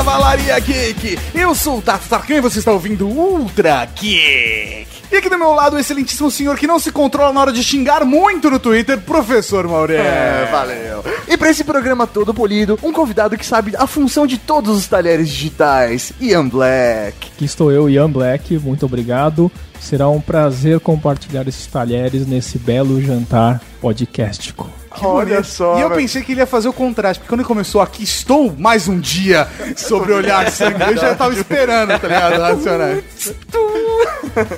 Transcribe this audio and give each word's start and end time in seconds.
Cavalaria 0.00 0.58
Geek. 0.58 1.18
Eu 1.34 1.54
sou 1.54 1.76
o 1.76 1.82
Tato 1.82 2.08
Tarkan 2.08 2.36
e 2.36 2.40
você 2.40 2.58
está 2.58 2.72
ouvindo 2.72 3.06
Ultra 3.06 3.84
Geek. 3.84 4.86
E 5.12 5.16
aqui 5.16 5.28
do 5.28 5.36
meu 5.36 5.52
lado, 5.52 5.76
o 5.76 5.78
excelentíssimo 5.78 6.30
senhor 6.30 6.56
que 6.56 6.66
não 6.66 6.78
se 6.78 6.90
controla 6.90 7.34
na 7.34 7.40
hora 7.42 7.52
de 7.52 7.62
xingar 7.62 8.02
muito 8.06 8.50
no 8.50 8.58
Twitter, 8.58 8.98
Professor 9.02 9.68
Mauré. 9.68 9.96
É, 9.96 10.48
valeu. 10.50 11.04
E 11.28 11.36
pra 11.36 11.50
esse 11.50 11.64
programa 11.64 12.06
todo 12.06 12.32
polido, 12.32 12.78
um 12.82 12.94
convidado 12.94 13.36
que 13.36 13.44
sabe 13.44 13.74
a 13.76 13.86
função 13.86 14.26
de 14.26 14.38
todos 14.38 14.74
os 14.74 14.86
talheres 14.86 15.28
digitais, 15.28 16.14
Ian 16.18 16.48
Black. 16.48 17.28
Aqui 17.34 17.44
estou 17.44 17.70
eu, 17.70 17.90
Ian 17.90 18.10
Black, 18.10 18.58
muito 18.58 18.86
obrigado. 18.86 19.52
Será 19.80 20.08
um 20.08 20.20
prazer 20.20 20.78
compartilhar 20.80 21.48
esses 21.48 21.66
talheres 21.66 22.26
nesse 22.26 22.58
belo 22.58 23.00
jantar 23.00 23.60
podcastico. 23.80 24.70
Olha 25.02 25.36
bonito. 25.36 25.46
só. 25.46 25.78
E 25.78 25.82
eu 25.82 25.88
velho. 25.88 26.00
pensei 26.00 26.22
que 26.22 26.32
ele 26.32 26.40
ia 26.40 26.46
fazer 26.46 26.68
o 26.68 26.72
contraste, 26.72 27.20
porque 27.20 27.28
quando 27.28 27.40
ele 27.40 27.48
começou 27.48 27.80
aqui, 27.80 28.02
estou 28.02 28.54
mais 28.56 28.88
um 28.88 28.98
dia 28.98 29.48
sobre 29.76 30.12
olhar 30.12 30.50
sangue. 30.50 30.82
Eu 30.82 30.96
já 30.96 31.14
tava 31.14 31.32
esperando, 31.34 31.98
tá 31.98 32.08
ligado? 32.08 32.40
Racionais. 32.40 33.34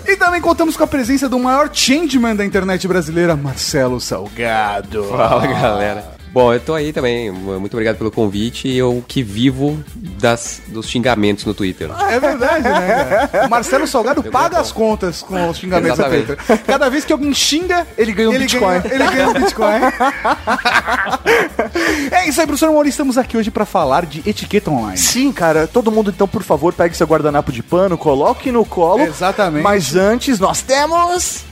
E 0.07 0.17
também 0.17 0.41
contamos 0.41 0.77
com 0.77 0.85
a 0.85 0.87
presença 0.87 1.29
do 1.29 1.39
maior 1.39 1.71
changeman 1.73 2.35
da 2.35 2.45
internet 2.45 2.87
brasileira, 2.89 3.37
Marcelo 3.37 4.01
Salgado. 4.01 5.05
Fala 5.05 5.47
galera. 5.47 6.12
Bom, 6.33 6.55
eu 6.55 6.61
tô 6.61 6.73
aí 6.73 6.95
também. 6.95 7.31
Muito 7.31 7.75
obrigado 7.75 7.99
pelo 7.99 8.11
convite. 8.11 8.75
Eu 8.75 9.05
que 9.07 9.23
vivo 9.23 9.79
das, 9.95 10.63
dos 10.69 10.89
xingamentos 10.89 11.45
no 11.45 11.53
Twitter. 11.53 11.91
Ah, 11.95 12.11
é 12.11 12.19
verdade, 12.19 12.63
né, 12.65 13.29
cara? 13.31 13.47
O 13.47 13.51
Marcelo 13.51 13.87
Salgado 13.87 14.23
paga 14.25 14.59
as 14.59 14.73
contas 14.73 15.21
com 15.23 15.51
os 15.51 15.59
xingamentos 15.59 15.99
Exatamente. 15.99 16.27
Twitter. 16.35 16.59
Cada 16.65 16.89
vez 16.89 17.05
que 17.05 17.13
alguém 17.13 17.35
xinga, 17.35 17.87
Ele 17.99 18.13
ganha 18.13 18.31
um 18.31 18.33
ele 18.33 18.45
Bitcoin. 18.45 18.81
Ganha, 18.81 18.95
ele 18.95 19.05
ganha 19.11 19.29
um 19.29 19.35
Bitcoin. 19.35 19.81
é 22.11 22.27
isso 22.29 22.41
aí, 22.41 22.47
professor 22.47 22.73
Mauri. 22.73 22.89
Estamos 22.89 23.19
aqui 23.19 23.37
hoje 23.37 23.51
pra 23.51 23.67
falar 23.67 24.07
de 24.07 24.23
etiqueta 24.27 24.71
online. 24.71 24.97
Sim, 24.97 25.31
cara, 25.33 25.67
todo 25.67 25.93
mundo 25.93 26.11
então, 26.11 26.27
por 26.27 26.43
favor, 26.43 26.73
pegue 26.73 26.97
seu 26.97 27.07
guardanapo 27.07 27.53
de 27.53 27.63
pano, 27.63 27.99
coloque 27.99 28.51
no 28.51 28.65
colo. 28.65 29.03
Exatamente. 29.03 29.63
Mas 29.63 29.95
antes, 29.97 30.39
nós 30.39 30.63
temos 30.63 31.45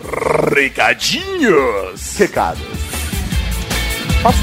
Recadinhos. 0.54 2.16
recados. 2.16 2.89
Faço 4.22 4.38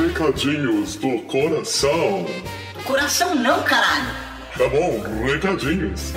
Recadinhos 0.00 0.94
do 0.94 1.18
coração. 1.22 2.24
Coração 2.84 3.34
não, 3.34 3.60
caralho. 3.64 4.31
Tá 4.62 4.68
bom, 4.68 5.02
recadinhos. 5.24 6.12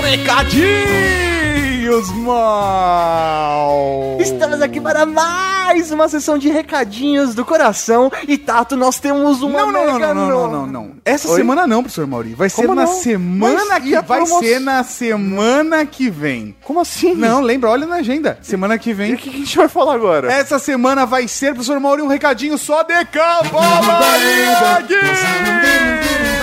Recadinhos, 0.00 2.12
mal. 2.18 4.16
Estamos 4.20 4.62
aqui 4.62 4.80
para 4.80 5.04
mais 5.04 5.90
uma 5.90 6.08
sessão 6.08 6.38
de 6.38 6.48
recadinhos 6.50 7.34
do 7.34 7.44
coração. 7.44 8.12
E 8.28 8.38
Tato, 8.38 8.76
nós 8.76 9.00
temos 9.00 9.42
uma 9.42 9.58
Não, 9.58 9.72
não, 9.72 9.86
não, 9.86 9.92
mega 9.94 10.14
não, 10.14 10.28
não, 10.28 10.30
não, 10.30 10.46
no- 10.46 10.52
não, 10.52 10.66
não. 10.84 10.90
Essa 11.04 11.28
Oi? 11.30 11.36
semana 11.38 11.66
não, 11.66 11.82
professor 11.82 12.06
Mauri. 12.06 12.32
Vai 12.34 12.48
ser 12.48 12.62
Como 12.62 12.76
na 12.76 12.84
não? 12.84 12.92
semana 12.94 13.64
Mas 13.70 13.82
que 13.82 13.88
e 13.88 13.92
vai 14.00 14.20
promo- 14.20 14.38
ser 14.38 14.60
na 14.60 14.84
semana 14.84 15.84
que 15.84 16.08
vem. 16.10 16.54
Como 16.62 16.78
assim? 16.78 17.12
Não, 17.16 17.40
lembra, 17.40 17.70
olha 17.70 17.88
na 17.88 17.96
agenda. 17.96 18.38
Semana 18.40 18.78
que 18.78 18.90
E 18.90 18.94
vem. 18.94 19.14
o 19.14 19.18
que 19.18 19.30
que 19.30 19.36
a 19.36 19.40
gente 19.40 19.56
vai 19.56 19.68
falar 19.68 19.94
agora? 19.96 20.32
Essa 20.32 20.60
semana 20.60 21.04
vai 21.04 21.26
ser, 21.26 21.54
professor 21.54 21.80
Mauri, 21.80 22.02
um 22.02 22.06
recadinho 22.06 22.56
só 22.56 22.84
de 22.84 23.04
Cavalaria 23.06 24.80
Geek. 24.86 26.41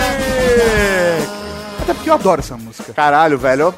Patrick! 0.58 1.39
Até 1.90 1.96
porque 1.96 2.10
eu 2.12 2.14
adoro 2.14 2.40
essa 2.40 2.56
música. 2.56 2.94
Caralho, 2.94 3.36
velho, 3.36 3.74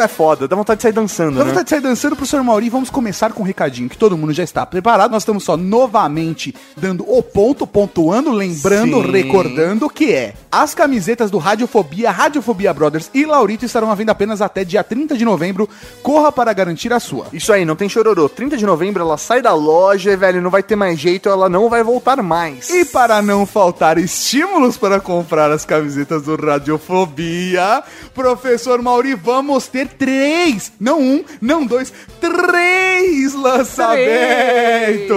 é 0.00 0.06
foda, 0.06 0.46
dá 0.46 0.54
vontade 0.54 0.78
de 0.78 0.82
sair 0.82 0.92
dançando, 0.92 1.32
Vamos 1.32 1.46
né? 1.46 1.50
vontade 1.50 1.64
de 1.64 1.70
sair 1.70 1.80
dançando, 1.80 2.14
professor 2.14 2.40
Mauri. 2.44 2.68
Vamos 2.68 2.88
começar 2.88 3.32
com 3.32 3.42
um 3.42 3.44
recadinho 3.44 3.88
que 3.88 3.98
todo 3.98 4.16
mundo 4.16 4.32
já 4.32 4.44
está 4.44 4.64
preparado. 4.64 5.10
Nós 5.10 5.24
estamos 5.24 5.42
só 5.42 5.56
novamente 5.56 6.54
dando 6.76 7.04
o 7.10 7.20
ponto, 7.20 7.66
pontuando, 7.66 8.30
lembrando, 8.30 9.02
Sim. 9.02 9.10
recordando 9.10 9.90
que 9.90 10.12
é 10.12 10.34
as 10.52 10.72
camisetas 10.72 11.32
do 11.32 11.38
Radiofobia, 11.38 12.12
Radiofobia 12.12 12.72
Brothers 12.72 13.10
e 13.12 13.26
Laurito 13.26 13.64
estarão 13.64 13.90
à 13.90 13.94
venda 13.96 14.12
apenas 14.12 14.40
até 14.40 14.62
dia 14.62 14.84
30 14.84 15.16
de 15.16 15.24
novembro. 15.24 15.68
Corra 16.00 16.30
para 16.30 16.52
garantir 16.52 16.92
a 16.92 17.00
sua. 17.00 17.26
Isso 17.32 17.52
aí, 17.52 17.64
não 17.64 17.74
tem 17.74 17.88
chororô. 17.88 18.28
30 18.28 18.56
de 18.56 18.64
novembro 18.64 19.02
ela 19.02 19.18
sai 19.18 19.42
da 19.42 19.52
loja, 19.52 20.12
e, 20.12 20.16
velho, 20.16 20.40
não 20.40 20.50
vai 20.50 20.62
ter 20.62 20.76
mais 20.76 20.96
jeito, 20.96 21.28
ela 21.28 21.48
não 21.48 21.68
vai 21.68 21.82
voltar 21.82 22.22
mais. 22.22 22.70
E 22.70 22.84
para 22.84 23.20
não 23.20 23.44
faltar 23.44 23.98
estímulos 23.98 24.76
para 24.76 25.00
comprar 25.00 25.50
as 25.50 25.64
camisetas 25.64 26.22
do 26.22 26.36
Radiofobia, 26.36 27.47
professor 28.14 28.80
Mauri, 28.82 29.14
vamos 29.14 29.66
ter 29.68 29.86
três, 29.88 30.72
não 30.80 31.00
um, 31.00 31.24
não 31.40 31.64
dois, 31.66 31.92
três 32.20 33.34
lançamentos. 33.34 35.16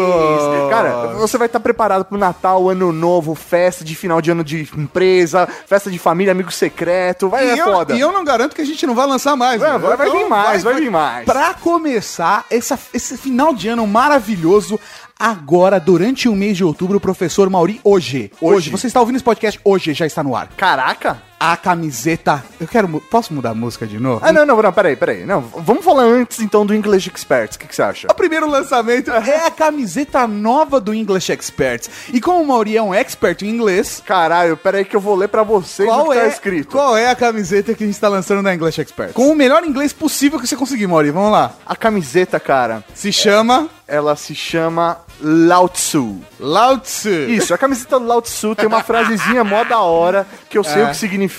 Cara, 0.70 1.08
você 1.18 1.38
vai 1.38 1.48
estar 1.48 1.60
preparado 1.60 2.06
pro 2.06 2.18
Natal, 2.18 2.70
Ano 2.70 2.92
Novo, 2.92 3.36
festa 3.36 3.84
de 3.84 3.96
final 3.96 4.22
de 4.22 4.32
ano 4.32 4.44
de 4.44 4.68
empresa, 4.78 5.48
festa 5.68 5.90
de 5.92 5.98
família, 6.00 6.32
amigo 6.32 6.52
secreto, 6.52 7.30
vai, 7.30 7.50
é 7.50 7.56
e, 7.56 7.60
eu, 7.60 7.66
foda. 7.66 7.94
e 7.96 8.00
eu 8.00 8.12
não 8.12 8.24
garanto 8.24 8.56
que 8.56 8.62
a 8.62 8.66
gente 8.66 8.86
não 8.86 8.96
vai 8.96 9.08
lançar 9.08 9.36
mais. 9.36 9.62
É, 9.62 9.72
né? 9.72 9.78
vai- 9.78 9.98
vai 9.98 10.10
vir 10.10 10.28
mais, 10.28 10.64
vai 10.64 10.74
vir 10.76 10.92
mais. 10.92 11.26
Pra 11.26 11.54
começar, 11.54 12.46
essa, 12.50 12.78
esse 12.94 13.18
final 13.18 13.54
de 13.54 13.68
ano 13.68 13.86
maravilhoso, 13.88 14.80
agora, 15.20 15.80
durante 15.80 16.28
o 16.30 16.36
mês 16.36 16.58
de 16.58 16.64
outubro, 16.64 16.98
o 16.98 17.02
professor 17.02 17.50
Mauri, 17.50 17.80
hoje, 17.84 18.32
hoje, 18.42 18.56
Hoje. 18.56 18.70
você 18.70 18.88
está 18.88 19.00
ouvindo 19.00 19.16
esse 19.16 19.24
podcast, 19.24 19.60
hoje 19.64 19.94
já 19.94 20.06
está 20.06 20.24
no 20.24 20.36
ar. 20.36 20.50
Caraca! 20.58 21.22
A 21.44 21.58
camiseta. 21.58 22.44
Eu 22.60 22.68
quero. 22.68 22.88
mu- 22.88 23.02
Posso 23.02 23.34
mudar 23.34 23.50
a 23.50 23.56
música 23.56 23.88
de 23.88 24.00
novo? 24.00 24.22
Ah, 24.24 24.32
não, 24.32 24.46
não, 24.46 24.62
não, 24.62 24.72
peraí, 24.72 24.96
peraí. 24.96 25.26
Não, 25.26 25.42
vamos 25.42 25.84
falar 25.84 26.04
antes 26.04 26.40
então 26.40 26.64
do 26.64 26.76
English 26.76 27.10
Experts, 27.10 27.56
o 27.56 27.60
que, 27.60 27.68
que 27.68 27.76
você 27.76 27.82
acha? 27.82 28.08
O 28.12 28.14
primeiro 28.14 28.48
lançamento 28.48 29.10
é 29.10 29.48
a 29.48 29.50
camiseta 29.50 30.28
nova 30.28 30.80
do 30.80 30.94
English 30.94 31.32
Experts. 31.32 31.90
E 32.14 32.22
como 32.22 32.44
o 32.44 32.48
Mauri 32.48 32.78
é 32.78 32.82
um 32.84 32.94
expert 32.94 33.42
em 33.42 33.50
inglês, 33.50 34.04
Caralho, 34.06 34.56
peraí 34.56 34.86
que 34.86 34.96
eu 34.96 35.00
vou 35.02 35.16
ler 35.16 35.30
pra 35.30 35.42
vocês 35.42 35.90
o 35.90 35.92
qual 35.92 36.10
que 36.12 36.18
é, 36.18 36.22
tá 36.22 36.28
escrito. 36.28 36.68
qual 36.72 36.96
é 36.96 37.10
a 37.10 37.16
camiseta 37.16 37.74
que 37.74 37.84
a 37.84 37.88
gente 37.88 37.96
está 37.96 38.08
lançando 38.08 38.44
na 38.44 38.54
English 38.54 38.80
Experts? 38.80 39.16
Com 39.16 39.32
o 39.32 39.36
melhor 39.36 39.64
inglês 39.66 39.92
possível 39.92 40.40
que 40.40 40.46
você 40.46 40.56
conseguir, 40.56 40.86
Mauri. 40.86 41.10
Vamos 41.10 41.32
lá. 41.32 41.54
A 41.66 41.76
camiseta, 41.76 42.40
cara, 42.40 42.84
Se 42.94 43.12
chama 43.12 43.68
ela 43.88 44.16
se 44.16 44.34
chama 44.34 45.00
Lao 45.20 45.68
Tzu. 45.68 46.22
Lao 46.40 46.78
Tzu. 46.78 47.10
Isso, 47.10 47.54
a 47.54 47.58
camiseta 47.58 48.00
do 48.00 48.06
Lao 48.06 48.22
Tzu 48.22 48.56
tem 48.56 48.66
uma 48.66 48.82
frasezinha 48.82 49.44
mó 49.44 49.66
da 49.66 49.80
hora, 49.82 50.26
que 50.50 50.58
eu 50.58 50.64
sei 50.64 50.84
É. 50.84 50.86
o 50.86 50.90
que 50.92 50.96
significa, 50.96 51.31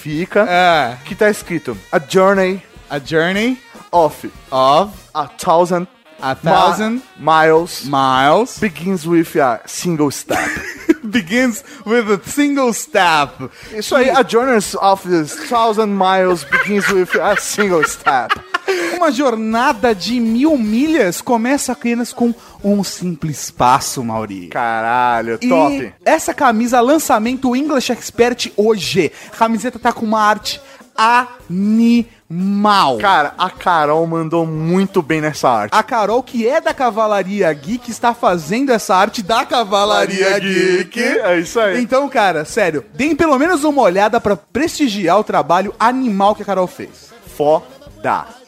É. 0.48 0.96
que 1.04 1.14
tá 1.14 1.30
escrito 1.30 1.76
A 1.90 1.98
journey 1.98 2.62
A 2.90 2.98
journey 2.98 3.58
of 3.92 4.26
of 4.50 4.92
a 5.14 5.26
thousand, 5.28 5.86
a 6.20 6.34
thousand 6.34 6.94
mi- 7.18 7.24
miles 7.24 7.84
miles 7.84 8.58
begins 8.58 9.06
with 9.06 9.36
a 9.36 9.60
single 9.66 10.10
step. 10.10 10.38
begins 11.04 11.64
with 11.84 12.08
a 12.10 12.20
single 12.24 12.72
step. 12.72 13.30
Isso 13.72 13.94
aí, 13.96 14.08
a 14.08 14.22
journey 14.22 14.58
of 14.80 15.02
this 15.08 15.34
thousand 15.48 15.94
miles 15.96 16.44
begins 16.44 16.88
with 16.88 17.14
a 17.16 17.36
single 17.38 17.84
step. 17.84 18.30
Uma 19.02 19.10
jornada 19.10 19.96
de 19.96 20.20
mil 20.20 20.56
milhas 20.56 21.20
começa 21.20 21.72
apenas 21.72 22.12
com 22.12 22.32
um 22.62 22.84
simples 22.84 23.50
passo, 23.50 24.04
Mauri. 24.04 24.46
Caralho, 24.46 25.38
E 25.40 25.48
top. 25.48 25.92
essa 26.04 26.32
camisa, 26.32 26.80
lançamento 26.80 27.56
English 27.56 27.90
Expert 27.90 28.52
hoje. 28.56 29.10
A 29.32 29.36
camiseta 29.36 29.76
tá 29.76 29.92
com 29.92 30.06
uma 30.06 30.22
arte 30.22 30.60
animal. 30.96 32.96
Cara, 32.98 33.34
a 33.36 33.50
Carol 33.50 34.06
mandou 34.06 34.46
muito 34.46 35.02
bem 35.02 35.20
nessa 35.20 35.50
arte. 35.50 35.72
A 35.74 35.82
Carol, 35.82 36.22
que 36.22 36.46
é 36.46 36.60
da 36.60 36.72
Cavalaria 36.72 37.52
Geek, 37.52 37.90
está 37.90 38.14
fazendo 38.14 38.70
essa 38.70 38.94
arte 38.94 39.20
da 39.20 39.44
Cavalaria 39.44 40.26
Cavalaria 40.26 40.76
Geek. 40.78 40.84
Geek, 40.84 41.00
é 41.18 41.40
isso 41.40 41.58
aí. 41.58 41.82
Então, 41.82 42.08
cara, 42.08 42.44
sério, 42.44 42.84
deem 42.94 43.16
pelo 43.16 43.36
menos 43.36 43.64
uma 43.64 43.82
olhada 43.82 44.20
pra 44.20 44.36
prestigiar 44.36 45.18
o 45.18 45.24
trabalho 45.24 45.74
animal 45.76 46.36
que 46.36 46.42
a 46.42 46.46
Carol 46.46 46.68
fez. 46.68 47.10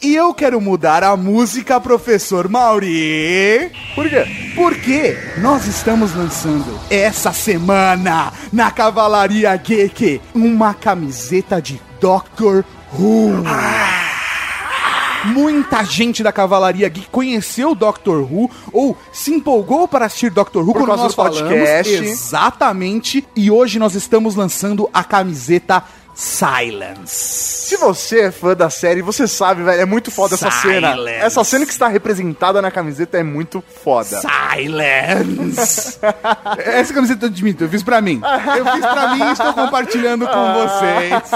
E 0.03 0.15
eu 0.15 0.35
quero 0.35 0.61
mudar 0.61 1.05
a 1.05 1.17
música, 1.17 1.81
professor 1.81 2.49
Mauri. 2.49 3.71
Por 3.95 4.09
quê? 4.09 4.27
Porque 4.57 5.17
nós 5.39 5.67
estamos 5.67 6.15
lançando 6.15 6.79
essa 6.91 7.33
semana 7.33 8.33
na 8.53 8.71
Cavalaria 8.71 9.55
Geek 9.57 10.21
uma 10.35 10.75
camiseta 10.75 11.63
de 11.63 11.81
Doctor 12.01 12.65
Who. 12.99 13.45
Muita 15.27 15.83
gente 15.85 16.23
da 16.23 16.31
Cavalaria 16.31 16.87
Geek 16.89 17.09
conheceu 17.11 17.71
o 17.71 17.75
Doctor 17.75 18.31
Who 18.31 18.51
ou 18.73 18.97
se 19.11 19.33
empolgou 19.33 19.89
para 19.89 20.05
assistir 20.05 20.31
Doctor 20.31 20.63
Who 20.63 20.75
Por 20.75 20.85
quando 20.87 20.99
nós 20.99 21.15
falamos. 21.15 21.41
podcast. 21.41 21.95
Exatamente. 21.95 23.27
E 23.35 23.51
hoje 23.51 23.79
nós 23.79 23.95
estamos 23.95 24.35
lançando 24.35 24.89
a 24.93 25.03
camiseta 25.03 25.83
Silence. 26.15 27.13
Se 27.69 27.77
você 27.77 28.21
é 28.21 28.31
fã 28.31 28.55
da 28.55 28.71
série, 28.71 29.03
você 29.03 29.27
sabe, 29.27 29.63
velho, 29.63 29.81
é 29.81 29.85
muito 29.85 30.11
foda 30.11 30.35
essa 30.35 30.51
cena. 30.51 30.93
Silence. 30.93 31.25
Essa 31.25 31.45
cena 31.45 31.67
que 31.67 31.73
está 31.73 31.89
representada 31.89 32.63
na 32.63 32.71
camiseta 32.71 33.19
é 33.19 33.23
muito 33.23 33.63
foda. 33.83 34.21
Silence! 34.21 35.99
Essa 36.65 36.95
camiseta 36.95 37.27
eu 37.27 37.31
admito, 37.31 37.65
eu 37.65 37.69
fiz 37.69 37.83
pra 37.83 38.01
mim. 38.01 38.21
Eu 38.57 38.65
fiz 38.73 38.87
pra 38.87 39.15
mim 39.15 39.25
e 39.25 39.33
estou 39.33 39.53
compartilhando 39.55 40.27
com 40.27 40.53
vocês. 40.55 41.31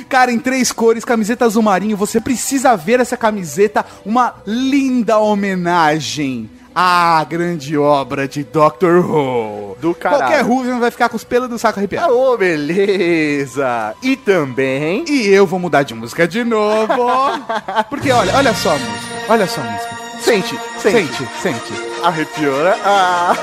Cara, 0.08 0.32
em 0.32 0.38
três 0.38 0.72
cores, 0.72 1.04
camiseta 1.04 1.44
azul 1.44 1.62
marinho, 1.62 1.96
você 1.96 2.20
precisa 2.20 2.76
ver 2.76 3.00
essa 3.00 3.16
camiseta, 3.16 3.84
uma 4.04 4.36
linda 4.46 5.18
homenagem 5.18 6.50
a 6.82 7.22
grande 7.24 7.76
obra 7.76 8.26
de 8.26 8.42
Doctor 8.42 9.04
Who. 9.04 9.76
Do 9.82 9.94
caralho. 9.94 10.22
Qualquer 10.22 10.44
Whovian 10.46 10.80
vai 10.80 10.90
ficar 10.90 11.10
com 11.10 11.16
os 11.16 11.24
pelos 11.24 11.46
do 11.46 11.58
saco 11.58 11.78
arrepiado. 11.78 12.16
Ô, 12.16 12.38
beleza! 12.38 13.94
E 14.02 14.16
também. 14.16 15.04
E 15.06 15.26
eu 15.26 15.46
vou 15.46 15.58
mudar 15.58 15.82
de 15.82 15.92
música 15.92 16.26
de 16.26 16.42
novo. 16.42 16.94
Porque 17.90 18.10
olha, 18.10 18.34
olha 18.34 18.54
só 18.54 18.70
a 18.70 18.78
música. 18.78 19.14
Olha 19.28 19.46
só 19.46 19.60
a 19.60 19.64
música. 19.64 20.00
Sente, 20.22 20.58
sente. 20.78 21.14
Sente, 21.14 21.28
sente. 21.42 21.90
Arrepiou, 22.02 22.64
né? 22.64 22.74
Ah. 22.82 23.36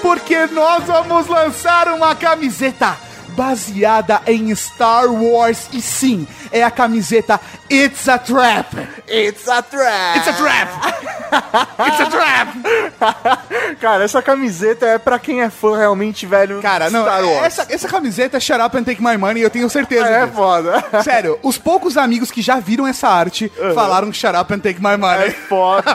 Porque 0.00 0.46
nós 0.46 0.82
vamos 0.84 1.28
lançar 1.28 1.86
uma 1.86 2.16
camiseta 2.16 2.96
baseada 3.32 4.20
em 4.26 4.54
Star 4.54 5.06
Wars. 5.10 5.68
E 5.72 5.80
sim, 5.82 6.26
é 6.50 6.62
a 6.62 6.70
camiseta 6.70 7.40
It's 7.70 8.08
a 8.08 8.18
Trap. 8.18 8.76
It's 9.08 9.48
a 9.48 9.62
trap! 9.62 10.16
It's 10.18 10.28
a 10.28 10.32
Trap. 10.32 10.68
It's 11.88 12.00
a 12.00 12.06
Trap. 12.06 13.76
Cara, 13.80 14.04
essa 14.04 14.22
camiseta 14.22 14.86
é 14.86 14.98
pra 14.98 15.18
quem 15.18 15.40
é 15.42 15.50
fã 15.50 15.76
realmente, 15.76 16.26
velho. 16.26 16.60
Cara, 16.62 16.90
não, 16.90 17.02
Star 17.02 17.24
Wars. 17.24 17.44
essa, 17.46 17.66
essa 17.70 17.88
camiseta 17.88 18.36
é 18.36 18.40
Shut 18.40 18.60
Up 18.60 18.76
and 18.76 18.84
Take 18.84 19.02
My 19.02 19.16
Money, 19.16 19.42
eu 19.42 19.50
tenho 19.50 19.68
certeza. 19.70 20.06
é 20.06 20.24
disso. 20.24 20.36
foda. 20.36 20.84
Sério, 21.02 21.38
os 21.42 21.58
poucos 21.58 21.96
amigos 21.96 22.30
que 22.30 22.42
já 22.42 22.60
viram 22.60 22.86
essa 22.86 23.08
arte 23.08 23.50
falaram 23.74 24.12
Shut 24.12 24.34
Up 24.36 24.52
and 24.52 24.58
Take 24.60 24.80
My 24.80 24.90
É 24.92 24.96
Money. 24.96 25.30
foda. 25.48 25.92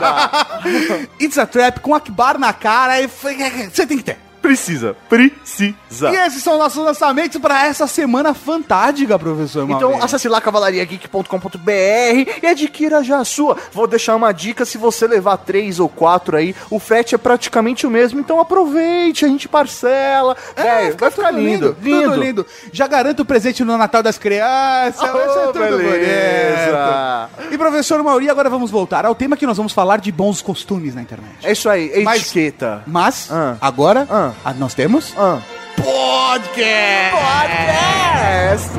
It's 1.20 1.38
a 1.38 1.46
Trap 1.46 1.80
com 1.80 1.94
Akbar 1.94 2.38
na 2.38 2.52
cara 2.52 3.00
e 3.00 3.08
foi- 3.08 3.36
você 3.72 3.86
tem 3.86 3.96
que 3.98 4.04
ter. 4.04 4.18
Precisa. 4.48 4.96
Precisa. 5.10 6.10
E 6.10 6.16
esses 6.26 6.42
são 6.42 6.56
nossos 6.56 6.82
lançamentos 6.82 7.38
pra 7.40 7.66
essa 7.66 7.86
semana 7.86 8.32
fantástica, 8.32 9.18
professor 9.18 9.64
Então 9.64 9.80
Maurício. 9.90 10.04
acesse 10.04 10.28
lá 10.28 10.40
cavalariageek.com.br 10.40 12.30
e 12.42 12.46
adquira 12.46 13.02
já 13.02 13.18
a 13.18 13.24
sua. 13.24 13.56
Vou 13.72 13.86
deixar 13.86 14.16
uma 14.16 14.32
dica, 14.32 14.64
se 14.64 14.78
você 14.78 15.06
levar 15.06 15.36
três 15.38 15.78
ou 15.78 15.88
quatro 15.88 16.36
aí, 16.36 16.54
o 16.70 16.78
frete 16.78 17.14
é 17.14 17.18
praticamente 17.18 17.86
o 17.86 17.90
mesmo, 17.90 18.20
então 18.20 18.40
aproveite, 18.40 19.24
a 19.24 19.28
gente 19.28 19.48
parcela. 19.48 20.36
Velho, 20.56 20.96
vai 20.98 21.10
ficar 21.10 21.30
lindo, 21.30 21.76
lindo. 21.82 22.10
Tudo 22.12 22.20
lindo. 22.22 22.46
Já 22.72 22.86
garanto 22.86 23.20
o 23.20 23.24
presente 23.24 23.62
no 23.64 23.76
Natal 23.76 24.02
das 24.02 24.16
crianças. 24.18 25.00
vai 25.00 25.28
ser 25.28 25.38
Oh, 25.38 25.46
tudo 25.52 25.58
beleza. 25.58 27.30
bonito. 27.38 27.54
E 27.54 27.58
professor 27.58 28.02
Mauri, 28.02 28.28
agora 28.30 28.48
vamos 28.50 28.70
voltar 28.70 29.04
ao 29.04 29.14
tema 29.14 29.36
que 29.36 29.46
nós 29.46 29.56
vamos 29.56 29.72
falar 29.72 29.98
de 30.00 30.10
bons 30.10 30.40
costumes 30.40 30.94
na 30.94 31.02
internet. 31.02 31.36
É 31.44 31.52
isso 31.52 31.68
aí, 31.68 31.90
é 31.92 32.00
Mas- 32.02 32.22
etiqueta. 32.22 32.82
Mas, 32.86 33.28
Ah. 33.30 33.56
agora, 33.60 34.06
Ah. 34.10 34.32
Ah, 34.44 34.54
nós 34.54 34.74
temos 34.74 35.14
Ah. 35.16 35.40
podcast. 35.76 37.16
Podcast! 37.16 38.78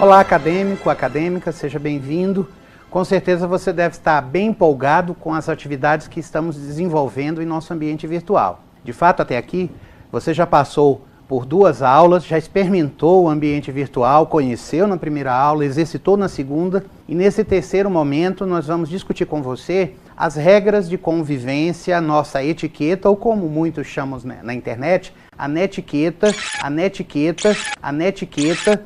Olá, 0.00 0.20
acadêmico, 0.20 0.88
acadêmica, 0.88 1.52
seja 1.52 1.78
bem-vindo. 1.78 2.48
Com 2.90 3.04
certeza 3.04 3.46
você 3.46 3.72
deve 3.72 3.94
estar 3.96 4.20
bem 4.22 4.48
empolgado 4.48 5.14
com 5.14 5.34
as 5.34 5.48
atividades 5.48 6.08
que 6.08 6.18
estamos 6.18 6.56
desenvolvendo 6.56 7.42
em 7.42 7.46
nosso 7.46 7.72
ambiente 7.72 8.06
virtual. 8.06 8.60
De 8.82 8.92
fato, 8.92 9.20
até 9.20 9.36
aqui, 9.36 9.70
você 10.10 10.32
já 10.32 10.46
passou 10.46 11.04
por 11.30 11.46
duas 11.46 11.80
aulas, 11.80 12.26
já 12.26 12.36
experimentou 12.36 13.22
o 13.22 13.28
ambiente 13.28 13.70
virtual, 13.70 14.26
conheceu 14.26 14.88
na 14.88 14.96
primeira 14.96 15.32
aula, 15.32 15.64
exercitou 15.64 16.16
na 16.16 16.28
segunda, 16.28 16.84
e 17.08 17.14
nesse 17.14 17.44
terceiro 17.44 17.88
momento 17.88 18.44
nós 18.44 18.66
vamos 18.66 18.88
discutir 18.88 19.26
com 19.26 19.40
você 19.40 19.92
as 20.16 20.34
regras 20.34 20.88
de 20.88 20.98
convivência, 20.98 21.96
a 21.96 22.00
nossa 22.00 22.42
etiqueta, 22.42 23.08
ou 23.08 23.14
como 23.14 23.48
muitos 23.48 23.86
chamam 23.86 24.18
né, 24.24 24.40
na 24.42 24.52
internet, 24.52 25.14
a 25.38 25.46
netiqueta, 25.46 26.34
a 26.60 26.68
netiqueta, 26.68 27.56
a 27.80 27.92
netiqueta, 27.92 28.82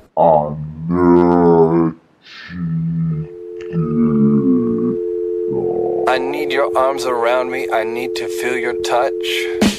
I 6.06 6.19
need 6.19 6.52
your 6.52 6.76
arms 6.76 7.06
around 7.06 7.50
me. 7.50 7.67
I 7.73 7.82
need 7.82 8.14
to 8.17 8.29
feel 8.29 8.56
your 8.56 8.75
touch. 8.82 9.74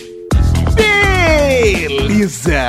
Beleza! 0.76 2.66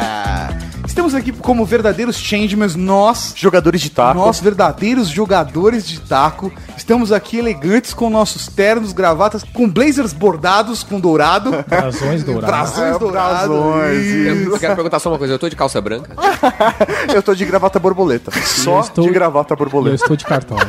Estamos 0.96 1.14
aqui 1.14 1.30
como 1.30 1.62
verdadeiros 1.66 2.16
changemans, 2.16 2.74
nós, 2.74 3.34
Jogadores 3.36 3.82
de 3.82 3.90
taco. 3.90 4.18
nós 4.18 4.40
verdadeiros 4.40 5.08
jogadores 5.10 5.86
de 5.86 6.00
taco. 6.00 6.50
Estamos 6.74 7.12
aqui 7.12 7.36
elegantes 7.36 7.92
com 7.92 8.08
nossos 8.08 8.46
ternos, 8.48 8.94
gravatas, 8.94 9.44
com 9.52 9.68
blazers 9.68 10.14
bordados 10.14 10.82
com 10.82 10.98
dourado. 10.98 11.50
Brasões 11.68 12.24
dourados. 12.24 12.48
Brasões 12.72 12.96
É, 12.96 12.98
dourados. 12.98 13.46
brasões, 13.48 13.98
isso. 14.06 14.50
Eu 14.50 14.58
quero 14.58 14.74
perguntar 14.74 14.98
só 14.98 15.10
uma 15.10 15.18
coisa. 15.18 15.34
Eu 15.34 15.38
tô 15.38 15.50
de 15.50 15.54
calça 15.54 15.78
branca? 15.82 16.16
Eu 17.14 17.22
tô 17.22 17.34
de 17.34 17.44
gravata 17.44 17.78
borboleta. 17.78 18.30
Só 18.42 18.80
estou- 18.80 19.04
de 19.04 19.10
gravata 19.12 19.52
Eu 19.52 19.58
borboleta. 19.58 19.96
estou 19.96 20.16
de 20.16 20.24
cartola. 20.24 20.66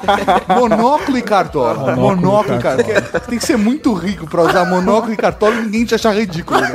Monóculo 0.58 1.18
e 1.18 1.22
cartola. 1.22 1.74
Monóculo 1.94 2.16
Monóculo, 2.16 2.58
e 2.58 2.62
cartola. 2.62 3.02
Tem 3.28 3.38
que 3.38 3.44
ser 3.44 3.58
muito 3.58 3.92
rico 3.92 4.26
pra 4.26 4.40
usar 4.40 4.64
monóculo 4.64 5.12
e 5.12 5.16
cartola 5.18 5.54
e 5.56 5.62
ninguém 5.64 5.84
te 5.84 5.94
achar 5.94 6.16
ridículo. 6.16 6.58
né? 6.62 6.70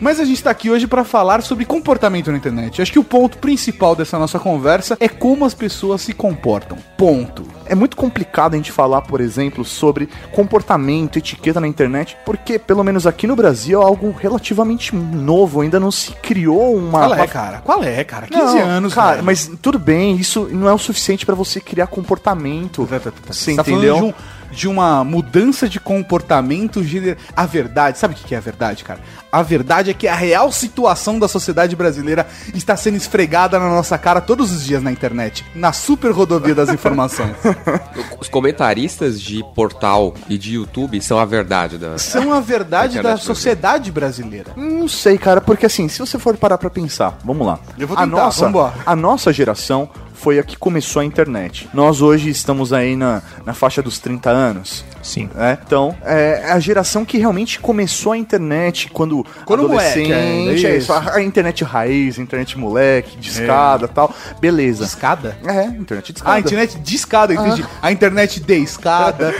Mas 0.00 0.20
a 0.20 0.24
gente 0.24 0.42
tá 0.42 0.50
aqui 0.50 0.70
hoje 0.70 0.86
pra 0.86 1.04
falar 1.04 1.42
sobre 1.42 1.64
comportamento 1.64 2.30
na 2.30 2.36
internet. 2.38 2.80
Acho 2.80 2.92
que 2.92 2.98
o 2.98 3.04
ponto 3.04 3.38
principal 3.38 3.96
dessa 3.96 4.18
nossa 4.18 4.38
conversa 4.38 4.96
é 5.00 5.08
como 5.08 5.44
as 5.44 5.54
pessoas 5.54 6.02
se 6.02 6.12
comportam. 6.12 6.78
Ponto. 6.96 7.46
É 7.66 7.74
muito 7.74 7.96
complicado 7.96 8.54
a 8.54 8.56
gente 8.56 8.72
falar, 8.72 9.02
por 9.02 9.20
exemplo, 9.20 9.64
sobre 9.64 10.08
comportamento, 10.32 11.18
etiqueta 11.18 11.60
na 11.60 11.68
internet, 11.68 12.16
porque, 12.24 12.58
pelo 12.58 12.82
menos 12.82 13.06
aqui 13.06 13.26
no 13.26 13.36
Brasil, 13.36 13.80
é 13.80 13.84
algo 13.84 14.14
relativamente 14.18 14.94
novo, 14.94 15.60
ainda 15.60 15.78
não 15.78 15.90
se 15.90 16.12
criou 16.12 16.74
uma. 16.74 17.00
Qual 17.00 17.14
é, 17.14 17.26
cara? 17.26 17.58
Qual 17.58 17.84
é, 17.84 18.04
cara? 18.04 18.26
15 18.26 18.40
Não, 18.40 18.58
anos, 18.58 18.94
cara. 18.94 19.12
velho. 19.14 19.24
Mas 19.24 19.50
tudo 19.60 19.78
bem, 19.78 20.16
isso 20.16 20.48
não 20.50 20.68
é 20.68 20.72
o 20.72 20.78
suficiente 20.78 21.26
pra 21.26 21.34
você 21.34 21.60
criar 21.60 21.88
comportamento. 21.88 22.86
Você 23.26 23.54
tá 23.54 23.62
entendeu? 23.62 24.14
De, 24.50 24.66
um- 24.68 24.78
uma 24.78 25.02
mudança 25.02 25.68
de 25.68 25.80
comportamento 25.80 26.84
gener... 26.84 27.16
A 27.36 27.44
verdade, 27.46 27.98
sabe 27.98 28.14
o 28.14 28.16
que 28.16 28.32
é 28.34 28.38
a 28.38 28.40
verdade, 28.40 28.84
cara? 28.84 29.00
A 29.30 29.42
verdade 29.42 29.90
é 29.90 29.94
que 29.94 30.06
a 30.06 30.14
real 30.14 30.52
situação 30.52 31.18
da 31.18 31.26
sociedade 31.26 31.74
brasileira 31.74 32.26
está 32.54 32.76
sendo 32.76 32.96
esfregada 32.96 33.58
na 33.58 33.68
nossa 33.68 33.98
cara 33.98 34.20
todos 34.20 34.52
os 34.52 34.64
dias 34.64 34.80
na 34.82 34.92
internet, 34.92 35.44
na 35.54 35.72
super 35.72 36.12
rodovia 36.12 36.54
das 36.54 36.68
informações. 36.70 37.34
Os 38.20 38.28
comentaristas 38.28 39.20
de 39.20 39.44
portal 39.54 40.14
e 40.28 40.38
de 40.38 40.54
YouTube 40.54 41.00
são 41.02 41.18
a 41.18 41.24
verdade 41.24 41.76
da. 41.76 41.98
São 41.98 42.32
a 42.32 42.40
verdade 42.40 42.94
da 42.94 43.00
internet 43.00 43.24
sociedade 43.24 43.92
brasileira. 43.92 44.52
Não 44.56 44.88
sei, 44.88 45.18
cara, 45.18 45.40
porque 45.40 45.66
assim, 45.66 45.88
se 45.88 45.98
você 45.98 46.18
for 46.18 46.36
parar 46.36 46.56
pra 46.56 46.70
pensar, 46.70 47.18
vamos 47.24 47.46
lá. 47.46 47.58
Eu 47.78 47.86
vou 47.86 47.96
a 47.98 48.00
tentar, 48.04 48.16
nossa, 48.16 48.44
vambora. 48.46 48.74
a 48.86 48.96
nossa 48.96 49.32
geração 49.32 49.90
foi 50.18 50.38
a 50.38 50.42
que 50.42 50.56
começou 50.56 51.00
a 51.00 51.04
internet. 51.04 51.68
Nós 51.72 52.02
hoje 52.02 52.28
estamos 52.28 52.72
aí 52.72 52.96
na, 52.96 53.22
na 53.46 53.54
faixa 53.54 53.80
dos 53.80 53.98
30 53.98 54.28
anos. 54.30 54.84
Sim. 55.00 55.30
né? 55.34 55.56
Então, 55.64 55.96
é 56.04 56.50
a 56.50 56.58
geração 56.58 57.04
que 57.04 57.16
realmente 57.18 57.60
começou 57.60 58.12
a 58.12 58.18
internet 58.18 58.90
quando, 58.90 59.24
Quando 59.46 59.68
moleque 59.68 60.12
ainda, 60.12 60.16
adolescente, 60.16 60.66
é 60.66 60.76
isso. 60.76 60.92
a, 60.92 61.22
internet 61.22 61.64
raiz, 61.64 62.18
a 62.18 62.22
internet 62.22 62.58
moleque, 62.58 63.16
discada 63.16 63.84
e 63.86 63.88
tal. 63.88 64.12
Beleza. 64.40 64.84
Escada? 64.84 65.38
É, 65.46 65.64
internet 65.64 66.12
discada. 66.12 66.32
Ah, 66.32 66.36
a 66.36 66.40
internet 66.40 66.78
de 66.78 66.94
escada, 66.96 67.32
eu 67.32 67.40
entendi. 67.46 67.64
A 67.80 67.92
internet 67.92 68.40
de 68.40 68.54
escada. 68.54 69.32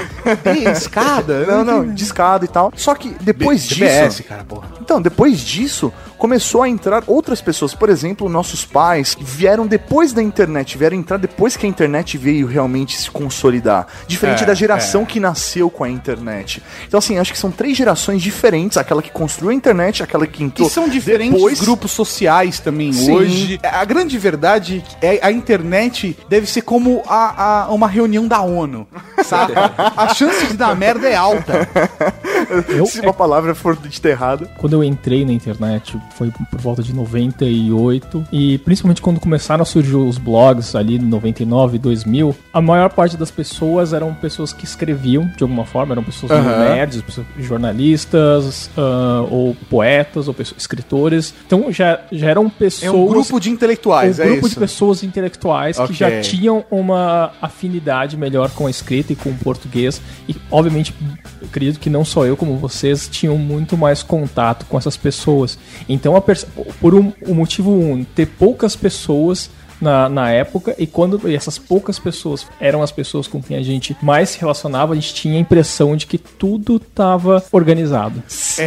de 0.44 0.68
escada? 0.70 1.44
Não, 1.44 1.64
não, 1.64 1.78
entendi. 1.84 1.94
discada 1.96 2.44
e 2.44 2.48
tal. 2.48 2.72
Só 2.76 2.94
que 2.94 3.14
depois 3.20 3.62
B- 3.62 3.74
disso. 3.74 3.80
BBS, 3.80 4.20
cara, 4.22 4.44
porra. 4.44 4.68
Então, 4.80 5.02
depois 5.02 5.40
disso, 5.40 5.92
começou 6.18 6.62
a 6.62 6.68
entrar 6.68 7.04
outras 7.06 7.40
pessoas. 7.40 7.74
Por 7.74 7.88
exemplo, 7.88 8.28
nossos 8.28 8.64
pais 8.64 9.14
que 9.14 9.24
vieram 9.24 9.66
depois 9.66 10.12
da 10.12 10.22
internet, 10.22 10.76
vieram 10.76 10.96
entrar 10.96 11.16
depois 11.16 11.56
que 11.56 11.64
a 11.64 11.68
internet 11.68 12.18
veio 12.18 12.46
realmente 12.46 12.96
se 12.98 13.10
consolidar. 13.10 13.86
Diferente 14.06 14.42
É, 14.42 14.46
da 14.46 14.54
geração 14.54 15.04
que 15.04 15.20
nasceu 15.20 15.70
com 15.70 15.84
a 15.84 15.88
internet. 15.88 16.62
Então, 16.86 16.98
assim, 16.98 17.18
acho 17.18 17.32
que 17.32 17.38
são 17.38 17.50
três 17.50 17.76
gerações 17.76 18.20
diferentes: 18.22 18.76
aquela 18.76 19.02
que 19.02 19.10
construiu 19.10 19.50
a 19.50 19.54
internet, 19.54 20.02
aquela 20.02 20.26
que 20.26 20.42
entrou. 20.42 20.66
E 20.66 20.70
são 20.70 20.88
diferentes 20.88 21.34
depois. 21.34 21.60
grupos 21.60 21.92
sociais 21.92 22.58
também 22.58 22.92
Sim. 22.92 23.12
hoje. 23.12 23.60
A 23.62 23.84
grande 23.84 24.18
verdade 24.18 24.84
é 25.00 25.20
a 25.22 25.30
internet 25.30 26.16
deve 26.28 26.46
ser 26.50 26.62
como 26.62 27.02
a, 27.06 27.64
a- 27.64 27.68
uma 27.72 27.86
reunião 27.88 28.26
da 28.26 28.40
ONU, 28.40 28.86
saca? 29.24 29.72
a 29.96 30.14
chance 30.14 30.46
de 30.48 30.54
dar 30.56 30.74
merda 30.76 31.08
é 31.08 31.14
alta. 31.14 31.68
Eu, 32.68 32.86
Se 32.86 33.00
uma 33.00 33.12
palavra 33.12 33.54
for 33.54 33.76
dita 33.76 34.08
errada. 34.08 34.50
quando 34.58 34.72
eu 34.74 34.82
entrei 34.84 35.24
na 35.24 35.32
internet, 35.32 36.00
foi 36.14 36.30
por 36.50 36.60
volta 36.60 36.82
de 36.82 36.92
98, 36.94 38.24
e 38.32 38.58
principalmente 38.58 39.00
quando 39.02 39.20
começaram 39.20 39.62
a 39.62 39.64
surgir 39.64 39.94
os 39.96 40.18
blogs 40.18 40.74
ali 40.74 40.96
em 40.96 40.98
99, 40.98 41.78
2000, 41.78 42.34
a 42.52 42.60
maior 42.60 42.90
parte 42.90 43.16
das 43.16 43.30
pessoas 43.30 43.92
eram 43.92 44.12
pessoas 44.14 44.52
que 44.52 44.64
escreviam 44.64 45.30
de 45.36 45.42
alguma 45.42 45.64
forma, 45.64 45.94
eram 45.94 46.02
pessoas 46.04 46.32
Aham. 46.32 46.58
nerds, 46.74 47.02
pessoas- 47.02 47.26
jornalistas, 47.38 48.70
ah, 48.76 49.24
ou 49.30 49.54
poetas, 49.70 50.28
ou 50.28 50.34
pessoas, 50.34 50.60
escritores. 50.60 51.34
Então 51.46 51.70
já, 51.72 52.00
já 52.10 52.28
eram 52.30 52.48
pessoas. 52.48 52.84
É 52.84 52.90
um 52.90 53.06
grupo 53.06 53.38
de 53.40 53.50
intelectuais, 53.50 54.18
um 54.18 54.22
é 54.22 54.26
grupo 54.26 54.46
isso. 54.46 54.54
de 54.54 54.60
pessoas 54.60 55.02
intelectuais 55.02 55.78
Ok. 55.78 55.88
que 55.88 55.98
já 55.98 56.20
tinham 56.20 56.64
uma 56.70 57.32
afinidade 57.40 58.16
melhor 58.16 58.50
com 58.50 58.66
a 58.66 58.70
escrita 58.70 59.12
e 59.12 59.16
com 59.16 59.30
o 59.30 59.34
português. 59.34 60.00
E, 60.28 60.34
obviamente, 60.50 60.94
acredito 61.42 61.78
que 61.78 61.88
não 61.90 62.04
só 62.04 62.24
eu, 62.26 62.36
como 62.36 62.56
vocês, 62.56 63.08
tinham 63.08 63.36
muito 63.38 63.76
mais 63.76 64.02
contato 64.02 64.66
com 64.66 64.76
essas 64.78 64.96
pessoas. 64.96 65.58
Então, 65.88 65.97
perce- 66.20 66.46
por 66.80 66.94
um, 66.94 67.12
um 67.26 67.34
motivo 67.34 67.70
um, 67.70 68.04
ter 68.04 68.26
poucas 68.26 68.74
pessoas 68.76 69.50
na, 69.80 70.08
na 70.08 70.30
época, 70.30 70.74
e 70.78 70.86
quando 70.86 71.28
e 71.28 71.34
essas 71.34 71.58
poucas 71.58 71.98
pessoas 71.98 72.46
eram 72.60 72.82
as 72.82 72.90
pessoas 72.92 73.26
com 73.28 73.42
quem 73.42 73.56
a 73.56 73.62
gente 73.62 73.96
mais 74.02 74.30
se 74.30 74.38
relacionava, 74.40 74.92
a 74.92 74.96
gente 74.96 75.14
tinha 75.14 75.36
a 75.36 75.40
impressão 75.40 75.96
de 75.96 76.06
que 76.06 76.18
tudo 76.18 76.78
tava 76.78 77.42
organizado. 77.52 78.22
Sim, 78.26 78.62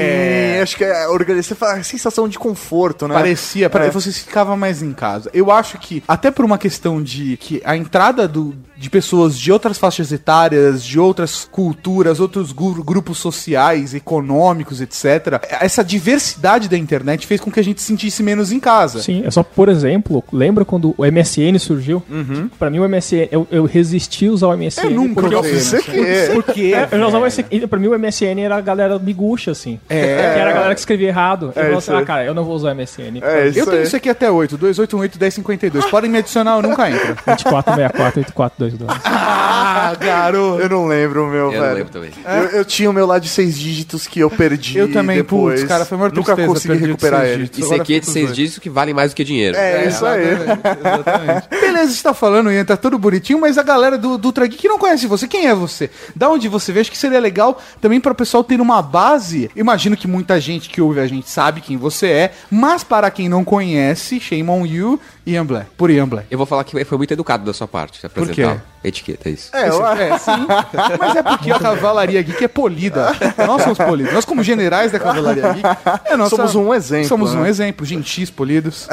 acho 0.61 0.77
que 0.77 0.83
é 0.83 1.07
organizar, 1.07 1.55
a 1.61 1.83
sensação 1.83 2.27
de 2.29 2.37
conforto, 2.39 3.07
né? 3.07 3.13
Parecia, 3.13 3.69
pare- 3.69 3.87
É. 3.87 3.89
você 3.91 4.11
ficava 4.11 4.55
mais 4.55 4.81
em 4.81 4.93
casa. 4.93 5.29
Eu 5.33 5.51
acho 5.51 5.77
que, 5.77 6.03
até 6.07 6.31
por 6.31 6.45
uma 6.45 6.57
questão 6.57 7.01
de 7.01 7.37
que 7.37 7.61
a 7.65 7.75
entrada 7.75 8.27
do, 8.27 8.53
de 8.77 8.89
pessoas 8.89 9.37
de 9.37 9.51
outras 9.51 9.77
faixas 9.77 10.11
etárias, 10.11 10.83
de 10.83 10.99
outras 10.99 11.47
culturas, 11.51 12.19
outros 12.19 12.51
gu- 12.51 12.83
grupos 12.83 13.17
sociais, 13.17 13.93
econômicos, 13.93 14.81
etc., 14.81 15.41
essa 15.59 15.83
diversidade 15.83 16.69
da 16.69 16.77
internet 16.77 17.25
fez 17.27 17.41
com 17.41 17.51
que 17.51 17.59
a 17.59 17.63
gente 17.63 17.81
se 17.81 17.87
sentisse 17.87 18.21
menos 18.23 18.51
em 18.51 18.59
casa. 18.59 19.01
Sim, 19.01 19.23
é 19.25 19.31
só, 19.31 19.43
por 19.43 19.67
exemplo, 19.69 20.23
lembra 20.31 20.63
quando 20.65 20.93
o 21.01 21.11
MSN 21.11 21.57
surgiu? 21.59 22.03
Pra 22.59 22.69
mim 22.69 22.79
o 22.79 22.87
MSN, 22.87 23.27
eu, 23.31 23.47
eu 23.51 23.65
resisti 23.65 24.27
a 24.27 24.31
usar 24.31 24.47
o 24.47 24.57
MSN. 24.57 24.83
Eu 24.83 24.91
nunca 24.91 25.21
porque 25.21 25.35
eu, 25.35 25.39
usei, 25.39 25.59
Você 25.59 25.81
que 25.81 25.99
é. 25.99 26.27
Por 26.29 26.43
quê? 26.43 26.73
É, 26.75 26.87
eu 26.91 26.99
já 26.99 27.07
usava 27.07 27.27
esse, 27.27 27.43
pra 27.43 27.79
mim 27.79 27.87
o 27.87 27.97
MSN 27.97 28.39
era 28.39 28.55
a 28.57 28.61
galera 28.61 28.99
miguxa, 28.99 29.51
assim. 29.51 29.79
É. 29.89 30.01
Que 30.33 30.39
era 30.39 30.49
a 30.49 30.53
galera 30.53 30.73
que 30.73 30.79
escrevia 30.79 31.07
errado. 31.07 31.47
Eu 31.47 31.53
falava 31.53 31.71
isso 31.77 31.91
assim, 31.91 32.01
ah, 32.01 32.05
cara, 32.05 32.23
eu 32.25 32.33
não 32.33 32.43
vou 32.43 32.55
usar 32.55 32.71
o 32.71 32.75
MSN. 32.75 33.19
É 33.21 33.47
Eu 33.47 33.65
tenho 33.65 33.77
aí. 33.77 33.83
isso 33.83 33.95
aqui 33.95 34.09
até 34.09 34.29
8, 34.29 34.57
2818-1052. 34.57 35.89
Podem 35.89 36.09
me 36.09 36.17
adicionar, 36.19 36.57
eu 36.57 36.61
nunca 36.61 36.89
entro. 36.89 37.15
2464-8422. 37.25 38.85
Ah, 39.05 39.93
garoto. 39.99 40.61
Eu 40.61 40.69
não 40.69 40.85
lembro 40.87 41.25
o 41.25 41.27
meu, 41.27 41.51
Eu 41.51 41.51
não 41.53 41.59
velho. 41.61 41.73
lembro 41.75 41.91
também. 41.91 42.11
Eu, 42.25 42.59
eu 42.59 42.65
tinha 42.65 42.89
o 42.89 42.93
meu 42.93 43.05
lá 43.05 43.19
de 43.19 43.29
seis 43.29 43.57
dígitos 43.57 44.07
que 44.07 44.19
eu 44.19 44.29
perdi. 44.29 44.77
Eu 44.77 44.91
também, 44.91 45.17
depois. 45.17 45.61
putz, 45.61 45.67
cara, 45.67 45.85
foi 45.85 45.97
uma 45.97 46.07
Nunca 46.09 46.35
tristeza 46.35 46.47
consegui 46.47 46.85
recuperar 46.85 47.25
ele. 47.25 47.49
Isso 47.57 47.73
aqui 47.73 47.95
é 47.95 47.99
de 47.99 48.07
seis 48.07 48.33
dígitos 48.33 48.59
que 48.59 48.69
vale 48.69 48.93
mais 48.93 49.11
do 49.11 49.15
que 49.15 49.23
dinheiro. 49.23 49.57
É, 49.57 49.87
isso 49.87 50.05
aí. 50.05 50.21
Exatamente. 50.93 51.47
Beleza, 51.61 51.93
você 51.93 52.03
tá 52.03 52.13
falando, 52.13 52.51
Ian, 52.51 52.65
tá 52.65 52.77
tudo 52.77 52.97
bonitinho, 52.97 53.39
mas 53.39 53.57
a 53.57 53.63
galera 53.63 53.97
do, 53.97 54.17
do 54.17 54.25
Ultra 54.27 54.47
Geek 54.47 54.67
não 54.67 54.77
conhece 54.79 55.07
você. 55.07 55.27
Quem 55.27 55.47
é 55.47 55.55
você? 55.55 55.89
Da 56.15 56.29
onde 56.29 56.47
você 56.47 56.71
vê? 56.71 56.81
Acho 56.81 56.91
que 56.91 56.97
seria 56.97 57.19
legal 57.19 57.59
também 57.79 57.99
para 57.99 58.11
o 58.11 58.15
pessoal 58.15 58.43
ter 58.43 58.59
uma 58.61 58.81
base. 58.81 59.49
Imagino 59.55 59.95
que 59.97 60.07
muita 60.07 60.39
gente 60.39 60.69
que 60.69 60.81
ouve 60.81 60.99
a 60.99 61.07
gente 61.07 61.29
sabe 61.29 61.61
quem 61.61 61.77
você 61.77 62.07
é, 62.07 62.31
mas 62.49 62.83
para 62.83 63.09
quem 63.11 63.27
não 63.29 63.43
conhece, 63.43 64.19
shame 64.19 64.49
on 64.49 64.65
you, 64.65 64.99
Ian 65.25 65.45
Black. 65.45 65.67
Por 65.77 65.89
Ian 65.89 66.07
Black. 66.07 66.27
Eu 66.31 66.37
vou 66.37 66.47
falar 66.47 66.63
que 66.63 66.83
foi 66.85 66.97
muito 66.97 67.11
educado 67.13 67.43
da 67.45 67.53
sua 67.53 67.67
parte 67.67 68.05
apresentar. 68.05 68.63
Etiqueta, 68.83 69.29
é 69.29 69.31
isso. 69.31 69.55
É, 69.55 69.69
eu, 69.69 69.85
É, 69.85 70.17
sim. 70.17 70.31
Mas 70.99 71.15
é 71.15 71.21
porque 71.21 71.51
a 71.51 71.59
Cavalaria 71.59 72.19
Geek 72.23 72.43
é 72.43 72.47
polida. 72.47 73.15
Nós 73.45 73.61
somos 73.61 73.77
polidos. 73.77 74.11
Nós, 74.11 74.25
como 74.25 74.41
generais 74.41 74.91
da 74.91 74.99
Cavalaria 74.99 75.53
Geek, 75.53 75.67
é 76.05 76.17
nossa- 76.17 76.35
Somos 76.35 76.55
um 76.55 76.73
exemplo, 76.73 77.07
Somos 77.07 77.33
um 77.35 77.41
né? 77.41 77.49
exemplo. 77.49 77.85
Gentis, 77.85 78.31
polidos. 78.31 78.87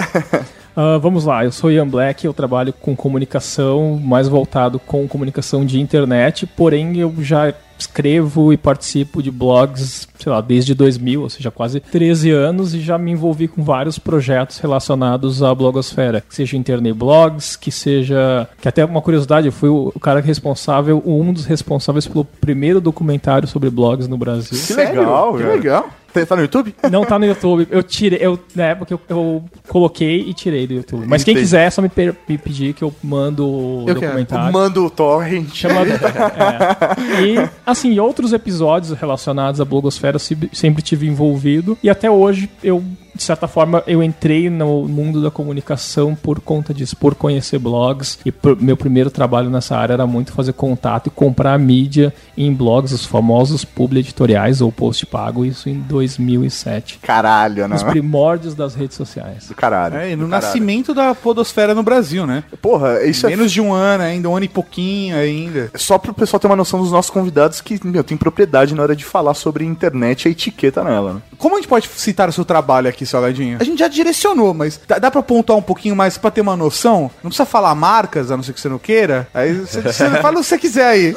Ah, 0.80 0.96
vamos 0.96 1.24
lá, 1.24 1.44
eu 1.44 1.50
sou 1.50 1.72
Ian 1.72 1.88
Black, 1.88 2.24
eu 2.24 2.32
trabalho 2.32 2.72
com 2.72 2.94
comunicação, 2.94 4.00
mais 4.00 4.28
voltado 4.28 4.78
com 4.78 5.08
comunicação 5.08 5.66
de 5.66 5.80
internet, 5.80 6.46
porém 6.46 6.96
eu 6.96 7.12
já 7.18 7.52
escrevo 7.76 8.52
e 8.52 8.56
participo 8.56 9.20
de 9.20 9.28
blogs, 9.28 10.06
sei 10.16 10.30
lá, 10.30 10.40
desde 10.40 10.74
2000, 10.74 11.22
ou 11.22 11.28
seja, 11.28 11.50
quase 11.50 11.80
13 11.80 12.30
anos, 12.30 12.74
e 12.74 12.80
já 12.80 12.96
me 12.96 13.10
envolvi 13.10 13.48
com 13.48 13.60
vários 13.60 13.98
projetos 13.98 14.60
relacionados 14.60 15.42
à 15.42 15.52
blogosfera, 15.52 16.20
que 16.20 16.32
seja 16.32 16.56
Internet 16.56 16.94
Blogs, 16.96 17.56
que 17.56 17.72
seja... 17.72 18.48
que 18.60 18.68
até 18.68 18.84
uma 18.84 19.02
curiosidade, 19.02 19.48
eu 19.48 19.52
fui 19.52 19.68
o 19.68 19.98
cara 20.00 20.20
responsável, 20.20 21.02
um 21.04 21.32
dos 21.32 21.44
responsáveis 21.44 22.06
pelo 22.06 22.24
primeiro 22.24 22.80
documentário 22.80 23.48
sobre 23.48 23.68
blogs 23.68 24.06
no 24.06 24.16
Brasil. 24.16 24.56
Que 24.64 24.74
legal, 24.74 25.36
Que 25.36 25.42
legal. 25.42 25.90
Tá- 26.20 26.26
Tá 26.26 26.36
no 26.36 26.42
YouTube? 26.42 26.74
Não 26.90 27.04
tá 27.04 27.18
no 27.18 27.26
YouTube. 27.26 27.66
Eu 27.70 27.82
tirei, 27.82 28.18
eu, 28.22 28.38
na 28.54 28.64
época 28.64 28.92
eu, 28.94 29.00
eu 29.08 29.44
coloquei 29.68 30.20
e 30.20 30.34
tirei 30.34 30.66
do 30.66 30.74
YouTube. 30.74 31.04
Mas 31.06 31.24
quem 31.24 31.32
Entendi. 31.32 31.44
quiser 31.46 31.66
é 31.66 31.70
só 31.70 31.80
me, 31.82 31.88
per- 31.88 32.14
me 32.28 32.36
pedir 32.38 32.72
que 32.74 32.82
eu 32.84 32.92
mando 33.02 33.46
o 33.48 33.80
Eu 33.86 33.94
quero. 33.94 34.00
documentário. 34.00 34.52
Manda 34.52 34.80
o 34.80 34.90
torrent. 34.90 35.48
Chamado, 35.54 35.88
é. 35.92 37.22
E, 37.22 37.48
assim, 37.66 37.98
outros 37.98 38.32
episódios 38.32 38.92
relacionados 38.98 39.60
à 39.60 39.64
blogosfera 39.64 40.16
eu 40.16 40.20
se- 40.20 40.36
sempre 40.52 40.82
tive 40.82 41.06
envolvido. 41.06 41.76
E 41.82 41.90
até 41.90 42.10
hoje 42.10 42.48
eu, 42.62 42.82
de 43.18 43.24
certa 43.24 43.48
forma, 43.48 43.82
eu 43.84 44.00
entrei 44.00 44.48
no 44.48 44.86
mundo 44.88 45.20
da 45.20 45.28
comunicação 45.30 46.14
por 46.14 46.40
conta 46.40 46.72
disso, 46.72 46.96
por 46.96 47.16
conhecer 47.16 47.58
blogs. 47.58 48.16
E 48.24 48.32
meu 48.60 48.76
primeiro 48.76 49.10
trabalho 49.10 49.50
nessa 49.50 49.76
área 49.76 49.94
era 49.94 50.06
muito 50.06 50.32
fazer 50.32 50.52
contato 50.52 51.08
e 51.08 51.10
comprar 51.10 51.58
mídia 51.58 52.14
em 52.36 52.54
blogs, 52.54 52.92
os 52.92 53.04
famosos 53.04 53.64
publi 53.64 53.98
editoriais 53.98 54.60
ou 54.60 54.70
post 54.70 55.04
pago, 55.04 55.44
isso 55.44 55.68
em 55.68 55.80
2007. 55.80 57.00
Caralho, 57.02 57.66
né? 57.66 57.74
Os 57.74 57.82
primórdios 57.82 58.54
das 58.54 58.76
redes 58.76 58.96
sociais. 58.96 59.48
Do 59.48 59.54
caralho. 59.54 59.96
É, 59.96 60.12
e 60.12 60.16
no 60.16 60.24
do 60.26 60.30
caralho. 60.30 60.46
nascimento 60.46 60.94
da 60.94 61.12
podosfera 61.12 61.74
no 61.74 61.82
Brasil, 61.82 62.24
né? 62.24 62.44
Porra, 62.62 63.02
isso 63.04 63.26
é 63.26 63.30
Menos 63.30 63.50
de 63.50 63.60
um 63.60 63.72
ano 63.72 64.04
ainda, 64.04 64.28
um 64.28 64.36
ano 64.36 64.44
e 64.44 64.48
pouquinho 64.48 65.16
ainda. 65.16 65.70
só 65.74 65.98
pro 65.98 66.14
pessoal 66.14 66.38
ter 66.38 66.46
uma 66.46 66.56
noção 66.56 66.80
dos 66.80 66.92
nossos 66.92 67.10
convidados 67.10 67.60
que, 67.60 67.84
meu, 67.84 68.04
tem 68.04 68.16
propriedade 68.16 68.74
na 68.74 68.82
hora 68.82 68.94
de 68.94 69.04
falar 69.04 69.34
sobre 69.34 69.64
internet 69.64 70.24
e 70.24 70.28
a 70.28 70.30
etiqueta 70.30 70.84
nela. 70.84 71.14
né? 71.14 71.20
Como 71.38 71.54
a 71.54 71.58
gente 71.58 71.68
pode 71.68 71.88
citar 71.88 72.28
o 72.28 72.32
seu 72.32 72.44
trabalho 72.44 72.88
aqui, 72.88 73.06
Salgadinho? 73.06 73.58
A 73.60 73.64
gente 73.64 73.78
já 73.78 73.86
direcionou, 73.88 74.52
mas 74.52 74.78
dá, 74.88 74.98
dá 74.98 75.08
pra 75.10 75.22
pontuar 75.22 75.56
um 75.58 75.62
pouquinho 75.62 75.94
mais 75.94 76.18
pra 76.18 76.30
ter 76.32 76.40
uma 76.40 76.56
noção? 76.56 77.10
Não 77.22 77.30
precisa 77.30 77.46
falar 77.46 77.74
marcas, 77.76 78.30
a 78.30 78.36
não 78.36 78.42
ser 78.42 78.52
que 78.52 78.60
você 78.60 78.68
não 78.68 78.78
queira. 78.78 79.28
Aí 79.32 79.54
você, 79.54 79.80
você 79.80 80.10
fala 80.20 80.38
o 80.38 80.42
que 80.42 80.46
você 80.48 80.58
quiser 80.58 80.86
aí. 80.86 81.14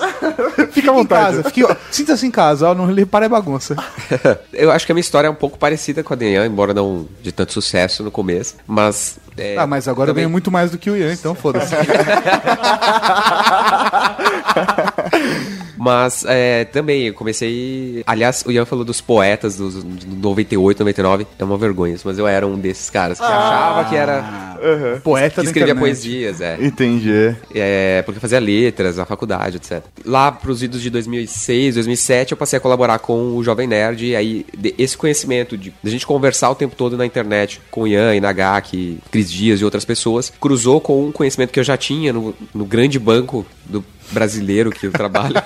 Fica 0.72 0.92
à 0.92 0.94
vontade. 0.94 1.38
Sinta-se 1.92 2.26
em 2.28 2.32
casa, 2.32 2.70
ó, 2.70 2.76
não 2.76 2.86
repare 2.86 3.26
a 3.26 3.30
bagunça. 3.30 3.76
Eu 4.54 4.72
acho 4.72 4.86
que 4.86 4.92
a 4.92 4.96
minha 4.96 5.02
história 5.02 5.28
é 5.28 5.32
um 5.32 5.36
pouco 5.36 5.58
parecida 5.58 6.04
com 6.04 6.14
a 6.14 6.16
Daniel, 6.16 6.46
embora 6.46 6.74
não 6.74 7.08
de 7.22 7.32
tanto 7.32 7.52
sucesso 7.54 8.04
no 8.04 8.12
começo. 8.12 8.56
Mas. 8.68 9.18
é, 9.38 9.56
Ah, 9.58 9.66
mas 9.66 9.88
agora 9.88 10.10
eu 10.10 10.14
também- 10.14 10.24
ganho 10.26 10.32
muito 10.32 10.52
mais 10.52 10.70
do 10.72 10.78
que 10.78 10.90
o 10.90 10.96
Ian, 10.96 11.14
então 11.14 11.34
foda-se. 11.34 11.74
Mas 15.84 16.24
é, 16.28 16.66
também, 16.66 17.08
eu 17.08 17.14
comecei. 17.16 18.04
Aliás, 18.06 18.44
o 18.46 18.52
Ian 18.52 18.66
falou 18.66 18.86
dos 18.86 19.02
poetas 19.02 19.58
dos 19.58 19.84
de 19.84 20.06
98, 20.06 20.78
99. 20.80 21.26
É 21.40 21.44
uma 21.44 21.58
vergonha 21.58 21.96
isso, 21.96 22.08
mas 22.08 22.20
eu 22.20 22.28
era 22.28 22.46
um 22.46 22.56
desses 22.60 22.88
caras 22.92 23.18
que 23.18 23.26
achava 23.26 23.90
que 23.90 23.96
era. 23.96 24.60
Poeta 25.04 25.42
Que 25.42 25.48
escrevia 25.48 25.76
poesias, 25.76 26.40
é. 26.40 26.58
Entendi. 26.62 27.36
É, 27.56 28.04
porque 28.04 28.20
fazia 28.20 28.40
letras 28.40 28.98
na 28.98 29.06
faculdade, 29.06 29.58
etc. 29.58 29.82
Lá 30.06 30.32
pros 30.32 30.62
idos 30.62 30.84
de 30.84 30.92
2006, 30.92 31.74
2007, 31.74 32.32
eu 32.34 32.38
passei 32.38 32.58
a 32.58 32.60
colaborar 32.60 33.00
com 33.00 33.36
o 33.36 33.44
Jovem 33.44 33.66
Nerd. 33.68 34.06
E 34.06 34.16
aí, 34.16 34.46
de- 34.56 34.76
esse 34.78 34.96
conhecimento 34.96 35.58
de, 35.58 35.72
de 35.72 35.90
a 35.90 35.90
gente 35.90 36.06
conversar 36.06 36.52
o 36.52 36.56
tempo 36.56 36.76
todo 36.76 36.96
na 36.96 37.08
internet 37.08 37.60
com 37.72 37.82
o 37.82 37.88
Ian, 37.88 38.16
Inagaki, 38.16 39.00
Cris 39.10 39.32
Dias 39.32 39.62
e 39.62 39.66
outras 39.66 39.84
pessoas, 39.84 40.32
cruzou 40.40 40.80
com 40.80 41.04
um 41.08 41.12
conhecimento 41.12 41.52
que 41.52 41.60
eu 41.60 41.64
já 41.64 41.76
tinha 41.76 42.14
no, 42.14 42.36
no 42.54 42.66
grande 42.66 43.00
banco 43.00 43.44
do 43.66 43.84
brasileiro 44.12 44.70
que 44.72 44.88
eu 44.88 44.92
trabalho. 44.92 45.36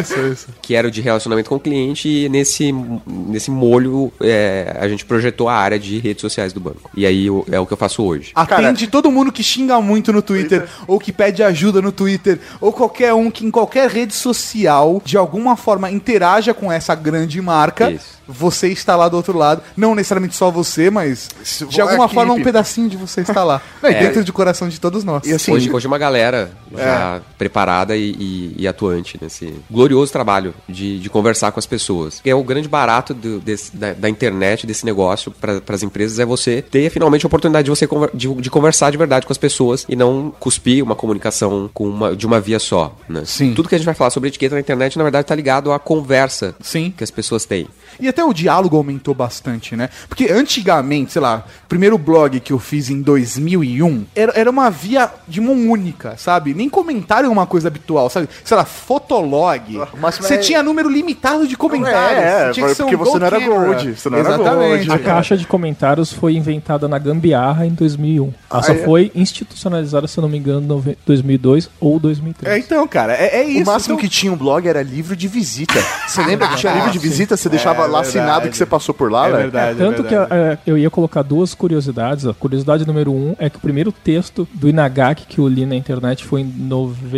Isso, 0.00 0.18
isso. 0.32 0.46
que 0.62 0.74
era 0.74 0.88
o 0.88 0.90
de 0.90 1.00
relacionamento 1.00 1.48
com 1.48 1.56
o 1.56 1.60
cliente, 1.60 2.08
e 2.08 2.28
nesse, 2.28 2.72
nesse 3.06 3.50
molho 3.50 4.12
é, 4.20 4.76
a 4.80 4.88
gente 4.88 5.04
projetou 5.04 5.48
a 5.48 5.54
área 5.54 5.78
de 5.78 5.98
redes 5.98 6.20
sociais 6.20 6.52
do 6.52 6.60
banco. 6.60 6.90
E 6.96 7.04
aí 7.06 7.28
o- 7.30 7.44
é 7.50 7.58
o 7.58 7.66
que 7.66 7.72
eu 7.72 7.76
faço 7.76 8.02
hoje. 8.02 8.30
Atende 8.34 8.86
todo 8.86 9.10
mundo 9.10 9.32
que 9.32 9.42
xinga 9.42 9.80
muito 9.80 10.12
no 10.12 10.22
Twitter, 10.22 10.66
ou 10.86 10.98
que 10.98 11.12
pede 11.12 11.42
ajuda 11.42 11.82
no 11.82 11.92
Twitter, 11.92 12.38
ou 12.60 12.72
qualquer 12.72 13.12
um 13.14 13.30
que 13.30 13.44
em 13.44 13.50
qualquer 13.50 13.88
rede 13.90 14.14
social, 14.14 15.00
de 15.04 15.16
alguma 15.16 15.56
forma, 15.56 15.90
interaja 15.90 16.54
com 16.54 16.70
essa 16.70 16.94
grande 16.94 17.40
marca. 17.40 17.90
Isso. 17.90 18.16
Você 18.28 18.68
está 18.68 18.96
lá 18.96 19.08
do 19.08 19.16
outro 19.16 19.38
lado. 19.38 19.62
Não 19.76 19.94
necessariamente 19.94 20.34
só 20.34 20.50
você, 20.50 20.90
mas 20.90 21.28
de 21.68 21.80
alguma 21.80 22.06
equipe. 22.06 22.14
forma 22.14 22.34
um 22.34 22.42
pedacinho 22.42 22.88
de 22.88 22.96
você 22.96 23.20
está 23.20 23.44
lá. 23.44 23.62
E 23.84 23.86
É. 23.86 24.00
dentro 24.00 24.24
do 24.24 24.32
coração 24.32 24.68
de 24.68 24.80
todos 24.80 25.04
nós. 25.04 25.24
E 25.24 25.32
assim, 25.32 25.52
hoje, 25.52 25.70
hoje 25.72 25.86
uma 25.86 25.96
galera 25.96 26.50
já 26.76 27.20
preparada 27.38 27.96
e, 27.96 28.10
e- 28.10 28.54
e 28.58 28.68
atuante 28.68 29.18
nesse 29.20 29.52
glorioso 29.70 30.12
trabalho 30.12 30.54
de, 30.68 30.98
de 30.98 31.10
conversar 31.10 31.52
com 31.52 31.58
as 31.58 31.66
pessoas. 31.66 32.20
É 32.24 32.34
o 32.34 32.42
grande 32.42 32.68
barato 32.68 33.12
do- 33.14 33.38
desse- 33.40 33.76
da, 33.76 33.92
da 33.92 34.08
internet, 34.08 34.66
desse 34.66 34.84
negócio 34.84 35.30
para 35.32 35.60
as 35.68 35.82
empresas, 35.82 36.18
é 36.18 36.24
você 36.24 36.62
ter 36.62 36.90
finalmente 36.90 37.24
a 37.24 37.28
oportunidade 37.28 37.64
de 37.64 37.70
você 37.70 37.86
conver- 37.86 38.10
de, 38.14 38.32
de 38.34 38.50
conversar 38.50 38.90
de 38.90 38.96
verdade 38.96 39.26
com 39.26 39.32
as 39.32 39.38
pessoas 39.38 39.84
e 39.88 39.94
não 39.96 40.32
cuspir 40.38 40.82
uma 40.82 40.94
comunicação 40.94 41.70
com 41.72 41.88
uma, 41.88 42.16
de 42.16 42.26
uma 42.26 42.40
via 42.40 42.58
só. 42.58 42.96
Né? 43.08 43.22
Sim. 43.24 43.54
Tudo 43.54 43.68
que 43.68 43.74
a 43.74 43.78
gente 43.78 43.86
vai 43.86 43.94
falar 43.94 44.10
sobre 44.10 44.28
etiqueta 44.28 44.54
na 44.54 44.60
internet, 44.60 44.96
na 44.96 45.04
verdade, 45.04 45.24
está 45.24 45.34
ligado 45.34 45.72
à 45.72 45.78
conversa 45.78 46.54
Sim. 46.60 46.92
que 46.96 47.04
as 47.04 47.10
pessoas 47.10 47.44
têm. 47.44 47.66
E 48.00 48.08
até 48.08 48.24
o 48.24 48.32
diálogo 48.32 48.76
aumentou 48.76 49.14
bastante, 49.14 49.76
né? 49.76 49.88
Porque 50.08 50.26
antigamente, 50.30 51.12
sei 51.12 51.22
lá, 51.22 51.44
o 51.64 51.68
primeiro 51.68 51.96
blog 51.98 52.38
que 52.40 52.52
eu 52.52 52.58
fiz 52.58 52.90
em 52.90 53.00
2001 53.00 54.04
era, 54.14 54.32
era 54.34 54.50
uma 54.50 54.70
via 54.70 55.10
de 55.26 55.40
mão 55.40 55.54
única, 55.70 56.16
sabe? 56.16 56.54
Nem 56.54 56.68
comentário 56.68 57.25
é 57.26 57.30
uma 57.30 57.46
coisa 57.46 57.68
habitual, 57.68 58.08
sabe? 58.10 58.28
Sei 58.44 58.56
lá, 58.56 58.64
fotolog. 58.64 59.80
Você 60.20 60.34
é- 60.34 60.38
tinha 60.38 60.62
número 60.62 60.88
limitado 60.88 61.46
de 61.46 61.56
comentários. 61.56 62.22
É, 62.24 62.50
Tinha 62.52 62.66
que 62.68 62.74
ser 62.74 62.82
um 62.82 62.86
porque 62.86 62.96
você 62.96 63.18
não 63.18 63.26
era 63.26 63.38
gold, 63.40 63.94
você 63.94 64.10
não 64.10 64.18
era 64.18 64.28
Exatamente. 64.34 64.86
gold. 64.86 64.92
A 64.92 64.98
caixa 64.98 65.36
de 65.36 65.46
comentários 65.46 66.12
foi 66.12 66.34
inventada 66.36 66.88
na 66.88 66.98
gambiarra 66.98 67.66
em 67.66 67.70
2001. 67.70 68.32
Ela 68.50 68.62
só 68.62 68.72
Ah, 68.72 68.74
é? 68.74 68.78
foi 68.84 69.12
institucionalizada, 69.14 70.06
se 70.06 70.18
eu 70.18 70.22
não 70.22 70.28
me 70.28 70.38
engano, 70.38 70.82
em 70.86 70.96
2002 71.06 71.68
ou 71.80 71.98
2003. 71.98 72.52
É, 72.54 72.58
então, 72.58 72.86
cara, 72.86 73.14
é, 73.14 73.40
é 73.40 73.44
isso. 73.44 73.62
o 73.62 73.66
máximo 73.72 73.94
então- 73.94 74.02
que 74.02 74.08
tinha 74.08 74.32
um 74.32 74.36
blog 74.36 74.66
era 74.66 74.82
livro 74.82 75.14
de 75.16 75.28
visita. 75.28 75.74
Você 76.06 76.22
lembra 76.24 76.48
que 76.48 76.56
tinha 76.56 76.72
livro 76.72 76.90
de 76.90 76.98
visita? 76.98 77.36
Você 77.36 77.48
deixava 77.48 77.78
É 77.78 77.86
lá 77.86 78.02
verdade. 78.02 78.08
assinado 78.08 78.48
que 78.50 78.56
você 78.56 78.66
passou 78.66 78.94
por 78.94 79.10
lá, 79.10 79.26
É 79.28 79.30
velho? 79.30 79.42
verdade, 79.42 79.78
Tanto 79.78 80.02
é 80.02 80.04
que 80.04 80.14
verdade. 80.16 80.34
é, 80.34 80.58
eu 80.66 80.78
ia 80.78 80.90
colocar 80.90 81.22
duas 81.22 81.54
curiosidades. 81.54 82.26
A 82.26 82.34
curiosidade 82.34 82.86
número 82.86 83.12
um 83.12 83.34
é 83.38 83.48
que 83.50 83.56
o 83.56 83.60
primeiro 83.60 83.92
texto 83.92 84.46
do 84.54 84.68
Inagaki 84.68 85.26
que 85.26 85.38
eu 85.38 85.48
li 85.48 85.66
na 85.66 85.74
internet 85.74 86.24
foi 86.24 86.40
em 86.40 86.44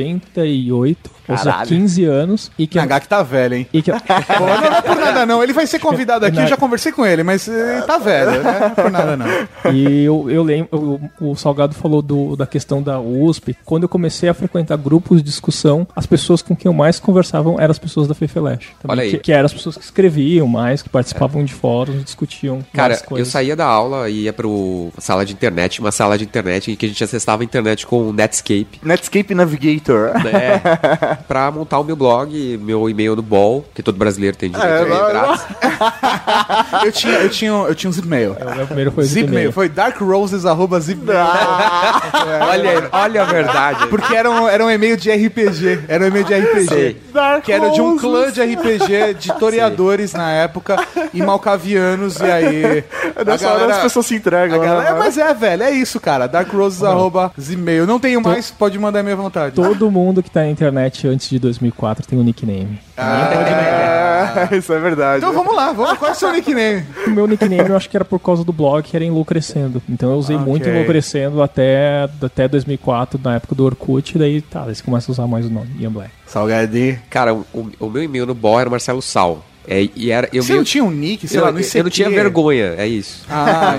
98, 0.04 1.10
ou 1.28 1.36
seja, 1.36 1.50
Caralho. 1.50 1.68
15 1.68 2.04
anos. 2.04 2.50
E 2.58 2.66
que, 2.66 2.78
Nagaki 2.78 3.08
tá 3.08 3.22
velho, 3.22 3.54
hein? 3.54 3.66
e 3.72 3.82
que 3.82 3.90
Pô, 4.38 4.46
não, 4.46 4.60
não 4.60 4.76
é 4.76 4.82
por 4.82 4.96
nada 4.96 5.26
não, 5.26 5.42
ele 5.42 5.52
vai 5.52 5.66
ser 5.66 5.78
convidado 5.78 6.24
aqui, 6.24 6.38
eu 6.38 6.46
já 6.46 6.56
conversei 6.56 6.92
com 6.92 7.04
ele, 7.04 7.22
mas 7.22 7.46
ele 7.48 7.82
tá 7.82 7.98
velho, 7.98 8.30
né? 8.30 8.42
Não 8.42 8.66
é 8.66 8.70
por 8.70 8.90
nada 8.90 9.16
não. 9.16 9.26
E 9.72 10.04
eu, 10.04 10.30
eu 10.30 10.42
lembro, 10.42 11.00
o, 11.20 11.30
o 11.30 11.36
Salgado 11.36 11.74
falou 11.74 12.00
do, 12.00 12.36
da 12.36 12.46
questão 12.46 12.82
da 12.82 13.00
USP. 13.00 13.56
Quando 13.64 13.82
eu 13.84 13.88
comecei 13.88 14.28
a 14.28 14.34
frequentar 14.34 14.76
grupos 14.76 15.18
de 15.18 15.24
discussão, 15.24 15.86
as 15.94 16.06
pessoas 16.06 16.42
com 16.42 16.56
quem 16.56 16.68
eu 16.68 16.74
mais 16.74 16.98
conversavam 16.98 17.60
eram 17.60 17.70
as 17.70 17.78
pessoas 17.78 18.08
da 18.08 18.14
Fefeleche. 18.14 18.70
Olha 18.86 19.02
aí. 19.02 19.10
Que, 19.10 19.18
que 19.18 19.32
eram 19.32 19.46
as 19.46 19.52
pessoas 19.52 19.76
que 19.76 19.84
escreviam 19.84 20.46
mais, 20.46 20.82
que 20.82 20.88
participavam 20.88 21.44
de 21.44 21.52
fóruns, 21.52 22.04
discutiam 22.04 22.64
Cara, 22.72 23.00
eu 23.10 23.24
saía 23.24 23.56
da 23.56 23.66
aula 23.66 24.08
e 24.08 24.22
ia 24.22 24.32
pro 24.32 24.90
sala 24.98 25.24
de 25.24 25.32
internet, 25.32 25.80
uma 25.80 25.92
sala 25.92 26.16
de 26.16 26.24
internet 26.24 26.70
em 26.70 26.76
que 26.76 26.86
a 26.86 26.88
gente 26.88 27.02
acessava 27.02 27.42
a 27.42 27.44
internet 27.44 27.86
com 27.86 28.08
o 28.08 28.12
Netscape, 28.12 28.80
Netscape 28.82 29.34
Navigator. 29.34 29.87
Né? 29.92 31.18
pra 31.26 31.50
montar 31.50 31.78
o 31.78 31.84
meu 31.84 31.96
blog, 31.96 32.58
meu 32.62 32.88
e-mail 32.88 33.16
no 33.16 33.22
BOL, 33.22 33.64
que 33.74 33.82
todo 33.82 33.96
brasileiro 33.96 34.36
tem 34.36 34.50
direito 34.50 34.68
É, 34.70 34.80
lá- 34.84 35.08
grátis. 35.10 35.46
Eu 36.84 36.92
tinha, 36.92 37.12
eu 37.14 37.28
tinha, 37.30 37.50
eu 37.50 37.74
tinha 37.74 37.90
um 37.90 37.92
Zipmail. 37.92 38.36
O 38.40 38.54
meu 38.56 38.66
primeiro 38.66 38.92
foi 38.92 39.04
Zipmail, 39.04 39.26
Zipmail. 39.28 39.52
foi 39.52 39.68
darkroses.zipmail. 39.68 41.18
Olha, 42.48 42.70
aí, 42.70 42.88
olha 42.92 43.22
a 43.22 43.24
verdade. 43.24 43.86
Porque 43.88 44.14
era 44.14 44.30
um, 44.30 44.48
era 44.48 44.64
um 44.64 44.70
e-mail 44.70 44.96
de 44.96 45.10
RPG. 45.10 45.80
Era 45.88 46.04
um 46.04 46.08
e-mail 46.08 46.24
de 46.24 46.34
RPG. 46.34 46.96
Que 47.42 47.52
era 47.52 47.70
de 47.70 47.80
um 47.80 47.96
clã 47.98 48.30
de 48.30 48.40
RPG 48.42 49.14
de 49.18 49.32
toreadores 49.38 50.12
na 50.12 50.30
época 50.32 50.76
e 51.12 51.22
malcavianos. 51.22 52.18
E 52.20 52.24
aí. 52.24 52.84
É 53.16 53.24
Nessa 53.24 53.48
hora 53.52 53.74
as 53.76 53.82
pessoas 53.82 54.06
se 54.06 54.14
entregam. 54.16 54.60
a 54.60 54.64
galera- 54.64 54.82
né? 54.84 54.90
é, 54.90 54.98
mas 54.98 55.18
é, 55.18 55.32
velho, 55.34 55.62
é 55.62 55.70
isso, 55.70 56.00
cara. 56.00 56.26
Darkroses.zmail. 56.26 57.86
Não 57.86 57.98
tenho 57.98 58.20
mais, 58.20 58.50
pode 58.50 58.78
mandar 58.78 59.02
minha 59.02 59.16
vontade. 59.16 59.54
Todo 59.54 59.77
mundo 59.90 60.22
que 60.22 60.30
tá 60.30 60.40
na 60.40 60.50
internet 60.50 61.06
antes 61.06 61.28
de 61.28 61.38
2004 61.38 62.06
tem 62.06 62.18
um 62.18 62.22
nickname. 62.22 62.78
É, 62.96 64.48
isso 64.56 64.72
é 64.72 64.78
verdade. 64.78 65.18
Então 65.18 65.32
vamos 65.32 65.54
lá, 65.54 65.72
vamos. 65.72 65.98
Qual 65.98 66.10
é 66.10 66.12
o 66.12 66.16
seu 66.16 66.32
nickname? 66.32 66.84
O 67.06 67.10
meu 67.10 67.26
nickname 67.26 67.68
eu 67.68 67.76
acho 67.76 67.88
que 67.88 67.96
era 67.96 68.04
por 68.04 68.18
causa 68.18 68.44
do 68.44 68.52
blog, 68.52 68.82
que 68.82 68.96
era 68.96 69.04
Enlouquecendo. 69.04 69.80
Então 69.88 70.10
eu 70.10 70.16
usei 70.16 70.36
Ok. 70.36 70.48
muito 70.48 70.68
Enlouquecendo 70.68 71.42
até, 71.42 72.08
até 72.22 72.48
2004, 72.48 73.20
na 73.22 73.36
época 73.36 73.54
do 73.54 73.64
Orkut, 73.64 74.14
e 74.14 74.18
daí 74.18 74.40
tá, 74.42 74.64
daí 74.64 74.74
você 74.74 74.82
começa 74.82 75.10
a 75.10 75.12
usar 75.12 75.26
mais 75.26 75.46
o 75.46 75.50
nome, 75.50 75.68
Ian 75.78 75.92
Black. 75.92 76.10
Salgadinho. 76.26 76.98
Cara, 77.08 77.34
o, 77.34 77.44
o 77.80 77.88
meu 77.88 78.02
e-mail 78.02 78.26
no 78.26 78.34
BOL 78.34 78.60
era 78.60 78.68
Marcelo 78.70 79.00
Sal. 79.02 79.44
É, 79.70 79.86
e 79.94 80.10
era, 80.10 80.28
eu 80.32 80.42
Você 80.42 80.48
meio- 80.52 80.60
não 80.60 80.64
tinha 80.64 80.82
um 80.84 80.90
nick, 80.90 81.28
sei 81.28 81.38
eu, 81.38 81.44
lá, 81.44 81.52
no 81.52 81.58
eu 81.58 81.62
ICQ? 81.62 81.82
não 81.82 81.90
tinha 81.90 82.08
vergonha, 82.08 82.74
é 82.78 82.86
isso. 82.86 83.24
Ah, 83.28 83.76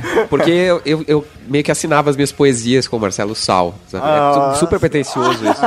entendi. 0.00 0.26
Porque 0.30 0.50
eu, 0.50 0.80
eu, 0.86 1.04
eu 1.08 1.26
meio 1.48 1.64
que 1.64 1.72
assinava 1.72 2.08
as 2.08 2.14
minhas 2.16 2.30
poesias 2.30 2.86
com 2.86 2.96
o 2.96 3.00
Marcelo 3.00 3.34
Sal. 3.34 3.74
Sabe? 3.88 4.04
Ah. 4.06 4.50
É 4.50 4.54
su- 4.54 4.60
super 4.60 4.78
pretencioso 4.78 5.44
isso. 5.44 5.60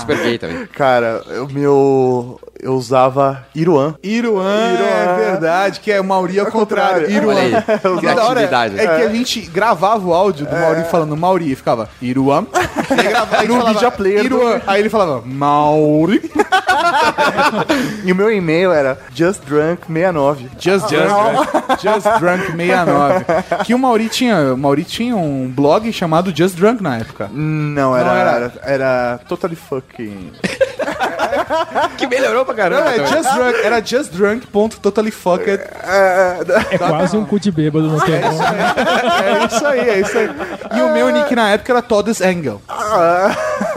Super 0.00 0.16
gay 0.22 0.36
também. 0.38 0.66
Cara, 0.66 1.22
o 1.48 1.52
meu. 1.52 2.40
Eu 2.60 2.74
usava 2.74 3.44
Iruan. 3.54 3.94
Iruan, 4.02 4.44
é 4.46 5.16
verdade, 5.16 5.80
que 5.80 5.92
é 5.92 6.00
o 6.00 6.04
Mauri 6.04 6.38
ao 6.40 6.46
contrário. 6.46 7.02
contrário. 7.02 7.16
Iruan. 7.16 7.34
Olha 7.34 8.48
aí, 8.48 8.78
é 8.78 8.84
é 8.84 8.86
que 8.96 9.02
a 9.02 9.08
gente 9.10 9.40
gravava 9.42 10.06
o 10.06 10.14
áudio 10.14 10.46
do 10.46 10.56
Mauri 10.56 10.84
falando 10.84 11.16
Mauri 11.16 11.52
e 11.52 11.54
ficava 11.56 11.88
Iruan. 12.00 12.46
E 12.94 13.00
aí 13.00 13.08
gravava, 13.08 13.36
aí 13.38 13.48
No 13.48 13.54
falava, 13.54 13.72
media 13.74 13.90
player 13.90 14.20
do- 14.20 14.26
Iruan. 14.26 14.60
Aí 14.66 14.80
ele 14.80 14.90
falava 14.90 15.22
Mauri. 15.24 16.30
E 18.04 18.12
o 18.12 18.14
meu 18.14 18.30
e-mail 18.30 18.72
era 18.72 18.98
justdrunk69. 19.14 20.48
Just 20.58 20.88
Drunk. 20.88 21.48
Just 21.82 22.06
Drunk 22.20 22.46
69. 22.52 23.24
Que 23.64 23.74
o 23.74 23.78
Mauri 23.78 24.08
tinha, 24.08 24.52
o 24.54 24.58
Mauri 24.58 24.84
tinha 24.84 25.16
um 25.16 25.48
blog 25.50 25.90
chamado 25.92 26.32
Just 26.36 26.56
Drunk 26.56 26.82
na 26.82 26.98
época. 26.98 27.28
Não, 27.32 27.96
era, 27.96 28.04
Não, 28.08 28.16
era- 28.16 28.30
era... 28.30 28.52
era 28.64 29.20
totally 29.28 29.56
fucking. 29.56 30.32
Que 31.96 32.06
melhorou 32.06 32.44
pra 32.44 32.54
Não, 32.54 32.62
caramba. 32.82 32.90
é 32.94 33.06
just 33.06 33.34
drunk, 33.34 33.58
era 33.64 33.80
justdrunk.totallyfucked. 33.84 35.60
É 36.70 36.78
quase 36.78 37.16
um 37.16 37.24
cu 37.24 37.38
de 37.38 37.50
bêbado 37.50 37.88
no 37.88 38.00
tempo. 38.00 38.26
É 38.26 39.46
isso 39.46 39.66
aí, 39.66 39.80
é 39.88 40.00
isso 40.00 40.18
aí. 40.18 40.30
E 40.76 40.80
o 40.82 40.92
meu 40.92 41.10
nick 41.10 41.34
na 41.34 41.50
época 41.50 41.72
era 41.72 41.82
Todd's 41.82 42.20
Angel. 42.20 42.60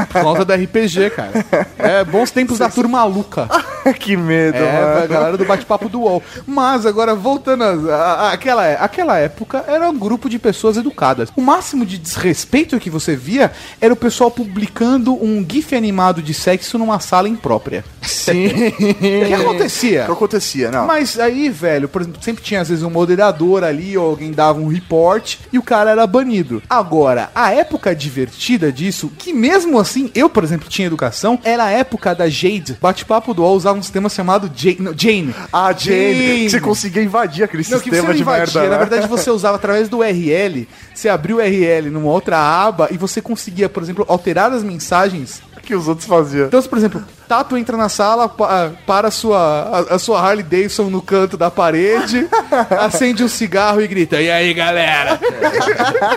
Por 0.06 0.22
conta 0.22 0.46
do 0.46 0.54
RPG, 0.54 1.10
cara. 1.12 1.32
É 1.78 2.04
bons 2.04 2.32
tempos 2.32 2.60
da 2.60 2.70
turma 2.70 3.00
maluca. 3.00 3.48
que 4.00 4.16
medo, 4.18 4.58
É, 4.58 4.72
mano. 4.82 5.04
a 5.04 5.08
galera 5.08 5.38
do 5.38 5.46
bate-papo 5.46 5.88
do 5.90 6.02
UOL. 6.02 6.22
Mas 6.46 6.86
agora, 6.86 7.16
voltando 7.16 7.64
a, 7.64 7.96
a- 7.96 8.14
a- 8.30 8.32
àquela, 8.34 8.72
aquela 8.74 9.18
época, 9.18 9.64
era 9.68 9.90
um 9.90 9.98
grupo 9.98 10.30
de 10.30 10.38
pessoas 10.40 10.78
educadas. 10.78 11.30
O 11.36 11.42
máximo 11.42 11.86
de 11.86 11.98
desrespeito 11.98 12.80
que 12.80 12.90
você 12.90 13.16
via 13.16 13.52
era 13.80 13.94
o 13.94 13.98
pessoal 13.98 14.30
publicando 14.30 15.14
um 15.14 15.46
gif 15.50 15.74
animado 15.76 16.22
de 16.22 16.34
sexo 16.34 16.78
numa 16.78 17.00
sala 17.00 17.30
imprópria. 17.30 17.84
Sim. 18.02 18.48
O 18.48 18.72
que 19.28 19.34
acontecia? 19.34 20.04
O 20.04 20.06
que 20.08 20.12
acontecia, 20.12 20.72
não. 20.72 20.86
Mas 20.88 21.20
aí, 21.20 21.50
velho, 21.50 21.88
por 21.88 22.02
exemplo, 22.02 22.22
sempre 22.24 22.44
tinha 22.44 22.62
às 22.62 22.70
vezes 22.70 22.84
um 22.84 22.90
moderador 22.90 23.64
ali, 23.64 23.98
ou 23.98 24.10
alguém 24.10 24.32
dava 24.32 24.60
um 24.60 24.68
report 24.68 25.38
e 25.52 25.58
o 25.58 25.64
cara 25.64 25.92
era 25.92 26.06
banido. 26.08 26.62
Agora, 26.70 27.30
a 27.34 27.54
época 27.54 27.96
divertida 27.96 28.72
disso, 28.72 29.12
que 29.18 29.34
mesmo 29.34 29.78
assim, 29.90 30.12
eu, 30.14 30.30
por 30.30 30.44
exemplo, 30.44 30.70
tinha 30.70 30.86
educação, 30.88 31.40
era 31.44 31.64
a 31.66 31.72
época 31.72 32.14
da 32.14 32.30
Jade. 32.30 32.78
Bate-papo 32.82 33.34
do 33.34 33.42
UOL 33.42 33.56
usava 33.56 33.80
um 33.80 33.82
sistema 33.84 34.10
chamado 34.10 34.52
Jane. 34.56 34.78
não, 34.80 34.94
Jane. 34.98 35.34
Ah, 35.52 35.72
Jane, 35.74 36.44
que 36.46 36.50
você 36.50 36.60
conseguia 36.62 37.04
invadir 37.04 37.44
aquele 37.44 37.64
Não, 37.64 37.80
que 37.80 37.90
você 37.90 37.96
sistema 37.96 38.08
não 38.10 38.16
de 38.16 38.22
invadia, 38.22 38.62
merda. 38.62 38.70
na 38.70 38.78
verdade 38.78 39.08
você 39.08 39.30
usava 39.32 39.56
através 39.56 39.90
do 39.90 40.00
URL, 40.00 40.68
você 40.94 41.10
abriu 41.10 41.38
o 41.38 41.40
URL 41.40 41.90
numa 41.90 42.10
outra 42.12 42.38
aba 42.38 42.88
e 42.92 42.98
você 42.98 43.22
conseguia, 43.22 43.68
por 43.70 43.82
exemplo, 43.82 44.06
alterar 44.08 44.52
as 44.52 44.64
mensagens 44.64 45.42
que 45.68 45.76
os 45.76 45.88
outros 45.88 46.08
faziam. 46.08 46.48
então, 46.48 46.62
por 46.64 46.78
exemplo, 46.78 47.04
Tato 47.28 47.58
entra 47.58 47.76
na 47.76 47.90
sala, 47.90 48.30
pa- 48.30 48.72
para 48.86 49.10
a 49.10 49.12
sua, 49.12 49.86
a, 49.90 49.96
a 49.96 50.00
sua 50.00 50.22
Harley 50.22 50.44
Davidson 50.44 50.90
no 50.90 51.02
canto 51.02 51.36
da 51.36 51.52
parede, 51.52 52.26
acende 52.80 53.22
um 53.22 53.28
cigarro 53.28 53.82
e 53.82 53.88
grita: 53.88 54.22
E 54.22 54.32
aí, 54.32 54.54
galera? 54.54 55.20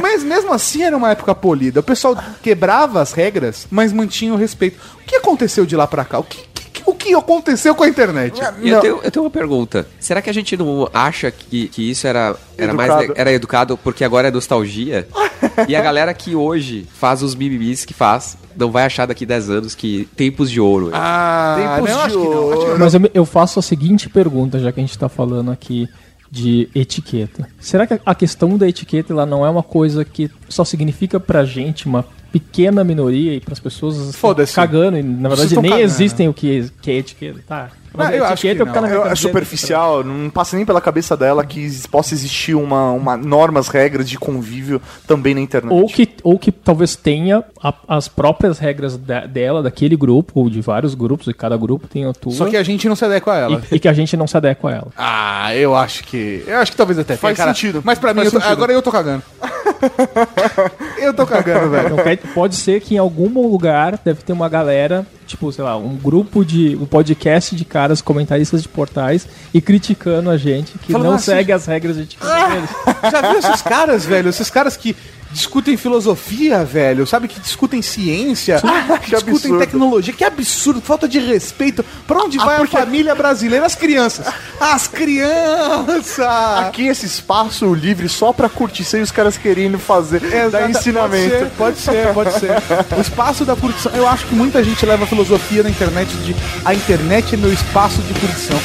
mas 0.00 0.22
mesmo 0.24 0.52
assim 0.52 0.82
era 0.82 0.96
uma 0.96 1.10
época 1.10 1.34
polida. 1.34 1.80
O 1.80 1.82
pessoal 1.82 2.16
quebrava 2.42 3.00
as 3.02 3.12
regras, 3.12 3.66
mas 3.70 3.92
mantinha 3.92 4.32
o 4.32 4.36
respeito. 4.36 4.78
O 5.00 5.04
que 5.04 5.16
aconteceu 5.16 5.66
de 5.66 5.76
lá 5.76 5.86
pra 5.86 6.04
cá? 6.04 6.18
O 6.18 6.24
que- 6.24 6.47
o 6.90 6.94
que 6.94 7.14
aconteceu 7.14 7.74
com 7.74 7.84
a 7.84 7.88
internet? 7.88 8.40
E 8.62 8.68
eu 8.68 8.80
tenho, 8.80 9.00
eu 9.02 9.10
tenho 9.10 9.24
uma 9.24 9.30
pergunta. 9.30 9.86
Será 10.00 10.20
que 10.22 10.30
a 10.30 10.32
gente 10.32 10.56
não 10.56 10.88
acha 10.92 11.30
que, 11.30 11.68
que 11.68 11.90
isso 11.90 12.06
era, 12.06 12.36
era 12.56 12.72
mais 12.74 12.90
Educado. 12.90 13.12
le- 13.12 13.20
era 13.20 13.32
educado 13.32 13.76
porque 13.78 14.04
agora 14.04 14.28
é 14.28 14.30
nostalgia? 14.30 15.06
e 15.68 15.76
a 15.76 15.80
galera 15.80 16.12
que 16.14 16.34
hoje 16.34 16.86
faz 16.94 17.22
os 17.22 17.34
mimimis 17.34 17.84
que 17.84 17.94
faz, 17.94 18.36
não 18.56 18.70
vai 18.70 18.84
achar 18.84 19.06
daqui 19.06 19.24
10 19.26 19.50
anos 19.50 19.74
que 19.74 20.08
tempos 20.16 20.50
de 20.50 20.60
ouro. 20.60 20.90
Ah, 20.92 21.76
Tempos 21.76 21.90
não, 21.90 21.98
de 21.98 22.04
acho 22.06 22.18
que 22.20 22.28
não. 22.28 22.52
Acho 22.52 22.60
que 22.62 22.70
não. 22.70 22.78
Mas 22.78 22.94
eu, 22.94 23.10
eu 23.14 23.24
faço 23.24 23.58
a 23.58 23.62
seguinte 23.62 24.08
pergunta, 24.08 24.58
já 24.58 24.72
que 24.72 24.80
a 24.80 24.82
gente 24.82 24.98
tá 24.98 25.08
falando 25.08 25.50
aqui 25.50 25.88
de 26.30 26.68
etiqueta. 26.74 27.48
Será 27.58 27.86
que 27.86 27.98
a 28.04 28.14
questão 28.14 28.58
da 28.58 28.68
etiqueta 28.68 29.12
ela 29.12 29.24
não 29.24 29.46
é 29.46 29.50
uma 29.50 29.62
coisa 29.62 30.04
que 30.04 30.30
só 30.48 30.62
significa 30.64 31.18
pra 31.18 31.44
gente 31.44 31.86
uma 31.86 32.04
pequena 32.32 32.84
minoria 32.84 33.34
e 33.34 33.40
pras 33.40 33.58
pessoas 33.58 33.96
estão 33.96 34.12
Foda-se. 34.12 34.54
cagando 34.54 34.96
e 34.98 35.02
na 35.02 35.28
verdade 35.28 35.54
nem 35.56 35.70
cagando. 35.70 35.84
existem 35.84 36.28
o 36.28 36.34
que, 36.34 36.70
que 36.82 36.90
é 36.90 36.94
etiqueta, 36.98 37.40
tá? 37.46 37.70
Mas 37.98 38.10
Não, 38.10 38.16
eu 38.16 38.24
a 38.24 38.28
acho 38.28 38.42
que 38.42 38.48
é 38.48 38.54
cara 38.54 38.80
não. 38.80 39.04
na 39.04 39.08
É, 39.10 39.12
é 39.12 39.14
superficial, 39.16 40.04
não 40.04 40.30
passa 40.30 40.56
nem 40.56 40.64
pela 40.64 40.80
cabeça 40.80 41.16
dela 41.16 41.44
que 41.44 41.68
possa 41.88 42.14
existir 42.14 42.54
uma, 42.54 42.92
uma 42.92 43.16
normas, 43.16 43.68
regras 43.68 44.08
de 44.08 44.16
convívio 44.18 44.80
também 45.06 45.34
na 45.34 45.40
internet. 45.40 45.72
Ou 45.72 45.86
que, 45.88 46.08
ou 46.22 46.38
que 46.38 46.52
talvez 46.52 46.94
tenha 46.96 47.42
a- 47.62 47.74
as 47.88 48.06
próprias 48.08 48.58
regras 48.58 48.96
da- 48.96 49.26
dela, 49.26 49.62
daquele 49.62 49.96
grupo, 49.96 50.32
ou 50.40 50.48
de 50.48 50.60
vários 50.60 50.94
grupos, 50.94 51.26
e 51.26 51.34
cada 51.34 51.56
grupo 51.56 51.86
tem 51.88 52.04
a 52.06 52.12
tua. 52.12 52.32
Só 52.32 52.46
que 52.46 52.56
a 52.56 52.62
gente 52.62 52.88
não 52.88 52.94
se 52.96 53.04
adequa 53.04 53.32
a 53.32 53.36
ela. 53.38 53.62
e, 53.70 53.74
e 53.74 53.78
que 53.80 53.88
a 53.88 53.92
gente 53.92 54.16
não 54.16 54.26
se 54.26 54.36
adequa 54.36 54.70
a 54.70 54.72
ela. 54.74 54.88
Ah, 54.96 55.54
eu 55.56 55.74
acho 55.74 56.04
que. 56.04 56.44
Eu 56.46 56.58
acho 56.58 56.70
que 56.70 56.76
talvez 56.76 56.98
até 56.98 57.16
Faz 57.16 57.36
tenha, 57.36 57.46
cara. 57.46 57.54
sentido. 57.54 57.82
Mas 57.84 57.98
pra 57.98 58.14
mim, 58.14 58.22
eu 58.22 58.30
tô- 58.30 58.38
agora 58.38 58.72
eu 58.72 58.80
tô 58.82 58.92
cagando. 58.92 59.22
eu 60.98 61.14
tô 61.14 61.26
cagando, 61.26 61.70
velho. 61.70 61.96
Quer- 62.02 62.18
pode 62.34 62.54
ser 62.56 62.80
que 62.80 62.94
em 62.94 62.98
algum 62.98 63.48
lugar 63.48 63.98
deve 64.04 64.22
ter 64.22 64.32
uma 64.32 64.48
galera, 64.48 65.06
tipo, 65.28 65.52
sei 65.52 65.62
lá, 65.62 65.76
um 65.76 65.94
grupo 65.94 66.44
de. 66.44 66.74
um 66.76 66.86
podcast 66.86 67.54
de 67.54 67.64
caras 67.64 68.00
comentaristas 68.00 68.62
de 68.62 68.68
portais 68.68 69.28
e 69.52 69.60
criticando 69.60 70.30
a 70.30 70.36
gente 70.36 70.78
que 70.78 70.92
Falando 70.92 71.08
não 71.08 71.14
assim, 71.14 71.26
segue 71.26 71.52
as 71.52 71.66
regras 71.66 71.96
de 71.96 72.06
deles. 72.16 72.70
Já 73.12 73.20
viu 73.20 73.38
esses 73.38 73.62
caras, 73.62 74.04
velho? 74.04 74.30
Esses 74.30 74.50
caras 74.50 74.76
que 74.76 74.96
discutem 75.30 75.76
filosofia, 75.76 76.64
velho, 76.64 77.06
sabe? 77.06 77.28
Que 77.28 77.38
discutem 77.40 77.82
ciência, 77.82 78.60
que 79.04 79.10
discutem 79.10 79.34
absurdo. 79.34 79.58
tecnologia. 79.58 80.12
Que 80.14 80.24
absurdo, 80.24 80.80
falta 80.80 81.06
de 81.08 81.18
respeito. 81.18 81.84
Pra 82.06 82.18
onde 82.18 82.38
vai 82.38 82.58
porque- 82.58 82.76
a 82.76 82.80
família 82.80 83.14
brasileira? 83.14 83.64
As 83.66 83.74
crianças. 83.74 84.26
As 84.60 84.86
crianças! 84.88 86.18
Aqui 86.58 86.86
esse 86.86 87.06
espaço 87.06 87.72
livre 87.74 88.08
só 88.08 88.32
pra 88.32 88.48
curtição 88.48 89.00
e 89.00 89.02
os 89.02 89.10
caras 89.12 89.36
querendo 89.36 89.78
fazer, 89.78 90.20
dar 90.20 90.46
Exata- 90.46 90.70
ensinamento. 90.70 91.50
Pode 91.56 91.78
ser, 91.78 92.12
pode 92.14 92.32
ser, 92.32 92.52
pode 92.54 92.84
ser. 92.88 92.96
O 92.96 93.00
espaço 93.00 93.44
da 93.44 93.54
curtição. 93.56 93.92
Eu 93.94 94.08
acho 94.08 94.26
que 94.26 94.34
muita 94.34 94.62
gente 94.64 94.84
leva 94.86 95.06
filosofia 95.06 95.62
na 95.62 95.70
internet 95.70 96.08
de 96.18 96.34
a 96.64 96.74
internet 96.74 97.34
é 97.34 97.38
meu 97.38 97.52
espaço 97.52 98.00
de 98.02 98.14
curtição. 98.18 98.58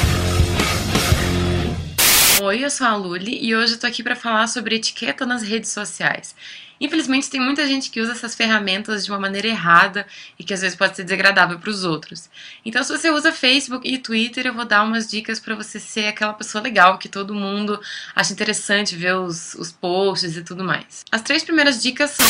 Oi, 2.46 2.62
eu 2.62 2.68
sou 2.68 2.86
a 2.86 2.94
Luli 2.94 3.42
e 3.42 3.56
hoje 3.56 3.72
eu 3.72 3.78
tô 3.78 3.86
aqui 3.86 4.02
para 4.02 4.14
falar 4.14 4.46
sobre 4.48 4.74
etiqueta 4.74 5.24
nas 5.24 5.42
redes 5.42 5.70
sociais. 5.70 6.36
Infelizmente, 6.78 7.30
tem 7.30 7.40
muita 7.40 7.66
gente 7.66 7.90
que 7.90 8.02
usa 8.02 8.12
essas 8.12 8.34
ferramentas 8.34 9.02
de 9.02 9.10
uma 9.10 9.18
maneira 9.18 9.48
errada 9.48 10.06
e 10.38 10.44
que 10.44 10.52
às 10.52 10.60
vezes 10.60 10.76
pode 10.76 10.94
ser 10.94 11.04
desagradável 11.04 11.58
para 11.58 11.70
os 11.70 11.84
outros. 11.84 12.28
Então, 12.62 12.84
se 12.84 12.94
você 12.94 13.08
usa 13.08 13.32
Facebook 13.32 13.88
e 13.88 13.96
Twitter, 13.96 14.46
eu 14.46 14.52
vou 14.52 14.66
dar 14.66 14.82
umas 14.84 15.08
dicas 15.08 15.40
para 15.40 15.54
você 15.54 15.80
ser 15.80 16.08
aquela 16.08 16.34
pessoa 16.34 16.60
legal 16.62 16.98
que 16.98 17.08
todo 17.08 17.34
mundo 17.34 17.80
acha 18.14 18.34
interessante 18.34 18.94
ver 18.94 19.16
os, 19.16 19.54
os 19.54 19.72
posts 19.72 20.36
e 20.36 20.42
tudo 20.42 20.62
mais. 20.62 21.02
As 21.10 21.22
três 21.22 21.42
primeiras 21.42 21.82
dicas 21.82 22.10
são 22.10 22.26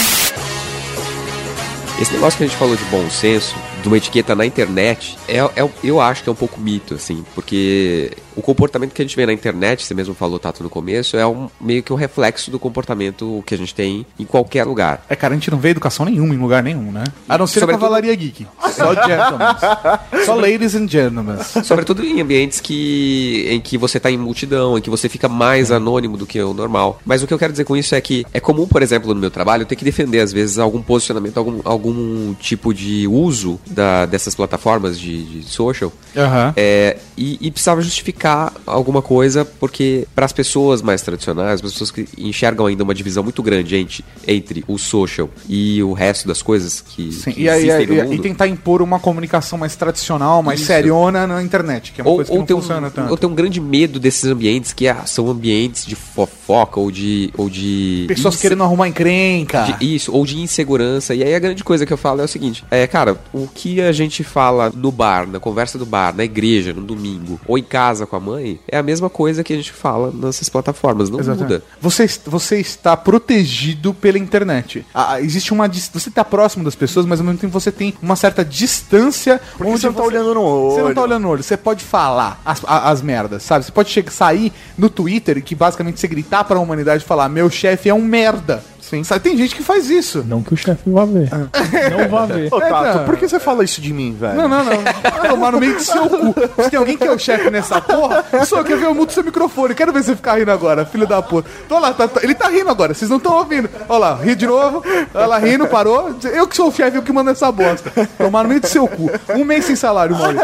Esse 2.00 2.12
negócio 2.12 2.38
que 2.38 2.44
a 2.44 2.46
gente 2.46 2.56
falou 2.56 2.76
de 2.76 2.84
bom 2.84 3.10
senso, 3.10 3.56
de 3.82 3.88
uma 3.88 3.96
etiqueta 3.96 4.34
na 4.34 4.46
internet, 4.46 5.18
é, 5.28 5.38
é- 5.38 5.70
eu 5.82 6.00
acho 6.00 6.22
que 6.22 6.28
é 6.28 6.32
um 6.32 6.36
pouco 6.36 6.60
mito, 6.60 6.94
assim, 6.94 7.24
porque 7.34 8.16
o 8.36 8.42
comportamento 8.42 8.92
que 8.92 9.02
a 9.02 9.04
gente 9.04 9.16
vê 9.16 9.24
na 9.26 9.32
internet, 9.32 9.84
você 9.84 9.94
mesmo 9.94 10.14
falou, 10.14 10.38
Tato, 10.38 10.62
no 10.62 10.70
começo, 10.70 11.16
é 11.16 11.26
um, 11.26 11.48
meio 11.60 11.82
que 11.82 11.92
um 11.92 11.96
reflexo 11.96 12.50
do 12.50 12.58
comportamento 12.58 13.42
que 13.46 13.54
a 13.54 13.58
gente 13.58 13.74
tem 13.74 14.04
em 14.18 14.24
qualquer 14.24 14.64
lugar. 14.64 15.04
É, 15.08 15.16
cara, 15.16 15.34
a 15.34 15.36
gente 15.36 15.50
não 15.50 15.58
vê 15.58 15.70
educação 15.70 16.04
nenhuma 16.06 16.34
em 16.34 16.38
lugar 16.38 16.62
nenhum, 16.62 16.90
né? 16.92 17.04
A 17.28 17.38
não 17.38 17.46
ser 17.46 17.58
a 17.58 17.60
Sobretudo- 17.60 17.80
Cavalaria 17.82 18.14
Geek. 18.14 18.46
Só 18.72 18.94
gentlemen. 18.94 19.46
Só 20.26 20.34
ladies 20.34 20.74
and 20.74 20.88
gentlemen. 20.88 21.36
Sobretudo 21.64 22.04
em 22.04 22.20
ambientes 22.20 22.60
que, 22.60 23.46
em 23.50 23.60
que 23.60 23.78
você 23.78 24.00
tá 24.00 24.10
em 24.10 24.16
multidão, 24.18 24.76
em 24.76 24.80
que 24.80 24.90
você 24.90 25.08
fica 25.08 25.28
mais 25.28 25.70
anônimo 25.70 26.16
do 26.16 26.26
que 26.26 26.40
o 26.42 26.52
normal. 26.54 27.00
Mas 27.04 27.22
o 27.22 27.26
que 27.26 27.34
eu 27.34 27.38
quero 27.38 27.52
dizer 27.52 27.64
com 27.64 27.76
isso 27.76 27.94
é 27.94 28.00
que 28.00 28.26
é 28.32 28.40
comum, 28.40 28.66
por 28.66 28.82
exemplo, 28.82 29.12
no 29.14 29.20
meu 29.20 29.30
trabalho, 29.30 29.62
eu 29.62 29.66
ter 29.66 29.76
que 29.76 29.84
defender, 29.84 30.20
às 30.20 30.32
vezes, 30.32 30.58
algum 30.58 30.82
posicionamento, 30.82 31.36
algum, 31.38 31.60
algum 31.64 32.34
tipo 32.34 32.72
de 32.74 33.06
uso 33.06 33.60
da, 33.66 34.06
dessas 34.06 34.34
plataformas 34.34 34.98
de, 34.98 35.24
de 35.42 35.42
social. 35.44 35.92
Aham. 36.16 36.52
É, 36.56 36.96
e, 37.16 37.38
e 37.40 37.50
precisava 37.50 37.80
justificar 37.80 38.23
alguma 38.66 39.02
coisa, 39.02 39.44
porque 39.44 40.06
para 40.14 40.24
as 40.26 40.32
pessoas 40.32 40.82
mais 40.82 41.02
tradicionais, 41.02 41.54
as 41.54 41.60
pessoas 41.60 41.90
que 41.90 42.06
enxergam 42.18 42.66
ainda 42.66 42.82
uma 42.84 42.94
divisão 42.94 43.22
muito 43.22 43.42
grande 43.42 43.76
entre, 43.76 44.04
entre 44.26 44.64
o 44.66 44.78
social 44.78 45.28
e 45.48 45.82
o 45.82 45.92
resto 45.92 46.26
das 46.28 46.40
coisas 46.42 46.80
que, 46.80 47.12
Sim, 47.12 47.32
que 47.32 47.42
e, 47.42 47.48
existem 47.48 47.86
no 47.86 47.94
e- 47.94 48.02
mundo. 48.02 48.14
e 48.14 48.18
tentar 48.18 48.46
impor 48.48 48.80
uma 48.82 48.98
comunicação 48.98 49.58
mais 49.58 49.76
tradicional, 49.76 50.42
mais 50.42 50.60
Isso. 50.60 50.66
seriona 50.68 51.26
na 51.26 51.42
internet, 51.42 51.92
que 51.92 52.00
é 52.00 52.04
uma 52.04 52.10
ou, 52.10 52.16
coisa 52.16 52.30
que 52.32 52.38
não 52.38 52.46
funciona 52.46 52.86
um, 52.86 52.90
tanto. 52.90 53.10
ou 53.10 53.16
tem 53.16 53.28
um 53.28 53.34
grande 53.34 53.60
medo 53.60 53.98
desses 54.00 54.24
ambientes 54.24 54.72
que 54.72 54.86
ah, 54.88 55.04
são 55.06 55.28
ambientes 55.28 55.84
de 55.86 55.94
fofoca 55.94 56.78
ou 56.80 56.90
de. 56.90 57.30
Ou 57.36 57.48
de 57.50 58.04
Pessoas 58.08 58.36
querendo 58.40 58.62
arrumar 58.62 58.88
encrenca. 58.88 59.62
de- 59.78 59.94
isso, 59.94 60.12
ou 60.12 60.24
de 60.24 60.38
insegurança. 60.38 61.14
E 61.14 61.22
aí 61.22 61.34
a 61.34 61.38
grande 61.38 61.62
coisa 61.64 61.84
que 61.86 61.92
eu 61.92 61.96
falo 61.96 62.20
é 62.20 62.24
o 62.24 62.28
seguinte: 62.28 62.64
é, 62.70 62.86
cara, 62.86 63.18
o 63.32 63.46
que 63.52 63.80
a 63.80 63.92
gente 63.92 64.22
fala 64.24 64.70
no 64.74 64.90
bar, 64.90 65.26
na 65.28 65.38
conversa 65.40 65.78
do 65.78 65.86
bar, 65.86 66.14
na 66.16 66.24
igreja, 66.24 66.72
no 66.72 66.82
domingo, 66.82 67.40
ou 67.46 67.58
em 67.58 67.62
casa 67.62 68.06
com 68.06 68.13
a 68.14 68.20
mãe, 68.20 68.58
é 68.68 68.76
a 68.78 68.82
mesma 68.82 69.08
coisa 69.10 69.42
que 69.44 69.52
a 69.52 69.56
gente 69.56 69.72
fala 69.72 70.12
nessas 70.12 70.48
plataformas. 70.48 71.10
Não 71.10 71.20
Exatamente. 71.20 71.52
muda. 71.52 71.64
Você, 71.80 72.06
você 72.26 72.58
está 72.58 72.96
protegido 72.96 73.92
pela 73.94 74.18
internet. 74.18 74.84
Ah, 74.94 75.20
existe 75.20 75.52
uma 75.52 75.68
você 75.68 76.08
está 76.08 76.24
próximo 76.24 76.64
das 76.64 76.74
pessoas, 76.74 77.06
mas 77.06 77.20
ao 77.20 77.26
mesmo 77.26 77.38
tempo 77.40 77.52
você 77.52 77.72
tem 77.72 77.94
uma 78.00 78.16
certa 78.16 78.44
distância 78.44 79.40
Porque 79.56 79.70
você 79.72 79.86
não 79.86 79.94
tá 79.94 80.02
olhando 80.02 80.34
no 80.34 80.70
Você 80.70 80.78
não 80.78 80.86
olho. 80.86 80.94
tá 80.94 81.02
olhando 81.02 81.22
no 81.22 81.28
olho. 81.28 81.42
Você 81.42 81.56
pode 81.56 81.84
falar 81.84 82.40
as, 82.44 82.62
as 82.66 83.02
merdas, 83.02 83.42
sabe? 83.42 83.64
Você 83.64 83.72
pode 83.72 83.90
chegar, 83.90 84.10
sair 84.10 84.52
no 84.76 84.88
Twitter 84.88 85.38
e 85.38 85.42
que 85.42 85.54
basicamente 85.54 85.98
você 86.00 86.06
gritar 86.08 86.44
para 86.44 86.56
a 86.56 86.60
humanidade 86.60 87.02
e 87.02 87.06
falar: 87.06 87.28
"Meu 87.28 87.50
chefe 87.50 87.88
é 87.88 87.94
um 87.94 88.02
merda". 88.02 88.62
Sim, 88.94 89.04
sabe? 89.04 89.20
Tem 89.22 89.36
gente 89.36 89.54
que 89.54 89.62
faz 89.62 89.90
isso. 89.90 90.24
Não 90.26 90.42
que 90.42 90.54
o 90.54 90.56
chefe 90.56 90.88
vá 90.90 91.04
ver. 91.04 91.28
Não 91.32 92.08
vá 92.08 92.26
ver. 92.26 92.48
Ô, 92.54 92.60
Tato, 92.60 93.04
por 93.04 93.16
que 93.16 93.28
você 93.28 93.40
fala 93.40 93.64
isso 93.64 93.80
de 93.80 93.92
mim, 93.92 94.14
velho? 94.18 94.34
Não, 94.36 94.48
não, 94.48 94.64
não. 94.64 94.82
Vai 94.82 95.28
tomar 95.30 95.52
no 95.52 95.58
meio 95.60 95.74
do 95.74 95.82
seu 95.82 96.08
cu. 96.08 96.34
Se 96.62 96.70
tem 96.70 96.78
alguém 96.78 96.96
que 96.96 97.04
é 97.04 97.10
o 97.10 97.18
chefe 97.18 97.50
nessa 97.50 97.80
porra, 97.80 98.24
só 98.46 98.62
quer 98.62 98.76
ver 98.76 98.86
eu 98.86 98.94
mudo 98.94 99.10
seu 99.12 99.24
microfone. 99.24 99.74
Quero 99.74 99.92
ver 99.92 100.02
você 100.04 100.14
ficar 100.14 100.38
rindo 100.38 100.50
agora, 100.52 100.84
filho 100.86 101.06
da 101.06 101.20
puta. 101.22 101.48
Tô 101.68 101.78
lá, 101.78 101.92
tá- 101.92 102.06
tá- 102.08 102.20
ele 102.22 102.34
tá 102.34 102.48
rindo 102.48 102.70
agora, 102.70 102.94
vocês 102.94 103.10
não 103.10 103.16
estão 103.18 103.32
ouvindo. 103.36 103.68
Olha 103.88 103.98
lá, 103.98 104.14
ri 104.14 104.34
de 104.34 104.46
novo. 104.46 104.82
Olha 105.12 105.26
lá, 105.26 105.38
rindo, 105.38 105.66
parou. 105.66 106.14
Eu 106.32 106.46
que 106.46 106.54
sou 106.56 106.68
o 106.68 106.72
chefe, 106.72 106.96
eu 106.96 107.02
que 107.02 107.12
mando 107.12 107.30
essa 107.30 107.50
bosta. 107.50 107.90
Tomar 108.18 108.42
no 108.44 108.48
meio 108.48 108.60
do 108.60 108.66
seu 108.68 108.86
cu. 108.86 109.10
Um 109.34 109.44
mês 109.44 109.64
sem 109.64 109.74
salário, 109.76 110.16
Mauri. 110.16 110.36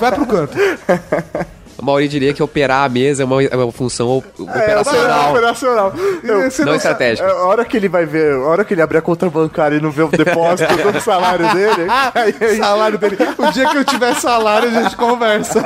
Vai 0.00 0.12
pro 0.12 0.26
canto. 0.26 0.56
A 1.78 1.82
maioria 1.82 2.08
diria 2.08 2.32
que 2.34 2.42
operar 2.42 2.84
a 2.84 2.88
mesa 2.88 3.22
é 3.22 3.26
uma, 3.26 3.42
é 3.42 3.56
uma 3.56 3.72
função 3.72 4.08
op- 4.08 4.26
É, 4.40 4.42
operacional. 4.42 5.30
operacional. 5.30 5.92
Eu- 6.22 6.50
Você 6.50 6.64
não 6.64 6.74
estratégica. 6.74 7.26
É, 7.28 7.30
A 7.32 7.44
hora 7.44 7.64
que 7.64 7.76
ele 7.76 7.88
vai 7.88 8.06
ver, 8.06 8.34
a 8.34 8.40
hora 8.46 8.64
que 8.64 8.74
ele 8.74 8.82
abrir 8.82 8.98
a 8.98 9.02
conta 9.02 9.28
bancária 9.28 9.76
e 9.76 9.80
não 9.80 9.90
ver 9.90 10.02
o 10.04 10.08
depósito 10.08 10.72
do 10.92 11.00
salário 11.02 11.52
dele, 11.54 11.86
aí, 12.14 12.34
aí, 12.40 12.56
Salário 12.58 12.98
dele. 12.98 13.16
O 13.38 13.50
dia 13.52 13.68
que 13.68 13.76
eu 13.76 13.84
tiver 13.84 14.14
salário, 14.14 14.68
a 14.68 14.82
gente 14.82 14.96
conversa. 14.96 15.60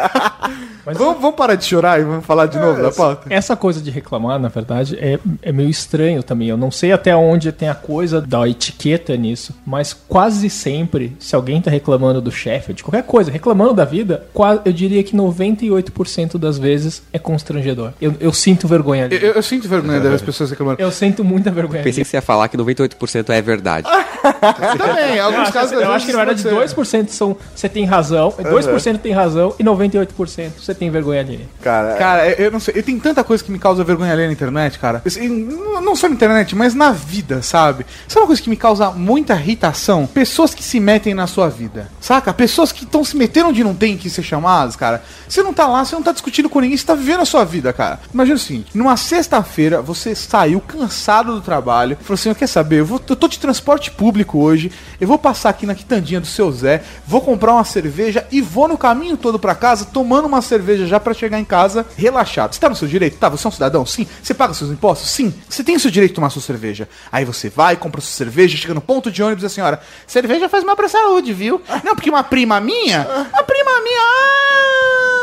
Vamos, 0.91 1.21
vamos 1.21 1.37
parar 1.37 1.55
de 1.55 1.67
chorar 1.67 2.01
e 2.01 2.05
vamos 2.05 2.25
falar 2.25 2.47
de 2.47 2.59
novo 2.59 2.81
da 2.81 2.91
pauta? 2.91 3.27
Essa 3.29 3.55
coisa 3.55 3.79
de 3.79 3.91
reclamar, 3.91 4.39
na 4.39 4.49
verdade, 4.49 4.97
é, 4.99 5.19
é 5.43 5.53
meio 5.53 5.69
estranho 5.69 6.23
também. 6.23 6.49
Eu 6.49 6.57
não 6.57 6.71
sei 6.71 6.93
até 6.93 7.15
onde 7.15 7.53
tem 7.53 7.69
a 7.69 7.75
coisa 7.75 8.23
da 8.23 8.49
etiqueta 8.49 9.15
nisso, 9.15 9.55
mas 9.67 9.93
quase 9.93 10.49
sempre, 10.49 11.15
se 11.21 11.37
alguém 11.37 11.61
tá 11.61 11.71
reclamando 11.71 12.23
do 12.23 12.33
chefe, 12.33 12.73
de 12.73 12.83
qualquer 12.83 13.03
coisa, 13.03 13.31
reclamando 13.31 13.75
da 13.75 13.85
vida, 13.85 14.25
eu 14.65 14.73
diria 14.73 15.03
que 15.05 15.15
98% 15.15 15.93
das 16.39 16.59
vezes 16.59 17.03
é 17.13 17.19
constrangedor. 17.19 17.93
Eu, 18.01 18.15
eu 18.21 18.33
sinto 18.33 18.67
vergonha 18.69 19.05
ali. 19.07 19.17
Eu, 19.17 19.21
eu- 19.23 19.33
eu 19.35 19.43
sinto 19.43 19.69
vergonha 19.69 20.01
das 20.01 20.23
pessoas 20.23 20.51
reclamando. 20.51 20.81
Eu 20.81 20.91
sinto 20.93 21.25
muita 21.25 21.51
vergonha 21.51 21.81
ali. 21.81 21.89
Pensei 21.91 22.05
que 22.05 22.11
você 22.11 22.17
ia 22.17 22.23
falar 22.23 22.49
que 22.49 22.57
98% 22.57 23.31
é 23.31 23.41
verdade. 23.43 23.87
Também, 24.79 25.17
em 25.17 25.21
alguns 25.21 25.51
casos. 25.51 25.73
Eu 25.73 25.93
acho 25.93 26.07
que 26.07 26.13
na 26.13 26.25
verdade 26.25 26.43
2% 26.43 27.09
são 27.09 27.37
você 27.55 27.69
tem 27.69 27.85
razão, 27.85 28.33
2% 28.33 28.99
tem 28.99 29.13
razão 29.13 29.55
e 29.59 29.65
98% 29.65 30.51
você 30.61 30.75
tem 30.75 30.91
vergonha 30.91 31.21
ali. 31.21 31.49
cara, 31.63 31.95
Cara, 31.97 32.29
eu 32.31 32.49
eu 32.49 32.53
não 32.53 32.61
sei. 32.61 32.75
Eu 32.79 32.83
tenho 32.83 32.99
tanta 32.99 33.23
coisa 33.23 33.45
que 33.45 33.51
me 33.53 33.59
causa 33.59 33.85
vergonha 33.85 34.13
ali 34.13 34.27
na 34.27 34.33
internet, 34.33 34.79
cara. 34.79 35.03
Assim, 35.05 35.29
não 35.29 35.81
não 35.83 35.95
só 35.97 36.09
na 36.09 36.15
internet, 36.15 36.57
mas 36.57 36.75
na 36.75 36.91
vida, 36.93 37.43
sabe? 37.43 37.85
Sabe 38.07 38.23
uma 38.23 38.27
coisa 38.27 38.41
que 38.43 38.49
me 38.51 38.57
causa 38.57 38.91
muita 38.91 39.35
irritação? 39.35 40.07
Pessoas 40.07 40.55
que 40.55 40.63
se 40.63 40.81
metem 40.81 41.15
na 41.15 41.27
sua 41.27 41.49
vida. 41.49 41.89
Saca? 42.01 42.33
Pessoas 42.33 42.73
que 42.73 42.85
estão 42.85 43.05
se 43.05 43.17
metendo 43.17 43.51
onde 43.51 43.63
não 43.63 43.75
tem 43.75 43.97
que 43.97 44.09
ser 44.11 44.23
chamadas, 44.23 44.77
cara. 44.77 45.03
Você 45.29 45.43
não 45.43 45.53
tá 45.53 45.67
lá, 45.69 45.85
você 45.89 45.97
não 45.97 46.03
tá 46.03 46.13
discutindo 46.13 46.49
com 46.49 46.61
ninguém, 46.61 46.77
você 46.77 46.85
tá 46.85 46.95
vivendo 46.95 47.21
a 47.21 47.25
sua 47.25 47.45
vida, 47.45 47.73
cara. 47.73 48.01
Imagina 48.13 48.37
o 48.37 48.41
seguinte: 48.41 48.77
numa 48.77 48.97
sexta-feira, 48.97 49.81
você 49.81 50.15
saiu 50.15 50.61
cansado 50.61 51.35
do 51.35 51.41
trabalho, 51.41 51.97
falou 52.03 52.15
assim: 52.15 52.29
Eu 52.29 52.35
quer 52.35 52.47
saber? 52.47 52.81
Eu, 52.81 52.87
vou, 52.87 53.01
eu 53.09 53.17
tô 53.17 53.29
de 53.29 53.39
transporte 53.39 53.91
público 53.91 54.39
hoje, 54.39 54.71
eu 55.01 55.09
vou 55.09 55.19
passar 55.19 55.51
aqui 55.51 55.67
na 55.67 55.75
quitandinha 55.75 56.21
do 56.21 56.27
seu 56.27 56.51
Zé, 56.53 56.83
vou 57.07 57.21
comprar 57.21 57.53
uma 57.53 57.65
cerveja 57.65 58.27
e 58.31 58.41
vou 58.41 58.69
no 58.69 58.77
caminho 58.77 59.17
todo 59.17 59.39
pra 59.39 59.55
casa 59.55 59.85
tomando 59.85 60.27
uma 60.27 60.43
cerveja 60.43 60.87
já 60.87 61.01
pra 61.01 61.15
chegar 61.15 61.39
em 61.39 61.45
casa 61.45 61.87
relaxado. 61.97 62.55
Você 62.55 62.61
tá 62.61 62.69
no 62.69 62.77
seu 62.77 62.89
direito? 62.89 63.19
Tá, 63.19 63.29
você 63.29 63.47
é 63.47 63.49
um 63.49 63.53
cidadão? 63.53 63.87
Sim. 63.87 64.07
Você 64.23 64.35
paga 64.35 64.55
seus 64.55 64.71
impostos? 64.71 65.11
Sim. 65.11 65.33
Você 65.49 65.65
tem 65.65 65.77
o 65.77 65.81
seu 65.81 65.91
direito 65.91 66.13
de 66.13 66.17
tomar 66.17 66.31
sua 66.31 66.43
cerveja. 66.43 66.89
Aí 67.11 67.25
você 67.25 67.49
vai, 67.49 67.77
compra 67.77 68.01
sua 68.01 68.13
cerveja, 68.13 68.57
chega 68.57 68.75
no 68.75 68.81
ponto 68.81 69.11
de 69.11 69.23
ônibus 69.23 69.43
e 69.43 69.47
a 69.47 69.51
senhora, 69.51 69.81
cerveja 70.07 70.49
faz 70.49 70.65
mal 70.65 70.77
pra 70.77 70.89
saúde, 70.89 71.33
viu? 71.33 71.61
Não, 71.85 71.95
porque 71.95 72.11
uma 72.11 72.23
prima 72.23 72.61
minha, 72.61 73.07
uma 73.33 73.43
prima 73.43 73.81
minha, 73.83 74.03
ah, 74.03 75.18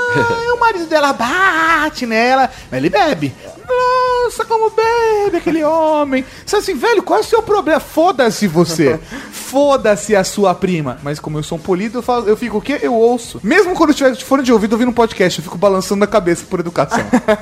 o 0.53 0.59
marido 0.59 0.85
dela 0.85 1.13
bate 1.13 2.05
nela, 2.05 2.49
mas 2.71 2.77
ele 2.77 2.89
bebe. 2.89 3.33
Nossa, 3.67 4.45
como 4.45 4.69
bebe 4.69 5.37
aquele 5.37 5.63
homem. 5.63 6.25
Você 6.45 6.57
assim, 6.57 6.75
velho, 6.75 7.03
qual 7.03 7.19
é 7.19 7.21
o 7.21 7.25
seu 7.25 7.41
problema? 7.41 7.79
Foda-se 7.79 8.47
você. 8.47 8.99
Foda-se 9.55 10.13
a 10.13 10.21
sua 10.25 10.53
prima. 10.53 10.97
Mas 11.01 11.17
como 11.17 11.37
eu 11.39 11.43
sou 11.43 11.57
um 11.57 11.61
polido, 11.61 11.99
eu, 11.99 12.01
falo, 12.03 12.27
eu 12.27 12.35
fico 12.35 12.57
o 12.57 12.61
quê? 12.61 12.77
Eu 12.81 12.93
ouço. 12.93 13.39
Mesmo 13.41 13.73
quando 13.73 13.91
eu 13.91 13.91
estiver 13.91 14.11
de 14.11 14.25
fone 14.25 14.43
de 14.43 14.51
ouvido 14.51 14.73
ouvindo 14.73 14.89
um 14.89 14.93
podcast, 14.93 15.39
eu 15.39 15.43
fico 15.45 15.57
balançando 15.57 16.03
a 16.03 16.07
cabeça 16.07 16.43
por 16.49 16.59
educação. 16.59 16.99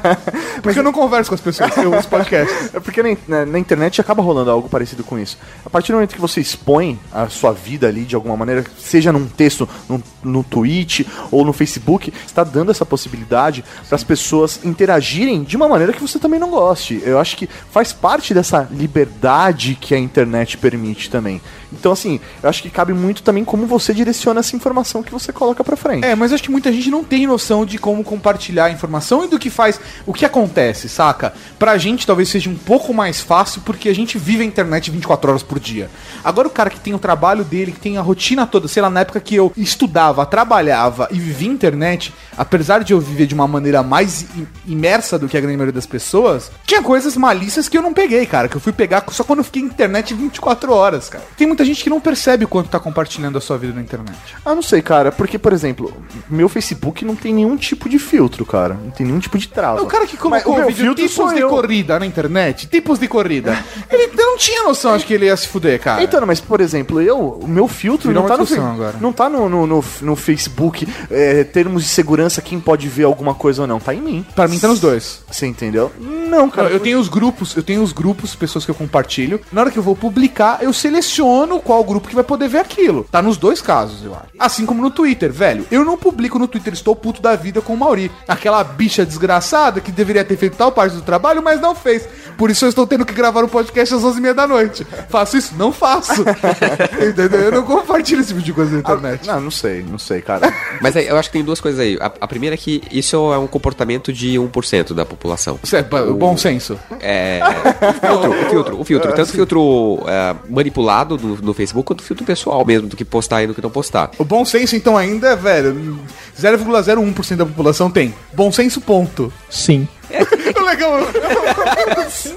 Porque 0.62 0.78
eu 0.78 0.84
não 0.84 0.92
converso 0.94 1.32
com 1.32 1.34
as 1.34 1.42
pessoas, 1.42 1.76
eu 1.76 1.92
ouço 1.92 2.08
podcast. 2.08 2.70
É 2.72 2.80
porque 2.80 3.02
na, 3.02 3.18
na- 3.28 3.46
na 3.48 3.58
internet 3.58 4.00
acaba 4.00 4.22
rolando 4.22 4.52
algo 4.52 4.70
parecido 4.70 5.04
com 5.04 5.18
isso. 5.18 5.40
A 5.66 5.70
partir 5.72 5.92
do 5.92 5.96
momento 5.96 6.14
que 6.14 6.22
você 6.22 6.40
expõe 6.40 7.00
a 7.12 7.28
sua 7.30 7.52
vida 7.52 7.88
ali 7.88 8.04
de 8.06 8.14
alguma 8.16 8.38
maneira, 8.38 8.64
seja 8.78 9.12
num 9.12 9.26
texto, 9.26 9.68
num, 9.90 10.00
no 10.24 10.44
tweet 10.44 11.08
ou 11.32 11.44
no 11.44 11.52
Facebook, 11.52 12.14
está 12.28 12.44
dando 12.44 12.70
essa 12.70 12.86
possibilidade 12.86 13.66
para 13.90 13.96
as 13.96 14.04
pessoas 14.04 14.60
interagirem 14.64 15.44
de 15.44 15.58
uma 15.58 15.68
maneira 15.68 15.92
que 15.92 16.00
você 16.02 16.20
também 16.20 16.40
não 16.40 16.52
goste. 16.52 17.02
Eu 17.04 17.18
acho 17.20 17.36
que 17.36 17.50
faz 17.72 17.92
parte 17.92 18.36
dessa 18.36 18.68
liberdade 18.72 19.76
que 19.82 19.96
a 19.96 20.00
internet 20.00 20.58
permite 20.60 21.10
também. 21.10 21.42
Então, 21.80 21.92
assim, 21.92 22.20
eu 22.42 22.50
acho 22.50 22.62
que 22.62 22.70
cabe 22.70 22.94
muito 22.94 23.24
também 23.24 23.44
como 23.44 23.66
você 23.66 23.94
direciona 23.94 24.40
essa 24.40 24.56
informação 24.56 25.04
que 25.04 25.12
você 25.12 25.32
coloca 25.34 25.64
pra 25.64 25.76
frente. 25.76 26.06
É, 26.06 26.16
mas 26.16 26.32
eu 26.32 26.36
acho 26.36 26.44
que 26.44 26.52
muita 26.52 26.72
gente 26.72 26.90
não 26.90 27.04
tem 27.04 27.26
noção 27.28 27.66
de 27.66 27.78
como 27.78 28.04
compartilhar 28.04 28.66
a 28.66 28.72
informação 28.72 29.26
e 29.26 29.28
do 29.28 29.40
que 29.40 29.50
faz, 29.50 29.80
o 30.06 30.14
que 30.14 30.26
acontece, 30.26 30.88
saca? 30.90 31.34
Pra 31.60 31.78
gente 31.78 32.06
talvez 32.08 32.30
seja 32.30 32.50
um 32.50 32.56
pouco 32.56 32.94
mais 32.94 33.22
fácil 33.22 33.62
porque 33.66 33.90
a 33.90 33.96
gente 33.96 34.18
vive 34.18 34.44
a 34.44 34.46
internet 34.46 34.90
24 34.92 35.30
horas 35.30 35.44
por 35.44 35.60
dia. 35.60 35.90
Agora 36.24 36.48
o 36.48 36.52
cara 36.52 36.70
que 36.70 36.80
tem 36.80 36.94
o 36.94 37.00
trabalho 37.00 37.44
dele, 37.44 37.72
que 37.72 37.80
tem 37.80 37.98
a 37.98 38.02
rotina 38.02 38.46
toda, 38.46 38.68
sei 38.68 38.82
lá, 38.82 38.90
na 38.90 39.02
época 39.02 39.20
que 39.20 39.36
eu 39.36 39.52
estudava, 39.58 40.26
trabalhava 40.26 41.08
e 41.12 41.18
vivia 41.20 41.50
internet, 41.50 42.14
apesar 42.38 42.84
de 42.84 42.94
eu 42.94 43.00
viver 43.00 43.26
de 43.26 43.34
uma 43.34 43.48
maneira 43.48 43.82
mais 43.84 44.24
im- 44.36 44.48
imersa 44.68 45.18
do 45.18 45.28
que 45.28 45.38
a 45.38 45.42
grande 45.42 45.58
maioria 45.58 45.74
das 45.74 45.86
pessoas, 45.86 46.52
tinha 46.66 46.82
coisas 46.82 47.16
malícias 47.18 47.68
que 47.70 47.78
eu 47.78 47.82
não 47.82 47.94
peguei, 47.94 48.26
cara, 48.26 48.48
que 48.48 48.56
eu 48.56 48.62
fui 48.62 48.72
pegar 48.74 49.04
só 49.12 49.24
quando 49.24 49.40
eu 49.40 49.44
fiquei 49.46 49.62
internet 49.62 50.14
24 50.14 50.72
horas, 50.74 51.10
cara. 51.10 51.24
Tem 51.38 51.48
muita 51.48 51.63
gente 51.64 51.84
que 51.84 51.90
não 51.90 52.00
percebe 52.02 52.46
quanto 52.46 52.70
tá 52.70 52.80
compartilhando 52.80 53.38
a 53.38 53.42
sua 53.42 53.58
vida 53.58 53.74
na 53.74 53.82
internet. 53.82 54.18
Ah, 54.46 54.54
não 54.56 54.62
sei, 54.62 54.82
cara, 54.82 55.12
porque, 55.12 55.38
por 55.38 55.54
exemplo, 55.54 55.94
meu 56.30 56.48
Facebook 56.50 57.04
não 57.06 57.16
tem 57.16 57.34
nenhum 57.34 57.56
tipo 57.58 57.88
de 57.90 58.00
filtro, 58.00 58.46
cara. 58.46 58.74
Não 58.76 58.92
tem 58.92 59.06
nenhum 59.06 59.20
tipo 59.20 59.38
de 59.38 59.48
trava. 59.48 59.82
O 59.82 59.86
cara 59.88 60.06
que 60.06 60.18
colocou 60.18 60.60
o 60.60 60.66
vídeo 60.68 60.94
tipos 60.96 61.34
de 61.34 61.40
eu. 61.40 61.50
corrida 61.50 62.00
na 62.00 62.06
internet, 62.06 62.68
tipos 62.68 63.00
de 63.00 63.08
corrida, 63.08 63.58
ele 63.90 64.12
não 64.16 64.38
tinha 64.38 64.64
noção, 64.64 64.94
acho 64.94 65.06
que 65.06 65.14
ele 65.14 65.26
ia 65.26 65.38
se 65.38 65.48
fuder, 65.48 65.80
cara. 65.80 66.04
Então, 66.04 66.26
mas 66.26 66.40
por 66.40 66.62
exemplo, 66.62 67.02
eu, 67.02 67.18
o 67.42 67.48
meu 67.48 67.68
filtro 67.68 68.08
Virou 68.10 68.28
não 68.28 68.30
tá, 68.30 68.38
no, 68.38 68.68
agora. 68.72 68.96
não 69.00 69.14
tá 69.14 69.30
no, 69.30 69.50
no, 69.50 69.68
no, 69.68 69.84
no 70.02 70.16
Facebook, 70.16 70.88
é, 71.10 71.44
termos 71.44 71.84
de 71.84 71.90
segurança, 71.90 72.42
quem 72.42 72.60
pode 72.60 72.88
ver 72.88 73.04
alguma 73.04 73.34
coisa 73.34 73.62
ou 73.64 73.68
não. 73.68 73.80
Tá 73.80 73.94
em 73.94 74.02
mim. 74.02 74.26
Pra 74.36 74.48
mim 74.48 74.60
tá 74.60 74.68
nos 74.68 74.80
dois. 74.80 75.22
Você 75.30 75.46
entendeu? 75.46 75.92
Não, 76.00 76.24
Não, 76.44 76.50
cara. 76.50 76.70
eu 76.70 76.80
tenho 76.80 77.00
os 77.00 77.08
grupos, 77.08 77.56
eu 77.56 77.64
tenho 77.64 77.82
os 77.84 77.92
grupos, 77.92 78.34
pessoas 78.36 78.66
que 78.66 78.72
eu 78.72 78.76
compartilho. 78.76 79.40
Na 79.52 79.62
hora 79.62 79.72
que 79.72 79.78
eu 79.78 79.84
vou 79.84 79.96
publicar, 79.96 80.60
eu 80.62 80.74
seleciono 80.74 81.53
qual 81.60 81.84
grupo 81.84 82.08
que 82.08 82.16
vai 82.16 82.24
poder 82.24 82.48
ver 82.48 82.60
aquilo. 82.60 83.06
Tá 83.12 83.22
nos 83.22 83.38
dois 83.38 83.62
casos, 83.62 84.04
eu 84.04 84.14
acho. 84.14 84.26
Assim 84.40 84.66
como 84.66 84.82
no 84.82 84.90
Twitter, 84.92 85.32
velho. 85.32 85.66
Eu 85.72 85.84
não 85.86 85.98
publico 85.98 86.38
no 86.40 86.48
Twitter, 86.48 86.74
estou 86.74 86.96
puto 86.96 87.22
da 87.22 87.36
vida 87.36 87.62
com 87.62 87.74
o 87.74 87.78
Mauri. 87.78 88.12
Aquela 88.28 88.64
bicha 88.64 89.06
desgraçada 89.06 89.80
que 89.82 89.92
deveria 89.92 90.24
ter 90.24 90.38
feito 90.38 90.56
tal 90.58 90.72
parte 90.72 90.96
do 90.96 91.02
trabalho, 91.02 91.42
mas 91.44 91.60
não 91.62 91.74
fez. 91.76 92.08
Por 92.38 92.50
isso 92.50 92.66
eu 92.66 92.70
estou 92.70 92.86
tendo 92.88 93.06
que 93.06 93.14
gravar 93.14 93.44
um 93.44 93.48
podcast 93.48 93.94
às 93.94 94.02
11h30 94.02 94.34
da 94.34 94.48
noite. 94.48 94.88
Faço 95.10 95.38
isso? 95.38 95.56
Não 95.58 95.72
faço. 95.72 96.24
Entendeu? 97.02 97.40
Eu 97.40 97.52
não 97.52 97.64
compartilho 97.64 98.22
esse 98.22 98.30
tipo 98.34 98.42
de 98.42 98.54
coisa 98.54 98.72
na 98.74 98.80
internet. 98.80 99.28
Não, 99.28 99.40
não 99.42 99.52
sei, 99.52 99.84
não 99.84 99.98
sei, 100.00 100.22
cara. 100.22 100.54
Mas 100.82 100.96
aí, 100.96 101.08
eu 101.08 101.18
acho 101.18 101.30
que 101.30 101.34
tem 101.34 101.44
duas 101.44 101.62
coisas 101.62 101.80
aí. 101.80 101.98
A, 102.02 102.12
a 102.22 102.28
primeira 102.28 102.56
é 102.56 102.58
que 102.58 102.82
isso 102.92 103.16
é 103.34 103.38
um 103.38 103.48
comportamento 103.48 104.12
de 104.12 104.36
1% 104.38 104.94
da 104.94 105.06
população. 105.06 105.60
Isso 105.64 105.76
é 105.76 105.84
ba- 105.84 106.06
bom 106.06 106.36
senso. 106.38 106.78
É. 107.00 107.40
O 107.42 108.00
filtro, 108.00 108.32
o 108.32 108.50
filtro, 108.50 108.80
o 108.82 108.84
filtro. 108.84 109.14
Tanto 109.14 109.32
filtro 109.32 110.04
é, 110.08 110.36
manipulado 110.50 111.18
no, 111.42 111.48
no 111.48 111.54
Facebook 111.54 111.88
quanto 111.88 112.04
filtro 112.04 112.26
pessoal 112.26 112.66
mesmo, 112.66 112.88
do 112.88 112.96
que 112.96 113.06
postar 113.06 113.44
e 113.44 113.48
do 113.48 113.54
que 113.54 113.62
não 113.62 113.70
postar. 113.70 114.12
O 114.18 114.24
bom 114.24 114.44
senso, 114.46 114.76
então, 114.76 114.98
ainda, 114.98 115.30
é, 115.30 115.36
velho, 115.36 116.00
0,01% 116.40 117.36
da 117.36 117.46
população 117.46 117.90
tem. 117.90 118.14
Bom 118.34 118.52
senso, 118.52 118.82
ponto. 118.82 119.32
Sim. 119.50 119.88
Legal. 120.64 121.00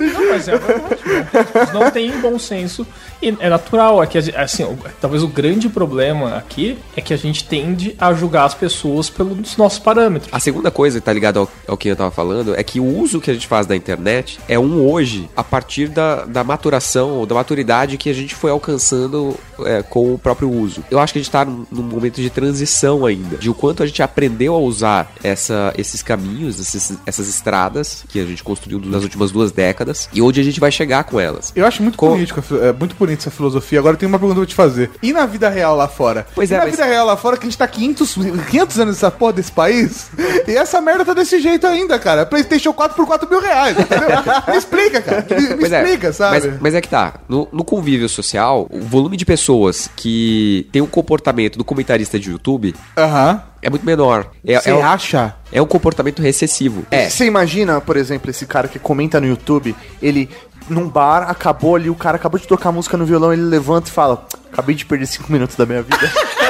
Não, 0.01 0.29
mas 0.31 0.49
é 0.49 0.57
verdade, 0.59 1.01
né? 1.07 1.27
Não 1.73 1.91
tem 1.91 2.11
bom 2.21 2.39
senso. 2.39 2.87
E 3.23 3.35
é 3.41 3.49
natural, 3.49 4.03
é 4.03 4.07
que 4.07 4.19
assim, 4.19 4.63
o- 4.65 4.77
talvez 5.01 5.23
o 5.23 5.29
grande 5.29 5.69
problema 5.69 6.37
aqui 6.37 6.79
é 6.97 7.01
que 7.01 7.15
a 7.15 7.17
gente 7.17 7.45
tende 7.45 7.95
a 7.99 8.13
julgar 8.13 8.45
as 8.45 8.55
pessoas 8.55 9.09
pelos 9.09 9.57
nossos 9.57 9.79
parâmetros. 9.79 10.33
A 10.33 10.39
segunda 10.41 10.71
coisa 10.71 11.01
que 11.01 11.05
tá 11.07 11.13
ligada 11.13 11.39
ao, 11.41 11.49
ao 11.67 11.77
que 11.77 11.89
eu 11.89 11.97
tava 11.97 12.11
falando 12.11 12.55
é 12.55 12.63
que 12.63 12.79
o 12.79 12.85
uso 12.99 13.21
que 13.21 13.31
a 13.31 13.35
gente 13.35 13.47
faz 13.47 13.67
da 13.67 13.75
internet 13.75 14.39
é 14.49 14.59
um 14.59 14.87
hoje 14.87 15.29
a 15.37 15.43
partir 15.43 15.89
da, 15.89 16.25
da 16.25 16.45
maturação 16.45 17.11
ou 17.13 17.27
da 17.27 17.35
maturidade 17.35 17.97
que 17.97 18.11
a 18.11 18.15
gente 18.15 18.35
foi 18.35 18.51
alcançando 18.51 19.35
é, 19.65 19.83
com 19.83 20.15
o 20.15 20.19
próprio 20.19 20.51
uso. 20.51 20.85
Eu 20.91 20.99
acho 20.99 21.13
que 21.13 21.19
a 21.19 21.23
gente 21.23 21.31
tá 21.31 21.45
num, 21.45 21.65
num 21.71 21.83
momento 21.83 22.21
de 22.21 22.29
transição 22.31 23.07
ainda, 23.07 23.37
de 23.37 23.49
o 23.49 23.55
quanto 23.55 23.83
a 23.83 23.87
gente 23.87 24.03
aprendeu 24.03 24.55
a 24.55 24.59
usar 24.59 25.11
essa, 25.23 25.73
esses 25.79 26.03
caminhos, 26.03 26.61
esses- 26.61 26.99
essas 27.07 27.29
estradas 27.29 27.66
que 28.09 28.21
a 28.21 28.25
gente 28.25 28.43
construiu 28.43 28.81
nas 28.85 29.03
últimas 29.03 29.31
duas 29.31 29.53
décadas 29.53 30.09
e 30.13 30.21
onde 30.23 30.41
a 30.41 30.45
gente 30.45 30.61
vai 30.61 30.71
chegar 30.71 31.05
com 31.05 31.19
elas. 31.21 31.53
Eu 31.55 31.67
acho 31.67 31.83
muito 31.83 31.97
político, 31.97 32.43
é 32.63 32.73
muito 32.73 32.95
bonito 32.97 33.21
essa 33.21 33.31
filosofia. 33.31 33.79
Agora 33.79 33.97
tem 33.97 34.09
uma 34.09 34.19
pergunta 34.19 34.41
pra 34.41 34.47
te 34.47 34.55
fazer. 34.55 34.91
E 35.03 35.13
na 35.13 35.27
vida 35.27 35.49
real 35.49 35.77
lá 35.77 35.89
fora? 35.89 36.27
Pois 36.35 36.51
e 36.51 36.55
é, 36.55 36.59
na 36.59 36.65
mas- 36.65 36.73
vida 36.73 36.85
real 36.85 37.07
lá 37.07 37.17
fora 37.17 37.37
que 37.37 37.47
a 37.47 37.49
gente 37.49 37.59
tá 37.59 37.67
500, 37.67 38.15
500 38.51 38.81
anos 38.81 38.95
nessa 38.97 39.11
porra 39.11 39.35
desse 39.35 39.53
país 39.53 40.11
e 40.47 40.57
essa 40.57 40.81
merda 40.81 41.05
tá 41.05 41.15
desse 41.15 41.41
jeito 41.41 41.67
ainda, 41.67 41.99
cara. 41.99 42.27
PlayStation 42.27 42.73
4 42.73 42.97
por 42.97 43.07
4 43.07 43.29
mil 43.29 43.41
reais, 43.41 43.79
entendeu? 43.79 44.09
me 44.49 44.57
explica, 44.57 45.01
cara. 45.01 45.27
Me, 45.29 45.57
me 45.57 45.65
é, 45.65 45.83
explica, 45.83 46.13
sabe? 46.13 46.49
Mas, 46.49 46.61
mas 46.61 46.75
é 46.75 46.81
que 46.81 46.89
tá. 46.89 47.15
No, 47.29 47.49
no 47.53 47.65
convívio 47.65 48.09
social, 48.09 48.67
o 48.71 48.81
volume 48.81 49.17
de 49.17 49.25
pessoas 49.25 49.89
que 49.97 50.69
tem 50.73 50.83
um 50.83 50.87
comportamento 50.87 51.59
do 51.59 51.65
comentarista 51.65 52.19
de 52.19 52.31
YouTube 52.31 52.75
Aham. 52.97 53.43
É 53.67 53.71
muito 53.71 53.85
menor. 53.85 54.29
É, 54.47 54.61
Você 54.61 54.71
é, 54.71 54.81
acha? 54.81 55.35
é 55.51 55.61
um 55.61 55.67
comportamento 55.67 56.23
recessivo. 56.23 56.87
É. 56.89 57.11
Você 57.11 57.25
imagina, 57.25 57.81
por 57.81 57.97
exemplo, 57.97 58.31
esse 58.31 58.47
cara 58.47 58.69
que 58.69 58.79
comenta 58.79 59.21
no 59.21 59.27
YouTube, 59.27 59.75
ele 60.01 60.31
num 60.69 60.89
bar, 60.89 61.29
acabou 61.29 61.75
ali, 61.75 61.91
o 61.91 61.95
cara 61.95 62.17
acabou 62.17 62.39
de 62.39 62.47
tocar 62.47 62.71
música 62.71 62.97
no 62.97 63.05
violão, 63.05 63.33
ele 63.33 63.43
levanta 63.43 63.89
e 63.89 63.93
fala: 63.93 64.25
Acabei 64.53 64.77
de 64.77 64.87
perder 64.87 65.07
cinco 65.07 65.33
minutos 65.33 65.57
da 65.57 65.67
minha 65.67 65.83
vida. 65.83 65.99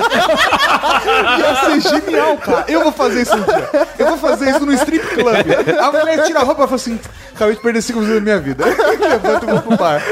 Ia 1.38 1.81
ser 1.81 2.00
genial, 2.00 2.37
cara. 2.38 2.64
Eu 2.68 2.83
vou 2.83 2.92
fazer 2.92 3.22
isso 3.22 3.35
um 3.35 3.42
dia. 3.42 3.70
Eu 3.98 4.07
vou 4.09 4.18
fazer 4.18 4.50
isso 4.50 4.66
no 4.66 4.72
strip 4.74 5.07
club. 5.14 5.79
A 5.81 5.92
mulher 5.92 6.24
tira 6.24 6.40
a 6.40 6.42
roupa 6.42 6.62
e 6.64 6.66
fala 6.66 6.76
assim: 6.76 6.98
acabei 7.35 7.55
de 7.55 7.61
perder 7.61 7.83
5 7.83 7.98
minutos 8.00 8.18
da 8.18 8.24
minha 8.24 8.38
vida. 8.40 8.64
Levanta 9.00 9.46
e 9.46 9.50
vou 9.50 9.62
pro 9.62 9.76
bar. 9.76 10.02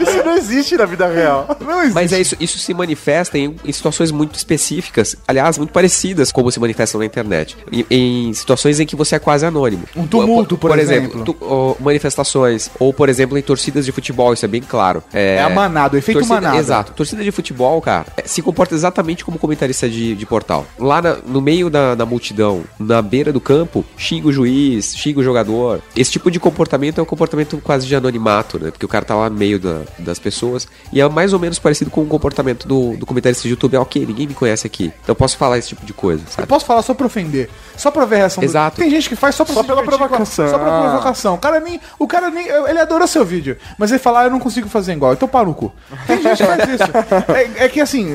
Isso 0.00 0.24
não 0.24 0.36
existe 0.36 0.76
na 0.76 0.84
vida 0.84 1.06
real. 1.06 1.56
Não 1.60 1.78
existe. 1.80 1.94
Mas 1.94 2.12
é 2.12 2.20
isso, 2.20 2.36
isso 2.40 2.58
se 2.58 2.72
manifesta 2.74 3.38
em, 3.38 3.56
em 3.64 3.72
situações 3.72 4.10
muito 4.10 4.34
específicas, 4.36 5.16
aliás, 5.26 5.58
muito 5.58 5.72
parecidas 5.72 6.30
como 6.32 6.50
se 6.50 6.58
manifestam 6.60 6.98
na 7.00 7.06
internet. 7.06 7.56
Em, 7.70 7.86
em 7.90 8.32
situações 8.34 8.80
em 8.80 8.86
que 8.86 8.96
você 8.96 9.16
é 9.16 9.18
quase 9.18 9.44
anônimo. 9.46 9.84
Um 9.96 10.06
tumulto, 10.06 10.56
por 10.58 10.78
exemplo. 10.78 11.24
tu- 11.24 11.36
ó, 11.40 11.74
manifestações, 11.80 12.70
ou 12.78 12.92
por 12.92 13.08
exemplo, 13.08 13.38
em 13.38 13.42
torcidas 13.42 13.84
de 13.84 13.92
futebol, 13.92 14.32
isso 14.32 14.44
é 14.44 14.48
bem 14.48 14.60
claro. 14.62 15.02
É 15.12 15.42
a 15.42 15.48
manada, 15.48 15.94
o 15.94 15.98
efeito 15.98 16.18
torcida- 16.18 16.34
manada. 16.40 16.56
Exato. 16.58 16.92
Torcida 16.92 17.22
de 17.22 17.30
futebol, 17.30 17.80
cara, 17.80 18.06
é, 18.16 18.22
se 18.26 18.42
comporta 18.42 18.74
exatamente 18.74 19.24
como 19.24 19.38
comentarista 19.38 19.88
de, 19.88 20.09
de 20.14 20.26
portal. 20.26 20.66
Lá 20.78 21.00
na- 21.02 21.16
no 21.26 21.40
meio 21.40 21.68
da, 21.70 21.94
da 21.94 22.04
multidão, 22.06 22.62
na 22.78 23.00
beira 23.02 23.32
do 23.32 23.40
campo, 23.40 23.84
xinga 23.96 24.28
o 24.28 24.32
juiz, 24.32 24.94
xinga 24.96 25.20
o 25.20 25.22
jogador. 25.24 25.80
Esse 25.96 26.10
tipo 26.12 26.30
de 26.30 26.38
comportamento 26.40 26.98
é 26.98 27.02
um 27.02 27.06
comportamento 27.06 27.58
quase 27.62 27.86
de 27.86 27.94
anonimato, 27.94 28.58
né? 28.58 28.70
Porque 28.70 28.84
o 28.86 28.88
cara 28.88 29.04
tá 29.04 29.14
lá 29.14 29.28
no 29.30 29.36
meio 29.36 29.58
da- 29.58 29.82
das 29.98 30.18
pessoas. 30.18 30.66
E 30.92 31.00
é 31.00 31.08
mais 31.08 31.32
ou 31.32 31.38
menos 31.38 31.58
parecido 31.58 31.90
com 31.90 32.02
o 32.02 32.06
comportamento 32.06 32.66
do, 32.66 32.96
do 32.96 33.06
comentarista 33.06 33.42
de 33.44 33.50
YouTube. 33.50 33.74
É 33.74 33.78
ok, 33.80 34.04
ninguém 34.06 34.26
me 34.26 34.34
conhece 34.34 34.66
aqui. 34.66 34.86
Então 34.86 35.08
eu 35.12 35.14
posso 35.16 35.36
falar 35.36 35.58
esse 35.58 35.68
tipo 35.68 35.84
de 35.86 35.92
coisa, 35.92 36.22
Eu 36.26 36.30
sabe? 36.32 36.48
posso 36.48 36.64
falar 36.64 36.82
só 36.82 36.94
pra 36.94 37.06
ofender. 37.06 37.48
Só 37.76 37.90
pra 37.90 38.04
ver 38.04 38.16
a 38.16 38.18
reação 38.18 38.42
Exato. 38.44 38.76
do... 38.76 38.80
Tem 38.80 38.90
gente 38.90 39.08
que 39.08 39.16
faz 39.16 39.34
só, 39.34 39.44
pra 39.44 39.54
Só 39.54 39.60
se 39.62 39.66
pela 39.66 39.82
provocação. 39.82 40.48
Só 40.48 40.58
pela 40.58 40.80
provocação. 40.82 41.34
O 41.34 41.38
cara 41.38 41.60
nem. 41.60 41.80
O 41.98 42.06
cara 42.06 42.30
nem. 42.30 42.46
Ele 42.48 42.78
adora 42.78 43.06
seu 43.06 43.24
vídeo. 43.24 43.56
Mas 43.78 43.90
ele 43.90 43.98
fala, 43.98 44.20
ah, 44.20 44.24
eu 44.24 44.30
não 44.30 44.38
consigo 44.40 44.68
fazer 44.68 44.92
igual. 44.92 45.12
Então 45.12 45.26
para 45.28 45.46
no 45.46 45.54
cu. 45.54 45.72
Tem 46.06 46.22
gente 46.22 46.36
que 46.38 46.44
faz 46.46 46.68
isso. 46.68 46.90
É, 47.60 47.64
é 47.64 47.68
que 47.68 47.80
assim. 47.80 48.08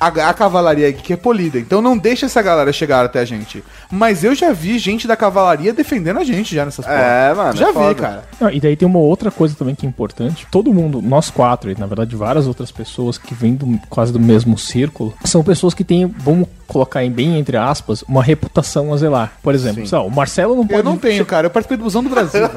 A, 0.00 0.06
a 0.06 0.32
cavalaria 0.34 0.88
aqui 0.88 1.02
que 1.02 1.12
é 1.12 1.16
polida, 1.16 1.58
então 1.58 1.82
não 1.82 1.96
deixa 1.98 2.24
essa 2.24 2.40
galera 2.40 2.72
chegar 2.72 3.04
até 3.04 3.20
a 3.20 3.24
gente. 3.24 3.62
Mas 3.90 4.24
eu 4.24 4.34
já 4.34 4.50
vi 4.50 4.78
gente 4.78 5.06
da 5.06 5.14
cavalaria 5.14 5.74
defendendo 5.74 6.18
a 6.18 6.24
gente 6.24 6.54
já 6.54 6.64
nessas 6.64 6.86
É, 6.86 7.34
mano, 7.34 7.56
Já 7.56 7.66
é 7.68 7.68
vi, 7.68 7.74
foda. 7.74 7.94
cara. 7.94 8.24
Não, 8.40 8.50
e 8.50 8.58
daí 8.58 8.76
tem 8.76 8.88
uma 8.88 8.98
outra 8.98 9.30
coisa 9.30 9.54
também 9.54 9.74
que 9.74 9.84
é 9.84 9.88
importante. 9.88 10.46
Todo 10.50 10.72
mundo, 10.72 11.02
nós 11.02 11.28
quatro, 11.30 11.70
e 11.70 11.78
na 11.78 11.86
verdade 11.86 12.16
várias 12.16 12.46
outras 12.46 12.72
pessoas 12.72 13.18
que 13.18 13.34
vêm 13.34 13.54
do, 13.54 13.78
quase 13.90 14.10
do 14.12 14.18
mesmo 14.18 14.56
círculo, 14.56 15.12
são 15.24 15.42
pessoas 15.44 15.74
que 15.74 15.84
têm, 15.84 16.06
vamos 16.06 16.48
colocar 16.70 17.04
em 17.04 17.10
bem 17.10 17.38
entre 17.38 17.56
aspas, 17.56 18.02
uma 18.08 18.22
reputação 18.22 18.92
a 18.92 18.96
zelar. 18.96 19.32
Por 19.42 19.54
exemplo, 19.54 19.84
lá, 19.90 20.02
o 20.02 20.10
Marcelo 20.10 20.54
não 20.56 20.66
pode. 20.66 20.78
Eu 20.78 20.84
não 20.84 20.96
tenho, 20.96 21.24
cara. 21.26 21.46
Eu 21.46 21.50
participei 21.50 21.76
do 21.76 21.84
Busão 21.84 22.02
do 22.02 22.10
Brasil. 22.10 22.40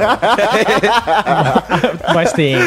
Mas 2.13 2.32
tem. 2.34 2.56
Tem. 2.56 2.63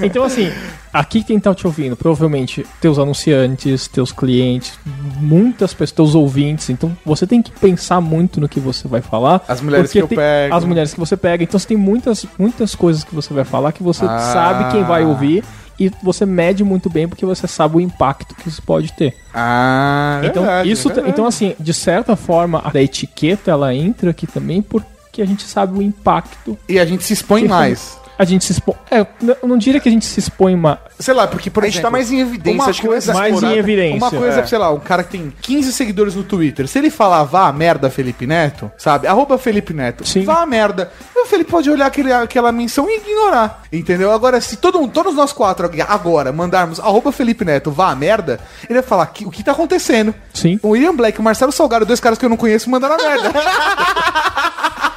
Então, 0.02 0.22
assim, 0.22 0.52
aqui 0.92 1.22
quem 1.22 1.40
tá 1.40 1.54
te 1.54 1.66
ouvindo, 1.66 1.96
provavelmente 1.96 2.64
teus 2.80 2.98
anunciantes, 2.98 3.88
teus 3.88 4.12
clientes, 4.12 4.78
muitas 5.20 5.72
pessoas, 5.72 5.92
teus 5.92 6.14
ouvintes. 6.14 6.70
Então, 6.70 6.96
você 7.04 7.26
tem 7.26 7.42
que 7.42 7.50
pensar 7.50 8.00
muito 8.00 8.40
no 8.40 8.48
que 8.48 8.60
você 8.60 8.86
vai 8.86 9.00
falar. 9.00 9.42
As 9.48 9.60
mulheres 9.60 9.90
que 9.90 9.98
eu 9.98 10.08
pego. 10.08 10.54
As 10.54 10.64
mulheres 10.64 10.94
que 10.94 11.00
você 11.00 11.16
pega. 11.16 11.42
Então, 11.42 11.58
você 11.58 11.68
tem 11.68 11.76
muitas, 11.76 12.26
muitas 12.38 12.74
coisas 12.74 13.04
que 13.04 13.14
você 13.14 13.32
vai 13.32 13.44
falar 13.44 13.72
que 13.72 13.82
você 13.82 14.04
Ah. 14.04 14.18
sabe 14.18 14.72
quem 14.72 14.84
vai 14.84 15.04
ouvir. 15.04 15.42
E 15.78 15.90
você 16.02 16.26
mede 16.26 16.64
muito 16.64 16.90
bem 16.90 17.06
porque 17.08 17.24
você 17.24 17.46
sabe 17.46 17.76
o 17.76 17.80
impacto 17.80 18.34
que 18.34 18.48
isso 18.48 18.60
pode 18.62 18.92
ter. 18.92 19.14
ah, 19.32 20.20
Então, 20.24 20.42
verdade, 20.42 20.70
isso, 20.70 20.88
verdade. 20.88 21.10
então 21.10 21.26
assim, 21.26 21.54
de 21.58 21.72
certa 21.72 22.16
forma, 22.16 22.62
a 22.64 22.80
etiqueta 22.80 23.50
ela 23.50 23.74
entra 23.74 24.10
aqui 24.10 24.26
também 24.26 24.60
porque 24.60 25.22
a 25.22 25.26
gente 25.26 25.44
sabe 25.44 25.78
o 25.78 25.82
impacto 25.82 26.58
E 26.68 26.78
a 26.78 26.84
gente 26.84 27.04
se 27.04 27.12
expõe 27.12 27.46
mais. 27.46 27.98
A 28.18 28.24
gente 28.24 28.44
se 28.44 28.52
expõe. 28.52 28.74
É, 28.90 29.00
eu 29.42 29.48
não 29.48 29.56
diria 29.56 29.80
que 29.80 29.88
a 29.88 29.92
gente 29.92 30.04
se 30.04 30.18
expõe 30.18 30.54
uma. 30.54 30.80
Sei 30.98 31.14
lá, 31.14 31.26
porque, 31.28 31.48
por 31.50 31.62
A 31.62 31.68
gente 31.68 31.80
tá 31.80 31.88
mais 31.90 32.10
em 32.10 32.18
evidência, 32.20 32.60
uma 32.60 32.68
acho 32.70 32.80
que 32.80 32.86
coisa- 32.88 33.12
vai 33.12 33.30
mais 33.30 33.42
em 33.42 33.56
evidência. 33.56 33.96
Uma 33.96 34.10
coisa, 34.10 34.40
É. 34.40 34.46
sei 34.46 34.58
lá, 34.58 34.72
um 34.72 34.80
cara 34.80 35.04
que 35.04 35.10
tem 35.10 35.32
15 35.40 35.72
seguidores 35.72 36.14
no 36.16 36.24
Twitter, 36.24 36.66
se 36.66 36.78
ele 36.78 36.90
falar 36.90 37.22
vá 37.24 37.46
a 37.46 37.52
merda 37.52 37.88
Felipe 37.88 38.26
Neto, 38.26 38.70
sabe? 38.76 39.06
Arroba 39.06 39.38
Felipe 39.38 39.72
Neto, 39.72 40.04
Sim. 40.06 40.24
vá 40.24 40.42
a 40.42 40.46
merda. 40.46 40.90
O 41.14 41.26
Felipe 41.26 41.50
pode 41.50 41.70
olhar 41.70 41.86
aquele, 41.86 42.12
aquela 42.12 42.50
menção 42.50 42.88
e 42.90 42.96
ignorar, 42.96 43.62
entendeu? 43.72 44.10
Agora, 44.10 44.40
se 44.40 44.56
todo, 44.56 44.80
mundo- 44.80 44.92
todos 44.92 45.14
nós 45.14 45.32
quatro 45.32 45.70
agora 45.88 46.32
mandarmos 46.32 46.80
arroba 46.80 47.12
Felipe 47.12 47.44
Neto, 47.44 47.70
vá 47.70 47.90
a 47.90 47.94
merda, 47.94 48.40
ele 48.68 48.80
vai 48.80 48.88
falar 48.88 49.06
que, 49.06 49.24
o 49.26 49.30
que 49.30 49.44
tá 49.44 49.52
acontecendo. 49.52 50.12
Sim. 50.34 50.58
O 50.62 50.70
William 50.70 50.94
Black 50.96 51.18
e 51.18 51.20
o 51.20 51.24
Marcelo 51.24 51.52
Salgado, 51.52 51.86
dois 51.86 52.00
caras 52.00 52.18
que 52.18 52.24
eu 52.24 52.28
não 52.30 52.36
conheço, 52.36 52.68
mandaram 52.70 52.94
a 52.94 52.98
merda. 52.98 53.32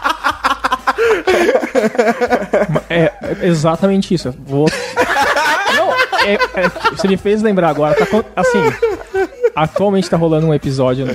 É, 2.90 3.12
é 3.22 3.48
exatamente 3.48 4.14
isso. 4.14 4.34
Vou. 4.46 4.68
Não, 5.76 5.94
é- 6.26 6.34
é- 6.56 6.70
você 6.96 7.08
me 7.08 7.18
fez 7.18 7.42
lembrar 7.42 7.70
agora. 7.70 7.96
Tá, 7.96 8.06
assim, 8.36 8.60
atualmente 9.56 10.10
tá 10.10 10.18
rolando 10.18 10.48
um 10.48 10.54
episódio 10.54 11.06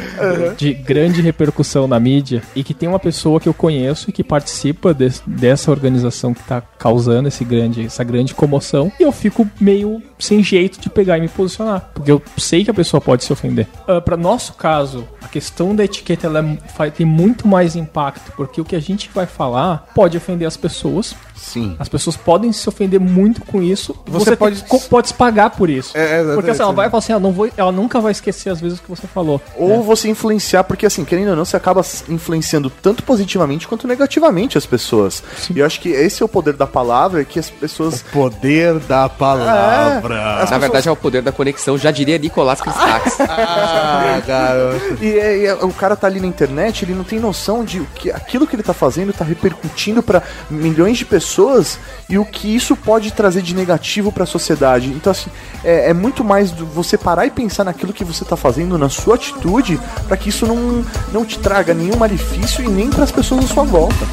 de 0.56 0.72
grande 0.74 1.20
repercussão 1.20 1.86
na 1.86 1.98
mídia 1.98 2.42
e 2.54 2.62
que 2.62 2.74
tem 2.74 2.88
uma 2.88 2.98
pessoa 2.98 3.40
que 3.40 3.48
eu 3.48 3.54
conheço 3.54 4.10
e 4.10 4.12
que 4.12 4.22
participa 4.24 4.92
des- 4.94 5.22
dessa 5.26 5.70
organização 5.70 6.32
que 6.34 6.42
tá 6.42 6.60
causando 6.78 7.28
esse 7.28 7.44
grande, 7.44 7.86
essa 7.86 8.04
grande 8.04 8.34
comoção. 8.34 8.90
E 8.98 9.02
eu 9.02 9.12
fico 9.12 9.48
meio 9.60 10.02
sem 10.18 10.42
jeito 10.42 10.80
de 10.80 10.88
pegar 10.88 11.18
e 11.18 11.20
me 11.20 11.28
posicionar. 11.28 11.90
Porque 11.94 12.10
eu 12.10 12.22
sei 12.38 12.64
que 12.64 12.70
a 12.70 12.74
pessoa 12.74 13.00
pode 13.00 13.24
se 13.24 13.32
ofender. 13.32 13.66
Ah, 13.86 14.00
Pra 14.00 14.16
nosso 14.16 14.52
caso, 14.54 15.06
a 15.22 15.28
questão 15.28 15.74
da 15.74 15.84
etiqueta 15.84 16.26
ela 16.26 16.38
é- 16.40 16.58
vai- 16.76 16.90
tem 16.90 17.04
muito 17.06 17.46
mais 17.48 17.74
impacto. 17.76 18.32
Porque 18.36 18.60
o 18.60 18.64
que 18.64 18.76
a 18.76 18.80
gente 18.80 19.10
vai 19.14 19.26
falar 19.26 19.86
pode 19.94 20.16
ofender 20.16 20.46
as 20.46 20.56
pessoas. 20.56 21.14
Sim. 21.34 21.76
As 21.78 21.88
pessoas 21.88 22.16
podem 22.16 22.52
se 22.52 22.68
ofender 22.68 22.98
muito 23.00 23.42
com 23.42 23.62
isso. 23.62 23.94
Você 24.06 24.30
Você, 24.30 24.36
pode- 24.36 24.62
pode, 24.64 24.84
pode 24.88 25.08
se 25.08 25.14
pagar 25.14 25.50
por 25.50 25.68
isso. 25.68 25.96
É, 25.96 26.20
é, 26.20 26.34
porque 26.34 26.50
assim, 26.50 26.62
ela 26.62 26.72
vai 26.72 26.88
falar 26.88 26.98
assim, 26.98 27.12
ela, 27.12 27.20
não 27.20 27.32
vou, 27.32 27.48
ela 27.56 27.72
nunca 27.72 28.00
vai 28.00 28.12
esquecer 28.12 28.25
as 28.30 28.60
vezes 28.60 28.80
que 28.80 28.88
você 28.88 29.06
falou. 29.06 29.40
Ou 29.56 29.82
você 29.82 30.08
influenciar, 30.08 30.64
porque 30.64 30.86
assim, 30.86 31.04
querendo 31.04 31.30
ou 31.30 31.36
não, 31.36 31.44
você 31.44 31.56
acaba 31.56 31.84
influenciando 32.08 32.70
tanto 32.70 33.02
positivamente 33.02 33.66
quanto 33.68 33.86
negativamente 33.86 34.56
as 34.58 34.66
pessoas. 34.66 35.22
E 35.54 35.58
eu 35.58 35.66
acho 35.66 35.80
que 35.80 35.88
esse 35.90 36.22
é 36.22 36.24
o 36.26 36.28
poder 36.28 36.54
da 36.54 36.66
palavra, 36.66 37.24
que 37.24 37.38
as 37.38 37.50
pessoas. 37.50 38.02
Poder 38.12 38.78
da 38.80 39.08
palavra. 39.08 40.44
Na 40.50 40.58
verdade, 40.58 40.88
é 40.88 40.92
o 40.92 40.96
poder 40.96 41.22
da 41.22 41.32
conexão, 41.32 41.76
já 41.78 41.90
diria 41.90 42.18
Nicolás 42.18 42.60
Cristax. 42.60 43.18
Ah, 43.28 44.20
garoto. 44.26 44.98
E, 45.04 45.18
é- 45.18 45.38
e 45.38 45.46
é- 45.46 45.54
o 45.54 45.72
cara 45.72 45.96
tá 45.96 46.06
ali 46.06 46.20
na 46.20 46.26
internet, 46.26 46.84
ele 46.84 46.94
não 46.94 47.04
tem 47.04 47.18
noção 47.18 47.64
de 47.64 47.80
o 47.80 47.86
que 47.94 48.10
aquilo 48.10 48.46
que 48.46 48.54
ele 48.56 48.62
tá 48.62 48.72
fazendo 48.74 49.12
tá 49.12 49.24
repercutindo 49.24 50.02
pra 50.02 50.22
milhões 50.50 50.96
de 50.98 51.04
pessoas 51.04 51.78
e 52.08 52.18
o 52.18 52.24
que 52.24 52.54
isso 52.54 52.74
pode 52.76 53.12
trazer 53.12 53.42
de 53.42 53.54
negativo 53.54 54.10
pra 54.12 54.26
sociedade. 54.26 54.88
Então, 54.88 55.10
assim, 55.10 55.30
é, 55.64 55.90
é 55.90 55.94
muito 55.94 56.22
mais 56.24 56.50
do 56.50 56.64
você 56.66 56.96
parar 56.96 57.26
e 57.26 57.30
pensar 57.30 57.64
naquilo 57.64 57.92
que 57.92 58.04
você 58.04 58.15
tá 58.24 58.36
fazendo, 58.36 58.78
na 58.78 58.88
sua 58.88 59.14
atitude, 59.14 59.80
pra 60.06 60.16
que 60.16 60.28
isso 60.28 60.46
não, 60.46 60.84
não 61.12 61.24
te 61.24 61.38
traga 61.38 61.74
nenhum 61.74 61.96
malefício 61.96 62.64
e 62.64 62.68
nem 62.68 62.90
pras 62.90 63.10
pessoas 63.10 63.44
à 63.44 63.48
sua 63.48 63.64
volta. 63.64 64.06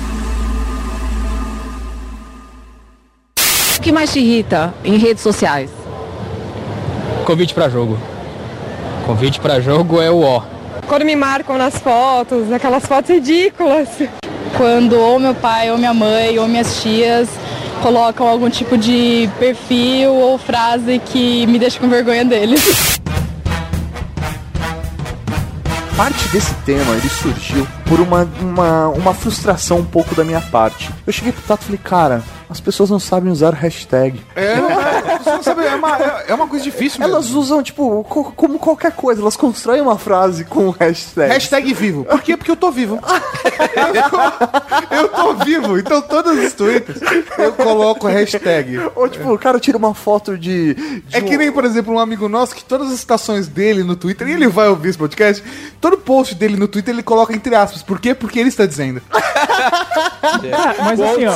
O 3.77 3.81
que 3.81 3.91
mais 3.91 4.11
te 4.11 4.19
irrita 4.19 4.73
em 4.83 4.97
redes 4.97 5.21
sociais? 5.21 5.69
Convite 7.25 7.53
pra 7.53 7.69
jogo. 7.69 7.97
Convite 9.05 9.39
pra 9.39 9.59
jogo 9.59 10.01
é 10.01 10.09
o 10.09 10.21
ó. 10.21 10.43
Quando 10.87 11.05
me 11.05 11.15
marcam 11.15 11.57
nas 11.57 11.77
fotos, 11.77 12.51
aquelas 12.51 12.85
fotos 12.85 13.09
ridículas. 13.09 13.89
Quando 14.57 14.97
ou 14.97 15.19
meu 15.19 15.33
pai, 15.33 15.71
ou 15.71 15.77
minha 15.77 15.93
mãe, 15.93 16.37
ou 16.39 16.47
minhas 16.47 16.81
tias 16.81 17.27
colocam 17.83 18.25
algum 18.25 18.49
tipo 18.49 18.77
de 18.77 19.29
perfil 19.37 20.13
ou 20.13 20.37
frase 20.37 21.01
que 21.05 21.45
me 21.47 21.59
deixa 21.59 21.77
com 21.77 21.89
vergonha 21.89 22.23
deles. 22.23 22.97
Parte 25.95 26.27
desse 26.29 26.53
tema, 26.65 26.95
ele 26.95 27.08
surgiu 27.08 27.67
por 27.93 27.99
uma, 28.01 28.27
uma, 28.41 28.88
uma 28.89 29.13
frustração 29.13 29.77
um 29.77 29.86
pouco 29.86 30.15
da 30.15 30.23
minha 30.23 30.41
parte. 30.41 30.89
Eu 31.06 31.13
cheguei 31.13 31.32
pro 31.32 31.43
Tato 31.43 31.62
e 31.62 31.65
falei, 31.65 31.79
cara, 31.84 32.23
as 32.49 32.60
pessoas 32.60 32.89
não 32.89 32.97
sabem 32.99 33.32
usar 33.32 33.53
hashtag. 33.53 34.19
É, 34.36 34.56
não 35.25 35.43
sabe, 35.43 35.63
é 35.63 35.75
uma, 35.75 35.97
é- 35.99 36.25
é 36.29 36.34
uma 36.34 36.47
coisa 36.47 36.63
difícil 36.63 36.99
mesmo. 36.99 37.13
Elas 37.13 37.29
usam, 37.29 37.62
tipo, 37.62 38.03
co- 38.06 38.32
como 38.36 38.58
qualquer 38.58 38.93
coisa, 38.93 39.21
elas 39.21 39.36
constroem 39.38 39.79
uma 39.79 39.95
frase 39.99 40.43
com 40.43 40.71
hashtag. 40.71 41.32
Hashtag 41.34 41.71
vivo. 41.71 42.03
Por 42.06 42.19
quê? 42.23 42.36
Porque 42.36 42.49
eu 42.49 42.56
tô 42.56 42.71
vivo. 42.71 42.99
eu 44.89 45.10
tô 45.10 45.34
vivo. 45.45 45.77
Então 45.77 46.01
todos 46.01 46.38
os 46.43 46.53
tweets 46.53 46.99
eu 47.38 47.53
coloco 47.53 48.08
hashtag. 48.08 48.79
Ou 48.95 49.08
tipo, 49.08 49.32
o 49.34 49.38
cara 49.38 49.60
tira 49.60 49.77
uma 49.77 49.93
foto 49.93 50.36
de. 50.36 50.73
de 50.73 51.03
É 51.12 51.21
que 51.21 51.36
um- 51.36 51.39
nem, 51.39 51.51
por 51.51 51.63
exemplo, 51.63 51.93
um 51.93 51.99
amigo 51.99 52.27
nosso 52.27 52.56
que 52.56 52.63
todas 52.63 52.91
as 52.91 52.99
citações 52.99 53.47
dele 53.47 53.84
no 53.84 53.95
Twitter, 53.95 54.27
e 54.27 54.32
ele 54.32 54.47
vai 54.47 54.67
ouvir 54.67 54.89
esse 54.89 54.97
podcast, 54.97 55.43
todo 55.79 55.95
post 55.97 56.34
dele 56.36 56.56
no 56.58 56.67
Twitter 56.67 56.93
ele 56.93 57.03
coloca 57.03 57.34
entre 57.34 57.53
aspas. 57.56 57.83
Por 57.86 58.00
quê? 58.00 58.13
Porque 58.13 58.39
ele 58.39 58.50
está 58.50 58.65
dizendo. 58.65 59.02
Cara, 59.10 60.76
mas 60.84 61.00
assim, 61.00 61.26
ó, 61.26 61.36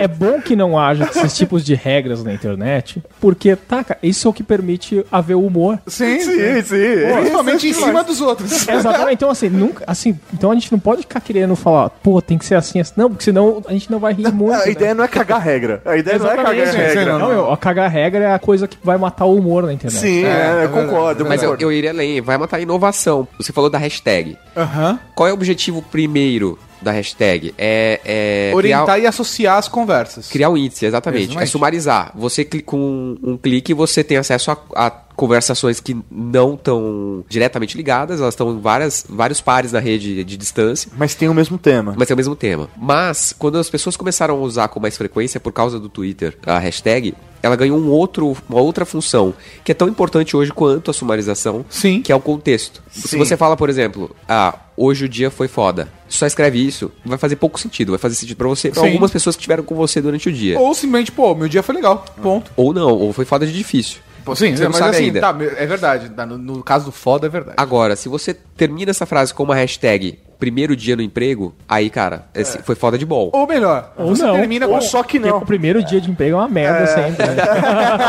é 0.00 0.08
bom 0.08 0.40
que 0.40 0.56
não 0.56 0.78
haja 0.78 1.04
esses 1.04 1.36
tipos 1.36 1.64
de 1.64 1.74
regras 1.74 2.22
na 2.22 2.32
internet, 2.32 3.02
porque, 3.20 3.56
tá, 3.56 3.84
cara, 3.84 3.98
isso 4.02 4.26
é 4.26 4.30
o 4.30 4.34
que 4.34 4.42
permite 4.42 5.04
haver 5.10 5.34
o 5.34 5.46
humor. 5.46 5.78
Sim, 5.86 6.20
Sim, 6.20 6.62
sim. 6.62 7.14
Principalmente 7.16 7.66
em 7.66 7.70
Isso 7.70 7.82
é 7.82 7.86
cima 7.86 8.04
dos 8.04 8.20
outros. 8.20 8.52
Exatamente, 8.68 9.14
então 9.14 9.30
assim, 9.30 9.48
nunca, 9.48 9.84
assim, 9.86 10.18
então 10.32 10.50
a 10.50 10.54
gente 10.54 10.70
não 10.70 10.78
pode 10.78 11.02
ficar 11.02 11.20
querendo 11.20 11.56
falar, 11.56 11.90
pô, 11.90 12.20
tem 12.20 12.38
que 12.38 12.44
ser 12.44 12.54
assim, 12.54 12.80
assim. 12.80 12.92
Não, 12.96 13.08
porque 13.08 13.24
senão 13.24 13.62
a 13.66 13.72
gente 13.72 13.90
não 13.90 13.98
vai 13.98 14.12
rir 14.12 14.32
muito. 14.32 14.54
A 14.54 14.66
né? 14.66 14.72
ideia 14.72 14.94
não 14.94 15.04
é 15.04 15.08
cagar 15.08 15.40
regra. 15.40 15.82
A 15.84 15.96
ideia 15.96 16.18
não 16.18 16.30
é 16.30 16.36
cagar 16.36 16.56
Exatamente. 16.56 16.96
regra. 16.96 17.18
Não, 17.18 17.28
meu, 17.28 17.52
a 17.52 17.56
cagar 17.56 17.90
regra 17.90 18.24
é 18.24 18.34
a 18.34 18.38
coisa 18.38 18.68
que 18.68 18.76
vai 18.82 18.96
matar 18.96 19.24
o 19.24 19.36
humor 19.36 19.64
na 19.64 19.72
internet. 19.72 20.00
Sim, 20.00 20.24
é, 20.24 20.64
eu 20.64 20.68
concordo. 20.70 21.24
Mas 21.24 21.42
eu, 21.42 21.56
eu 21.58 21.72
iria 21.72 21.90
além, 21.90 22.20
vai 22.20 22.36
matar 22.38 22.58
a 22.58 22.60
inovação. 22.60 23.26
Você 23.38 23.52
falou 23.52 23.70
da 23.70 23.78
hashtag. 23.78 24.36
Aham. 24.56 24.98
Qual 25.14 25.28
é 25.28 25.30
o 25.30 25.34
objetivo 25.34 25.73
primeiro 25.82 26.58
da 26.80 26.90
hashtag? 26.90 27.54
É, 27.56 28.00
é 28.04 28.52
Orientar 28.54 28.96
criar, 28.96 28.98
e 29.00 29.06
associar 29.06 29.58
as 29.58 29.68
conversas. 29.68 30.28
criar 30.28 30.50
um 30.50 30.56
índice, 30.56 30.86
exatamente. 30.86 31.24
Exatamente. 31.24 31.48
É 31.48 31.50
sumarizar. 31.50 32.12
Você 32.14 32.44
clica 32.44 32.66
com 32.66 32.78
um, 32.78 33.18
um 33.22 33.36
clique 33.36 33.72
você 33.74 34.04
tem 34.04 34.16
acesso 34.16 34.50
a, 34.50 34.58
a 34.74 34.90
conversações 35.16 35.80
que 35.80 35.96
não 36.10 36.54
estão 36.54 37.24
diretamente 37.28 37.76
ligadas, 37.76 38.20
elas 38.20 38.34
estão 38.34 38.52
em 38.52 38.60
várias, 38.60 39.04
vários 39.08 39.40
pares 39.40 39.72
na 39.72 39.80
rede 39.80 40.24
de 40.24 40.36
distância. 40.36 40.90
Mas 40.96 41.14
tem 41.14 41.28
o 41.28 41.34
mesmo 41.34 41.58
tema. 41.58 41.94
Mas 41.96 42.10
é 42.10 42.14
o 42.14 42.16
mesmo 42.16 42.36
tema. 42.36 42.68
Mas, 42.76 43.34
quando 43.36 43.58
as 43.58 43.70
pessoas 43.70 43.96
começaram 43.96 44.34
a 44.36 44.38
usar 44.38 44.68
com 44.68 44.80
mais 44.80 44.96
frequência 44.96 45.38
por 45.40 45.52
causa 45.52 45.78
do 45.78 45.88
Twitter 45.88 46.36
a 46.44 46.58
hashtag, 46.58 47.14
ela 47.42 47.56
ganhou 47.56 47.78
um 47.78 47.90
outro, 47.90 48.34
uma 48.48 48.60
outra 48.60 48.86
função, 48.86 49.34
que 49.62 49.70
é 49.70 49.74
tão 49.74 49.86
importante 49.86 50.34
hoje 50.34 50.50
quanto 50.50 50.90
a 50.90 50.94
sumarização, 50.94 51.64
Sim. 51.68 52.00
que 52.00 52.10
é 52.10 52.16
o 52.16 52.20
contexto. 52.20 52.82
Se 52.90 53.08
Sim. 53.08 53.18
você 53.18 53.36
fala, 53.36 53.54
por 53.54 53.68
exemplo, 53.68 54.16
ah, 54.26 54.58
hoje 54.74 55.04
o 55.04 55.08
dia 55.08 55.30
foi 55.30 55.46
foda, 55.46 55.88
só 56.08 56.26
escreve 56.26 56.66
isso, 56.66 56.90
vai 57.04 57.18
fazer 57.18 57.36
pouco 57.36 57.60
sentido, 57.60 57.90
vai 57.90 57.98
fazer 57.98 58.14
sentido 58.14 58.38
pra 58.38 58.48
você, 58.48 58.70
pra 58.70 58.80
Sim. 58.80 58.88
algumas 58.88 59.10
pessoas 59.10 59.36
que 59.36 59.40
estiveram 59.40 59.62
com 59.62 59.74
você 59.74 60.00
durante 60.00 60.28
o 60.30 60.32
dia. 60.32 60.58
Ou 60.58 60.74
simplesmente, 60.74 61.12
pô, 61.12 61.34
meu 61.34 61.46
dia 61.46 61.62
foi 61.62 61.74
legal. 61.74 62.02
Ponto. 62.22 62.50
Ou 62.56 62.72
não, 62.72 62.90
ou 62.90 63.12
foi 63.12 63.26
foda 63.26 63.46
de 63.46 63.52
difícil. 63.52 63.98
Pô, 64.24 64.34
sim, 64.34 64.56
Você 64.56 64.62
não 64.64 64.70
mas 64.70 64.78
sabe 64.78 64.90
assim, 64.96 65.04
ainda. 65.04 65.20
tá, 65.20 65.36
é 65.56 65.66
verdade. 65.66 66.08
Tá, 66.10 66.24
No, 66.26 66.38
no 66.38 66.62
caso 66.62 66.86
do 66.86 66.92
foda, 66.92 67.26
é 67.26 67.30
verdade. 67.30 67.56
Agora, 67.58 67.94
se 67.96 68.08
você 68.08 68.32
termina 68.34 68.90
essa 68.90 69.04
frase 69.06 69.34
com 69.34 69.42
uma 69.42 69.54
hashtag 69.54 70.18
primeiro 70.38 70.74
dia 70.76 70.96
no 70.96 71.02
emprego, 71.02 71.54
aí, 71.68 71.88
cara, 71.88 72.26
esse 72.34 72.58
foi 72.62 72.74
foda 72.74 72.98
de 72.98 73.06
bom. 73.06 73.30
Ou 73.32 73.46
melhor, 73.46 73.92
Ou 73.96 74.14
você 74.14 74.24
não. 74.24 74.34
termina 74.34 74.66
com 74.66 74.74
Ou 74.74 74.80
só 74.82 75.02
que 75.02 75.18
Porque 75.18 75.30
não. 75.32 75.38
o 75.38 75.46
primeiro 75.46 75.82
dia 75.82 76.00
de 76.00 76.10
emprego 76.10 76.36
é 76.36 76.38
uma 76.40 76.48
merda 76.48 76.86
sempre, 76.86 77.26
né? 77.26 77.42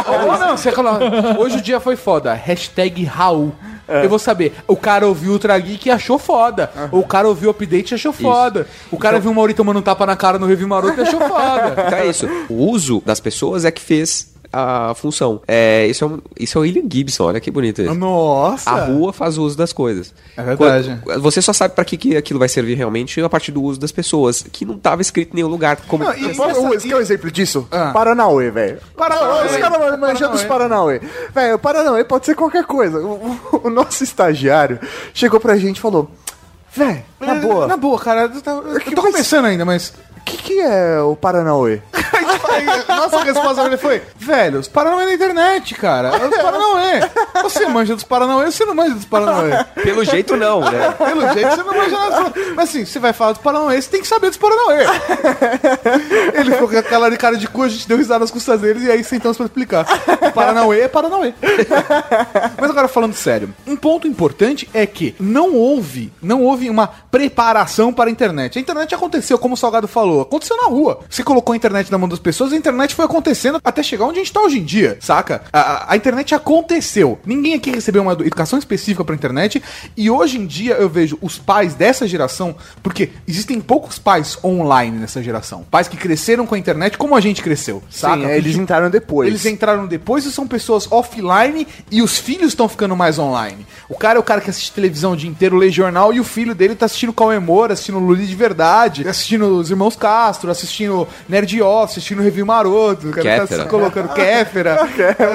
Ou 0.31 0.37
não, 0.39 0.57
você 0.57 0.71
coloca. 0.71 1.05
Hoje 1.39 1.57
o 1.57 1.61
dia 1.61 1.79
foi 1.79 1.95
foda. 1.95 2.33
Hashtag 2.33 3.03
Raul. 3.03 3.53
Eu 3.87 4.09
vou 4.09 4.17
saber. 4.17 4.53
O 4.67 4.75
cara 4.75 5.07
ouviu 5.07 5.29
o 5.29 5.33
Ultra 5.33 5.57
Geek 5.59 5.87
e 5.87 5.91
achou 5.91 6.17
foda. 6.17 6.71
Ou 6.91 7.01
o 7.01 7.07
cara 7.07 7.27
ouviu 7.27 7.49
o 7.49 7.51
update 7.51 7.91
e 7.91 7.95
achou 7.95 8.11
foda. 8.11 8.65
O 8.91 8.97
cara 8.97 9.19
viu 9.19 9.29
o 9.31 9.35
Mauri 9.35 9.53
tomando 9.53 9.77
um 9.77 9.81
tapa 9.81 10.05
na 10.07 10.15
cara 10.15 10.39
no 10.39 10.47
review 10.47 10.67
maroto 10.67 10.99
e 10.99 11.03
achou 11.03 11.19
foda. 11.21 11.75
Então 11.85 11.99
é 11.99 12.07
isso. 12.07 12.27
O 12.49 12.65
uso 12.71 13.01
das 13.05 13.19
pessoas 13.19 13.63
é 13.63 13.69
que 13.71 13.81
fez 13.81 14.33
a 14.51 14.93
função. 14.95 15.41
É, 15.47 15.85
isso, 15.87 16.03
é 16.03 16.07
um, 16.07 16.19
isso 16.39 16.57
é 16.57 16.59
o 16.59 16.61
William 16.63 16.83
Gibson, 16.91 17.25
olha 17.25 17.39
que 17.39 17.49
bonito 17.51 17.81
isso. 17.81 17.93
Nossa. 17.93 18.69
A 18.69 18.85
rua 18.85 19.11
faz 19.13 19.37
uso 19.37 19.57
das 19.57 19.71
coisas. 19.73 20.13
É 20.37 20.43
verdade. 20.43 20.99
Quando- 21.03 21.21
você 21.21 21.41
só 21.41 21.53
sabe 21.53 21.73
pra 21.73 21.83
que, 21.85 21.97
que 21.97 22.15
aquilo 22.17 22.39
vai 22.39 22.49
servir 22.49 22.75
realmente 22.75 23.21
a 23.21 23.29
partir 23.29 23.51
do 23.51 23.61
uso 23.61 23.79
das 23.79 23.91
pessoas, 23.91 24.45
que 24.51 24.65
não 24.65 24.77
tava 24.77 25.01
escrito 25.01 25.31
em 25.33 25.35
nenhum 25.35 25.47
lugar. 25.49 25.77
Como... 25.87 26.03
Não, 26.03 26.13
e- 26.15 26.35
Posso- 26.35 26.61
Você 26.67 26.87
quer 26.87 26.95
um 26.95 26.99
exemplo 26.99 27.31
disso? 27.31 27.67
Ah. 27.71 27.91
Paranauê, 27.93 28.51
velho. 28.51 28.79
Paranauê. 28.95 29.45
Os 29.47 29.57
caras 29.57 29.99
manjando 29.99 30.35
os 30.35 30.43
Paranauê. 30.43 31.01
Velho, 31.33 31.55
o 31.55 31.59
Paranauê 31.59 32.03
pode 32.03 32.25
ser 32.25 32.35
qualquer 32.35 32.65
coisa. 32.65 32.99
O, 32.99 33.39
o- 33.63 33.69
nosso 33.69 34.03
estagiário 34.03 34.79
chegou 35.13 35.39
pra 35.39 35.57
gente 35.57 35.77
e 35.77 35.81
falou: 35.81 36.09
Velho, 36.73 37.03
na 37.19 37.35
boa, 37.35 37.67
Na 37.67 37.77
boa, 37.77 37.97
cara. 37.99 38.29
Eu, 38.45 38.73
eu 38.73 38.79
que 38.79 38.93
tô 38.93 39.01
começando 39.01 39.45
ainda, 39.45 39.63
mas. 39.65 39.93
O 40.25 40.27
que, 40.27 40.37
que 40.37 40.59
é 40.59 40.99
o 40.99 41.15
Paranauê? 41.15 41.79
nossa 42.87 43.23
resposta 43.23 43.63
dele 43.63 43.77
foi: 43.77 44.01
velho, 44.17 44.59
os 44.59 44.67
Paranauê 44.67 45.05
na 45.05 45.13
internet, 45.13 45.75
cara. 45.75 46.11
Os 46.15 46.35
Paranauê. 46.35 46.99
Você 47.43 47.67
manja 47.67 47.93
dos 47.93 48.03
Paranauê, 48.03 48.45
você 48.45 48.65
não 48.65 48.73
manja 48.73 48.95
dos 48.95 49.05
Paranauê. 49.05 49.63
Pelo 49.83 50.03
jeito 50.03 50.35
não, 50.35 50.61
né? 50.61 50.91
Pelo 50.97 51.31
jeito 51.31 51.51
você 51.51 51.63
não 51.63 51.75
manja 51.75 52.09
nada. 52.09 52.33
Mas 52.55 52.69
assim, 52.69 52.85
você 52.85 52.97
vai 52.97 53.13
falar 53.13 53.33
dos 53.33 53.41
Paranauê, 53.41 53.79
você 53.79 53.89
tem 53.89 54.01
que 54.01 54.07
saber 54.07 54.29
dos 54.29 54.37
Paranauê. 54.37 54.85
Ele 56.33 56.51
ficou 56.51 56.69
com 56.69 56.77
aquela 56.77 57.11
de 57.11 57.17
cara 57.17 57.37
de 57.37 57.47
cu, 57.47 57.61
a 57.61 57.69
gente 57.69 57.87
deu 57.87 57.97
risada 57.97 58.21
nas 58.21 58.31
custas 58.31 58.59
deles 58.59 58.83
e 58.83 58.89
aí 58.89 59.03
sentamos 59.03 59.37
pra 59.37 59.45
explicar. 59.45 59.85
Paranauê 60.33 60.81
é 60.81 60.87
Paranauê. 60.87 61.35
Mas 62.59 62.69
agora 62.71 62.87
falando 62.87 63.13
sério, 63.13 63.53
um 63.67 63.75
ponto 63.75 64.07
importante 64.07 64.67
é 64.73 64.87
que 64.87 65.15
não 65.19 65.53
houve, 65.53 66.11
não 66.19 66.41
houve 66.41 66.67
uma 66.67 66.87
preparação 66.87 67.93
para 67.93 68.09
a 68.09 68.11
internet. 68.11 68.57
A 68.57 68.61
internet 68.61 68.95
aconteceu, 68.95 69.37
como 69.37 69.53
o 69.53 69.57
Salgado 69.57 69.87
falou, 69.87 70.14
aconteceu 70.21 70.57
na 70.57 70.67
rua. 70.67 70.99
Você 71.09 71.23
colocou 71.23 71.53
a 71.53 71.55
internet 71.55 71.91
na 71.91 71.97
mão 71.97 72.07
das 72.09 72.19
pessoas, 72.19 72.53
a 72.53 72.55
internet 72.55 72.93
foi 72.95 73.05
acontecendo 73.05 73.59
até 73.63 73.81
chegar 73.83 74.05
onde 74.05 74.19
a 74.19 74.23
gente 74.23 74.33
tá 74.33 74.41
hoje 74.41 74.59
em 74.59 74.63
dia, 74.63 74.97
saca? 75.01 75.43
A, 75.51 75.93
a- 75.93 75.95
internet 75.95 76.35
aconteceu. 76.35 77.19
Ninguém 77.25 77.53
aqui 77.55 77.71
recebeu 77.71 78.01
uma 78.01 78.13
educação 78.13 78.57
específica 78.59 79.03
para 79.03 79.13
a 79.13 79.17
internet 79.17 79.61
e 79.95 80.09
hoje 80.09 80.37
em 80.37 80.45
dia 80.45 80.73
eu 80.75 80.87
vejo 80.89 81.17
os 81.21 81.37
pais 81.37 81.73
dessa 81.73 82.07
geração, 82.07 82.55
porque 82.83 83.09
existem 83.27 83.59
poucos 83.61 83.97
pais 83.99 84.37
online 84.43 84.97
nessa 84.97 85.21
geração. 85.23 85.65
Pais 85.69 85.87
que 85.87 85.97
cresceram 85.97 86.45
com 86.45 86.55
a 86.55 86.57
internet 86.57 86.97
como 86.97 87.15
a 87.15 87.21
gente 87.21 87.41
cresceu, 87.41 87.81
saca? 87.89 88.23
Sim, 88.23 88.29
eles 88.31 88.55
entraram 88.55 88.89
depois. 88.89 89.27
Eles 89.29 89.45
entraram 89.45 89.87
depois 89.87 90.25
e 90.25 90.31
são 90.31 90.47
pessoas 90.47 90.87
offline 90.91 91.67
e 91.91 92.01
os 92.01 92.17
filhos 92.17 92.49
estão 92.49 92.67
ficando 92.69 92.95
mais 92.95 93.17
online. 93.19 93.65
O 93.89 93.95
cara 93.95 94.17
é 94.17 94.19
o 94.19 94.23
cara 94.23 94.41
que 94.41 94.49
assiste 94.49 94.71
televisão 94.71 95.13
o 95.13 95.17
dia 95.17 95.29
inteiro, 95.29 95.57
lê 95.57 95.69
jornal 95.69 96.13
e 96.13 96.19
o 96.19 96.23
filho 96.23 96.53
dele 96.53 96.75
tá 96.75 96.85
assistindo 96.85 97.13
Cauê 97.13 97.39
Moura, 97.39 97.73
assistindo 97.73 97.99
Luli 97.99 98.25
de 98.25 98.35
Verdade, 98.35 99.07
assistindo 99.07 99.57
os 99.59 99.69
Irmãos 99.69 99.95
Castro, 100.09 100.51
assistindo 100.51 101.07
Nerd 101.27 101.59
Off, 101.61 101.91
assistindo 101.91 102.21
Review 102.21 102.45
Maroto, 102.45 103.09
o 103.09 103.11
cara 103.11 103.47
tá 103.47 103.65
colocando 103.65 104.09
Kéfera. 104.13 104.87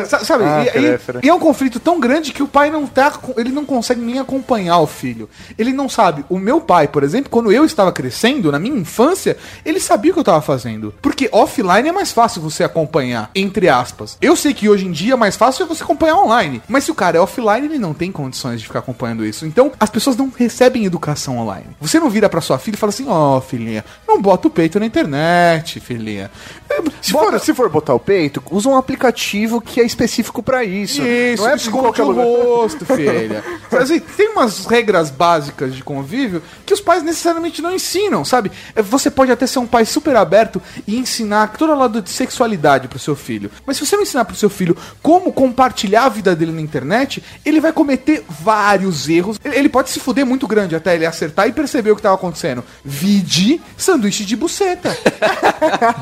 Sa- 0.07 0.21
Sabe? 0.25 0.45
Ah, 0.45 0.65
e, 0.65 0.69
e- 0.69 0.73
Kéfera. 0.93 1.21
e 1.25 1.29
é 1.29 1.35
um 1.35 1.41
conflito 1.41 1.81
tão 1.81 1.99
grande 1.99 2.33
que 2.33 2.43
o 2.43 2.47
pai 2.47 2.71
não 2.71 2.87
tá, 2.87 3.11
com- 3.11 3.35
ele 3.39 3.51
não 3.51 3.65
consegue 3.65 4.01
nem 4.01 4.19
acompanhar 4.21 4.79
o 4.79 4.87
filho. 4.87 5.29
Ele 5.59 5.73
não 5.73 5.89
sabe. 5.89 6.25
O 6.29 6.39
meu 6.39 6.61
pai, 6.61 6.87
por 6.87 7.03
exemplo, 7.03 7.29
quando 7.31 7.51
eu 7.51 7.65
estava 7.65 7.91
crescendo, 7.93 8.53
na 8.53 8.59
minha 8.61 8.77
infância, 8.79 9.37
ele 9.65 9.81
sabia 9.81 10.13
o 10.13 10.15
que 10.15 10.19
eu 10.21 10.23
estava 10.23 10.41
fazendo. 10.41 10.95
Porque 11.03 11.29
offline 11.33 11.89
é 11.89 11.93
mais 11.93 12.13
fácil 12.13 12.41
você 12.41 12.63
acompanhar, 12.63 13.31
entre 13.35 13.69
aspas. 13.69 14.17
Eu 14.21 14.37
sei 14.37 14.55
que 14.55 14.69
hoje 14.69 14.87
em 14.87 14.93
dia 14.93 15.15
é 15.15 15.17
mais 15.17 15.37
fácil 15.37 15.67
você 15.67 15.83
acompanhar 15.83 16.17
online. 16.17 16.63
Mas 16.69 16.85
se 16.85 16.91
o 16.91 16.95
cara 16.95 17.17
é 17.17 17.21
offline, 17.21 17.67
ele 17.67 17.79
não 17.79 17.93
tem 17.93 18.13
condições 18.13 18.61
de 18.61 18.67
ficar 18.67 18.79
acompanhando 18.79 19.25
isso. 19.25 19.45
Então, 19.47 19.73
as 19.81 19.91
pessoas 19.91 20.17
não 20.17 20.33
recebem 20.37 20.85
educação 20.85 21.39
online. 21.39 21.67
Você 21.81 21.99
não 21.99 22.09
vira 22.09 22.29
pra 22.29 22.41
sua 22.41 22.59
filha 22.59 22.77
e 22.77 22.79
fala 22.79 22.91
assim: 22.91 23.07
ó, 23.09 23.41
filhinha, 23.41 23.85
não 24.07 24.21
bota 24.21 24.49
o 24.49 24.51
peito 24.61 24.79
na 24.79 24.85
internet, 24.85 25.81
filhinha. 25.81 26.31
Se 27.01 27.13
for, 27.13 27.41
se 27.41 27.55
for 27.55 27.71
botar 27.71 27.95
o 27.95 27.99
peito, 27.99 28.43
usa 28.51 28.69
um 28.69 28.77
aplicativo 28.77 29.59
que 29.59 29.81
é 29.81 29.85
específico 29.85 30.43
pra 30.43 30.63
isso. 30.63 31.01
Isso, 31.03 31.43
não 31.43 31.51
é 31.51 31.57
esconde 31.57 32.03
o 32.03 32.13
rosto, 32.13 32.85
filha. 32.85 33.43
Assim, 33.73 34.01
tem 34.01 34.29
umas 34.29 34.67
regras 34.67 35.11
básicas 35.11 35.75
de 35.75 35.83
convívio 35.83 36.43
que 36.67 36.75
os 36.75 36.81
pais 36.81 37.03
necessariamente 37.03 37.63
não 37.63 37.73
ensinam, 37.73 38.23
sabe? 38.25 38.53
É, 38.75 38.83
Você 38.83 39.11
pode 39.11 39.33
até 39.33 39.47
ser 39.47 39.61
um 39.61 39.67
pai 39.67 39.87
super 39.87 40.15
aberto 40.15 40.61
e 40.87 40.99
ensinar 40.99 41.55
todo 41.57 41.75
lado 41.75 42.03
de 42.03 42.11
sexualidade 42.11 42.87
pro 42.87 42.99
seu 42.99 43.17
filho. 43.17 43.51
Mas 43.65 43.79
se 43.79 43.87
você 43.87 43.97
não 43.97 44.03
ensinar 44.03 44.27
pro 44.27 44.37
seu 44.37 44.51
filho 44.51 44.77
como 45.03 45.33
compartilhar 45.33 46.05
a 46.05 46.09
vida 46.11 46.37
dele 46.37 46.53
na 46.53 46.61
internet, 46.61 47.25
ele 47.47 47.61
vai 47.61 47.73
cometer 47.73 48.25
vários 48.29 49.09
erros. 49.09 49.41
Ele 49.43 49.61
ele 49.61 49.69
pode 49.69 49.91
se 49.91 50.01
fuder 50.01 50.27
muito 50.27 50.47
grande 50.47 50.77
até 50.77 50.95
ele 50.95 51.07
acertar 51.07 51.49
e 51.49 51.53
perceber 51.53 51.93
o 51.93 51.97
que 51.97 52.03
tava 52.03 52.15
acontecendo. 52.15 52.63
Vide 52.85 53.61
sanduíche 53.77 54.25
de 54.25 54.37
buceta. 54.37 54.50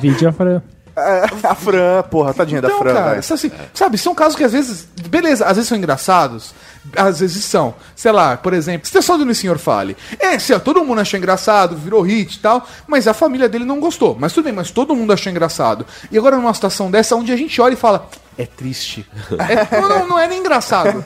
Vídeo 0.01 0.33
para. 0.33 0.63
A 1.43 1.55
Fran, 1.55 2.03
porra, 2.11 2.35
tadinha 2.35 2.61
da 2.61 2.69
Então, 2.69 2.81
Fran, 2.81 2.95
cara, 2.95 3.19
isso 3.19 3.33
assim, 3.35 3.51
sabe, 3.75 3.97
são 3.99 4.15
casos 4.15 4.37
que 4.37 4.45
às 4.45 4.53
vezes, 4.53 4.87
beleza, 5.09 5.45
às 5.47 5.57
vezes 5.57 5.69
são 5.69 5.79
engraçados, 5.79 6.55
às 6.97 7.21
vezes 7.21 7.45
são. 7.45 7.75
Sei 7.95 8.13
lá, 8.13 8.37
por 8.37 8.53
exemplo, 8.53 8.91
pessoal 8.91 9.19
do 9.19 9.35
Senhor 9.35 9.59
Fale. 9.59 9.97
É, 10.19 10.37
ó, 10.55 10.59
todo 10.59 10.85
mundo 10.85 11.01
achou 11.01 11.19
engraçado, 11.19 11.77
virou 11.77 12.03
hit 12.03 12.37
e 12.37 12.39
tal, 12.41 12.67
mas 12.87 13.07
a 13.07 13.15
família 13.15 13.49
dele 13.49 13.65
não 13.65 13.79
gostou. 13.81 14.17
Mas 14.19 14.33
tudo 14.33 14.45
bem, 14.45 14.53
mas 14.53 14.71
todo 14.71 14.95
mundo 14.95 15.13
achou 15.13 15.31
engraçado. 15.31 15.85
E 16.11 16.19
agora 16.19 16.37
numa 16.37 16.55
situação 16.55 16.91
dessa, 16.91 17.15
onde 17.17 17.33
a 17.33 17.37
gente 17.37 17.61
olha 17.61 17.75
e 17.75 17.77
fala, 17.77 18.09
é 18.37 18.47
triste. 18.47 19.05
É- 19.39 19.81
não, 19.81 19.89
não, 19.89 20.09
não 20.11 20.19
é 20.19 20.27
nem 20.29 20.39
engraçado. 20.41 21.03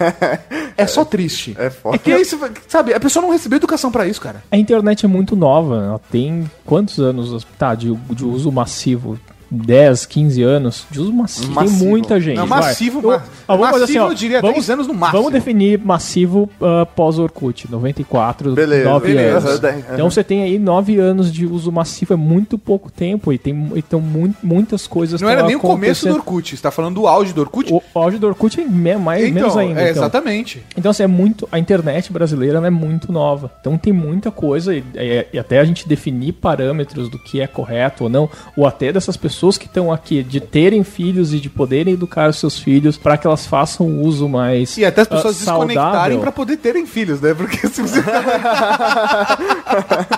É 0.77 0.87
só 0.87 1.05
triste. 1.05 1.57
É 1.59 1.71
foda. 1.71 1.97
E 1.97 1.99
que 1.99 2.25
você 2.25 2.37
vai- 2.37 2.51
sabe, 2.69 2.93
a 2.95 3.01
pessoa 3.01 3.23
não 3.23 3.31
recebeu 3.33 3.57
educação 3.57 3.91
pra 3.91 4.07
isso, 4.07 4.21
cara. 4.21 4.43
A 4.51 4.57
internet 4.57 5.05
é 5.05 5.09
muito 5.09 5.35
nova, 5.35 5.77
ela 5.77 6.01
tem 6.11 6.51
quantos 6.65 6.99
anos 6.99 7.47
tá, 7.59 7.75
de, 7.75 7.93
de 8.11 8.25
uso 8.25 8.53
massivo? 8.53 9.19
10, 9.55 10.07
15 10.07 10.43
anos 10.43 10.87
de 10.91 10.99
uso 11.01 11.13
massivo. 11.13 11.53
Massivo. 11.53 11.79
Tem 11.81 11.89
muita 11.89 12.19
gente. 12.21 12.37
Não, 12.37 12.47
vai. 12.47 12.61
massivo, 12.61 13.01
Eu- 13.03 13.11
ma- 13.11 13.23
Ah, 13.47 13.55
vamos 13.57 13.71
fazer 13.71 13.85
assim, 13.85 13.93
massivo 13.95 14.05
ó, 14.07 14.09
eu 14.11 14.15
diria 14.15 14.41
vamos, 14.41 14.55
10 14.57 14.71
anos 14.71 14.87
no 14.87 14.95
máximo. 14.95 15.19
Vamos 15.19 15.33
definir 15.33 15.79
massivo 15.79 16.49
ah, 16.61 16.87
pós-Orkut, 16.87 17.71
94, 17.71 18.53
Beleza, 18.55 18.89
9 18.89 19.07
beleza. 19.09 19.31
anos. 19.39 19.45
Aham, 19.51 19.59
dez, 19.61 19.79
Então 19.85 19.95
aham. 20.01 20.11
você 20.11 20.25
tem 20.25 20.43
aí 20.43 20.59
9 20.59 20.99
anos 20.99 21.31
de 21.31 21.45
uso 21.47 21.71
massivo, 21.71 22.15
é 22.15 22.17
muito 22.17 22.57
pouco 22.57 22.91
tempo 22.91 23.31
e 23.33 23.37
tem 23.39 23.53
então 23.77 24.01
mu- 24.01 24.35
muitas 24.43 24.87
coisas 24.87 25.21
Não 25.21 25.29
era 25.29 25.43
nem 25.43 25.57
o 25.57 25.61
começo 25.61 26.09
do. 26.09 26.15
Orkut, 26.15 26.57
você 26.57 26.63
tá 26.63 26.71
falando 26.71 26.95
do 26.95 27.07
auge 27.07 27.33
do 27.35 27.43
Orkut. 27.43 27.71
O 27.73 27.83
auge 27.95 28.17
do 28.19 28.27
Orkut 28.27 28.59
é 28.61 28.65
me- 28.65 28.97
mais, 28.97 29.23
Então, 29.25 29.35
menos 29.35 29.57
ainda. 29.57 29.81
é, 29.81 29.91
então. 29.91 30.03
exatamente. 30.03 30.63
Então, 30.77 30.91
assim, 30.91 31.03
é 31.03 31.07
muito. 31.07 31.47
A 31.53 31.59
internet 31.59 32.11
brasileira 32.13 32.59
é 32.67 32.71
muito 32.71 33.13
nova. 33.13 33.51
Então 33.61 33.77
tem 33.77 33.93
muita 33.93 34.31
coisa, 34.31 34.75
e, 34.75 34.83
e- 34.95 35.27
e 35.35 35.39
até 35.39 35.59
a 35.61 35.65
gente 35.65 35.87
definir 35.87 36.33
parâmetros 36.33 37.09
do 37.11 37.19
que 37.19 37.41
é 37.41 37.47
correto 37.47 38.05
ou 38.05 38.11
não, 38.11 38.31
ou 38.57 38.67
até 38.67 38.91
dessas 38.93 39.17
pessoas 39.17 39.42
que 39.59 39.67
estão 39.67 39.93
aqui, 39.93 40.23
de 40.23 40.41
terem 40.41 40.83
filhos 40.85 41.33
e 41.35 41.41
de 41.41 41.49
poderem 41.51 41.95
educar 41.95 42.29
os 42.31 42.37
seus 42.39 42.59
filhos 42.59 42.97
para 42.97 43.17
que 43.17 43.27
elas 43.27 43.45
façam 43.47 43.87
um 43.87 44.01
uso 44.03 44.29
mais. 44.29 44.77
E 44.79 44.85
até 44.85 45.03
as 45.03 45.09
pessoas 45.09 45.35
ah, 45.37 45.39
desconectarem 45.39 45.93
saudável. 45.93 46.21
pra 46.21 46.33
poder 46.33 46.57
terem 46.59 46.87
filhos, 46.87 47.21
né? 47.21 47.35
Porque 47.35 47.67
se 47.69 47.83
você. 47.83 48.01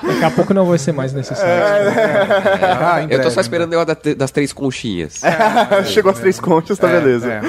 Daqui 0.06 0.24
a 0.24 0.30
pouco 0.30 0.52
não 0.54 0.66
vai 0.66 0.78
ser 0.78 0.92
mais 0.92 1.12
necessário. 1.12 1.52
Ah, 2.80 3.02
em 3.02 3.08
Eu 3.12 3.22
tô 3.22 3.30
só 3.30 3.40
esperando 3.40 3.68
o 3.68 3.70
negócio 3.70 3.96
da- 4.04 4.14
das 4.14 4.30
três 4.30 4.52
conchinhas. 4.52 5.20
Chegou 5.86 6.10
as 6.12 6.18
três 6.18 6.38
conchas, 6.40 6.78
tá 6.78 6.88
É, 6.88 7.00
beleza. 7.00 7.32
é. 7.32 7.40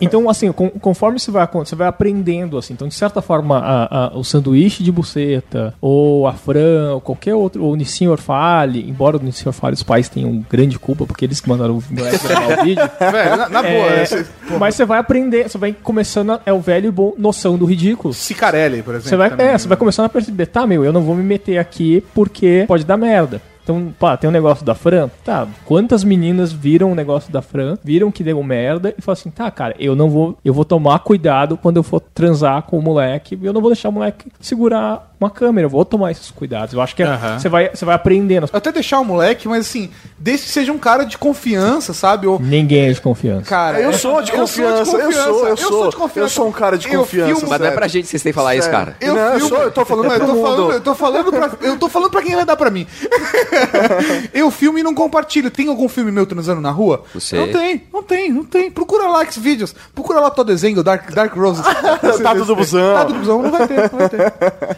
Então, 0.00 0.28
assim, 0.30 0.50
com- 0.52 0.70
conforme 0.70 1.18
você 1.18 1.30
vai, 1.30 1.46
você 1.52 1.74
vai 1.74 1.86
aprendendo, 1.88 2.56
assim, 2.58 2.72
então, 2.74 2.88
de 2.88 2.94
certa 2.94 3.20
forma, 3.22 3.58
a- 3.58 4.06
a- 4.06 4.16
o 4.18 4.24
sanduíche 4.24 4.82
de 4.82 4.90
buceta, 4.92 5.74
ou 5.80 6.26
a 6.26 6.32
Fran, 6.32 6.92
ou 6.94 7.00
qualquer 7.00 7.34
outro, 7.34 7.64
ou 7.64 7.72
o 7.72 7.76
Nissin 7.76 8.06
Orfale, 8.08 8.88
embora 8.88 9.16
o 9.16 9.22
Nissin 9.22 9.48
Orfale 9.48 9.74
os 9.74 9.82
pais 9.82 10.08
tenham 10.08 10.44
grande 10.50 10.78
culpa, 10.78 11.01
porque 11.06 11.24
eles 11.24 11.40
que 11.40 11.48
mandaram 11.48 11.78
o 11.78 11.82
moleque 11.90 12.26
gravar 12.26 12.60
o 12.60 12.64
vídeo. 12.64 12.90
Velho, 12.98 13.36
na, 13.36 13.48
na 13.48 13.62
boa, 13.62 13.72
É, 13.86 13.96
né? 13.96 14.04
Você- 14.06 14.26
mas 14.58 14.74
você 14.74 14.84
vai 14.84 14.98
aprender, 14.98 15.48
você 15.48 15.58
vai 15.58 15.72
começando, 15.82 16.32
a- 16.32 16.40
é 16.46 16.52
o 16.52 16.60
velho 16.60 16.88
e 16.88 16.90
bom 16.90 17.14
noção 17.18 17.56
do 17.56 17.64
ridículo. 17.64 18.12
Cicarelli, 18.14 18.82
por 18.82 18.94
exemplo. 18.94 19.08
Você 19.10 19.16
vai, 19.16 19.30
também, 19.30 19.46
é, 19.46 19.52
né? 19.52 19.58
você 19.58 19.68
vai 19.68 19.76
começando 19.76 20.06
a 20.06 20.08
perceber, 20.08 20.46
tá, 20.46 20.66
meu, 20.66 20.84
eu 20.84 20.92
não 20.92 21.02
vou 21.02 21.14
me 21.14 21.22
meter 21.22 21.58
aqui 21.58 22.02
porque 22.14 22.64
pode 22.68 22.84
dar 22.84 22.96
merda. 22.96 23.40
Então, 23.64 23.94
pá, 23.98 24.16
tem 24.16 24.28
um 24.28 24.32
negócio 24.32 24.64
da 24.64 24.74
Fran. 24.74 25.08
Tá, 25.24 25.46
quantas 25.64 26.02
meninas 26.02 26.52
viram 26.52 26.90
o 26.90 26.94
negócio 26.94 27.32
da 27.32 27.40
Fran, 27.40 27.76
viram 27.84 28.10
que 28.10 28.24
deu 28.24 28.42
merda 28.42 28.94
e 28.98 29.00
falaram 29.00 29.20
assim: 29.20 29.30
tá, 29.30 29.50
cara, 29.50 29.74
eu 29.78 29.94
não 29.94 30.10
vou. 30.10 30.36
Eu 30.44 30.52
vou 30.52 30.64
tomar 30.64 30.98
cuidado 31.00 31.56
quando 31.56 31.76
eu 31.76 31.82
for 31.82 32.00
transar 32.00 32.62
com 32.62 32.78
o 32.78 32.82
moleque. 32.82 33.38
Eu 33.42 33.52
não 33.52 33.60
vou 33.60 33.70
deixar 33.70 33.88
o 33.88 33.92
moleque 33.92 34.26
segurar 34.40 35.12
uma 35.20 35.30
câmera. 35.30 35.66
Eu 35.66 35.70
vou 35.70 35.84
tomar 35.84 36.10
esses 36.10 36.30
cuidados. 36.32 36.74
Eu 36.74 36.80
acho 36.80 36.96
que 36.96 37.02
é- 37.04 37.38
você 37.38 37.48
vai, 37.48 37.70
você 37.72 37.84
vai 37.84 37.94
aprendendo. 37.94 38.48
Até 38.52 38.72
deixar 38.72 38.98
o 38.98 39.04
moleque, 39.04 39.46
mas 39.46 39.60
assim, 39.66 39.88
desde 40.18 40.46
que 40.46 40.52
seja 40.52 40.72
um 40.72 40.78
cara 40.78 41.04
de 41.04 41.16
confiança, 41.16 41.92
sabe? 41.94 42.26
Ou, 42.26 42.40
Ninguém 42.40 42.88
é 42.88 42.92
de 42.92 43.00
confiança. 43.00 43.48
cara, 43.48 43.80
Eu 43.80 43.92
sou 43.92 44.20
de 44.22 44.32
confiança, 44.32 44.78
eu 44.96 45.12
sou, 45.12 45.46
eu 45.48 45.56
sou. 45.56 45.90
de 45.90 45.96
confiança. 45.96 46.18
Eu 46.26 46.28
sou 46.28 46.48
um 46.48 46.52
cara 46.52 46.76
de 46.76 46.92
Eu 46.92 47.00
confiança, 47.00 47.34
filmo- 47.36 47.48
Mas 47.48 47.60
não 47.60 47.66
é 47.68 47.70
pra 47.70 47.86
gente 47.86 48.04
que 48.04 48.08
vocês 48.10 48.22
têm 48.22 48.32
que 48.32 48.36
falar 48.36 48.56
isso, 48.56 48.68
Sério. 48.68 48.78
cara. 48.86 48.96
Eu, 49.00 49.14
Não, 49.14 49.22
eu 49.22 49.32
filmo- 49.34 49.48
sou- 49.48 49.58
eu 49.62 49.70
tô 49.70 49.84
falando 49.84 50.12
eu 50.12 50.18
tô 50.20 50.26
falando, 50.42 50.72
eu 50.72 50.80
tô 50.80 50.94
falando 50.94 51.30
pra, 51.32 51.50
eu 51.62 51.78
tô 51.78 51.88
falando 51.88 52.10
pra 52.10 52.22
quem 52.22 52.34
vai 52.34 52.44
dar 52.44 52.56
pra 52.56 52.68
mim. 52.70 52.86
eu 54.32 54.50
filmo 54.50 54.78
e 54.78 54.82
não 54.82 54.94
compartilho. 54.94 55.50
Tem 55.50 55.68
algum 55.68 55.88
filme 55.88 56.10
meu 56.10 56.26
transando 56.26 56.60
na 56.60 56.70
rua? 56.70 57.04
Não 57.14 57.20
sei. 57.20 57.38
Não 57.40 57.48
tem, 57.52 57.84
não 57.92 58.02
tem, 58.02 58.32
não 58.32 58.44
tem. 58.44 58.70
Procura 58.70 59.06
lá 59.08 59.22
X 59.24 59.36
vídeos. 59.38 59.74
Procura 59.94 60.20
lá 60.20 60.30
todo 60.30 60.46
desenho, 60.48 60.82
Dark, 60.82 61.10
Dark 61.12 61.34
Roses. 61.34 61.64
Tá 62.22 62.34
tudo 62.34 62.54
busão. 62.56 62.94
Tá 62.94 63.04
tudo 63.04 63.18
busão, 63.20 63.42
não 63.42 63.50
vai 63.50 63.66
ter, 63.66 63.90
não 63.90 63.98
vai 63.98 64.08
ter. 64.08 64.32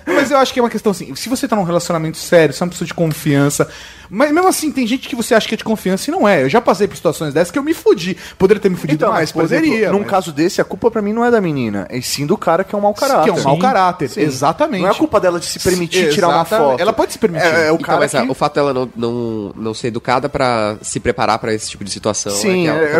Mas 0.06 0.30
eu 0.30 0.38
acho 0.38 0.52
que 0.52 0.58
é 0.58 0.62
uma 0.62 0.70
questão 0.70 0.90
assim, 0.92 1.14
se 1.14 1.28
você 1.28 1.46
tá 1.48 1.56
num 1.56 1.62
relacionamento 1.62 2.16
sério, 2.16 2.54
você 2.54 2.62
é 2.62 2.64
uma 2.64 2.70
pessoa 2.70 2.86
de 2.86 2.94
confiança, 2.94 3.68
mas 4.10 4.30
mesmo 4.32 4.48
assim, 4.48 4.70
tem 4.70 4.86
gente 4.86 5.08
que 5.08 5.16
você 5.16 5.34
acha 5.34 5.46
que 5.48 5.54
é 5.54 5.56
de 5.56 5.64
confiança 5.64 6.10
e 6.10 6.12
não 6.12 6.26
é. 6.28 6.42
Eu 6.42 6.48
já 6.48 6.60
passei 6.60 6.86
por 6.86 6.96
situações 6.96 7.32
dessas 7.34 7.50
que 7.50 7.58
eu 7.58 7.62
me 7.62 7.74
fudi. 7.74 8.16
Poderia 8.38 8.60
ter 8.60 8.68
me 8.70 8.76
fudido 8.76 8.96
Então, 9.04 9.12
mais, 9.12 9.32
poderia. 9.32 9.74
exemplo, 9.76 9.92
num 9.92 10.00
mas- 10.00 10.10
caso 10.10 10.32
desse, 10.32 10.60
a 10.60 10.64
culpa 10.64 10.90
pra 10.90 11.02
mim 11.02 11.12
não 11.12 11.24
é 11.24 11.30
da 11.30 11.40
menina, 11.40 11.86
e 11.90 12.02
sim 12.02 12.26
do 12.26 12.36
cara 12.36 12.64
que 12.64 12.74
é 12.74 12.78
um 12.78 12.80
mau 12.82 12.94
caráter. 12.94 13.24
Que 13.24 13.30
é 13.30 13.32
um 13.32 13.42
mau 13.42 13.54
Sim. 13.54 13.60
caráter, 13.60 14.08
Sim. 14.10 14.20
exatamente. 14.20 14.82
Não 14.82 14.90
é 14.90 14.94
culpa 14.94 15.20
dela 15.20 15.38
de 15.40 15.46
se 15.46 15.58
permitir 15.60 16.10
tirar 16.12 16.28
uma 16.28 16.44
foto. 16.44 16.80
Ela 16.80 16.92
pode 16.92 17.12
se 17.12 17.18
permitir. 17.18 17.44
É, 17.46 17.68
é 17.68 17.72
o 17.72 17.74
Então, 17.74 17.78
cara 17.78 17.98
mas 18.00 18.10
que... 18.10 18.16
a- 18.16 18.24
o 18.24 18.34
fato 18.34 18.54
dela 18.72 18.88
não, 18.96 19.10
não, 19.10 19.52
não 19.56 19.74
ser 19.74 19.88
educada 19.88 20.28
pra 20.28 20.76
se 20.82 20.98
preparar 21.00 21.38
pra 21.38 21.52
esse 21.52 21.68
tipo 21.70 21.84
de 21.84 21.90
situação 21.90 22.32
Sim, 22.32 22.68
é, 22.68 22.72
que 22.72 22.78
é, 22.78 22.92
é, 22.92 22.96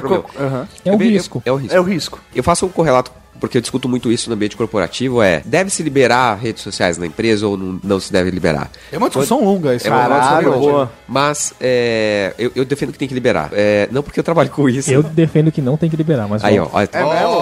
é 0.84 0.90
um 0.90 0.94
Eu 0.94 0.96
risco. 0.98 1.42
eu- 1.44 1.52
é 1.52 1.52
o 1.52 1.56
risco. 1.56 1.74
É 1.76 1.80
o 1.80 1.82
risco. 1.82 2.20
Eu 2.34 2.42
faço 2.42 2.66
um 2.66 2.68
correlato 2.68 3.10
porque 3.44 3.58
eu 3.58 3.62
discuto 3.62 3.88
muito 3.88 4.10
isso 4.10 4.28
no 4.30 4.34
ambiente 4.36 4.56
corporativo, 4.56 5.22
é 5.22 5.42
deve-se 5.44 5.82
liberar 5.82 6.34
redes 6.36 6.62
sociais 6.62 6.98
na 6.98 7.06
empresa 7.06 7.46
ou 7.46 7.56
não, 7.56 7.78
não 7.82 8.00
se 8.00 8.12
deve 8.12 8.30
liberar? 8.30 8.70
É 8.90 8.98
uma 8.98 9.08
discussão 9.08 9.44
longa 9.44 9.74
isso. 9.74 9.86
É 9.86 9.90
uma 9.90 9.98
Caralho, 10.00 10.20
discussão 10.38 10.60
longa. 10.60 10.72
boa. 10.72 10.92
Mas 11.08 11.54
é, 11.60 12.34
eu, 12.38 12.50
eu 12.54 12.64
defendo 12.64 12.92
que 12.92 12.98
tem 12.98 13.08
que 13.08 13.14
liberar. 13.14 13.50
É, 13.52 13.88
não 13.92 14.02
porque 14.02 14.18
eu 14.20 14.24
trabalho 14.24 14.50
com 14.50 14.68
isso. 14.68 14.90
Eu 14.90 15.02
defendo 15.02 15.50
que 15.52 15.60
não 15.62 15.76
tem 15.76 15.88
que 15.90 15.96
liberar, 15.96 16.26
mas 16.28 16.42
Aí, 16.44 16.58
ó. 16.58 16.64
volta. 16.64 16.98
ó, 17.04 17.12
É 17.12 17.20
mesmo? 17.20 17.34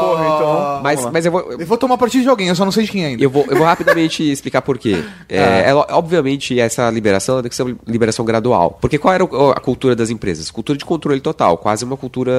Porra, 0.00 0.24
então. 0.24 0.80
Mas, 0.82 1.04
mas 1.12 1.26
eu 1.26 1.32
vou. 1.32 1.52
Eu 1.52 1.66
vou 1.66 1.76
tomar 1.78 1.98
partido 1.98 2.22
de 2.22 2.28
alguém, 2.28 2.48
eu 2.48 2.54
só 2.54 2.64
não 2.64 2.72
sei 2.72 2.84
de 2.84 2.90
quem 2.90 3.04
ainda. 3.04 3.22
Eu 3.22 3.30
vou, 3.30 3.44
eu 3.48 3.56
vou 3.56 3.66
rapidamente 3.66 4.22
explicar 4.30 4.62
por 4.62 4.78
quê. 4.78 5.02
É, 5.28 5.64
é 5.68 5.74
lo- 5.74 5.86
obviamente, 5.90 6.58
essa 6.58 6.88
liberação 6.90 7.40
tem 7.42 7.48
que 7.50 7.54
ser 7.56 7.62
uma 7.64 7.76
liberação 7.86 8.24
gradual. 8.24 8.78
Porque 8.80 8.98
qual 8.98 9.12
era 9.14 9.24
a 9.24 9.60
cultura 9.60 9.94
das 9.94 10.10
empresas? 10.10 10.50
Cultura 10.50 10.78
de 10.78 10.84
controle 10.84 11.20
total, 11.20 11.58
quase 11.58 11.84
uma 11.84 11.96
cultura 11.96 12.32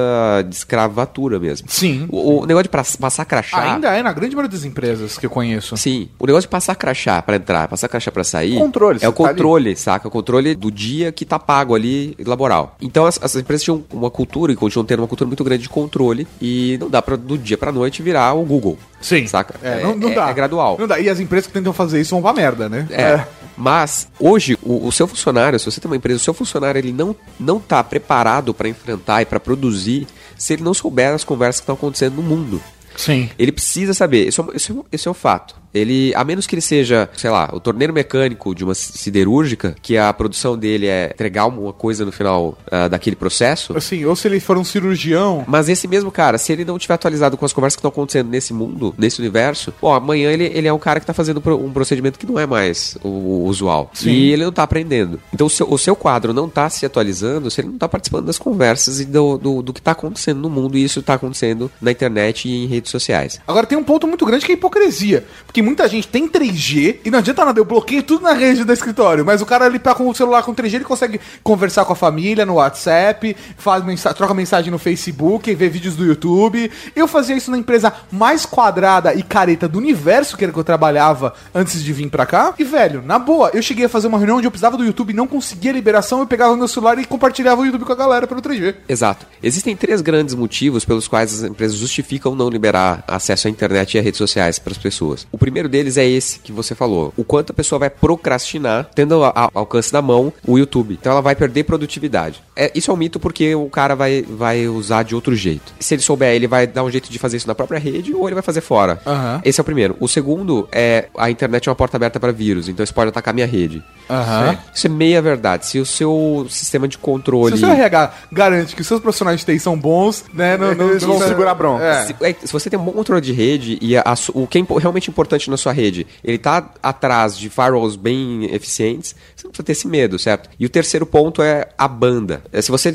de 0.48 0.54
escravatura 0.54 1.38
mesmo. 1.38 1.68
Sim. 1.70 2.06
O, 2.08 2.40
o 2.42 2.46
negócio 2.46 2.64
de 2.64 2.68
pra- 2.68 2.82
passar 3.12 3.24
crachá. 3.26 3.74
Ainda 3.74 3.88
é 3.96 4.02
na 4.02 4.12
grande 4.12 4.34
maioria 4.34 4.56
das 4.56 4.64
empresas 4.64 5.18
que 5.18 5.26
eu 5.26 5.30
conheço. 5.30 5.76
Sim. 5.76 6.08
O 6.18 6.26
negócio 6.26 6.42
de 6.42 6.48
passar 6.48 6.74
crachá 6.74 7.20
pra 7.20 7.36
entrar, 7.36 7.68
passar 7.68 7.88
crachá 7.88 8.10
pra 8.10 8.24
sair. 8.24 8.56
Controle, 8.58 8.98
É 9.02 9.08
o 9.08 9.12
tá 9.12 9.16
controle, 9.16 9.76
saca? 9.76 10.08
O 10.08 10.10
controle 10.10 10.54
do 10.54 10.70
dia 10.70 11.12
que 11.12 11.24
tá 11.24 11.38
pago 11.38 11.74
ali, 11.74 12.16
laboral. 12.24 12.76
Então 12.80 13.04
as, 13.04 13.18
as 13.22 13.36
empresas 13.36 13.62
tinham 13.64 13.84
uma 13.92 14.10
cultura 14.10 14.52
e 14.52 14.56
continuam 14.56 14.86
tendo 14.86 15.00
uma 15.00 15.08
cultura 15.08 15.28
muito 15.28 15.44
grande 15.44 15.62
de 15.64 15.68
controle. 15.68 16.26
E 16.40 16.76
não 16.80 16.88
dá 16.88 17.02
pra 17.02 17.16
do 17.16 17.36
dia 17.36 17.58
pra 17.58 17.70
noite 17.70 18.02
virar 18.02 18.32
o 18.34 18.42
Google. 18.44 18.78
Sim. 19.00 19.26
Saca? 19.26 19.54
É, 19.62 19.82
não, 19.82 19.94
não 19.96 20.10
é- 20.10 20.14
dá. 20.14 20.28
é 20.30 20.34
gradual. 20.34 20.76
Não 20.78 20.86
dá. 20.86 20.98
E 20.98 21.08
as 21.08 21.20
empresas 21.20 21.46
que 21.46 21.52
tentam 21.52 21.72
fazer 21.72 22.00
isso 22.00 22.14
vão 22.14 22.22
pra 22.22 22.32
merda, 22.32 22.68
né? 22.68 22.86
É. 22.90 23.24
Mas 23.56 24.08
hoje 24.18 24.56
o, 24.62 24.86
o 24.86 24.90
seu 24.92 25.06
funcionário, 25.06 25.58
se 25.58 25.66
você 25.70 25.78
tem 25.80 25.90
uma 25.90 25.96
empresa, 25.96 26.16
o 26.16 26.22
seu 26.22 26.32
funcionário 26.32 26.78
ele 26.78 26.92
não 26.92 27.14
não 27.38 27.60
tá 27.60 27.84
preparado 27.84 28.54
para 28.54 28.68
enfrentar 28.68 29.20
e 29.22 29.26
para 29.26 29.38
produzir 29.38 30.06
se 30.38 30.54
ele 30.54 30.62
não 30.62 30.72
souber 30.72 31.12
as 31.12 31.22
conversas 31.22 31.60
que 31.60 31.64
estão 31.64 31.74
acontecendo 31.74 32.14
no 32.16 32.22
mundo. 32.22 32.60
Sim. 32.96 33.30
Ele 33.38 33.52
precisa 33.52 33.94
saber, 33.94 34.26
esse 34.28 34.40
é, 34.40 34.42
o- 34.42 34.52
esse 34.54 34.72
é 34.72 34.74
esse 34.92 35.08
é 35.08 35.10
o 35.10 35.14
fato. 35.14 35.54
Ele, 35.74 36.12
a 36.14 36.24
menos 36.24 36.46
que 36.46 36.54
ele 36.54 36.62
seja, 36.62 37.08
sei 37.16 37.30
lá, 37.30 37.50
o 37.52 37.60
torneiro 37.60 37.92
mecânico 37.92 38.54
de 38.54 38.64
uma 38.64 38.74
siderúrgica, 38.74 39.74
que 39.80 39.96
a 39.96 40.12
produção 40.12 40.56
dele 40.56 40.86
é 40.86 41.10
entregar 41.12 41.46
uma 41.46 41.72
coisa 41.72 42.04
no 42.04 42.12
final 42.12 42.58
ah, 42.70 42.88
daquele 42.88 43.16
processo. 43.16 43.76
Assim, 43.76 44.04
ou 44.04 44.14
se 44.14 44.28
ele 44.28 44.40
for 44.40 44.58
um 44.58 44.64
cirurgião. 44.64 45.44
Mas 45.46 45.68
esse 45.68 45.88
mesmo 45.88 46.10
cara, 46.10 46.38
se 46.38 46.52
ele 46.52 46.64
não 46.64 46.78
tiver 46.78 46.94
atualizado 46.94 47.36
com 47.36 47.44
as 47.44 47.52
conversas 47.52 47.76
que 47.76 47.80
estão 47.80 47.90
acontecendo 47.90 48.28
nesse 48.28 48.52
mundo, 48.52 48.94
nesse 48.98 49.20
universo, 49.20 49.72
bom, 49.80 49.92
amanhã 49.92 50.30
ele, 50.30 50.44
ele 50.44 50.68
é 50.68 50.72
um 50.72 50.78
cara 50.78 51.00
que 51.00 51.06
tá 51.06 51.14
fazendo 51.14 51.42
um 51.56 51.72
procedimento 51.72 52.18
que 52.18 52.26
não 52.26 52.38
é 52.38 52.46
mais 52.46 52.98
o, 53.02 53.08
o 53.08 53.44
usual. 53.44 53.90
Sim. 53.94 54.10
E 54.10 54.32
ele 54.32 54.44
não 54.44 54.52
tá 54.52 54.62
aprendendo. 54.62 55.20
Então 55.32 55.46
o 55.46 55.50
seu, 55.50 55.70
o 55.70 55.78
seu 55.78 55.96
quadro 55.96 56.32
não 56.32 56.48
tá 56.48 56.68
se 56.68 56.84
atualizando 56.84 57.50
se 57.50 57.60
ele 57.60 57.68
não 57.68 57.78
tá 57.78 57.88
participando 57.88 58.26
das 58.26 58.38
conversas 58.38 59.00
e 59.00 59.04
do, 59.04 59.38
do, 59.38 59.62
do 59.62 59.72
que 59.72 59.80
tá 59.80 59.92
acontecendo 59.92 60.40
no 60.40 60.50
mundo. 60.50 60.76
E 60.76 60.84
isso 60.84 61.02
tá 61.02 61.14
acontecendo 61.14 61.70
na 61.80 61.90
internet 61.90 62.48
e 62.48 62.64
em 62.64 62.66
redes 62.66 62.90
sociais. 62.90 63.40
Agora 63.46 63.66
tem 63.66 63.78
um 63.78 63.84
ponto 63.84 64.06
muito 64.06 64.26
grande 64.26 64.44
que 64.44 64.52
é 64.52 64.54
a 64.54 64.58
hipocrisia. 64.58 65.24
Porque 65.46 65.61
muita 65.62 65.88
gente 65.88 66.08
tem 66.08 66.28
3G 66.28 66.98
e 67.04 67.10
não 67.10 67.18
adianta 67.18 67.44
nada, 67.44 67.60
eu 67.60 67.64
bloqueio 67.64 68.02
tudo 68.02 68.22
na 68.22 68.32
rede 68.32 68.64
do 68.64 68.72
escritório. 68.72 69.24
Mas 69.24 69.40
o 69.40 69.46
cara 69.46 69.66
ali 69.66 69.78
tá 69.78 69.94
com 69.94 70.08
o 70.08 70.14
celular 70.14 70.42
com 70.42 70.54
3G, 70.54 70.74
ele 70.74 70.84
consegue 70.84 71.20
conversar 71.42 71.84
com 71.84 71.92
a 71.92 71.96
família 71.96 72.44
no 72.44 72.54
WhatsApp, 72.54 73.36
faz 73.56 73.84
mensa 73.84 74.12
troca 74.12 74.34
mensagem 74.34 74.70
no 74.70 74.78
Facebook, 74.78 75.54
vê 75.54 75.68
vídeos 75.68 75.96
do 75.96 76.04
YouTube. 76.04 76.70
Eu 76.94 77.06
fazia 77.06 77.36
isso 77.36 77.50
na 77.50 77.58
empresa 77.58 77.92
mais 78.10 78.44
quadrada 78.44 79.14
e 79.14 79.22
careta 79.22 79.68
do 79.68 79.78
universo, 79.78 80.36
que 80.36 80.44
era 80.44 80.52
que 80.52 80.58
eu 80.58 80.64
trabalhava 80.64 81.34
antes 81.54 81.82
de 81.82 81.92
vir 81.92 82.10
pra 82.10 82.26
cá. 82.26 82.54
E, 82.58 82.64
velho, 82.64 83.02
na 83.02 83.18
boa, 83.18 83.50
eu 83.54 83.62
cheguei 83.62 83.84
a 83.84 83.88
fazer 83.88 84.08
uma 84.08 84.18
reunião 84.18 84.38
onde 84.38 84.46
eu 84.46 84.50
precisava 84.50 84.76
do 84.76 84.84
YouTube 84.84 85.10
e 85.10 85.16
não 85.16 85.26
conseguia 85.26 85.72
liberação, 85.72 86.20
eu 86.20 86.26
pegava 86.26 86.56
meu 86.56 86.68
celular 86.68 86.98
e 86.98 87.04
compartilhava 87.04 87.62
o 87.62 87.64
YouTube 87.64 87.84
com 87.84 87.92
a 87.92 87.96
galera 87.96 88.26
pelo 88.26 88.42
3G. 88.42 88.74
Exato. 88.88 89.26
Existem 89.42 89.76
três 89.76 90.00
grandes 90.00 90.34
motivos 90.34 90.84
pelos 90.84 91.08
quais 91.08 91.32
as 91.32 91.42
empresas 91.48 91.76
justificam 91.76 92.34
não 92.34 92.48
liberar 92.48 93.04
acesso 93.06 93.46
à 93.46 93.50
internet 93.50 93.94
e 93.94 93.98
a 93.98 94.02
redes 94.02 94.18
sociais 94.18 94.58
para 94.58 94.72
as 94.72 94.78
pessoas. 94.78 95.26
O 95.30 95.38
primeiro 95.38 95.51
deles 95.68 95.96
é 95.96 96.06
esse 96.06 96.38
que 96.38 96.52
você 96.52 96.74
falou. 96.74 97.12
O 97.16 97.24
quanto 97.24 97.50
a 97.50 97.54
pessoa 97.54 97.78
vai 97.78 97.90
procrastinar, 97.90 98.88
tendo 98.94 99.22
ao 99.24 99.50
alcance 99.54 99.92
da 99.92 100.00
mão 100.00 100.32
o 100.46 100.58
YouTube. 100.58 100.96
Então 101.00 101.12
ela 101.12 101.20
vai 101.20 101.34
perder 101.34 101.64
produtividade. 101.64 102.42
É, 102.56 102.70
isso 102.74 102.90
é 102.90 102.94
um 102.94 102.96
mito 102.96 103.18
porque 103.20 103.54
o 103.54 103.68
cara 103.68 103.94
vai, 103.94 104.22
vai 104.22 104.66
usar 104.68 105.02
de 105.02 105.14
outro 105.14 105.34
jeito. 105.34 105.72
Se 105.80 105.94
ele 105.94 106.02
souber, 106.02 106.34
ele 106.34 106.46
vai 106.46 106.66
dar 106.66 106.84
um 106.84 106.90
jeito 106.90 107.10
de 107.10 107.18
fazer 107.18 107.36
isso 107.36 107.48
na 107.48 107.54
própria 107.54 107.78
rede 107.78 108.14
ou 108.14 108.26
ele 108.28 108.34
vai 108.34 108.42
fazer 108.42 108.60
fora. 108.60 109.00
Aham. 109.06 109.40
Esse 109.44 109.60
é 109.60 109.62
o 109.62 109.64
primeiro. 109.64 109.96
O 110.00 110.08
segundo 110.08 110.68
é 110.72 111.06
a 111.16 111.30
internet 111.30 111.68
é 111.68 111.70
uma 111.70 111.76
porta 111.76 111.96
aberta 111.96 112.18
para 112.20 112.32
vírus, 112.32 112.68
então 112.68 112.82
isso 112.84 112.94
pode 112.94 113.08
atacar 113.08 113.34
minha 113.34 113.46
rede. 113.46 113.82
Aham. 114.08 114.56
Isso 114.74 114.86
é 114.86 114.90
meia 114.90 115.20
verdade. 115.22 115.66
Se 115.66 115.78
o 115.78 115.86
seu 115.86 116.46
sistema 116.48 116.86
de 116.86 116.96
Se 116.96 117.00
controle 117.02 117.54
o 117.54 117.58
seu 117.58 117.68
RH 117.70 118.12
garante 118.30 118.74
que 118.76 118.82
os 118.82 118.86
seus 118.86 119.00
profissionais 119.00 119.40
de 119.40 119.46
TI 119.46 119.58
são 119.58 119.76
bons, 119.78 120.24
né? 120.32 120.56
Não, 120.56 120.74
não, 120.74 120.90
Eles 120.90 121.02
vão 121.02 121.18
não- 121.18 121.26
segurar 121.26 121.52
a 121.52 121.54
bronca. 121.54 121.82
É. 121.84 122.06
se, 122.06 122.14
é, 122.20 122.34
se 122.44 122.52
você 122.52 122.68
tem 122.70 122.78
um 122.78 122.84
bom 122.84 122.92
controle 122.92 123.20
de 123.20 123.32
rede 123.32 123.78
e 123.80 123.96
a- 123.96 124.02
a 124.04 124.14
o 124.34 124.46
que 124.46 124.58
é 124.58 124.60
impo- 124.60 124.76
realmente 124.78 125.08
importante 125.10 125.41
na 125.50 125.56
sua 125.56 125.72
rede, 125.72 126.06
ele 126.22 126.38
tá 126.38 126.70
atrás 126.82 127.36
de 127.36 127.48
firewalls 127.48 127.96
bem 127.96 128.44
eficientes, 128.54 129.14
você 129.36 129.46
não 129.46 129.50
precisa 129.50 129.64
ter 129.64 129.72
esse 129.72 129.88
medo, 129.88 130.18
certo? 130.18 130.50
E 130.58 130.66
o 130.66 130.68
terceiro 130.68 131.06
ponto 131.06 131.42
é 131.42 131.68
a 131.76 131.88
banda. 131.88 132.42
É, 132.52 132.60
se 132.60 132.70
você. 132.70 132.92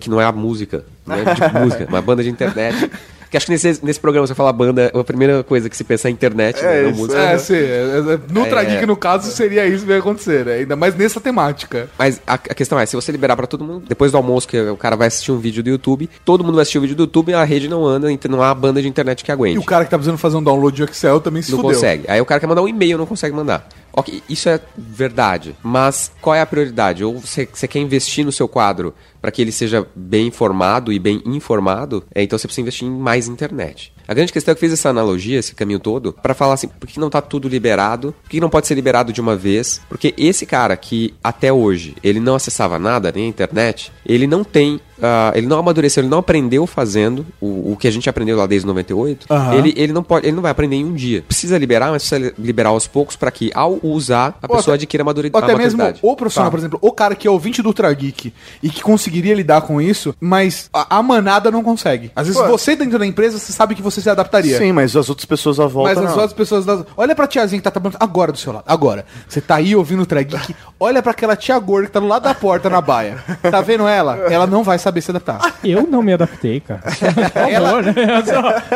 Que 0.00 0.10
não 0.10 0.20
é 0.20 0.24
a 0.24 0.32
música, 0.32 0.84
não 1.06 1.16
é 1.16 1.34
tipo 1.34 1.58
música, 1.58 1.86
uma 1.88 2.02
banda 2.02 2.22
de 2.22 2.30
internet. 2.30 2.90
Que 3.32 3.38
acho 3.38 3.46
que 3.46 3.52
nesse, 3.52 3.80
nesse 3.82 3.98
programa 3.98 4.26
você 4.26 4.34
fala 4.34 4.52
banda, 4.52 4.92
a 4.94 5.02
primeira 5.02 5.42
coisa 5.42 5.70
que 5.70 5.74
se 5.76 5.82
pensa 5.82 6.06
é 6.06 6.10
internet, 6.10 6.62
né, 6.62 6.82
não 6.82 6.90
isso, 6.90 6.98
música. 7.00 7.18
É, 7.18 7.38
sim. 7.38 7.54
é, 7.54 7.58
é, 7.58 8.18
No 8.30 8.44
Trageek, 8.46 8.84
no 8.84 8.94
caso, 8.94 9.30
seria 9.32 9.66
isso 9.66 9.80
que 9.84 9.88
vai 9.88 9.98
acontecer, 10.00 10.44
né? 10.44 10.52
Ainda 10.56 10.76
mais 10.76 10.94
nessa 10.94 11.18
temática. 11.18 11.88
Mas 11.98 12.20
a, 12.26 12.34
a 12.34 12.38
questão 12.38 12.78
é, 12.78 12.84
se 12.84 12.94
você 12.94 13.10
liberar 13.10 13.34
pra 13.34 13.46
todo 13.46 13.64
mundo, 13.64 13.84
depois 13.88 14.12
do 14.12 14.18
almoço 14.18 14.46
que 14.46 14.60
o 14.60 14.76
cara 14.76 14.96
vai 14.96 15.08
assistir 15.08 15.32
um 15.32 15.38
vídeo 15.38 15.62
do 15.62 15.70
YouTube, 15.70 16.10
todo 16.26 16.44
mundo 16.44 16.56
vai 16.56 16.62
assistir 16.62 16.76
o 16.76 16.82
vídeo 16.82 16.94
do 16.94 17.04
YouTube 17.04 17.30
e 17.30 17.34
a 17.34 17.42
rede 17.42 17.68
não 17.68 17.86
anda, 17.86 18.12
então 18.12 18.30
não 18.30 18.42
há 18.42 18.54
banda 18.54 18.82
de 18.82 18.86
internet 18.86 19.24
que 19.24 19.30
E 19.30 19.32
aguente. 19.32 19.58
o 19.58 19.64
cara 19.64 19.86
que 19.86 19.90
tá 19.90 19.96
precisando 19.96 20.18
fazer 20.18 20.36
um 20.36 20.42
download 20.42 20.76
de 20.76 20.82
Excel 20.82 21.18
também 21.18 21.40
se 21.40 21.52
não 21.52 21.58
fudeu. 21.58 21.72
consegue. 21.74 22.04
Aí 22.08 22.20
o 22.20 22.26
cara 22.26 22.38
quer 22.38 22.46
mandar 22.46 22.60
um 22.60 22.68
e-mail, 22.68 22.98
não 22.98 23.06
consegue 23.06 23.34
mandar. 23.34 23.66
Ok, 23.92 24.22
isso 24.28 24.48
é 24.48 24.58
verdade. 24.76 25.54
Mas 25.62 26.10
qual 26.20 26.34
é 26.34 26.40
a 26.40 26.46
prioridade? 26.46 27.04
Ou 27.04 27.18
você, 27.18 27.46
você 27.52 27.68
quer 27.68 27.78
investir 27.78 28.24
no 28.24 28.32
seu 28.32 28.48
quadro 28.48 28.94
para 29.20 29.30
que 29.30 29.42
ele 29.42 29.52
seja 29.52 29.86
bem 29.94 30.26
informado 30.26 30.92
e 30.92 30.98
bem 30.98 31.22
informado? 31.26 32.04
É, 32.14 32.22
então 32.22 32.38
você 32.38 32.46
precisa 32.46 32.62
investir 32.62 32.88
em 32.88 32.90
mais 32.90 33.28
internet. 33.28 33.92
A 34.08 34.14
grande 34.14 34.32
questão 34.32 34.52
é 34.52 34.54
que 34.54 34.60
fiz 34.60 34.72
essa 34.72 34.88
analogia, 34.88 35.38
esse 35.38 35.54
caminho 35.54 35.78
todo, 35.78 36.12
para 36.12 36.34
falar 36.34 36.54
assim, 36.54 36.68
por 36.68 36.88
que 36.88 36.98
não 36.98 37.08
tá 37.08 37.20
tudo 37.20 37.48
liberado? 37.48 38.14
Por 38.22 38.30
que 38.30 38.40
não 38.40 38.50
pode 38.50 38.66
ser 38.66 38.74
liberado 38.74 39.12
de 39.12 39.20
uma 39.20 39.36
vez? 39.36 39.80
Porque 39.88 40.12
esse 40.18 40.44
cara 40.44 40.76
que 40.76 41.14
até 41.22 41.52
hoje 41.52 41.94
ele 42.02 42.18
não 42.18 42.34
acessava 42.34 42.78
nada, 42.78 43.12
nem 43.14 43.26
a 43.26 43.28
internet, 43.28 43.92
ele 44.04 44.26
não 44.26 44.42
tem 44.42 44.80
ah, 45.02 45.32
ele 45.34 45.46
não 45.46 45.58
amadureceu, 45.58 46.00
ele 46.02 46.08
não 46.10 46.18
aprendeu 46.18 46.66
fazendo 46.66 47.26
o, 47.40 47.72
o 47.72 47.76
que 47.76 47.88
a 47.88 47.90
gente 47.90 48.08
aprendeu 48.08 48.36
lá 48.36 48.46
desde 48.46 48.66
98. 48.66 49.26
Aham. 49.30 49.54
Ele, 49.54 49.74
ele 49.76 49.92
não 49.92 50.02
pode, 50.02 50.26
ele 50.26 50.34
não 50.34 50.42
vai 50.42 50.50
aprender 50.52 50.76
em 50.76 50.84
um 50.84 50.94
dia. 50.94 51.22
Precisa 51.26 51.58
liberar, 51.58 51.90
mas 51.90 52.08
precisa 52.08 52.32
liberar 52.38 52.70
aos 52.70 52.86
poucos 52.86 53.16
para 53.16 53.30
que 53.30 53.50
ao 53.54 53.78
usar 53.82 54.38
a 54.42 54.46
Ou 54.48 54.56
pessoa 54.56 54.74
até- 54.74 54.82
adquira 54.84 55.04
maduri- 55.04 55.30
Ou 55.32 55.38
até 55.42 55.52
a 55.52 55.56
mesmo 55.56 55.78
maturidade. 55.78 56.00
o 56.02 56.16
profissional, 56.16 56.50
por 56.50 56.58
exemplo, 56.58 56.78
o 56.80 56.92
cara 56.92 57.14
que 57.14 57.26
é 57.26 57.30
ouvinte 57.30 57.60
do 57.62 57.68
Ultra 57.68 57.92
Geek 57.92 58.32
e 58.62 58.70
que 58.70 58.80
conseguiria 58.82 59.34
lidar 59.34 59.62
com 59.62 59.80
isso, 59.80 60.14
mas 60.20 60.68
a, 60.72 60.98
a 60.98 61.02
manada 61.02 61.50
não 61.50 61.62
consegue. 61.62 62.10
Às 62.14 62.28
vezes 62.28 62.40
Pô. 62.40 62.48
você 62.48 62.76
dentro 62.76 62.98
da 62.98 63.06
empresa, 63.06 63.38
você 63.38 63.52
sabe 63.52 63.74
que 63.74 63.82
você 63.82 64.00
se 64.00 64.08
adaptaria. 64.10 64.56
Sim, 64.58 64.72
mas 64.72 64.94
as 64.96 65.08
outras 65.08 65.24
pessoas 65.24 65.58
à 65.58 65.66
volta 65.66 65.90
Mas 65.94 65.98
as 65.98 66.04
não. 66.04 66.12
outras 66.12 66.32
pessoas. 66.32 66.64
das- 66.64 66.84
Olha 66.96 67.14
pra 67.14 67.26
tiazinha 67.26 67.58
que 67.58 67.64
tá 67.64 67.70
trabalhando 67.70 67.98
agora 68.00 68.32
do 68.32 68.38
seu 68.38 68.52
lado. 68.52 68.64
Agora. 68.66 69.04
Você 69.28 69.40
tá 69.40 69.56
aí 69.56 69.74
ouvindo 69.74 69.98
o 69.98 70.02
Ultra 70.02 70.22
Geek. 70.22 70.54
Olha 70.78 71.02
pra 71.02 71.12
aquela 71.12 71.34
tia 71.36 71.58
gorda 71.58 71.86
que 71.86 71.92
tá 71.92 72.00
do 72.00 72.06
lado 72.06 72.22
da 72.24 72.34
porta 72.34 72.68
na 72.70 72.80
baia. 72.80 73.16
Tá 73.50 73.60
vendo 73.60 73.86
ela? 73.86 74.16
Ela 74.30 74.46
não 74.46 74.62
vai 74.62 74.78
saber 74.78 74.91
se 75.00 75.10
adaptar. 75.10 75.56
Eu 75.64 75.86
não 75.86 76.02
me 76.02 76.12
adaptei, 76.12 76.60
cara. 76.60 76.82
Por 77.32 77.52
favor, 77.52 77.82
né? 77.84 77.94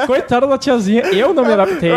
Coitada 0.06 0.46
da 0.46 0.58
tiazinha, 0.58 1.02
eu 1.06 1.34
não 1.34 1.44
me 1.44 1.52
adaptei. 1.52 1.90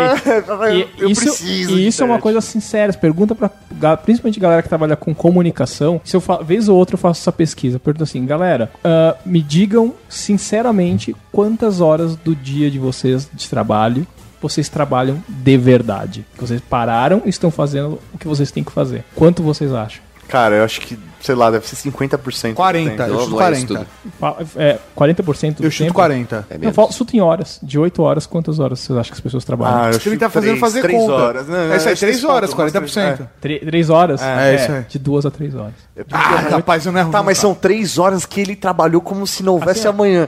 E 0.70 1.02
Eu 1.02 1.10
isso, 1.10 1.22
preciso 1.22 1.78
e 1.78 1.86
isso 1.86 2.02
é 2.02 2.06
uma 2.06 2.18
coisa 2.18 2.38
assim 2.38 2.60
séria. 2.60 2.92
Pergunta 2.92 3.34
pra 3.34 3.50
principalmente 3.96 4.38
galera 4.38 4.62
que 4.62 4.68
trabalha 4.68 4.96
com 4.96 5.14
comunicação. 5.14 6.00
Se 6.04 6.16
eu 6.16 6.22
vez 6.44 6.68
ou 6.68 6.76
outra 6.76 6.94
eu 6.94 6.98
faço 6.98 7.20
essa 7.20 7.32
pesquisa, 7.32 7.78
pergunto 7.78 8.04
assim, 8.04 8.24
galera, 8.26 8.70
ah, 8.84 9.16
me 9.24 9.40
digam 9.40 9.94
sinceramente 10.08 11.14
quantas 11.32 11.80
horas 11.80 12.16
do 12.16 12.34
dia 12.34 12.70
de 12.70 12.78
vocês 12.78 13.28
de 13.32 13.48
trabalho 13.48 14.06
vocês 14.40 14.68
trabalham 14.68 15.22
de 15.28 15.56
verdade. 15.58 16.24
Que 16.34 16.40
vocês 16.40 16.60
pararam 16.60 17.22
e 17.24 17.28
estão 17.28 17.50
fazendo 17.50 18.00
o 18.12 18.18
que 18.18 18.26
vocês 18.26 18.50
têm 18.50 18.64
que 18.64 18.72
fazer. 18.72 19.04
Quanto 19.14 19.42
vocês 19.42 19.72
acham? 19.72 20.02
Cara, 20.28 20.56
eu 20.56 20.64
acho 20.64 20.80
que, 20.80 20.98
sei 21.20 21.34
lá, 21.34 21.50
deve 21.50 21.66
ser 21.68 21.76
50%. 21.76 22.50
do 22.50 22.54
40, 22.56 22.90
tempo. 22.90 23.02
eu 23.02 23.18
chuto 23.20 23.30
não 23.30 23.42
é 23.42 23.52
isso 23.52 23.66
40. 23.66 23.86
Fa- 24.18 24.36
É, 24.56 24.78
40% 24.96 25.56
do 25.56 25.64
Eu 25.66 25.70
chuto 25.70 25.84
tempo? 25.84 25.94
40. 25.94 26.46
É 26.48 26.54
Não, 26.54 26.60
menos. 26.60 26.74
fala, 26.76 26.92
chuta 26.92 27.16
em 27.16 27.20
horas. 27.20 27.58
De 27.62 27.78
8 27.78 28.02
horas, 28.02 28.26
quantas 28.26 28.58
horas 28.58 28.80
vocês 28.80 28.98
acham 28.98 29.10
que 29.12 29.16
as 29.16 29.20
pessoas 29.20 29.44
trabalham? 29.44 29.76
Ah, 29.78 29.84
eu 29.84 29.88
Acho 29.90 30.00
que 30.00 30.08
ele 30.08 30.16
tá 30.18 30.26
chuto 30.26 30.34
fazendo 30.34 30.50
três- 30.50 30.60
fazer 30.60 30.82
três 30.82 30.98
conta. 31.00 31.12
horas. 31.14 31.46
Não, 31.48 31.54
não, 31.66 31.72
é 31.72 31.76
isso 31.76 31.86
aí, 31.88 31.92
acho 31.92 32.00
3 32.00 32.20
que 32.20 32.26
horas, 32.26 32.50
pontos, 32.54 32.72
40%. 32.72 33.28
Tre- 33.40 33.58
três 33.60 33.90
horas? 33.90 34.22
É, 34.22 34.54
isso 34.54 34.72
aí. 34.72 34.84
De 34.88 34.98
duas 34.98 35.26
a 35.26 35.30
três 35.30 35.54
horas. 35.54 35.74
Ah, 36.10 36.18
rapaz, 36.50 36.86
eu 36.86 36.92
não 36.92 37.00
é 37.00 37.04
Tá, 37.04 37.22
mas 37.22 37.38
são 37.38 37.54
três 37.54 37.98
horas 37.98 38.24
que 38.24 38.40
ele 38.40 38.56
trabalhou 38.56 39.00
como 39.02 39.26
se 39.26 39.42
não 39.42 39.54
houvesse 39.54 39.86
amanhã. 39.86 40.26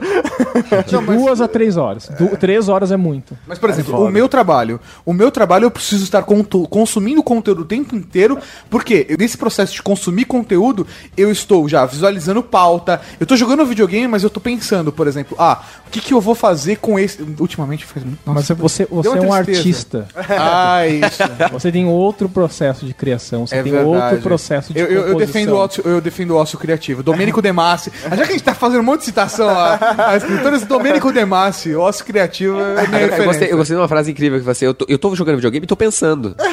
De 0.87 0.97
duas 1.05 1.41
a 1.41 1.47
três 1.47 1.77
horas. 1.77 2.09
Du 2.17 2.35
três 2.37 2.69
horas 2.69 2.91
é 2.91 2.97
muito. 2.97 3.37
Mas, 3.47 3.57
por 3.59 3.69
exemplo, 3.69 4.03
o 4.05 4.09
meu 4.11 4.27
trabalho. 4.29 4.79
O 5.05 5.13
meu 5.13 5.31
trabalho 5.31 5.65
eu 5.65 5.71
preciso 5.71 6.03
estar 6.03 6.23
consumindo 6.69 7.23
conteúdo 7.23 7.61
o 7.61 7.65
tempo 7.65 7.95
inteiro, 7.95 8.37
porque 8.69 9.15
nesse 9.19 9.37
processo 9.37 9.73
de 9.73 9.81
consumir 9.81 10.25
conteúdo, 10.25 10.82
tudo, 10.83 11.11
eu 11.17 11.31
estou 11.31 11.67
já 11.67 11.85
visualizando 11.85 12.41
pauta. 12.43 13.01
Eu 13.19 13.25
tô 13.25 13.35
jogando 13.35 13.65
videogame, 13.65 14.07
mas 14.07 14.23
eu 14.23 14.29
tô 14.29 14.39
pensando, 14.39 14.91
por 14.91 15.07
exemplo, 15.07 15.35
ah, 15.39 15.61
o 15.87 15.89
que, 15.89 15.99
que 16.01 16.13
eu 16.13 16.21
vou 16.21 16.35
fazer 16.35 16.77
com 16.77 16.97
esse. 16.99 17.21
Ultimamente 17.39 17.85
faz. 17.85 18.05
Mas 18.25 18.47
você, 18.49 18.85
você 18.85 19.07
é 19.07 19.11
um 19.11 19.15
tristeza. 19.15 19.35
artista. 19.35 20.07
Ah, 20.45 20.87
isso. 20.87 21.23
Você 21.51 21.71
tem 21.71 21.85
outro 21.85 22.27
processo 22.27 22.85
de 22.85 22.93
criação, 22.93 23.45
você 23.47 23.55
É 23.55 23.63
tem 23.63 23.71
verdade. 23.71 23.95
outro 23.95 24.17
processo 24.21 24.73
de 24.73 24.79
eu, 24.79 24.87
eu, 24.87 25.07
eu 25.09 25.15
defendo 25.17 25.49
o 25.51 25.57
ócio, 25.57 25.83
eu 25.85 26.01
defendo 26.01 26.31
o 26.31 26.35
ócio 26.37 26.57
criativo. 26.57 27.03
Domênico 27.03 27.41
De 27.41 27.51
Massi. 27.51 27.91
Já 28.09 28.15
que 28.17 28.21
a 28.23 28.25
gente 28.33 28.43
tá 28.43 28.53
fazendo 28.53 28.79
um 28.81 28.83
monte 28.83 28.99
de 28.99 29.05
citação 29.05 29.49
a, 29.49 30.09
a 30.09 30.17
escritores, 30.17 30.63
Domênico 30.63 31.11
De 31.11 31.23
Massi, 31.25 31.75
ócio 31.75 32.03
criativo 32.05 32.59
é 32.59 32.87
minha 32.87 33.01
Eu, 33.01 33.25
gostei, 33.25 33.51
eu 33.51 33.57
gostei 33.57 33.75
de 33.75 33.81
uma 33.81 33.87
frase 33.87 34.11
incrível 34.11 34.39
que 34.39 34.45
você, 34.45 34.65
eu 34.67 34.73
tô, 34.73 34.85
eu 34.89 34.97
tô 34.97 35.15
jogando 35.15 35.35
videogame 35.35 35.63
e 35.63 35.67
tô 35.67 35.75
pensando. 35.77 36.35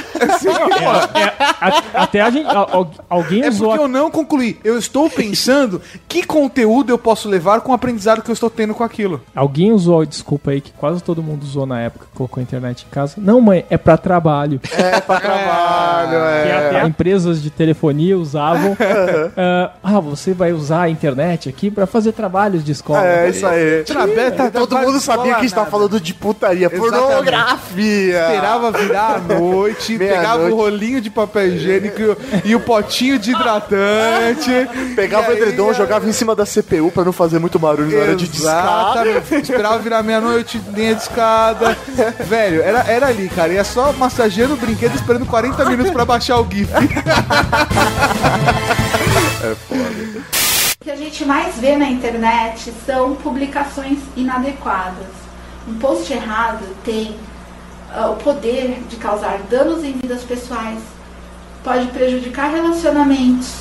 A- 1.60 2.02
até 2.02 2.20
a 2.20 2.30
gente, 2.30 2.46
al- 2.46 2.90
alguém 3.08 3.42
É 3.44 3.48
usou 3.48 3.68
porque 3.70 3.84
eu 3.84 3.88
não 3.88 4.10
concluí. 4.24 4.58
Eu 4.62 4.78
estou 4.78 5.08
pensando 5.08 5.80
que 6.08 6.24
conteúdo 6.24 6.90
eu 6.90 6.98
posso 6.98 7.28
levar 7.28 7.60
com 7.60 7.72
o 7.72 7.74
aprendizado 7.74 8.22
que 8.22 8.30
eu 8.30 8.32
estou 8.32 8.50
tendo 8.50 8.74
com 8.74 8.84
aquilo. 8.84 9.20
Alguém 9.34 9.72
usou 9.72 10.00
a 10.00 10.04
desculpa 10.04 10.50
aí 10.50 10.60
que 10.60 10.72
quase 10.72 11.02
todo 11.02 11.22
mundo 11.22 11.42
usou 11.42 11.66
na 11.66 11.80
época 11.80 12.06
que 12.10 12.16
colocou 12.16 12.40
a 12.40 12.42
internet 12.42 12.86
em 12.86 12.90
casa. 12.90 13.14
Não, 13.16 13.40
mãe, 13.40 13.64
é 13.70 13.76
pra 13.76 13.96
trabalho. 13.96 14.60
É 14.72 15.00
pra 15.00 15.18
trabalho, 15.20 16.10
Que 16.46 16.52
até 16.52 16.80
é. 16.82 16.86
empresas 16.86 17.42
de 17.42 17.50
telefonia 17.50 18.16
usavam. 18.18 18.76
ah, 19.36 19.70
ah, 19.96 20.00
você 20.00 20.32
vai 20.32 20.52
usar 20.52 20.82
a 20.82 20.88
internet 20.90 21.48
aqui 21.48 21.70
pra 21.70 21.86
fazer 21.86 22.12
trabalhos 22.12 22.64
de 22.64 22.72
escola. 22.72 23.04
É, 23.06 23.28
isso 23.28 23.46
aí. 23.46 23.82
Trabalho, 23.84 24.32
tá- 24.32 24.50
Todo 24.50 24.78
mundo 24.78 25.00
sabia 25.00 25.32
que 25.34 25.38
a 25.38 25.42
gente 25.42 25.54
tava 25.54 25.70
falando 25.70 26.00
de 26.00 26.14
putaria, 26.14 26.66
Exatamente. 26.72 26.90
pornografia. 26.98 28.20
Esperava 28.26 28.70
virar 28.72 29.14
a 29.16 29.18
noite, 29.34 29.98
pegava 29.98 30.44
o 30.50 30.54
rolinho 30.56 31.00
de 31.00 31.10
papel 31.10 31.48
higiênico 31.48 32.00
e 32.44 32.54
o- 32.54 32.58
e 32.58 32.62
potinho 32.62 33.18
de 33.18 33.30
hidratante. 33.32 34.50
Pegava 34.94 35.30
o 35.30 35.34
E 35.34 35.36
edredom, 35.36 35.72
jogava 35.74 36.08
em 36.08 36.12
cima 36.12 36.34
da 36.36 36.44
CPU 36.46 36.90
pra 36.90 37.04
não 37.04 37.12
fazer 37.12 37.38
muito 37.38 37.58
barulho 37.58 37.96
na 37.96 38.02
hora 38.02 38.16
de 38.16 38.28
discar. 38.28 38.94
Esperava 39.32 39.78
virar 39.78 40.02
meia-noite, 40.02 40.60
linha 40.74 40.94
de 40.94 41.02
escada. 41.02 41.76
Velho, 42.26 42.62
era, 42.62 42.80
era 42.88 43.06
ali, 43.08 43.28
cara. 43.28 43.52
Ia 43.52 43.64
só 43.64 43.92
massageando 43.92 44.54
o 44.54 44.56
brinquedo, 44.56 44.94
esperando 44.94 45.26
40 45.26 45.64
minutos 45.64 45.92
pra 45.92 46.04
baixar 46.04 46.38
o 46.40 46.48
GIF. 46.50 46.70
O 49.42 50.84
que 50.84 50.90
a 50.90 50.96
gente 50.96 51.24
mais 51.24 51.56
vê 51.56 51.74
na 51.74 51.88
internet 51.88 52.70
são 52.84 53.16
publicações 53.16 53.98
inadequadas. 54.14 55.08
Um 55.66 55.78
post 55.78 56.12
errado 56.12 56.62
tem 56.84 57.16
ah, 57.90 58.10
o 58.10 58.16
poder 58.16 58.82
de 58.88 58.96
causar 58.96 59.38
danos 59.50 59.82
em 59.82 59.92
vidas 59.92 60.22
pessoais, 60.24 60.80
pode 61.64 61.86
prejudicar 61.86 62.50
relacionamentos, 62.50 63.54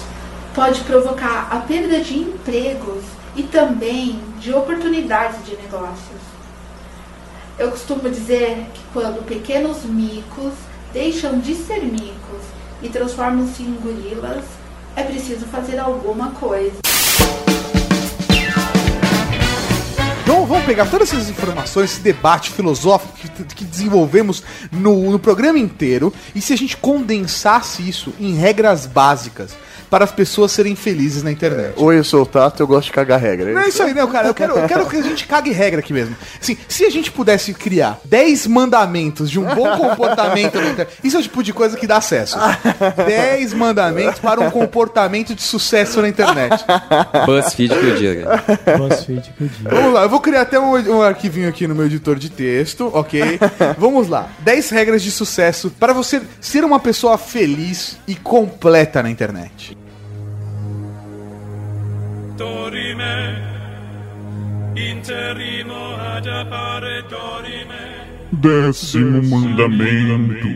pode 0.54 0.82
provocar 0.82 1.48
a 1.50 1.58
perda 1.58 2.02
de 2.02 2.18
empregos 2.18 3.06
e 3.38 3.44
também 3.44 4.22
de 4.38 4.54
oportunidades 4.54 5.46
de 5.46 5.56
negócios. 5.56 6.20
Eu 7.58 7.72
costumo 7.72 8.10
dizer 8.10 8.66
que 8.74 8.82
quando 8.92 9.26
pequenos 9.26 9.86
micos 9.86 10.54
deixam 10.92 11.40
de 11.40 11.56
ser 11.56 11.86
micos 11.86 12.44
e 12.82 12.90
transformam-se 12.90 13.64
em 13.64 13.74
gorilas, 13.76 14.59
é 14.96 15.04
preciso 15.04 15.46
fazer 15.46 15.78
alguma 15.80 16.32
coisa. 16.32 16.78
Então 20.24 20.46
vamos 20.46 20.66
pegar 20.66 20.86
todas 20.86 21.12
essas 21.12 21.30
informações, 21.30 21.92
esse 21.92 22.02
debate 22.02 22.52
filosófico 22.52 23.14
que, 23.18 23.56
que 23.56 23.66
desenvolvemos 23.66 24.44
no, 24.72 25.12
no 25.12 25.18
programa 25.18 25.58
inteiro, 25.58 26.14
e 26.36 26.42
se 26.42 26.54
a 26.54 26.56
gente 26.56 26.78
condensasse 26.78 27.88
isso 27.88 28.14
em 28.20 28.36
regras 28.36 28.86
básicas 28.86 29.56
para 29.90 30.06
as 30.06 30.12
pessoas 30.12 30.52
serem 30.52 30.76
felizes 30.76 31.24
na 31.24 31.32
internet. 31.32 31.74
Oi, 31.78 31.98
eu 31.98 32.04
sou 32.04 32.24
o 32.24 32.26
Tato, 32.26 32.62
eu 32.62 32.68
gosto 32.68 32.88
de 32.88 32.92
cagar 32.92 33.20
regra. 33.20 33.52
Não 33.52 33.62
é 33.62 33.70
isso 33.70 33.82
aí, 33.82 33.94
não, 33.94 34.08
cara. 34.08 34.28
Eu 34.28 34.34
quero, 34.34 34.58
eu 34.58 34.68
quero 34.68 34.88
que 34.88 34.98
a 34.98 35.02
gente 35.02 35.26
cague 35.28 35.52
regra 35.52 35.80
aqui 35.80 35.92
mesmo. 35.92 36.16
Assim, 36.40 36.58
se 36.68 36.86
a 36.86 36.90
gente 36.90 37.12
pudesse 37.12 37.54
criar 37.54 38.00
10 38.06 38.48
mandamentos 38.48 39.30
de 39.30 39.40
um 39.40 39.56
bom 39.56 39.78
comportamento 39.78 40.56
na 40.56 40.70
internet, 40.70 40.94
isso 41.04 41.18
é 41.18 41.20
o 41.20 41.24
tipo 41.24 41.44
de 41.44 41.54
coisa 41.54 41.76
que 41.76 41.88
dá 41.88 41.98
acesso. 41.98 42.38
10 43.08 43.54
mandamentos 43.54 44.20
para 44.20 44.40
um 44.40 44.52
comportamento 44.52 45.34
de 45.34 45.42
sucesso 45.42 46.02
na 46.02 46.10
internet. 46.10 46.64
BuzzFeed 47.26 47.76
que 47.76 47.86
eu 47.86 47.96
diga. 47.96 48.44
BuzzFeed 48.78 49.34
que 49.38 49.44
eu 49.44 49.48
digo. 49.48 49.70
Vamos 49.70 49.94
lá, 49.94 50.04
eu 50.04 50.10
vou 50.10 50.20
criar 50.20 50.42
até 50.42 50.60
um, 50.60 50.98
um 50.98 51.02
arquivinho 51.02 51.50
aqui 51.50 51.68
no 51.68 51.74
meu 51.74 51.86
editor 51.86 52.18
de 52.18 52.30
texto, 52.30 52.92
ok? 52.94 53.40
Vamos 53.78 54.08
lá. 54.08 54.30
10 54.40 54.70
regras 54.70 55.02
de 55.02 55.12
sucesso 55.12 55.72
para 55.80 55.94
você 55.94 56.22
ser 56.40 56.64
uma 56.64 56.80
pessoa 56.80 57.18
feliz 57.18 57.98
e 58.08 58.16
completa 58.16 59.02
na 59.02 59.10
internet. 59.10 59.79
Interimo 64.76 65.96
ad. 65.96 66.30
Décimo 68.32 69.22
mandamento: 69.24 70.48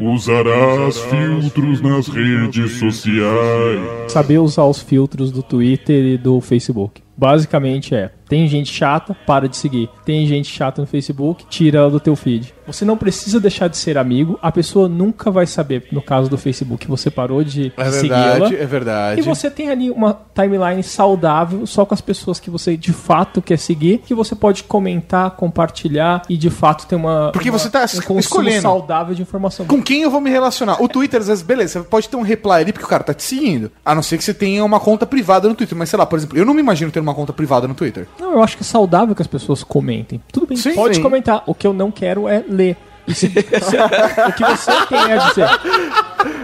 usarás 0.00 0.98
filtros 0.98 1.80
nas 1.80 2.08
redes 2.08 2.72
sociais. 2.78 4.10
Saber 4.10 4.38
usar 4.38 4.64
os 4.64 4.80
filtros 4.80 5.30
do 5.30 5.42
Twitter 5.42 6.04
e 6.04 6.18
do 6.18 6.40
Facebook. 6.40 7.02
Basicamente 7.16 7.94
é, 7.94 8.10
tem 8.30 8.46
gente 8.48 8.72
chata, 8.72 9.14
para 9.26 9.46
de 9.48 9.56
seguir. 9.58 9.90
Tem 10.06 10.24
gente 10.26 10.48
chata 10.48 10.80
no 10.80 10.86
Facebook, 10.86 11.44
tira 11.50 11.80
ela 11.80 11.90
do 11.90 12.00
teu 12.00 12.16
feed. 12.16 12.54
Você 12.66 12.84
não 12.84 12.96
precisa 12.96 13.40
deixar 13.40 13.66
de 13.68 13.76
ser 13.76 13.98
amigo, 13.98 14.38
a 14.40 14.52
pessoa 14.52 14.88
nunca 14.88 15.28
vai 15.30 15.44
saber, 15.44 15.88
no 15.90 16.00
caso 16.00 16.30
do 16.30 16.38
Facebook, 16.38 16.86
você 16.86 17.10
parou 17.10 17.42
de 17.42 17.72
É 17.76 17.90
segui-la. 17.90 18.46
é 18.48 18.64
verdade. 18.66 19.20
E 19.20 19.24
você 19.24 19.50
tem 19.50 19.68
ali 19.70 19.90
uma 19.90 20.16
timeline 20.32 20.80
saudável, 20.82 21.66
só 21.66 21.84
com 21.84 21.92
as 21.92 22.00
pessoas 22.00 22.38
que 22.38 22.48
você 22.48 22.76
de 22.76 22.92
fato 22.92 23.42
quer 23.42 23.58
seguir, 23.58 23.98
que 23.98 24.14
você 24.14 24.36
pode 24.36 24.62
comentar, 24.62 25.32
compartilhar 25.32 26.22
e 26.28 26.36
de 26.36 26.48
fato 26.48 26.86
ter 26.86 26.94
uma 26.94 27.30
Porque 27.32 27.50
uma- 27.50 27.58
você 27.58 27.68
tá 27.68 27.84
um 28.08 28.18
escolhendo. 28.20 28.62
saudável 28.62 29.14
de 29.16 29.22
informação. 29.22 29.66
Com 29.66 29.82
quem 29.82 30.02
eu 30.02 30.10
vou 30.10 30.20
me 30.20 30.30
relacionar? 30.30 30.80
O 30.80 30.88
Twitter, 30.88 31.20
às 31.20 31.26
vezes, 31.26 31.42
beleza, 31.42 31.80
você 31.80 31.88
pode 31.88 32.08
ter 32.08 32.16
um 32.16 32.22
reply 32.22 32.52
ali 32.60 32.72
porque 32.72 32.84
o 32.86 32.88
cara 32.88 33.02
tá 33.02 33.12
te 33.12 33.24
seguindo. 33.24 33.72
A 33.84 33.94
não 33.94 34.02
ser 34.02 34.16
que 34.16 34.22
você 34.24 34.32
tenha 34.32 34.64
uma 34.64 34.78
conta 34.78 35.04
privada 35.06 35.48
no 35.48 35.54
Twitter. 35.56 35.76
Mas 35.76 35.88
sei 35.88 35.98
lá, 35.98 36.06
por 36.06 36.18
exemplo, 36.18 36.38
eu 36.38 36.44
não 36.44 36.54
me 36.54 36.60
imagino 36.60 36.90
ter 36.92 37.00
uma 37.00 37.14
conta 37.14 37.32
privada 37.32 37.66
no 37.66 37.74
Twitter. 37.74 38.06
Não, 38.20 38.32
eu 38.32 38.42
acho 38.42 38.56
que 38.56 38.62
é 38.62 38.66
saudável 38.66 39.14
que 39.14 39.22
as 39.22 39.28
pessoas 39.28 39.64
comentem. 39.64 40.20
Tudo 40.30 40.46
bem, 40.46 40.56
Sim, 40.56 40.74
pode 40.74 40.96
sim. 40.96 41.02
comentar. 41.02 41.42
O 41.46 41.54
que 41.54 41.66
eu 41.66 41.72
não 41.72 41.90
quero 41.90 42.28
é 42.28 42.44
ler. 42.46 42.76
O 43.10 44.32
que 44.32 44.44
você 44.44 44.86
tem 44.88 44.98
a 45.12 45.16
dizer? 45.28 45.48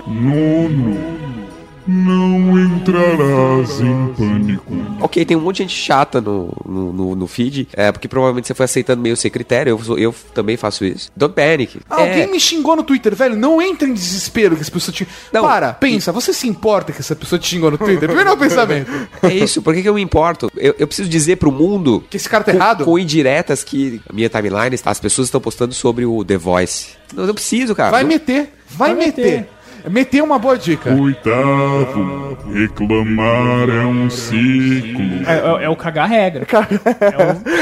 Nono. 0.07 1.36
Não 1.87 2.59
entrarás 2.59 3.81
em 3.81 4.07
pânico. 4.15 4.73
Ok, 5.01 5.25
tem 5.25 5.37
um 5.37 5.41
monte 5.41 5.57
de 5.57 5.63
gente 5.65 5.77
chata 5.77 6.21
no, 6.21 6.53
no, 6.65 6.93
no, 6.93 7.15
no 7.15 7.27
feed, 7.27 7.69
é, 7.73 7.93
porque 7.93 8.09
provavelmente 8.09 8.47
você 8.49 8.55
foi 8.55 8.65
aceitando 8.65 9.01
meio 9.03 9.17
sem 9.17 9.31
critério, 9.31 9.71
eu, 9.71 9.79
sou- 9.85 9.99
eu 9.99 10.15
também 10.35 10.57
faço 10.57 10.85
isso. 10.85 11.11
Don't 11.17 11.35
panic. 11.35 11.79
Alguém 11.89 12.23
É, 12.23 12.27
me 12.27 12.41
xingou 12.41 12.75
no 12.77 12.83
Twitter, 12.83 13.15
velho. 13.15 13.37
Não 13.37 13.61
entra 13.63 13.87
em 13.89 13.93
desespero 13.95 14.57
que 14.57 14.63
as 14.63 14.71
pessoas 14.71 14.97
te. 14.97 15.07
Não, 15.33 15.43
Para, 15.43 15.75
pensa, 15.75 16.11
você 16.13 16.33
se 16.33 16.49
importa 16.49 16.93
que 16.93 17.01
essa 17.01 17.15
pessoa 17.15 17.39
te 17.39 17.47
xingou 17.49 17.71
no 17.71 17.79
Twitter? 17.79 18.09
Primeiro 18.09 18.31
é 18.31 18.33
o 18.33 18.37
pensamento. 18.37 18.91
é 19.23 19.33
isso, 19.35 19.63
por 19.63 19.75
que, 19.75 19.83
que 19.83 19.89
eu 19.89 19.95
me 19.95 20.03
importo? 20.03 20.51
Eu, 20.57 20.75
eu 20.79 20.87
preciso 20.87 21.09
dizer 21.09 21.37
pro 21.37 21.53
mundo 21.53 22.03
Que 22.11 22.17
esse 22.17 22.29
cara 22.29 22.43
tá 22.43 22.53
com, 22.53 22.59
errado? 22.59 22.85
com 22.85 22.99
indiretas 22.99 23.63
que 23.63 24.01
a 24.09 24.13
minha 24.13 24.29
timeline, 24.29 24.75
está- 24.75 24.91
as 24.91 24.99
pessoas 25.01 25.29
estão 25.29 25.41
postando 25.41 25.75
sobre 25.75 26.05
o 26.05 26.25
The 26.25 26.37
Voice. 26.37 26.89
Não, 27.15 27.27
não 27.27 27.35
preciso, 27.35 27.75
cara. 27.75 27.91
Vai 27.93 28.03
Não- 28.03 28.09
meter, 28.09 28.53
vai, 28.71 28.95
Vai 28.95 29.07
meter. 29.07 29.25
meter. 29.25 29.49
Meter 29.89 30.19
é 30.19 30.23
uma 30.23 30.39
boa 30.39 30.59
dica. 30.59 30.93
Oitavo. 30.95 32.37
Reclamar 32.53 33.69
é 33.71 33.85
um 33.87 34.09
ciclo. 34.11 35.05
É, 35.27 35.63
é- 35.63 35.65
é 35.65 35.69
o 35.69 35.77
cagar 35.77 36.09
regra. 36.09 36.47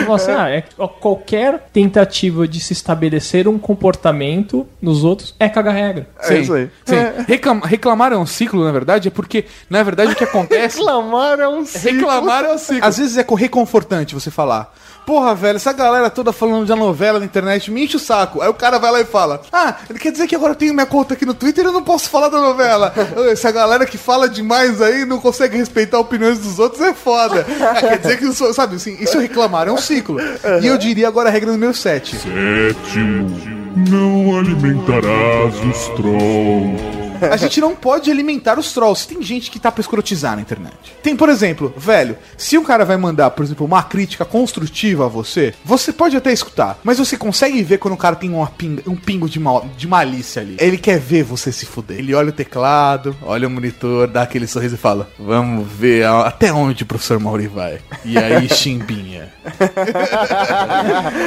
É 0.05 0.09
o, 0.09 0.13
assim, 0.15 0.33
ah, 0.33 0.49
é, 0.51 0.63
qualquer 1.01 1.69
tentativa 1.73 2.47
de 2.47 2.61
se 2.61 2.73
estabelecer 2.73 3.47
um 3.49 3.59
comportamento 3.59 4.67
nos 4.81 5.05
outros 5.05 5.35
é 5.39 5.49
cagar 5.49 5.75
regra. 5.75 6.07
É 6.21 6.39
isso 6.39 6.53
aí. 6.55 6.69
Sim. 6.85 6.97
Reclam- 7.27 7.61
reclamar 7.61 8.13
é 8.13 8.17
um 8.17 8.27
ciclo, 8.27 8.65
na 8.65 8.73
verdade, 8.73 9.09
é 9.09 9.11
porque, 9.11 9.45
na 9.71 9.83
verdade, 9.83 10.13
o 10.13 10.17
que 10.17 10.25
acontece. 10.25 10.79
Reclamar 10.79 11.41
é 11.41 11.49
um 11.49 11.65
ciclo. 11.65 11.91
Reclamar 11.99 12.45
é 12.45 12.53
um 12.55 12.59
ciclo. 12.59 12.85
Às 12.85 12.99
vezes 12.99 13.17
é 13.17 13.23
co- 13.25 13.35
reconfortante 13.35 14.15
você 14.15 14.31
falar. 14.31 14.75
Porra, 15.07 15.35
velho, 15.35 15.57
essa 15.57 15.73
galera 15.73 16.09
toda 16.09 16.33
falando 16.33 16.67
de 16.67 16.75
novela 16.75 17.19
na 17.19 17.25
internet 17.25 17.71
me 17.71 17.85
enche 17.85 17.97
o 17.97 18.01
saco. 18.01 18.41
Aí 18.41 18.49
o 18.49 18.55
cara 18.55 18.79
vai 18.79 18.91
lá 18.91 19.01
e 19.01 19.05
fala: 19.05 19.43
Ah, 19.53 19.77
ele 19.89 19.99
quer 19.99 20.11
dizer 20.11 20.27
que 20.27 20.35
agora 20.35 20.53
eu 20.53 20.57
tenho 20.57 20.73
minha 20.73 20.87
conta 20.87 21.15
aqui 21.15 21.27
no 21.27 21.35
Twitter 21.35 21.65
e 21.65 21.69
eu 21.69 21.73
não 21.73 21.83
posso 21.83 22.09
falar 22.09 22.29
da 22.29 22.41
novela. 22.41 22.93
Essa 23.31 23.51
galera 23.53 23.85
que 23.85 23.99
fala 23.99 24.29
demais 24.29 24.81
aí 24.81 25.05
não 25.05 25.21
consegue 25.21 25.57
respeitar 25.57 25.99
opiniões 25.99 26.39
dos 26.39 26.59
outros 26.59 26.81
é 26.81 26.95
foda. 26.95 27.47
Ah, 27.61 27.81
quer 27.81 27.99
dizer 27.99 28.19
que 28.19 28.25
eu 28.25 28.33
sou, 28.33 28.53
sabe 28.55 28.77
assim, 28.77 28.97
isso 28.99 29.19
reclamar 29.19 29.69
é 29.69 29.73
um 29.73 29.79
ciclo. 29.79 30.19
E 30.63 30.67
eu 30.67 30.79
diria 30.79 31.09
agora 31.09 31.29
a 31.29 31.33
regra 31.33 31.53
número 31.53 31.75
7. 31.75 32.17
Sétimo. 32.17 33.65
Não 33.77 34.39
alimentarás 34.39 35.55
os 35.65 35.89
trolls. 35.97 37.04
A 37.31 37.37
gente 37.37 37.61
não 37.61 37.75
pode 37.75 38.11
alimentar 38.11 38.59
os 38.59 38.73
trolls. 38.73 39.07
Tem 39.07 39.23
gente 39.23 39.51
que 39.51 39.59
tá 39.59 39.71
pra 39.73 39.81
escrotizar 39.81 40.35
na 40.37 40.43
internet. 40.43 40.75
Tem, 41.03 41.17
por 41.17 41.29
exemplo, 41.29 41.73
velho, 41.77 42.17
se 42.37 42.57
um 42.59 42.65
cara 42.65 42.85
vai 42.85 42.97
mandar, 42.97 43.31
por 43.31 43.45
exemplo, 43.45 43.67
uma 43.67 43.83
crítica 43.83 44.25
construtiva 44.25 45.07
a 45.07 45.09
você, 45.09 45.55
você 45.65 45.93
pode 45.93 46.17
até 46.17 46.33
escutar, 46.33 46.79
mas 46.85 46.99
você 46.99 47.17
consegue 47.17 47.63
ver 47.63 47.79
quando 47.79 47.95
o 47.95 47.99
cara 47.99 48.17
tem 48.17 48.31
uma 48.31 48.47
pinga- 48.47 48.83
um 48.87 48.97
pingo 48.97 49.29
de, 49.29 49.39
mal- 49.41 49.67
de 49.77 49.87
malícia 49.87 50.43
ali. 50.43 50.57
Ele 50.59 50.79
quer 50.79 50.99
ver 50.99 51.23
você 51.23 51.53
se 51.53 51.67
fuder. 51.67 51.99
Ele 51.99 52.15
olha 52.15 52.31
o 52.31 52.33
teclado, 52.33 53.15
olha 53.23 53.47
o 53.47 53.51
monitor, 53.51 54.07
dá 54.09 54.23
aquele 54.23 54.47
sorriso 54.47 54.75
e 54.75 54.79
fala: 54.79 55.09
Vamos 55.19 55.67
ver 55.71 56.07
até 56.07 56.53
onde 56.53 56.83
o 56.83 56.87
professor 56.87 57.19
Mauri 57.21 57.47
vai. 57.47 57.79
E 58.05 58.17
aí, 58.19 58.49
chimbinha. 58.53 59.33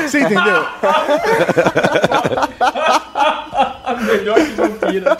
Você 0.07 0.19
entendeu? 0.21 0.65
Melhor 3.95 4.35
que 4.35 4.51
vampira. 4.53 5.17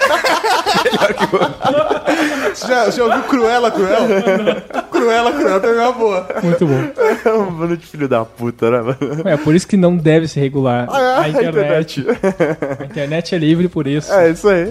Você 2.53 2.67
já, 2.67 2.89
já 2.89 3.03
ouviu 3.03 3.23
Cruela, 3.23 3.71
Cruel? 3.71 4.07
Cruela, 4.91 5.31
Cruel 5.33 5.59
também 5.61 5.77
é 5.77 5.83
uma 5.83 5.91
boa. 5.93 6.27
Muito 6.43 6.65
bom. 6.65 6.83
É 7.25 7.33
um 7.33 7.51
bando 7.51 7.77
de 7.77 7.85
filho 7.85 8.07
da 8.07 8.25
puta, 8.25 8.69
né, 8.71 8.81
mano? 8.81 8.97
É 9.25 9.37
por 9.37 9.55
isso 9.55 9.67
que 9.67 9.77
não 9.77 9.95
deve 9.95 10.27
se 10.27 10.39
regular 10.39 10.87
Ah, 10.91 11.21
é, 11.21 11.25
a 11.25 11.29
internet. 11.29 12.05
A 12.79 12.83
internet 12.85 13.35
é 13.35 13.37
livre 13.37 13.67
por 13.67 13.85
isso. 13.87 14.11
É 14.11 14.31
isso 14.31 14.47
aí. 14.49 14.67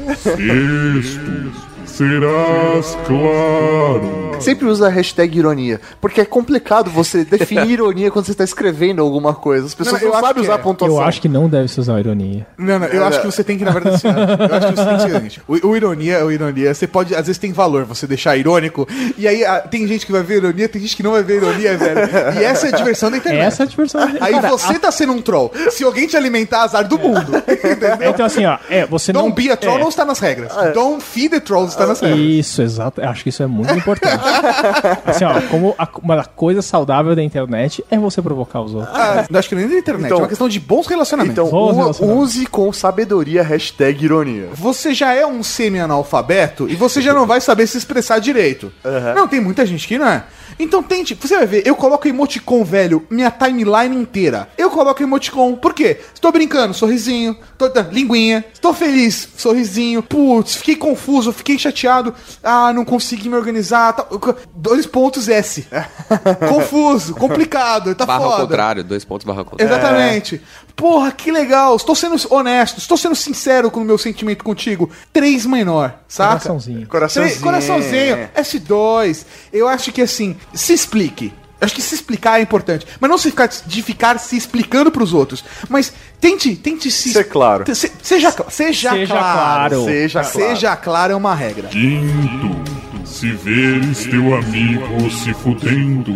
Isto 0.99 1.76
serás 1.87 2.97
claro. 3.07 4.26
Sempre 4.41 4.66
usa 4.66 4.87
a 4.87 4.91
hashtag 4.91 5.39
ironia. 5.39 5.80
Porque 6.01 6.20
é 6.20 6.24
complicado 6.24 6.91
você 6.91 7.24
definir 7.24 7.70
ironia 7.80 8.11
quando 8.11 8.26
você 8.26 8.32
está 8.32 8.45
escrevendo 8.45 9.03
alguma 9.03 9.34
coisa. 9.34 9.66
As 9.66 9.74
pessoas 9.74 10.03
Não, 10.03 10.09
não, 10.09 10.14
eu 10.14 10.14
acho 10.14 10.26
sabem 10.26 10.43
que 10.43 10.49
usar 10.49 10.59
é. 10.59 10.62
pontuação. 10.62 10.97
Eu 10.97 11.03
acho 11.03 11.20
que 11.20 11.28
não 11.28 11.49
deve 11.49 11.68
se 11.68 11.80
usar 11.80 12.01
ironia. 12.01 12.47
Não, 12.59 12.78
não, 12.78 12.87
eu 12.87 13.05
acho 13.05 13.20
que 13.20 13.26
você 13.26 13.43
tem 13.43 13.57
que, 13.57 13.64
na 13.64 13.70
verdade, 13.70 13.97
assim, 13.97 14.09
eu 14.09 14.57
acho 14.57 14.66
que 14.68 14.76
você 14.76 14.84
tem 14.84 14.97
que 14.97 15.12
seguinte. 15.12 15.43
O, 15.49 15.68
o 15.68 15.76
ironia, 15.76 16.24
o 16.24 16.30
ironia, 16.30 16.74
você 16.74 16.87
pode, 16.87 17.14
às 17.14 17.26
vezes 17.26 17.39
tem 17.39 17.53
valor 17.53 17.84
você 17.84 18.07
deixar 18.07 18.37
irônico, 18.37 18.87
e 19.16 19.26
aí 19.26 19.45
ah, 19.45 19.61
tem 19.61 19.87
gente 19.87 20.05
que 20.05 20.12
vai 20.12 20.22
ver 20.22 20.37
ironia, 20.37 20.68
tem 20.68 20.82
gente 20.82 20.97
que 20.97 21.03
não 21.03 21.12
vai 21.12 21.22
ver 21.22 21.37
ironia, 21.37 21.76
velho. 21.76 22.01
E 22.39 22.45
essa 22.45 22.66
é 22.66 22.74
a 22.74 22.76
diversão 22.76 23.11
da 23.11 23.16
internet. 23.16 23.47
Essa 23.47 23.62
é 23.62 23.64
a 23.64 23.68
diversão. 23.68 24.01
Aí 24.20 24.32
Cara, 24.32 24.49
você 24.49 24.78
tá 24.78 24.91
sendo 24.91 25.12
um 25.12 25.22
troll. 25.22 25.53
Se 25.70 25.82
alguém 25.84 26.07
te 26.07 26.16
alimentar, 26.16 26.62
azar 26.62 26.87
do 26.87 26.99
mundo. 26.99 27.37
Entendeu? 27.37 28.11
Então, 28.11 28.26
assim, 28.26 28.45
ó, 28.45 28.59
é, 28.68 28.87
você 28.87 29.12
Don't 29.12 29.28
não. 29.28 29.34
be 29.34 29.51
a 29.51 29.57
troll 29.57 29.78
é, 29.78 29.80
não 29.80 29.89
está 29.89 30.05
nas 30.05 30.18
regras. 30.18 30.53
Don't 30.74 31.03
feed 31.03 31.30
the 31.30 31.41
trolls 31.41 31.76
está 31.83 32.07
regras. 32.07 32.18
Isso, 32.20 32.62
exato. 32.62 33.03
Acho 33.03 33.22
que 33.22 33.29
isso 33.29 33.43
é 33.43 33.47
muito 33.47 33.72
importante. 33.74 34.22
assim, 35.05 35.24
ó, 35.24 35.41
como 35.51 35.74
a, 35.79 35.89
uma 36.03 36.24
coisa 36.24 36.62
saudável 36.62 37.14
da 37.14 37.22
internet 37.22 37.85
é 37.91 37.99
você 37.99 38.20
provocar 38.22 38.61
os 38.62 38.74
outros. 38.74 38.95
Ah, 38.95 39.27
eu 39.31 39.39
acho 39.39 39.49
que 39.49 39.55
nem 39.55 39.68
da 39.68 39.74
internet, 39.77 40.07
Então- 40.07 40.18
é 40.18 40.22
uma 40.22 40.29
questão 40.29 40.49
de 40.49 40.61
bons 40.61 40.87
relacionamentos. 40.87 41.33
Então, 41.39 41.51
Bons 41.51 41.77
relacionamentos. 41.77 42.22
use 42.35 42.47
com 42.47 42.72
sabedoria 42.72 43.43
hashtag 43.43 44.05
ironia. 44.05 44.49
você 44.55 44.93
já 44.95 45.12
é 45.14 45.27
um 45.27 45.43
semi-analfabeto 45.43 46.68
e 46.68 46.74
você 46.74 47.01
já 47.01 47.12
não 47.12 47.27
vai 47.27 47.41
saber 47.41 47.66
se 47.66 47.79
expressar 47.79 48.18
direito. 48.18 48.72
Não, 49.14 49.29
tem 49.29 49.41
muita 49.41 49.64
gente 49.66 49.87
que 49.87 49.99
não 49.99 50.07
é. 50.09 50.24
Então 50.59 50.83
tente, 50.83 51.15
você 51.15 51.37
vai 51.37 51.47
ver, 51.47 51.67
eu 51.67 51.75
coloco 51.77 52.09
emoticon, 52.09 52.65
velho, 52.65 53.07
minha 53.11 53.31
timeline 53.31 53.95
inteira. 53.97 54.49
Eu 54.57 54.71
coloco 54.71 55.03
emoticon, 55.03 55.55
por 55.57 55.75
quê? 55.75 55.99
Estou 56.15 56.33
brincando, 56.33 56.73
sorrisinho, 56.73 57.37
tô, 57.59 57.69
tá, 57.69 57.83
linguinha, 57.83 58.45
estou 58.53 58.73
feliz, 58.73 59.29
sorrisinho, 59.37 60.03
putz, 60.03 60.57
fiquei 60.57 60.77
confuso, 60.77 61.33
fiquei 61.33 61.59
chateado, 61.59 62.15
ah, 62.43 62.73
não 62.73 62.85
consegui 62.85 63.29
me 63.29 63.37
organizar, 63.37 63.93
tal. 63.93 64.09
dois 64.55 64.87
pontos 64.87 65.29
S. 65.29 65.67
Confuso, 66.49 67.15
complicado, 67.15 67.95
tá 67.95 68.07
Barra 68.07 68.25
ao 68.25 68.31
foda. 68.31 68.43
contrário, 68.43 68.85
dois 68.85 69.05
pontos 69.05 69.25
barra 69.27 69.41
ao 69.41 69.45
contrário. 69.45 69.73
Exatamente. 69.73 70.41
Porra, 70.77 71.11
que 71.11 71.33
legal. 71.33 71.74
Estou 71.74 71.95
sendo 71.95 72.16
honesto, 72.31 72.79
estou 72.79 72.97
sendo 72.99 73.16
sincero 73.16 73.70
com 73.70 73.81
o 73.81 73.85
meu 73.85 73.97
sentimento 73.97 74.45
contigo. 74.45 74.91
Três 75.12 75.47
menor, 75.47 75.95
saca? 76.07 76.33
Coraçãozinho. 76.35 76.87
Coraçãozinho. 76.87 77.41
Três- 77.41 77.43
coraçãozinho. 77.43 78.29
S2. 78.37 79.24
Eu 79.53 79.66
acho 79.68 79.91
que 79.91 80.03
assim, 80.03 80.37
se 80.53 80.74
explique. 80.74 81.33
Acho 81.59 81.74
que 81.74 81.81
se 81.81 81.95
explicar 81.95 82.39
é 82.39 82.43
importante. 82.43 82.87
Mas 83.01 83.11
não 83.11 83.16
se 83.16 83.31
ficar, 83.31 83.49
de 83.49 83.83
ficar 83.83 84.18
se 84.18 84.37
explicando 84.37 84.91
pros 84.91 85.14
outros. 85.14 85.43
Mas 85.70 85.91
tente, 86.20 86.55
tente 86.55 86.91
se. 86.91 87.11
Ser 87.14 87.24
claro. 87.24 87.64
se- 87.74 87.91
seja, 88.03 88.31
seja, 88.51 88.91
Seja 88.91 89.07
claro. 89.14 89.77
claro. 89.77 89.85
Seja 89.87 90.20
claro. 90.20 90.37
Seja 90.37 90.77
claro 90.77 91.12
é 91.14 91.16
uma 91.16 91.35
regra. 91.35 91.68
Quinto, 91.68 93.07
se 93.07 93.31
veres 93.33 94.05
teu 94.05 94.35
amigo 94.37 95.11
se 95.11 95.33
fudendo, 95.33 96.12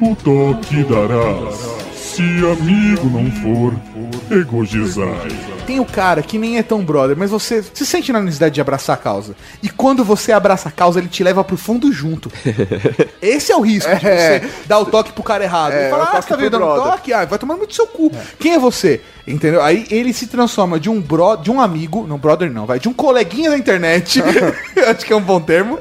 o 0.00 0.14
toque 0.14 0.84
darás. 0.84 1.74
Se 1.96 2.22
amigo 2.22 3.10
não 3.10 3.30
for, 3.42 3.74
egogizai. 4.30 5.55
Tem 5.66 5.80
o 5.80 5.84
cara 5.84 6.22
que 6.22 6.38
nem 6.38 6.58
é 6.58 6.62
tão 6.62 6.84
brother, 6.84 7.16
mas 7.16 7.30
você 7.30 7.62
se 7.62 7.84
sente 7.84 8.12
na 8.12 8.20
necessidade 8.20 8.54
de 8.54 8.60
abraçar 8.60 8.94
a 8.94 8.98
causa. 8.98 9.34
E 9.62 9.68
quando 9.68 10.04
você 10.04 10.32
abraça 10.32 10.68
a 10.68 10.72
causa, 10.72 10.98
ele 10.98 11.08
te 11.08 11.24
leva 11.24 11.42
pro 11.42 11.56
fundo 11.56 11.92
junto. 11.92 12.30
Esse 13.20 13.52
é 13.52 13.56
o 13.56 13.60
risco 13.60 13.90
de 13.96 14.00
você 14.00 14.48
dar 14.66 14.78
o 14.78 14.86
toque 14.86 15.12
pro 15.12 15.22
cara 15.22 15.44
errado. 15.44 15.72
É, 15.72 15.82
ele 15.82 15.90
fala, 15.90 16.04
o 16.04 16.08
ah, 16.08 16.22
você 16.22 16.28
tá 16.28 16.36
dando 16.36 16.58
brother." 16.58 16.92
toque? 16.92 17.12
Ah, 17.12 17.24
vai 17.24 17.38
tomar 17.38 17.56
muito 17.56 17.74
seu 17.74 17.86
cu. 17.86 18.12
Quem 18.38 18.54
é 18.54 18.58
você? 18.58 19.00
Entendeu? 19.26 19.60
Aí 19.60 19.86
ele 19.90 20.12
se 20.12 20.28
transforma 20.28 20.78
de 20.78 20.88
um 20.88 21.00
bro, 21.00 21.36
de 21.36 21.50
um 21.50 21.60
amigo, 21.60 22.06
não 22.06 22.16
brother 22.16 22.48
não, 22.48 22.64
vai, 22.64 22.78
de 22.78 22.88
um 22.88 22.92
coleguinha 22.92 23.50
da 23.50 23.58
internet, 23.58 24.22
acho 24.86 25.04
que 25.04 25.12
é 25.12 25.16
um 25.16 25.20
bom 25.20 25.40
termo, 25.40 25.78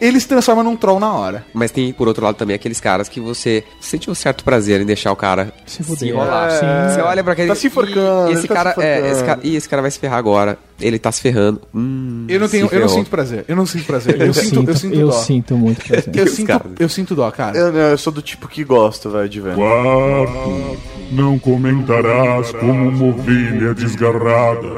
ele 0.00 0.18
se 0.18 0.26
transforma 0.26 0.62
num 0.62 0.74
troll 0.74 0.98
na 0.98 1.12
hora. 1.12 1.44
Mas 1.52 1.70
tem, 1.70 1.92
por 1.92 2.08
outro 2.08 2.24
lado, 2.24 2.36
também 2.36 2.56
aqueles 2.56 2.80
caras 2.80 3.06
que 3.06 3.20
você 3.20 3.64
sente 3.80 4.10
um 4.10 4.14
certo 4.14 4.42
prazer 4.44 4.80
em 4.80 4.86
deixar 4.86 5.12
o 5.12 5.16
cara 5.16 5.52
Se 5.66 5.84
se, 5.84 6.08
enrolar. 6.08 6.52
Sim. 6.52 6.94
Você 6.94 7.02
olha 7.02 7.22
pra 7.22 7.34
aquele. 7.34 7.48
Tá 7.48 7.54
se 7.54 7.66
enforcando, 7.66 8.30
"Ih, 8.30 8.38
Esse 8.38 8.48
tá 8.48 8.54
cara, 8.54 8.72
se 8.72 8.80
é, 8.80 8.92
enforcando." 8.92 9.09
Esse 9.12 9.24
cara, 9.24 9.40
ih, 9.42 9.56
esse 9.56 9.68
cara 9.68 9.82
vai 9.82 9.90
se 9.90 9.98
ferrar 9.98 10.18
agora. 10.18 10.58
Ele 10.80 10.98
tá 10.98 11.12
se 11.12 11.20
ferrando. 11.20 11.60
Hum, 11.74 12.24
Eu 12.28 12.40
não 12.40 12.48
tenho, 12.48 12.68
eu 12.72 12.80
não 12.80 12.88
sinto 12.88 13.10
prazer. 13.10 13.44
Eu 13.46 13.54
não 13.56 13.66
sinto 13.66 13.84
prazer. 13.84 14.20
Eu, 14.20 14.26
Eu, 14.28 14.34
sinto, 14.34 14.56
sinto, 14.56 14.70
eu 14.70 14.76
sinto 14.76 14.94
eu 14.94 15.06
dó. 15.08 15.12
sinto 15.12 15.56
muito 15.56 15.84
prazer. 15.86 16.10
Eu 16.16 16.26
sinto, 16.26 16.60
eu 16.78 16.88
sinto 16.88 17.14
dó, 17.14 17.30
cara. 17.30 17.56
Eu, 17.56 17.72
não, 17.72 17.80
eu 17.80 17.98
sou 17.98 18.12
do 18.12 18.22
tipo 18.22 18.48
que 18.48 18.64
gosto, 18.64 19.10
velho, 19.10 19.28
de 19.28 19.40
ver. 19.40 19.54
Quarto, 19.54 20.78
não 21.12 21.38
comentarás 21.38 22.52
como 22.52 22.88
uma 22.88 23.04
ovelha 23.06 23.74
desgarrada. 23.74 24.68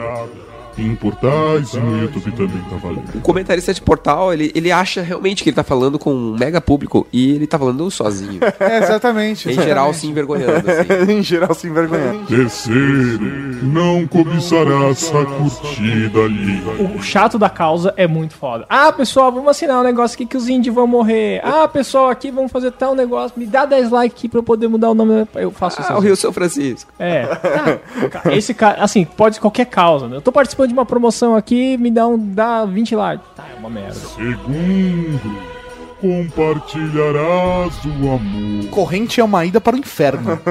Em 0.78 0.94
portais 0.94 1.74
e 1.74 1.78
no 1.78 2.02
YouTube 2.02 2.32
também 2.32 2.62
tá 2.70 2.76
valendo. 2.76 3.04
O 3.14 3.20
comentarista 3.20 3.74
de 3.74 3.80
portal, 3.82 4.32
ele, 4.32 4.50
ele 4.54 4.72
acha 4.72 5.02
realmente 5.02 5.42
que 5.42 5.50
ele 5.50 5.56
tá 5.56 5.62
falando 5.62 5.98
com 5.98 6.12
um 6.12 6.36
mega 6.36 6.60
público 6.60 7.06
e 7.12 7.34
ele 7.34 7.46
tá 7.46 7.58
falando 7.58 7.90
sozinho. 7.90 8.40
É, 8.62 8.78
exatamente. 8.78 9.50
em 9.50 9.54
geral, 9.54 9.92
se 9.92 10.06
envergonhando. 10.06 10.70
Assim. 10.70 11.10
em 11.12 11.22
geral, 11.22 11.52
se 11.52 11.66
envergonhando. 11.66 12.26
Terceiro, 12.26 13.20
não 13.62 14.06
cobiçarás 14.06 15.12
a 15.14 15.24
curtida 15.24 16.20
ali. 16.20 16.62
O 16.96 17.02
chato 17.02 17.38
da 17.38 17.50
causa 17.50 17.92
é 17.96 18.06
muito 18.06 18.34
foda. 18.34 18.64
Ah, 18.68 18.92
pessoal, 18.92 19.32
vamos 19.32 19.48
assinar 19.48 19.80
um 19.80 19.82
negócio 19.82 20.14
aqui 20.14 20.26
que 20.26 20.36
os 20.36 20.48
índios 20.48 20.74
vão 20.74 20.86
morrer. 20.86 21.40
Ah, 21.44 21.66
pessoal, 21.66 22.08
aqui 22.08 22.30
vamos 22.30 22.52
fazer 22.52 22.70
tal 22.72 22.94
negócio. 22.94 23.38
Me 23.38 23.46
dá 23.46 23.64
10 23.66 23.90
likes 23.90 24.12
aqui 24.12 24.28
pra 24.28 24.38
eu 24.38 24.42
poder 24.42 24.68
mudar 24.68 24.90
o 24.90 24.94
nome. 24.94 25.26
Eu 25.34 25.50
faço 25.50 25.80
isso. 25.80 25.92
Ah, 25.92 25.96
o 25.96 26.00
Rio 26.00 26.14
São 26.14 26.32
Francisco. 26.32 26.92
É. 26.98 27.22
Ah, 28.24 28.32
esse 28.32 28.54
cara, 28.54 28.82
assim, 28.82 29.04
pode 29.04 29.40
qualquer 29.40 29.66
causa, 29.66 30.06
né? 30.06 30.16
Eu 30.16 30.20
tô 30.20 30.30
participando 30.30 30.61
de 30.66 30.72
uma 30.72 30.84
promoção 30.86 31.34
aqui, 31.36 31.76
me 31.76 31.90
dá 31.90 32.06
um 32.06 32.18
dá 32.18 32.64
20 32.64 32.94
likes. 32.96 33.26
Tá, 33.36 33.44
é 33.54 33.58
uma 33.58 33.70
merda. 33.70 33.94
Segundo, 33.94 35.20
compartilharás 36.00 37.74
o 37.84 38.10
amor. 38.10 38.66
Corrente 38.70 39.20
é 39.20 39.24
uma 39.24 39.44
ida 39.44 39.60
para 39.60 39.76
o 39.76 39.78
inferno. 39.78 40.38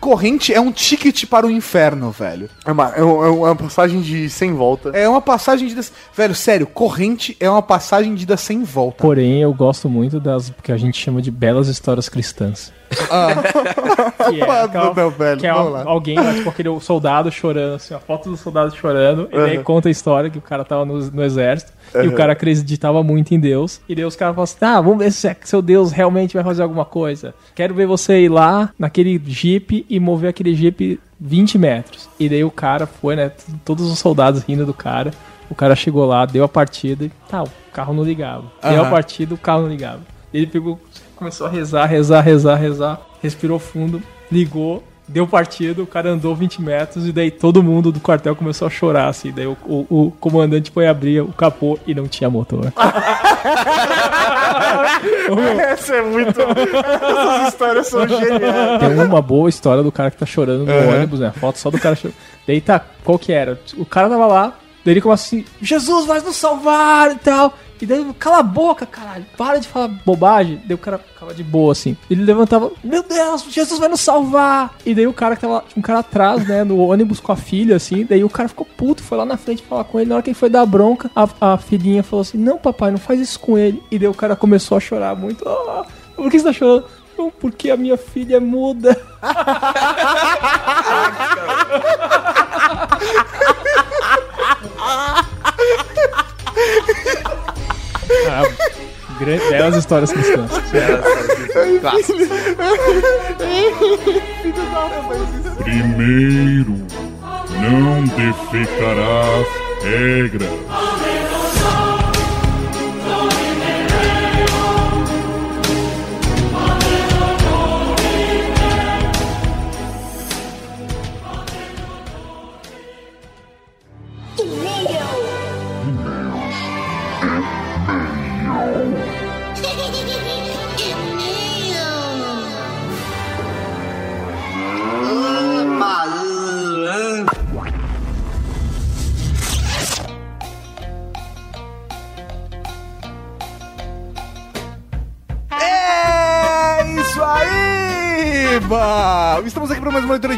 Corrente 0.00 0.52
é 0.52 0.60
um 0.60 0.70
ticket 0.70 1.24
para 1.24 1.46
o 1.46 1.50
inferno, 1.50 2.10
velho. 2.10 2.50
É 2.66 2.72
uma, 2.72 2.88
é 2.94 3.02
uma- 3.02 3.26
é 3.26 3.30
uma 3.30 3.56
passagem 3.56 4.02
de 4.02 4.28
sem 4.28 4.52
volta. 4.52 4.90
É 4.90 5.08
uma 5.08 5.22
passagem 5.22 5.66
de 5.66 5.72
ida... 5.72 5.82
Velho, 6.14 6.34
sério, 6.34 6.66
corrente 6.66 7.34
é 7.40 7.48
uma 7.48 7.62
passagem 7.62 8.14
de 8.14 8.24
ida 8.24 8.36
sem 8.36 8.62
volta. 8.64 8.98
Porém, 9.02 9.40
eu 9.40 9.54
gosto 9.54 9.88
muito 9.88 10.20
das 10.20 10.52
que 10.62 10.70
a 10.70 10.76
gente 10.76 11.00
chama 11.00 11.22
de 11.22 11.30
belas 11.30 11.68
histórias 11.68 12.06
cristãs. 12.10 12.70
Que 12.94 14.40
é, 14.40 14.44
aquela- 14.64 14.84
não, 14.94 15.10
velho, 15.10 15.40
que 15.40 15.46
é 15.46 15.50
alguém, 15.86 16.16
lá, 16.18 16.34
tipo 16.34 16.48
aquele 16.50 16.80
soldado 16.80 17.30
chorando, 17.30 17.74
assim, 17.74 17.94
a 17.94 17.98
foto 17.98 18.30
do 18.30 18.36
soldado 18.36 18.74
chorando, 18.74 19.28
e 19.32 19.36
aí 19.36 19.58
conta 19.62 19.88
a 19.88 19.90
história 19.90 20.30
que 20.30 20.38
o 20.38 20.42
cara 20.42 20.64
tava 20.64 20.84
no, 20.84 20.98
no 21.10 21.22
exército, 21.22 21.72
e 21.94 22.08
o 22.08 22.12
cara 22.14 22.32
acreditava 22.32 23.02
muito 23.02 23.34
em 23.34 23.40
Deus, 23.40 23.80
e 23.88 23.94
daí 23.94 24.04
os 24.04 24.16
caras 24.16 24.34
falam 24.34 24.44
assim, 24.44 24.56
tá, 24.58 24.80
vamos 24.80 24.98
ver 24.98 25.12
se 25.12 25.28
é 25.28 25.36
seu 25.44 25.60
Deus 25.62 25.92
realmente 25.92 26.34
vai 26.34 26.42
fazer 26.44 26.62
alguma 26.62 26.84
coisa. 26.84 27.34
Quero 27.54 27.74
ver 27.74 27.86
você 27.86 28.20
ir 28.22 28.28
lá 28.28 28.70
naquele 28.78 29.20
jeep 29.26 29.84
e 29.88 30.00
mover 30.00 30.30
aquele 30.30 30.54
jeep 30.54 30.98
20 31.20 31.58
metros. 31.58 32.08
E 32.18 32.28
daí 32.28 32.42
o 32.44 32.50
cara 32.50 32.86
foi, 32.86 33.16
né, 33.16 33.30
todos 33.64 33.90
os 33.90 33.98
soldados 33.98 34.42
rindo 34.42 34.64
do 34.66 34.74
cara, 34.74 35.10
o 35.50 35.54
cara 35.54 35.76
chegou 35.76 36.04
lá, 36.06 36.24
deu 36.26 36.44
a 36.44 36.48
partida 36.48 37.04
e 37.04 37.12
tá, 37.28 37.42
o 37.42 37.48
carro 37.72 37.92
não 37.94 38.02
ligava. 38.04 38.44
Deu 38.62 38.82
a 38.86 38.90
partida, 38.90 39.34
o 39.34 39.38
carro 39.38 39.62
não 39.62 39.68
ligava. 39.68 40.00
Ele 40.32 40.46
pegou, 40.46 40.80
começou 41.16 41.46
a 41.46 41.50
rezar, 41.50 41.86
rezar, 41.86 42.20
rezar, 42.20 42.54
rezar, 42.56 43.00
respirou 43.22 43.58
fundo, 43.58 44.02
ligou, 44.30 44.82
deu 45.06 45.26
partido, 45.26 45.82
o 45.82 45.86
cara 45.86 46.10
andou 46.10 46.34
20 46.34 46.60
metros 46.62 47.06
e 47.06 47.12
daí 47.12 47.30
todo 47.30 47.62
mundo 47.62 47.92
do 47.92 48.00
quartel 48.00 48.34
começou 48.34 48.66
a 48.66 48.70
chorar, 48.70 49.08
assim. 49.08 49.30
Daí 49.32 49.46
o, 49.46 49.56
o- 49.66 49.86
o 50.06 50.10
comandante 50.18 50.70
foi 50.70 50.86
abrir 50.86 51.20
o 51.20 51.28
capô 51.32 51.78
e 51.86 51.94
não 51.94 52.06
tinha 52.08 52.28
motor. 52.30 52.72
Essa 55.58 55.96
é 55.96 56.02
muito. 56.02 56.40
Essas 56.40 57.48
histórias 57.48 57.86
são 57.88 58.06
geniais. 58.08 58.80
Tem 58.80 58.94
uma 59.04 59.20
boa 59.22 59.48
história 59.48 59.82
do 59.82 59.92
cara 59.92 60.10
que 60.10 60.16
tá 60.16 60.26
chorando 60.26 60.64
no 60.66 60.72
ônibus, 60.94 61.20
né? 61.20 61.32
Foto 61.38 61.58
só 61.58 61.70
do 61.70 61.78
cara 61.78 61.94
chorando. 61.96 62.16
Daí 62.46 62.60
tá, 62.60 62.80
qual 63.04 63.18
que 63.18 63.32
era? 63.32 63.58
O 63.76 63.84
cara 63.84 64.08
tava 64.08 64.26
lá, 64.26 64.52
Daí 64.84 64.92
ele 64.92 65.00
começa 65.00 65.24
assim, 65.24 65.46
Jesus 65.62 66.04
vai 66.04 66.20
nos 66.20 66.36
salvar 66.36 67.10
e 67.12 67.14
tal. 67.16 67.54
E 67.84 67.86
daí, 67.86 68.02
cala 68.18 68.38
a 68.38 68.42
boca, 68.42 68.86
caralho, 68.86 69.26
para 69.36 69.58
de 69.58 69.68
falar 69.68 69.88
bobagem. 69.88 70.58
Daí 70.64 70.74
o 70.74 70.78
cara 70.78 70.96
ficava 70.96 71.34
de 71.34 71.44
boa, 71.44 71.72
assim. 71.72 71.94
Ele 72.10 72.24
levantava, 72.24 72.72
meu 72.82 73.02
Deus, 73.02 73.44
Jesus 73.50 73.78
vai 73.78 73.90
nos 73.90 74.00
salvar. 74.00 74.74
E 74.86 74.94
daí 74.94 75.06
o 75.06 75.12
cara 75.12 75.36
que 75.36 75.42
tava, 75.42 75.62
um 75.76 75.82
cara 75.82 75.98
atrás, 75.98 76.48
né, 76.48 76.64
no 76.64 76.78
ônibus 76.78 77.20
com 77.20 77.30
a 77.30 77.36
filha, 77.36 77.76
assim. 77.76 78.06
Daí 78.06 78.24
o 78.24 78.30
cara 78.30 78.48
ficou 78.48 78.64
puto, 78.64 79.02
foi 79.02 79.18
lá 79.18 79.26
na 79.26 79.36
frente 79.36 79.62
falar 79.62 79.84
com 79.84 80.00
ele. 80.00 80.08
Na 80.08 80.14
hora 80.14 80.22
que 80.22 80.30
ele 80.30 80.34
foi 80.34 80.48
dar 80.48 80.64
bronca, 80.64 81.10
a, 81.14 81.52
a 81.52 81.58
filhinha 81.58 82.02
falou 82.02 82.22
assim, 82.22 82.38
não, 82.38 82.56
papai, 82.56 82.90
não 82.90 82.96
faz 82.96 83.20
isso 83.20 83.38
com 83.38 83.58
ele. 83.58 83.82
E 83.90 83.98
daí 83.98 84.08
o 84.08 84.14
cara 84.14 84.34
começou 84.34 84.78
a 84.78 84.80
chorar 84.80 85.14
muito. 85.14 85.46
Ah, 85.46 85.84
por 86.16 86.30
que 86.30 86.38
você 86.38 86.44
tá 86.46 86.54
chorando? 86.54 86.86
Não, 87.18 87.30
porque 87.30 87.70
a 87.70 87.76
minha 87.76 87.98
filha 87.98 88.36
é 88.36 88.40
muda. 88.40 88.98
Ah, 98.28 98.42
belas 99.50 99.76
histórias 99.76 100.12
cristãs. 100.12 100.50
Primeiro, 105.62 106.74
não 107.60 108.04
defecarás 108.04 109.46
regras. 109.82 111.03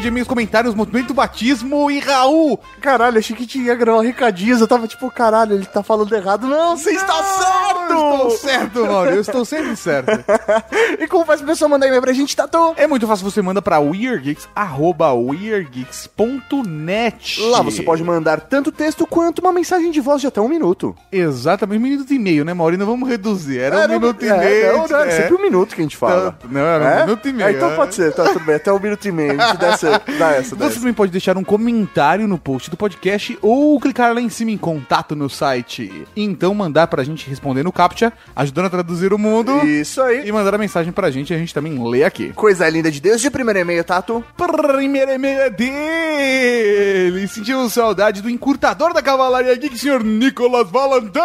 De 0.07 0.09
e-mails, 0.09 0.27
comentários, 0.27 0.73
movimento 0.73 1.13
batismo 1.13 1.91
e 1.91 1.99
Raul. 1.99 2.59
Caralho, 2.81 3.19
achei 3.19 3.35
que 3.35 3.45
tinha 3.45 3.75
gravar 3.75 4.01
recadinhos. 4.01 4.61
Eu 4.61 4.67
tava 4.67 4.87
tipo, 4.87 5.11
caralho, 5.11 5.53
ele 5.53 5.65
tá 5.65 5.83
falando 5.83 6.13
errado. 6.13 6.47
Não, 6.47 6.77
você 6.77 6.91
está 6.91 7.23
certo! 7.23 7.76
Eu 7.93 8.11
estou 8.13 8.31
certo, 8.31 8.85
Mauro. 8.85 9.09
Eu 9.11 9.21
estou 9.21 9.45
sempre 9.45 9.75
certo. 9.75 10.09
e 10.99 11.07
como 11.07 11.25
faz 11.25 11.41
a 11.41 11.45
pessoa 11.45 11.69
mandar 11.69 11.87
e-mail 11.87 12.01
pra 12.01 12.13
gente, 12.13 12.35
Tatu? 12.35 12.73
É 12.77 12.87
muito 12.87 13.05
fácil, 13.07 13.29
você 13.29 13.41
manda 13.41 13.61
pra 13.61 13.79
weirdgeeks, 13.79 14.47
arroba 14.55 15.11
weirdgeeks.net. 15.13 17.41
Lá 17.49 17.61
você 17.61 17.81
pode 17.83 18.03
mandar 18.03 18.41
tanto 18.41 18.71
texto 18.71 19.05
quanto 19.05 19.39
uma 19.39 19.51
mensagem 19.51 19.91
de 19.91 19.99
voz 20.01 20.21
de 20.21 20.27
até 20.27 20.39
um 20.41 20.47
minuto. 20.47 20.95
Exatamente, 21.11 21.79
um 21.79 21.83
minuto 21.83 22.13
e 22.13 22.19
meio, 22.19 22.45
né, 22.45 22.53
Maurinho? 22.53 22.79
Não 22.79 22.85
vamos 22.87 23.07
reduzir. 23.09 23.59
Era 23.59 23.77
um 23.77 23.81
É, 23.81 23.87
minuto 23.87 24.23
e 24.23 24.29
é, 24.29 24.37
meio. 24.37 24.77
Não, 24.77 24.87
não, 24.87 24.99
é 24.99 25.11
sempre 25.11 25.35
um 25.35 25.41
minuto 25.41 25.75
que 25.75 25.81
a 25.81 25.83
gente 25.83 25.97
fala. 25.97 26.37
Não, 26.49 26.61
era 26.61 26.83
um 26.83 26.87
É? 26.87 26.99
minuto 27.05 27.27
e 27.27 27.33
meio. 27.33 27.49
É, 27.49 27.53
então 27.53 27.71
é. 27.71 27.75
pode 27.75 27.95
ser, 27.95 28.13
tá 28.13 28.25
tudo 28.25 28.39
bem, 28.45 28.55
até 28.55 28.71
um 28.71 28.79
minuto 28.79 29.05
e 29.07 29.11
meio. 29.11 29.41
A 29.41 29.47
gente 29.47 29.57
dá 29.57 29.67
essa, 29.67 29.89
dá 30.19 30.31
essa, 30.31 30.55
dá 30.55 30.65
Você 30.65 30.71
essa. 30.71 30.79
também 30.79 30.93
pode 30.93 31.11
deixar 31.11 31.37
um 31.37 31.43
comentário 31.43 32.27
no 32.27 32.37
post 32.37 32.69
do 32.69 32.77
podcast 32.77 33.37
ou 33.41 33.79
clicar 33.79 34.13
lá 34.13 34.21
em 34.21 34.29
cima 34.29 34.51
em 34.51 34.57
contato 34.57 35.15
no 35.15 35.29
site. 35.29 36.05
Então 36.15 36.53
mandar 36.53 36.87
pra 36.87 37.03
gente 37.03 37.29
responder 37.29 37.63
no 37.63 37.71
CAPTCHA, 37.77 38.11
ajudando 38.35 38.65
a 38.65 38.69
traduzir 38.71 39.13
o 39.13 39.19
mundo. 39.19 39.63
Isso 39.63 40.01
aí. 40.01 40.27
E 40.27 40.31
mandar 40.31 40.55
a 40.55 40.57
mensagem 40.57 40.91
pra 40.91 41.11
gente 41.11 41.31
e 41.31 41.35
a 41.35 41.37
gente 41.37 41.53
também 41.53 41.77
lê 41.87 42.03
aqui. 42.03 42.33
Coisa 42.33 42.67
linda 42.67 42.89
de 42.89 42.99
Deus. 42.99 43.21
De 43.21 43.29
primeiro 43.29 43.59
e-mail, 43.59 43.83
Tato. 43.83 44.23
Primeiro 44.35 45.11
e-mail 45.11 45.41
é 45.41 45.49
dele. 45.51 47.27
Sentiu 47.27 47.69
saudade 47.69 48.23
do 48.23 48.31
encurtador 48.31 48.95
da 48.95 49.01
Cavalaria 49.03 49.55
Geek, 49.55 49.77
senhor 49.77 50.03
Nicolas 50.03 50.67
Valentin. 50.71 51.19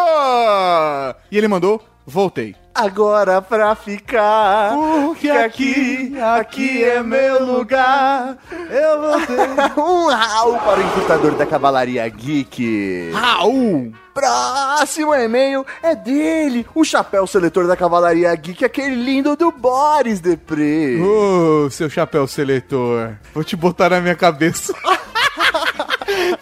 E 1.30 1.38
ele 1.38 1.48
mandou, 1.48 1.82
voltei. 2.06 2.54
Agora 2.74 3.40
pra 3.40 3.74
ficar. 3.74 4.72
Porque 4.74 5.30
aqui, 5.30 6.14
aqui 6.18 6.84
é 6.84 7.02
meu 7.02 7.44
lugar. 7.44 8.36
Eu 8.70 9.00
voltei. 9.00 9.36
um 9.82 10.06
Raul 10.06 10.58
para 10.58 10.80
o 10.80 10.82
encurtador 10.82 11.32
da 11.32 11.46
Cavalaria 11.46 12.06
Geek. 12.08 13.10
Raul. 13.14 13.92
Próximo 14.14 15.14
e-mail 15.14 15.64
é 15.82 15.94
dele, 15.94 16.66
o 16.74 16.84
chapéu 16.84 17.26
seletor 17.26 17.66
da 17.66 17.76
Cavalaria 17.76 18.34
Geek, 18.34 18.64
aquele 18.64 18.94
lindo 18.94 19.34
do 19.36 19.50
Boris 19.50 20.20
Depré. 20.20 20.98
Ô, 21.00 21.70
seu 21.70 21.88
chapéu 21.88 22.26
seletor. 22.26 23.12
Vou 23.32 23.42
te 23.42 23.56
botar 23.56 23.90
na 23.90 24.00
minha 24.00 24.14
cabeça. 24.14 24.74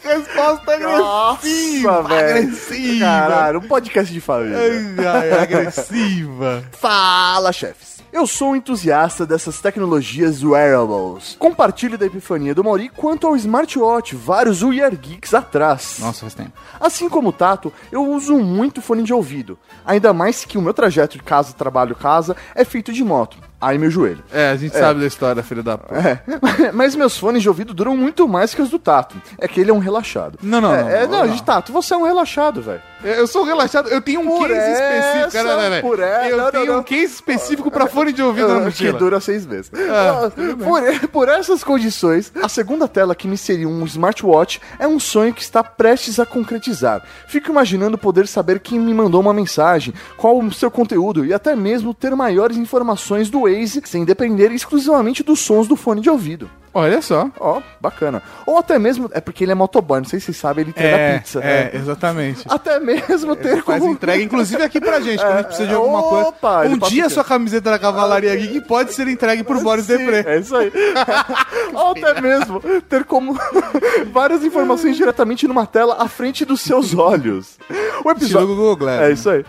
Resposta 0.03 0.75
agressiva, 0.75 1.93
Nossa, 1.93 2.09
velho. 2.09 2.29
agressiva. 2.31 3.05
Caralho, 3.05 3.59
um 3.61 3.69
podcast 3.69 4.13
de 4.13 4.21
família. 4.21 4.59
Ai, 4.59 5.07
ai, 5.31 5.43
agressiva. 5.43 6.65
Fala, 6.73 7.53
chefes. 7.53 8.00
Eu 8.13 8.27
sou 8.27 8.51
um 8.51 8.57
entusiasta 8.57 9.25
dessas 9.25 9.61
tecnologias 9.61 10.43
wearables. 10.43 11.37
Compartilho 11.39 11.97
da 11.97 12.07
epifania 12.07 12.53
do 12.53 12.65
Mauri 12.65 12.89
quanto 12.89 13.25
ao 13.27 13.37
smartwatch, 13.37 14.17
vários 14.17 14.63
Wear 14.65 14.95
Geeks 14.97 15.33
atrás. 15.33 15.99
Nossa, 16.01 16.23
faz 16.23 16.35
tempo. 16.35 16.51
Assim 16.81 17.09
como 17.09 17.29
o 17.29 17.33
Tato, 17.33 17.73
eu 17.93 18.05
uso 18.05 18.37
muito 18.39 18.83
fone 18.83 19.05
de 19.05 19.15
ouvido. 19.15 19.57
Ainda 19.87 20.13
mais 20.13 20.45
que 20.45 20.59
o 20.59 20.63
meu 20.63 20.75
trajeto 20.75 21.19
de 21.19 21.23
casa, 21.23 21.53
trabalho, 21.53 21.95
casa 21.95 22.35
é 22.53 22.65
feito 22.65 22.93
de 22.93 23.05
moto. 23.05 23.37
Ai, 23.61 23.79
meu 23.79 23.91
joelho. 23.91 24.25
É, 24.33 24.51
a 24.51 24.57
gente 24.57 24.75
É. 24.77 24.81
sabe 24.81 25.01
da 25.01 25.07
história, 25.07 25.43
filho 25.43 25.63
da 25.63 25.79
puta. 25.79 25.95
É, 25.95 26.73
mas 26.75 26.97
meus 26.97 27.17
fones 27.17 27.43
de 27.43 27.49
ouvido 27.49 27.73
duram 27.73 27.97
muito 27.97 28.27
mais 28.27 28.53
que 28.55 28.61
os 28.63 28.71
do 28.71 28.79
Tato. 28.79 29.15
É 29.39 29.47
que 29.47 29.61
ele 29.61 29.71
é 29.71 29.75
um 29.75 29.79
relaxado. 29.79 30.37
Não, 30.43 30.61
não, 30.61 30.75
é, 30.75 30.83
não, 30.83 30.89
É, 30.91 31.03
não, 31.07 31.11
não, 31.13 31.19
não. 31.27 31.29
gente, 31.29 31.45
Tato, 31.45 31.73
você 31.73 31.95
é 31.95 31.97
um 31.97 32.05
relaxado, 32.05 32.61
velho. 32.61 32.83
Eu 33.03 33.27
sou 33.27 33.45
relaxado, 33.45 33.89
eu 33.89 34.01
tenho 34.01 34.21
um 34.21 34.27
Por 34.27 34.49
case 34.49 34.73
específico. 34.73 35.33
Cara, 35.33 35.49
não, 35.57 35.63
não, 35.63 35.71
não. 35.71 35.81
por 35.81 36.01
essa, 36.01 36.29
eu 36.29 36.37
não, 36.37 36.51
tenho 36.51 36.79
um 36.79 36.83
case 36.83 37.05
específico 37.15 37.71
pra 37.71 37.87
fone 37.87 38.13
de 38.13 38.23
ouvido 38.23 38.49
na 38.49 38.55
Ah, 38.55 38.59
que 38.59 38.65
mochila. 38.67 38.99
dura 38.99 39.21
seis 39.21 39.47
meses. 39.47 39.71
Ah, 39.75 40.27
Ah, 40.27 40.31
por, 40.31 41.09
por 41.09 41.29
essas 41.29 41.65
condições, 41.65 42.33
a 42.43 42.49
segunda 42.49 42.87
tela 42.87 43.15
que 43.15 43.27
me 43.27 43.39
seria 43.39 43.69
um 43.69 43.85
smartwatch 43.87 44.61
é 44.79 44.87
um 44.87 45.01
sonho 45.01 45.33
que 45.33 45.43
está 45.43 45.63
prestes 45.65 46.21
a 46.21 46.27
concretizar. 46.27 47.03
Fico 47.27 47.51
imaginando 47.51 47.97
poder 47.97 48.27
saber 48.29 48.61
quem 48.61 48.79
me 48.79 48.93
mandou 48.93 49.21
uma 49.21 49.33
mensagem, 49.33 49.95
qual 50.17 50.39
o 50.39 50.53
seu 50.53 50.71
conteúdo 50.71 51.25
e 51.25 51.33
até 51.33 51.57
mesmo 51.57 51.95
ter 51.95 52.15
maiores 52.15 52.57
informações 52.57 53.31
do 53.31 53.43
Waze 53.43 53.81
sem 53.87 54.05
depender 54.05 54.51
exclusivamente 54.53 55.23
dos 55.23 55.41
sons 55.41 55.67
do 55.67 55.77
fone 55.77 56.01
de 56.01 56.11
ouvido. 56.11 56.51
Olha 56.73 57.03
só. 57.03 57.29
Ó, 57.39 57.61
bacana. 57.81 58.23
Ou 58.47 58.57
até 58.59 58.79
mesmo, 58.79 59.11
é 59.13 59.21
porque 59.21 59.45
ele 59.45 59.53
é 59.53 59.55
motoboy, 59.55 59.99
não 60.01 60.05
sei 60.07 60.21
se 60.21 60.27
vocês 60.27 60.37
sabem, 60.37 60.63
ele 60.63 60.71
entrega 60.71 60.97
É, 60.97 61.19
pizza. 61.19 61.41
é, 61.43 61.71
exatamente. 61.75 62.45
Até 62.49 62.79
mesmo 62.79 63.35
ter 63.35 63.63
Faz 63.65 63.81
como... 63.81 63.93
entrega, 63.93 64.23
inclusive 64.23 64.63
aqui 64.63 64.81
pra 64.81 65.01
gente, 65.01 65.19
quando 65.21 65.33
a 65.33 65.37
gente 65.39 65.47
precisa 65.47 65.67
de 65.69 65.75
É, 65.75 65.77
alguma 65.77 65.99
opa, 66.01 66.39
coisa. 66.59 66.65
ele 66.67 66.75
Um 66.75 66.79
dia 66.89 67.09
sua 67.11 67.25
camiseta 67.25 67.71
da 67.71 67.79
Cavalaria 67.79 68.35
Geek 68.37 68.61
pode 68.63 68.93
ser 68.95 69.09
entregue 69.09 69.43
por 69.43 69.61
Boris 69.63 69.87
Depré. 69.87 70.25
É 70.27 70.39
isso 70.39 70.55
aí. 70.57 70.73
Ou 71.75 71.91
até 71.91 72.21
mesmo 72.21 72.61
ter 72.89 73.05
como 73.05 73.37
várias 74.13 74.45
informações 74.45 74.97
diretamente 74.97 75.49
numa 75.49 75.67
tela 75.67 75.97
à 75.99 76.09
frente 76.09 76.45
dos 76.45 76.61
seus 76.61 76.95
olhos. 76.95 77.59
O 77.69 77.75
Estilo 77.75 78.11
episódio. 78.13 78.47
Google 78.49 78.77
Glass. 78.77 79.01
É 79.03 79.11
isso 79.13 79.31
aí. 79.31 79.45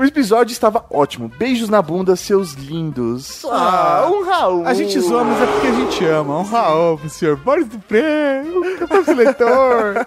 O 0.00 0.04
episódio 0.04 0.50
estava 0.50 0.82
ótimo. 0.90 1.30
Beijos 1.38 1.68
na 1.68 1.82
bunda, 1.82 2.16
seus 2.16 2.54
lindos. 2.54 3.44
Ah, 3.44 4.08
um 4.10 4.24
Raul. 4.24 4.66
A 4.66 4.72
gente 4.72 4.98
zoa, 4.98 5.22
mas 5.22 5.42
é 5.42 5.46
porque 5.46 5.66
a 5.66 5.72
gente 5.72 6.04
ama. 6.06 6.38
Um 6.38 6.42
Raul 6.42 6.96
pro 6.96 7.10
senhor 7.10 7.36
Boris 7.36 7.66
Dupré, 7.68 8.42
o 8.42 8.78
capaz 8.78 9.06
leitor. 9.08 10.06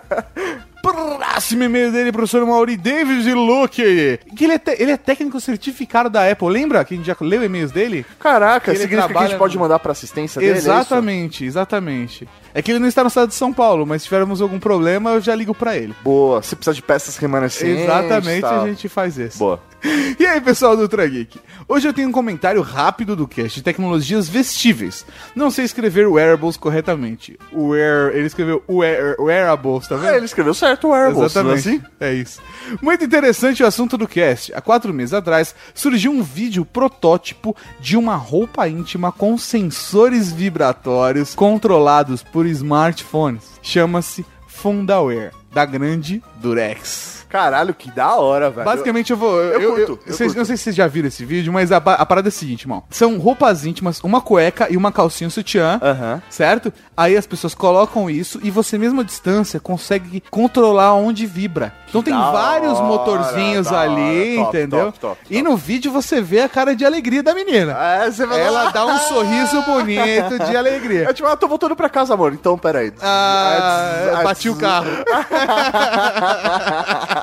Próximo 0.82 1.64
e-mail 1.64 1.92
dele, 1.92 2.12
professor 2.12 2.44
Mauri 2.46 2.76
David 2.76 3.32
Luke. 3.34 4.20
Que 4.36 4.44
ele 4.44 4.54
é, 4.54 4.58
te- 4.60 4.76
ele 4.82 4.92
é 4.92 4.98
técnico 4.98 5.40
certificado 5.40 6.10
da 6.10 6.30
Apple. 6.30 6.50
Lembra 6.50 6.84
que 6.84 6.96
a 6.96 6.98
gente 6.98 7.06
já 7.06 7.16
leu 7.22 7.44
e-mails 7.44 7.72
dele? 7.72 8.04
Caraca, 8.20 8.72
Ele 8.72 8.80
significa 8.80 9.14
que 9.14 9.18
a 9.18 9.28
gente 9.28 9.38
pode 9.38 9.58
mandar 9.60 9.78
pra 9.80 9.92
assistência 9.92 10.40
dele? 10.42 10.54
é 10.54 10.58
isso? 10.58 10.68
Exatamente, 10.68 11.46
exatamente. 11.46 12.28
É 12.54 12.62
que 12.62 12.72
ele 12.72 12.80
não 12.80 12.88
está 12.88 13.02
no 13.02 13.08
estado 13.08 13.30
de 13.30 13.36
São 13.36 13.52
Paulo, 13.52 13.86
mas 13.86 14.04
se 14.04 14.08
tivermos 14.08 14.42
algum 14.42 14.60
problema, 14.60 15.12
eu 15.12 15.22
já 15.22 15.34
ligo 15.34 15.56
pra 15.56 15.76
ele. 15.76 15.96
Boa. 16.04 16.42
Se 16.44 16.56
precisar 16.56 16.74
de 16.74 16.84
peças 16.84 17.18
remanescentes. 17.18 17.84
Exatamente, 17.84 18.42
tal. 18.42 18.62
a 18.62 18.68
gente 18.68 18.88
faz 18.88 19.18
isso. 19.18 19.40
Boa. 19.40 19.60
E 20.20 20.26
aí, 20.26 20.40
pessoal 20.40 20.76
do 20.76 20.84
Ultra 20.84 21.06
Geek? 21.08 21.40
Hoje 21.68 21.88
eu 21.88 21.94
tenho 21.94 22.08
um 22.08 22.12
comentário 22.12 22.62
rápido 22.62 23.16
do 23.16 23.28
cast 23.28 23.60
de 23.60 23.64
tecnologias 23.64 24.30
vestíveis. 24.30 25.06
Não 25.36 25.52
sei 25.52 25.66
escrever 25.66 26.08
wearables 26.08 26.56
corretamente. 26.56 27.38
Wear, 27.52 28.12
ele 28.14 28.28
escreveu 28.28 28.64
wear, 28.70 29.16
wearables, 29.20 29.88
tá 29.88 29.96
vendo? 29.96 30.10
É, 30.10 30.18
ele 30.18 30.26
escreveu 30.26 30.54
certo, 30.54 30.90
wearables. 30.90 31.32
Exatamente. 31.32 31.68
é 31.68 31.72
assim? 31.72 31.82
É 32.00 32.14
isso. 32.14 32.42
Muito 32.82 33.04
interessante 33.04 33.64
o 33.64 33.68
assunto 33.68 33.98
do 33.98 34.08
cast. 34.08 34.54
Há 34.54 34.62
quatro 34.62 34.94
meses 34.94 35.14
atrás 35.14 35.56
surgiu 35.74 36.12
um 36.12 36.24
vídeo 36.24 36.64
protótipo 36.64 37.56
de 37.80 37.98
uma 37.98 38.16
roupa 38.16 38.68
íntima 38.68 39.12
com 39.12 39.38
sensores 39.38 40.32
vibratórios 40.32 41.36
controlados 41.36 42.24
por 42.24 42.43
smartphones. 42.52 43.60
Chama-se 43.62 44.26
Fundawear. 44.48 45.32
da 45.54 45.66
grande 45.66 46.22
Durex. 46.42 47.23
Caralho, 47.34 47.74
que 47.74 47.90
da 47.90 48.14
hora, 48.16 48.52
velho. 48.52 48.64
Basicamente, 48.64 49.10
eu 49.10 49.18
vou. 49.18 49.42
Eu, 49.42 49.60
Eu 49.60 49.62
eu- 49.62 49.88
curto, 49.88 50.00
eu 50.06 50.14
vocês- 50.14 50.28
curto. 50.30 50.38
não 50.38 50.46
sei 50.46 50.56
se 50.56 50.64
vocês 50.66 50.76
já 50.76 50.86
viram 50.86 51.08
esse 51.08 51.26
vídeo, 51.26 51.52
mas 51.52 51.72
a, 51.72 51.78
a 51.78 52.06
parada 52.06 52.28
é 52.28 52.30
a 52.30 52.32
seguinte, 52.32 52.62
irmão. 52.66 52.84
São 52.92 53.18
roupas 53.18 53.66
íntimas, 53.66 54.00
uma 54.02 54.22
cueca 54.22 54.68
e 54.70 54.78
uma 54.78 54.92
calcinha 54.92 55.32
sutiã, 55.32 55.82
certo? 56.30 56.72
Aí 56.96 57.18
as 57.18 57.26
pessoas 57.26 57.56
colocam 57.56 58.08
isso 58.08 58.40
e 58.44 58.52
você, 58.52 58.78
mesmo 58.78 59.02
à 59.02 59.04
distância, 59.04 59.60
consegue 59.60 60.22
controlar 60.30 60.94
onde 60.94 61.26
vibra. 61.26 61.74
Então 61.90 62.04
tem 62.04 62.14
vários 62.14 62.74
hora, 62.74 62.84
motorzinhos 62.84 63.72
ali, 63.72 64.38
hora. 64.38 64.46
Top, 64.46 64.58
entendeu? 64.58 64.86
top, 64.86 65.00
top, 65.00 65.18
E 65.30 65.42
no 65.42 65.58
vídeo 65.58 65.92
você 65.92 66.22
vê 66.22 66.42
a 66.42 66.50
cara 66.50 66.76
de 66.76 66.86
alegria 66.86 67.24
da 67.24 67.34
menina. 67.34 67.76
É, 67.80 68.12
você 68.12 68.26
vai 68.28 68.42
Ela 68.42 68.70
dá 68.70 68.86
um 68.86 68.98
sorriso 69.00 69.60
bonito 69.64 70.38
de 70.48 70.56
alegria. 70.56 71.10
É 71.10 71.14
tipo, 71.14 71.28
ah, 71.28 71.36
tô 71.36 71.48
voltando 71.48 71.76
pra 71.76 71.90
casa, 71.90 72.14
amor. 72.14 72.32
Então, 72.34 72.58
peraí. 72.60 72.94
Ah, 73.02 74.22
bati 74.24 74.50
o 74.50 74.56
carro. 74.56 74.88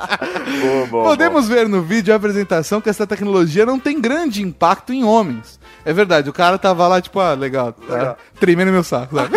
boa, 0.61 0.87
boa, 0.87 1.03
Podemos 1.05 1.47
ver 1.47 1.67
no 1.67 1.81
vídeo 1.81 2.13
a 2.13 2.17
apresentação 2.17 2.81
que 2.81 2.89
essa 2.89 3.05
tecnologia 3.07 3.65
não 3.65 3.79
tem 3.79 3.99
grande 3.99 4.41
impacto 4.41 4.93
em 4.93 5.03
homens. 5.03 5.59
É 5.83 5.91
verdade, 5.91 6.29
o 6.29 6.33
cara 6.33 6.57
tava 6.59 6.87
lá, 6.87 7.01
tipo, 7.01 7.19
ah, 7.19 7.33
legal, 7.33 7.73
tá 7.73 7.93
Legal. 7.95 8.17
tremendo 8.39 8.71
meu 8.71 8.83
saco, 8.83 9.15
sabe? 9.15 9.31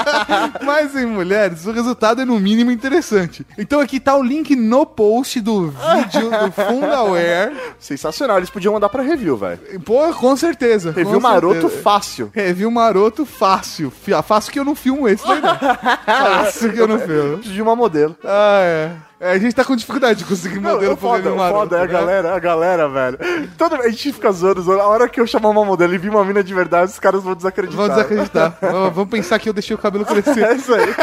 Mas 0.64 0.96
em 0.96 1.04
mulheres, 1.04 1.66
o 1.66 1.72
resultado 1.72 2.22
é 2.22 2.24
no 2.24 2.40
mínimo 2.40 2.70
interessante. 2.70 3.46
Então 3.58 3.80
aqui 3.80 4.00
tá 4.00 4.16
o 4.16 4.22
link 4.22 4.56
no 4.56 4.86
post 4.86 5.40
do 5.42 5.68
vídeo 5.70 6.30
do 6.30 6.52
Fundaware. 6.52 7.52
Sensacional, 7.78 8.38
eles 8.38 8.48
podiam 8.48 8.72
mandar 8.72 8.88
pra 8.88 9.02
review, 9.02 9.36
velho. 9.36 9.60
Pô, 9.84 10.12
com 10.14 10.34
certeza. 10.36 10.90
Review 10.90 11.20
com 11.20 11.20
maroto 11.20 11.60
certeza. 11.62 11.82
fácil. 11.82 12.30
Review 12.34 12.70
maroto 12.70 13.26
fácil. 13.26 13.92
Fácil 14.24 14.52
que 14.52 14.58
eu 14.58 14.64
não 14.64 14.74
filmo 14.74 15.06
esse, 15.06 15.26
né? 15.28 15.42
Fácil 16.06 16.72
que 16.72 16.78
eu 16.78 16.88
não 16.88 16.98
filmo. 16.98 17.38
De 17.38 17.60
uma 17.60 17.76
modelo. 17.76 18.16
Ah, 18.24 18.60
é. 18.62 18.90
É, 19.24 19.30
A 19.32 19.38
gente 19.38 19.54
tá 19.54 19.64
com 19.64 19.74
dificuldade 19.74 20.18
de 20.18 20.24
conseguir 20.26 20.60
Não, 20.60 20.72
modelo 20.74 20.92
o 20.92 20.96
pro 20.98 21.08
foda, 21.08 21.30
maroto. 21.30 21.58
foda 21.60 21.76
é 21.78 21.80
a 21.82 21.86
né? 21.86 21.92
galera, 21.92 22.34
a 22.34 22.38
galera, 22.38 22.88
velho. 22.90 23.18
Toda 23.56 23.76
a 23.78 23.88
gente 23.88 24.12
fica 24.12 24.30
zoando, 24.30 24.60
zoando. 24.60 24.82
A 24.82 24.86
hora 24.86 25.08
que 25.08 25.18
eu 25.18 25.26
chamar 25.26 25.48
uma 25.48 25.64
modelo 25.64 25.94
e 25.94 25.98
vir 25.98 26.10
uma 26.10 26.22
mina 26.24 26.44
de 26.44 26.52
verdade, 26.52 26.92
os 26.92 26.98
caras 26.98 27.22
vão 27.22 27.34
desacreditar. 27.34 27.76
Vamos 27.78 27.94
desacreditar. 27.96 28.58
Vamos 28.92 29.08
pensar 29.08 29.38
que 29.38 29.48
eu 29.48 29.52
deixei 29.54 29.74
o 29.74 29.78
cabelo 29.78 30.04
crescer. 30.04 30.34
É 30.44 30.54
isso 30.56 30.74
aí. 30.74 30.84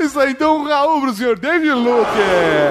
Isso 0.00 0.18
aí, 0.18 0.30
então, 0.32 0.64
Raul 0.64 1.00
pro 1.02 1.12
senhor 1.12 1.38
David 1.38 1.72
Luke. 1.72 2.10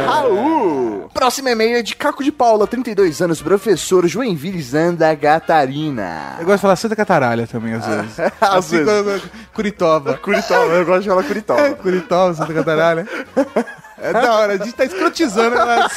Raul! 0.05 1.09
Próximo 1.13 1.49
e-mail 1.49 1.77
é 1.77 1.81
de 1.81 1.95
Caco 1.95 2.23
de 2.23 2.31
Paula, 2.31 2.65
32 2.67 3.21
anos, 3.21 3.41
professor 3.41 4.07
Joinville, 4.07 4.63
Santa 4.63 5.15
Catarina. 5.15 6.35
Eu 6.39 6.45
gosto 6.45 6.55
de 6.57 6.61
falar 6.61 6.75
Santa 6.75 6.95
Cataralha 6.95 7.45
também, 7.47 7.73
às 7.75 7.85
vezes. 7.85 8.19
Às 8.41 8.55
Assim, 8.55 8.83
vezes. 8.83 8.85
quando- 8.91 9.21
Curitoba. 9.53 10.13
Curitoba, 10.15 10.73
eu 10.73 10.85
gosto 10.85 11.01
de 11.03 11.09
falar 11.09 11.23
Curitoba. 11.23 11.69
Curitoba, 11.75 12.33
Santa 12.33 12.53
Cataralha. 12.79 13.05
É 14.01 14.13
da 14.13 14.33
hora, 14.33 14.53
a 14.53 14.57
gente 14.57 14.73
tá 14.73 14.85
escrotizando. 14.85 15.55
né? 15.55 15.87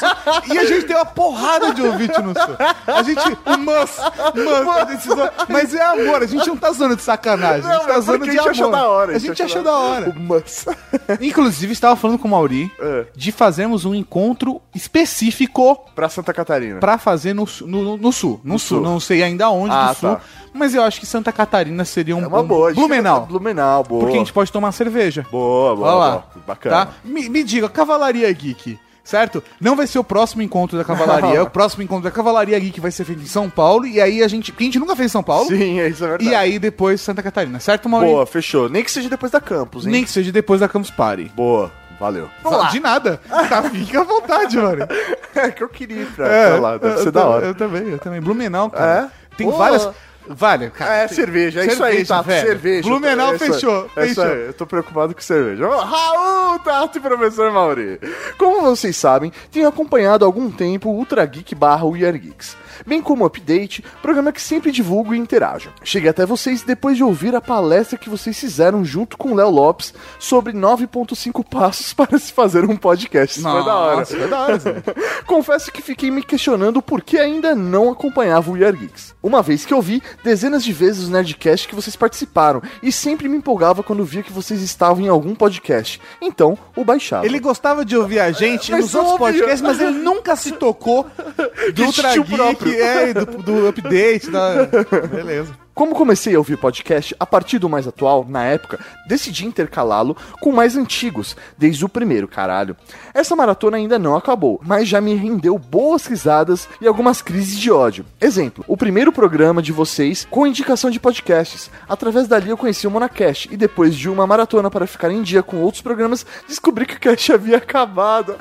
E 0.53 0.59
a 0.59 0.65
gente 0.65 0.87
tem 0.87 0.97
uma 0.97 1.05
porrada 1.07 1.73
de 1.75 1.83
ouvinte 1.83 2.21
no 2.21 2.33
sul. 2.35 2.57
A 2.87 3.03
gente. 3.03 3.23
Gente 3.23 5.07
zoa. 5.07 5.33
Mas 5.49 5.75
é 5.75 5.83
amor, 5.83 6.23
a 6.23 6.27
gente 6.27 6.47
não 6.47 6.57
tá 6.57 6.71
zoando 6.73 6.97
de 6.97 7.03
sacanagem. 7.03 7.69
a 7.71 7.75
gente 7.75 7.87
tá 7.87 8.01
zoando 8.01 8.25
de 8.25 8.31
a 8.31 8.33
gente 8.33 8.41
amor. 8.41 8.51
achou 8.51 8.71
da 8.71 8.89
hora, 8.89 9.17
A 9.17 9.19
gente 9.19 9.43
achou 9.43 9.63
da 9.63 9.73
hora. 9.77 10.11
O 10.11 10.19
Mus. 10.19 10.65
Inclusive, 11.21 11.73
estava 11.73 11.97
falando 11.97 12.19
com 12.19 12.29
o 12.29 12.31
Mauri 12.31 12.71
É. 12.81 13.07
de 13.15 13.33
fazermos 13.33 13.85
um 13.85 13.95
encontro 13.95 14.61
específico 14.75 15.77
Pra 15.95 16.09
Santa 16.09 16.33
Catarina. 16.33 16.81
pra 16.81 16.99
fazer 16.99 17.35
no, 17.35 17.47
no, 17.63 17.97
no 17.97 18.13
sul. 18.13 18.41
No, 18.45 18.55
No 18.55 18.59
sul. 18.59 18.79
sul. 18.79 18.81
Não 18.87 18.99
sei 19.01 19.23
ainda 19.23 19.49
onde 19.51 19.75
Ah, 19.75 19.89
do 19.93 19.95
sul. 19.99 20.11
tá. 20.17 20.21
Mas 20.55 20.75
eu 20.75 20.83
acho 20.83 21.01
que 21.01 21.07
Santa 21.07 21.33
Catarina 21.33 21.83
seria 21.85 22.15
um, 22.15 22.23
É 22.23 22.27
uma 22.27 22.41
um 22.41 22.47
boa. 22.47 22.73
Blumenau. 22.75 23.25
Blumenau, 23.27 23.83
boa. 23.85 24.01
Porque 24.03 24.17
a 24.17 24.19
gente 24.19 24.33
pode 24.33 24.53
tomar 24.53 24.71
cerveja. 24.73 25.27
Boa, 25.31 25.75
boa, 25.75 25.89
Olha 25.89 25.97
lá. 25.99 26.11
boa. 26.11 26.25
Bacana. 26.47 26.87
Tá? 26.87 26.93
Me, 27.05 27.29
me 27.29 27.43
diga, 27.43 27.69
Cavalaria 27.93 28.33
Geek, 28.33 28.79
certo? 29.05 29.43
Não 29.61 29.77
vai 29.77 29.87
ser 29.87 29.99
o 29.99 30.05
próximo 30.05 30.41
encontro 30.43 30.79
da 30.79 30.85
Cavalaria. 30.85 31.43
o 31.45 31.51
próximo 31.51 31.83
encontro 31.83 32.05
da 32.05 32.11
Cavalaria 32.11 32.59
Geek 32.59 32.81
vai 32.81 32.91
ser 32.91 33.05
feito 33.05 33.23
em 33.23 33.27
São 33.27 33.51
Paulo. 33.51 33.87
E 33.87 34.01
aí 34.01 34.23
a 34.23 34.29
gente. 34.29 34.51
Porque 34.51 34.65
a 34.65 34.67
gente 34.67 34.79
nunca 34.79 34.97
fez 34.97 35.11
em 35.11 35.13
São 35.13 35.23
Paulo. 35.23 35.47
Sim, 35.47 35.79
é 35.79 35.89
isso 35.89 36.05
é 36.05 36.09
verdade. 36.09 36.31
E 36.31 36.35
aí 36.35 36.59
depois 36.59 37.01
Santa 37.01 37.23
Catarina, 37.23 37.61
certo, 37.61 37.89
Maurício? 37.89 38.15
Boa, 38.15 38.27
fechou. 38.27 38.69
Nem 38.69 38.83
que 38.83 38.91
seja 38.91 39.09
depois 39.11 39.31
da 39.31 39.41
campus, 39.41 39.85
hein? 39.85 39.93
Nem 39.93 40.05
que 40.05 40.11
seja 40.11 40.33
depois 40.33 40.61
da 40.61 40.69
Campus 40.69 40.91
Party. 40.91 41.31
Boa, 41.35 41.71
valeu. 42.01 42.31
De 42.71 42.81
nada. 42.81 43.21
Tá, 43.29 43.63
fica 43.71 44.01
à 44.01 44.05
vontade, 44.05 44.57
mano. 44.57 44.89
É 45.35 45.51
que 45.51 45.63
eu 45.63 45.69
queria 45.69 46.03
ir 46.03 46.07
pra, 46.13 46.27
É, 46.29 46.51
pra 46.51 46.61
lá, 46.61 46.77
deve 46.79 46.95
eu 46.95 47.03
ser 47.03 47.11
da 47.11 47.27
hora. 47.27 47.47
Eu 47.47 47.55
também, 47.55 47.89
eu 47.91 47.99
também. 47.99 48.21
Blumenau, 48.21 48.71
cara. 48.71 49.11
É? 49.13 49.37
Tem 49.37 49.47
Boa. 49.47 49.59
várias. 49.59 49.89
Vale, 50.29 50.71
cara. 50.71 50.95
É, 50.95 51.07
tem- 51.09 51.17
cerveja, 51.17 51.61
é 51.61 51.67
isso 51.67 51.83
aí, 51.83 51.91
cerveja, 51.93 52.15
Tato, 52.15 52.27
velho. 52.27 52.47
cerveja. 52.47 52.89
Blumenau 52.89 53.33
É 53.33 53.35
isso 53.35 53.45
aí, 53.45 53.53
fechou, 53.53 53.91
É 53.97 54.07
isso 54.07 54.15
fechou. 54.15 54.25
aí, 54.33 54.47
eu 54.47 54.53
tô 54.55 54.67
preocupado 54.67 55.15
com 55.15 55.21
cerveja. 55.21 55.69
Ô, 55.69 55.77
Raul, 55.79 56.59
Tato 56.61 56.99
e 56.99 57.01
professor 57.01 57.51
Mauri. 57.53 58.01
Como 58.39 58.63
vocês 58.63 58.97
sabem, 58.97 59.33
tenho 59.51 59.69
acompanhado 59.69 60.25
há 60.25 60.29
algum 60.29 60.51
tempo 60.51 60.89
o 60.91 60.95
Ultra 60.95 61.25
Geek 61.27 61.55
barra 61.55 61.85
We 61.85 62.01
Geeks. 62.13 62.57
Bem 62.87 63.03
como 63.03 63.25
Update, 63.25 63.85
programa 64.01 64.33
que 64.33 64.41
sempre 64.41 64.71
divulgo 64.71 65.15
e 65.15 65.19
interajo. 65.19 65.73
Cheguei 65.83 66.11
até 66.11 66.27
vocês 66.27 66.63
depois 66.63 66.97
de 66.97 67.05
ouvir 67.05 67.35
a 67.35 67.41
palestra 67.41 67.99
que 67.99 68.11
vocês 68.11 68.39
fizeram 68.39 68.85
junto 68.85 69.17
com 69.17 69.33
o 69.33 69.35
Léo 69.35 69.51
Lopes 69.51 69.95
sobre 70.19 70.53
9.5 70.53 71.45
passos 71.45 71.93
para 71.95 72.19
se 72.19 72.33
fazer 72.33 72.65
um 72.65 72.77
podcast. 72.77 73.39
Isso 73.39 73.49
foi 73.49 73.65
da 73.65 73.75
hora. 73.75 73.97
Nossa, 73.97 74.17
foi 74.17 74.29
da 74.29 74.41
hora. 74.41 74.61
Confesso 75.27 75.73
que 75.73 75.83
fiquei 75.83 76.11
me 76.11 76.23
questionando 76.23 76.83
por 76.83 77.03
que 77.03 77.19
ainda 77.19 77.55
não 77.55 77.91
acompanhava 77.91 78.51
o 78.51 78.55
We 78.55 78.67
Are 78.67 78.77
Geeks. 78.77 79.15
Uma 79.23 79.43
vez 79.43 79.65
que 79.65 79.73
eu 79.73 79.81
vi 79.81 80.03
dezenas 80.25 80.65
de 80.65 80.73
vezes 80.73 81.05
os 81.05 81.09
Nerdcast 81.09 81.69
que 81.69 81.75
vocês 81.75 81.95
participaram 81.95 82.63
e 82.83 82.91
sempre 82.91 83.29
me 83.29 83.37
empolgava 83.37 83.83
quando 83.83 84.05
via 84.05 84.23
que 84.23 84.33
vocês 84.33 84.61
estavam 84.61 85.05
em 85.05 85.09
algum 85.09 85.35
podcast. 85.35 86.01
Então, 86.21 86.59
o 86.77 86.85
baixava. 86.85 87.25
Ele 87.25 87.39
gostava 87.39 87.85
de 87.85 87.97
ouvir 87.97 88.19
a 88.19 88.33
gente 88.33 88.73
Mas 88.73 88.85
nos 88.85 88.95
outros 88.95 89.19
podcasts, 89.19 89.61
mas 89.61 89.81
ele 89.81 89.99
nunca 89.99 90.35
se 90.37 90.53
tocou 90.53 91.07
do 91.75 91.85
Ultra 91.85 92.17
Geek, 92.17 92.62
próprio. 92.63 92.85
é, 92.85 93.15
do, 93.15 93.27
do 93.43 93.69
update. 93.69 94.31
Da... 94.31 94.67
Beleza. 95.11 95.63
Como 95.75 95.95
comecei 95.95 96.35
a 96.35 96.39
ouvir 96.39 96.59
podcast 96.59 97.17
a 97.19 97.25
partir 97.25 97.59
do 97.59 97.69
mais 97.69 97.89
atual, 97.89 98.27
na 98.29 98.45
época, 98.45 98.79
decidi 99.09 99.47
intercalá-lo 99.47 100.15
com 100.39 100.53
mais 100.53 100.77
antigos, 100.77 101.35
desde 101.57 101.83
o 101.83 101.89
primeiro, 101.89 102.29
caralho. 102.29 102.77
Essa 103.15 103.37
maratona 103.37 103.77
ainda 103.77 103.99
não 103.99 104.17
acabou, 104.17 104.61
mas 104.65 104.89
já 104.89 105.01
me 105.01 105.15
rendeu 105.15 105.59
boas 105.59 106.07
risadas 106.07 106.69
e 106.81 106.87
algumas 106.87 107.21
crises 107.23 107.59
de 107.59 107.71
ódio. 107.71 108.05
Exemplo, 108.21 108.65
o 108.67 108.77
primeiro 108.77 109.13
programa 109.13 109.63
de 109.63 109.73
vocês 109.73 110.27
com 110.31 110.47
indicação 110.47 110.91
de 110.91 110.99
podcasts. 111.01 111.71
Através 111.89 112.27
dali 112.29 112.51
eu 112.51 112.57
conheci 112.57 112.87
o 112.87 112.91
Monacast 112.91 113.49
e 113.53 113.57
depois 113.57 113.95
de 113.95 114.09
uma 114.09 114.27
maratona 114.27 114.71
para 114.71 114.87
ficar 114.87 115.11
em 115.11 115.23
dia 115.23 115.43
com 115.43 115.59
outros 115.59 115.83
programas, 115.83 116.25
descobri 116.49 116.87
que 116.87 116.95
o 116.97 117.01
cast 117.01 117.33
havia 117.33 117.57
acabado. 117.59 118.35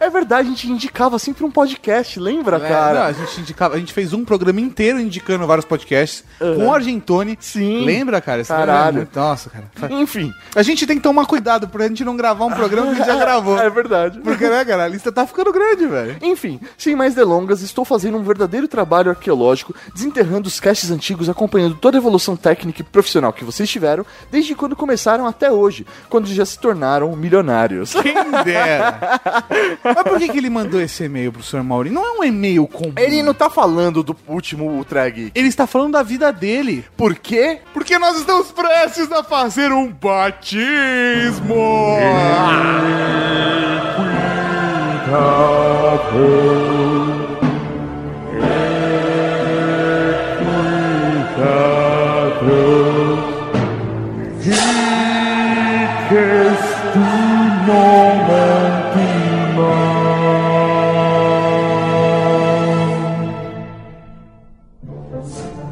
É, 0.00 0.08
verdade, 0.10 0.48
a 0.48 0.50
gente 0.50 0.70
indicava 0.70 1.18
sempre 1.18 1.44
um 1.44 1.50
podcast, 1.50 2.18
lembra, 2.18 2.56
É, 2.56 2.68
cara? 2.68 2.94
não, 3.00 3.06
a 3.06 3.12
gente 3.12 3.40
indicava, 3.40 3.74
a 3.74 3.78
gente 3.78 3.92
fez 3.92 4.12
um 4.12 4.24
programa 4.24 4.60
inteiro 4.60 4.98
indicando 5.00 5.46
vários 5.46 5.64
podcasts 5.66 6.24
com 6.38 6.66
o 6.66 6.72
Argentone. 6.72 7.36
Sim. 7.40 7.84
Lembra, 7.84 8.20
cara? 8.20 8.40
Esse 8.40 8.48
Caralho. 8.52 8.88
é 8.88 9.00
muito- 9.00 9.16
Nossa, 9.18 9.50
cara. 9.50 9.92
Enfim. 9.92 10.32
A 10.54 10.62
gente 10.62 10.86
tem 10.86 10.96
que 10.96 11.02
tomar 11.02 11.26
cuidado 11.26 11.68
pra 11.68 11.86
gente 11.88 12.04
não 12.04 12.16
gravar 12.16 12.44
um 12.46 12.52
programa 12.52 12.94
que 12.94 13.04
já 13.04 13.14
gravou. 13.16 13.58
É 13.58 13.68
verdade. 13.76 14.20
Porque, 14.20 14.48
né, 14.48 14.64
cara, 14.64 14.84
a 14.84 14.88
lista 14.88 15.12
tá 15.12 15.26
ficando 15.26 15.52
grande, 15.52 15.86
velho. 15.86 16.16
Enfim, 16.22 16.58
sem 16.76 16.96
mais 16.96 17.14
delongas, 17.14 17.62
estou 17.62 17.84
fazendo 17.84 18.16
um 18.16 18.22
verdadeiro 18.22 18.66
trabalho 18.66 19.10
arqueológico, 19.10 19.74
desenterrando 19.94 20.48
os 20.48 20.58
caches 20.58 20.90
antigos, 20.90 21.28
acompanhando 21.28 21.76
toda 21.76 21.96
a 21.96 22.00
evolução 22.00 22.36
técnica 22.36 22.80
e 22.80 22.84
profissional 22.84 23.32
que 23.32 23.44
vocês 23.44 23.68
tiveram, 23.68 24.04
desde 24.30 24.54
quando 24.54 24.74
começaram 24.74 25.26
até 25.26 25.52
hoje, 25.52 25.86
quando 26.08 26.26
já 26.26 26.44
se 26.44 26.58
tornaram 26.58 27.14
milionários. 27.14 27.94
Quem 27.94 28.14
dera. 28.44 29.20
Mas 29.84 30.02
por 30.02 30.18
que, 30.18 30.28
que 30.28 30.38
ele 30.38 30.50
mandou 30.50 30.80
esse 30.80 31.04
e-mail 31.04 31.32
pro 31.32 31.42
senhor 31.42 31.62
Mauri? 31.62 31.90
Não 31.90 32.04
é 32.04 32.18
um 32.18 32.24
e-mail 32.24 32.66
comum. 32.66 32.94
Ele 32.96 33.22
não 33.22 33.34
tá 33.34 33.50
falando 33.50 34.02
do 34.02 34.16
último 34.26 34.64
Ultra 34.64 35.08
Geek. 35.08 35.32
Ele 35.34 35.48
está 35.48 35.66
falando 35.66 35.92
da 35.92 36.02
vida 36.02 36.32
dele. 36.32 36.84
Por 36.96 37.14
quê? 37.14 37.60
Porque 37.72 37.98
nós 37.98 38.18
estamos 38.18 38.50
prestes 38.50 39.10
a 39.12 39.22
fazer 39.22 39.70
um 39.72 39.92
batismo. 39.92 41.54
Cafe. 45.06 47.05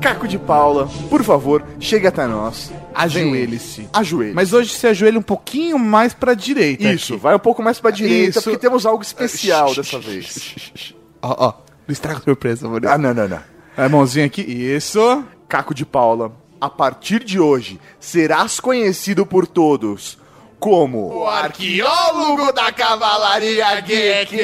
Caco 0.04 0.28
de 0.28 0.38
Paula, 0.38 0.86
por 1.08 1.24
favor, 1.24 1.64
chegue 1.80 2.06
até 2.06 2.26
nós. 2.26 2.70
Ajoelhe-se. 2.94 3.88
Ajoelhe. 3.90 4.34
Mas 4.34 4.52
hoje 4.52 4.74
se 4.74 4.86
ajoelha 4.86 5.18
um 5.18 5.22
pouquinho 5.22 5.78
mais 5.78 6.12
pra 6.12 6.34
direita. 6.34 6.92
Isso, 6.92 7.16
vai 7.16 7.34
um 7.34 7.38
pouco 7.38 7.62
mais 7.62 7.80
pra 7.80 7.90
direita, 7.90 8.38
Isso. 8.38 8.42
porque 8.42 8.58
temos 8.58 8.84
algo 8.84 9.02
especial 9.02 9.74
dessa 9.74 9.98
vez. 9.98 10.92
Ó, 11.22 11.34
ó. 11.46 11.52
Não 11.88 11.92
estraga 11.92 12.18
a 12.18 12.22
surpresa, 12.22 12.68
Maurício. 12.68 12.94
Ah, 12.94 12.98
não, 12.98 13.14
não, 13.14 13.26
não. 13.26 13.40
A 13.78 13.88
mãozinha 13.88 14.26
aqui. 14.26 14.42
Isso. 14.42 15.24
Caco 15.48 15.72
de 15.74 15.86
Paula, 15.86 16.32
a 16.60 16.68
partir 16.68 17.24
de 17.24 17.40
hoje 17.40 17.80
serás 17.98 18.60
conhecido 18.60 19.24
por 19.24 19.46
todos 19.46 20.18
como 20.60 21.14
O 21.14 21.26
arqueólogo 21.26 22.52
da 22.52 22.70
Cavalaria 22.72 23.80
Geek. 23.80 24.36